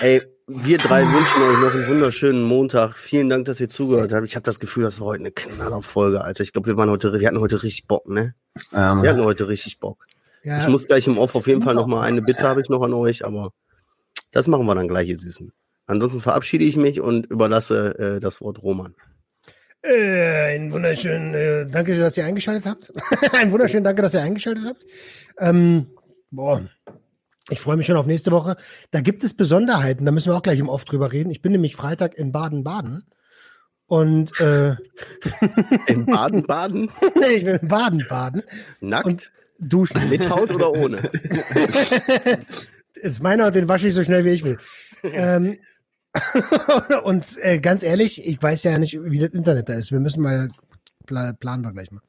Ey, 0.00 0.22
wir 0.46 0.78
drei 0.78 1.02
wünschen 1.02 1.42
euch 1.42 1.60
noch 1.60 1.74
einen 1.74 1.88
wunderschönen 1.88 2.42
Montag. 2.42 2.96
Vielen 2.96 3.28
Dank, 3.28 3.46
dass 3.46 3.60
ihr 3.60 3.68
zugehört 3.68 4.12
habt. 4.12 4.26
Ich 4.26 4.34
habe 4.36 4.44
das 4.44 4.60
Gefühl, 4.60 4.84
das 4.84 5.00
war 5.00 5.08
heute 5.08 5.20
eine 5.20 5.30
Knallerfolge, 5.32 6.22
Alter. 6.22 6.42
Ich 6.42 6.52
glaube, 6.52 6.66
wir 6.66 6.76
waren 6.76 6.90
heute, 6.90 7.12
wir 7.18 7.26
hatten 7.26 7.40
heute 7.40 7.62
richtig 7.62 7.86
Bock, 7.86 8.08
ne? 8.08 8.34
Ähm, 8.74 9.02
Wir 9.02 9.10
hatten 9.10 9.24
heute 9.24 9.48
richtig 9.48 9.80
Bock. 9.80 10.06
Ja, 10.44 10.58
Ich 10.58 10.68
muss 10.68 10.86
gleich 10.86 11.06
im 11.06 11.18
Off 11.18 11.34
auf 11.34 11.46
jeden 11.46 11.62
Fall 11.62 11.74
noch 11.74 11.86
mal 11.86 12.02
eine 12.02 12.20
Bitte 12.22 12.46
habe 12.46 12.60
ich 12.60 12.68
noch 12.68 12.82
an 12.82 12.92
euch, 12.92 13.24
aber 13.24 13.52
das 14.32 14.48
machen 14.48 14.66
wir 14.66 14.74
dann 14.74 14.88
gleich, 14.88 15.08
ihr 15.08 15.16
Süßen. 15.16 15.52
Ansonsten 15.86 16.20
verabschiede 16.20 16.64
ich 16.64 16.76
mich 16.76 17.00
und 17.00 17.26
überlasse 17.26 17.98
äh, 17.98 18.20
das 18.20 18.40
Wort 18.40 18.62
Roman. 18.62 18.94
Äh, 19.82 20.56
ein 20.56 20.72
wunderschönen 20.72 21.34
äh, 21.34 21.66
Danke, 21.66 21.98
dass 21.98 22.16
ihr 22.16 22.24
eingeschaltet 22.24 22.66
habt. 22.66 22.92
ein 23.34 23.50
wunderschönen 23.50 23.84
Danke, 23.84 24.02
dass 24.02 24.14
ihr 24.14 24.22
eingeschaltet 24.22 24.64
habt. 24.64 24.86
Ähm, 25.38 25.88
boah, 26.30 26.62
ich 27.50 27.60
freue 27.60 27.76
mich 27.76 27.86
schon 27.86 27.96
auf 27.96 28.06
nächste 28.06 28.30
Woche. 28.30 28.56
Da 28.92 29.00
gibt 29.00 29.24
es 29.24 29.34
Besonderheiten, 29.34 30.04
da 30.04 30.12
müssen 30.12 30.30
wir 30.30 30.36
auch 30.36 30.42
gleich 30.42 30.60
im 30.60 30.68
Off 30.68 30.84
drüber 30.84 31.10
reden. 31.12 31.30
Ich 31.30 31.42
bin 31.42 31.52
nämlich 31.52 31.74
Freitag 31.74 32.14
in 32.14 32.30
Baden-Baden. 32.32 33.04
Und 33.86 34.40
äh, 34.40 34.76
In 35.86 36.06
Baden-Baden? 36.06 36.90
ich 37.30 37.44
bin 37.44 37.56
in 37.56 37.68
Baden-Baden. 37.68 38.42
Nackt? 38.80 39.06
Und 39.06 39.30
duschen. 39.58 40.08
mit 40.08 40.30
Haut 40.30 40.54
oder 40.54 40.72
ohne? 40.72 41.10
Ist 43.02 43.22
meiner 43.22 43.46
und 43.46 43.54
den 43.54 43.68
wasche 43.68 43.88
ich 43.88 43.94
so 43.94 44.04
schnell 44.04 44.24
wie 44.24 44.30
ich 44.30 44.44
will. 44.44 44.58
ähm, 45.02 45.58
und 47.04 47.38
äh, 47.42 47.58
ganz 47.58 47.82
ehrlich, 47.82 48.26
ich 48.26 48.42
weiß 48.42 48.64
ja 48.64 48.78
nicht, 48.78 48.98
wie 49.02 49.18
das 49.18 49.30
Internet 49.30 49.68
da 49.68 49.74
ist. 49.74 49.92
Wir 49.92 50.00
müssen 50.00 50.22
mal 50.22 50.48
pla 51.06 51.32
planen 51.32 51.62
wir 51.62 51.72
gleich 51.72 51.90
mal. 51.90 52.02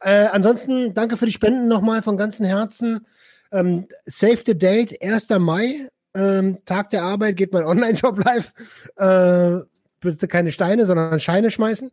Äh, 0.00 0.26
ansonsten 0.26 0.94
danke 0.94 1.16
für 1.16 1.26
die 1.26 1.32
Spenden 1.32 1.68
nochmal 1.68 2.02
von 2.02 2.16
ganzem 2.16 2.46
Herzen. 2.46 3.06
Ähm, 3.50 3.86
save 4.04 4.42
the 4.44 4.56
date, 4.56 5.02
1. 5.02 5.30
Mai, 5.38 5.88
ähm, 6.14 6.58
Tag 6.64 6.90
der 6.90 7.02
Arbeit, 7.02 7.36
geht 7.36 7.52
mein 7.52 7.64
Online-Shop 7.64 8.22
live. 8.24 8.52
Äh, 8.96 9.64
bitte 10.00 10.28
keine 10.28 10.52
Steine, 10.52 10.86
sondern 10.86 11.18
Scheine 11.18 11.50
schmeißen. 11.50 11.90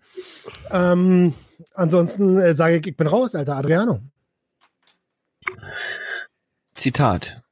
Ähm, 0.71 1.33
ansonsten 1.73 2.39
äh, 2.39 2.53
sage 2.53 2.77
ich, 2.77 2.87
ich 2.87 2.97
bin 2.97 3.07
raus, 3.07 3.35
alter 3.35 3.55
Adriano. 3.55 4.01
Zitat. 6.73 7.44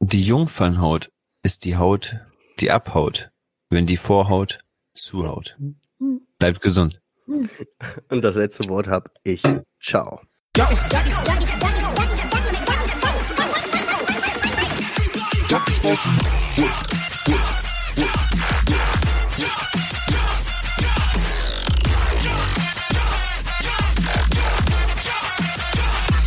Die 0.00 0.22
Jungfernhaut 0.22 1.10
ist 1.42 1.64
die 1.64 1.76
Haut, 1.76 2.16
die 2.60 2.70
abhaut, 2.70 3.30
wenn 3.68 3.86
die 3.86 3.96
Vorhaut 3.96 4.60
zuhaut. 4.94 5.58
Bleibt 6.38 6.60
gesund. 6.60 7.00
Und 7.26 8.22
das 8.22 8.36
letzte 8.36 8.68
Wort 8.68 8.86
habe 8.86 9.10
ich. 9.24 9.42
Ciao. 9.80 10.20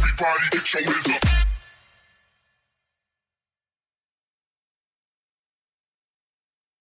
Everybody 0.03 0.49
get 0.52 0.73
your 0.73 1.15
up. 1.15 1.40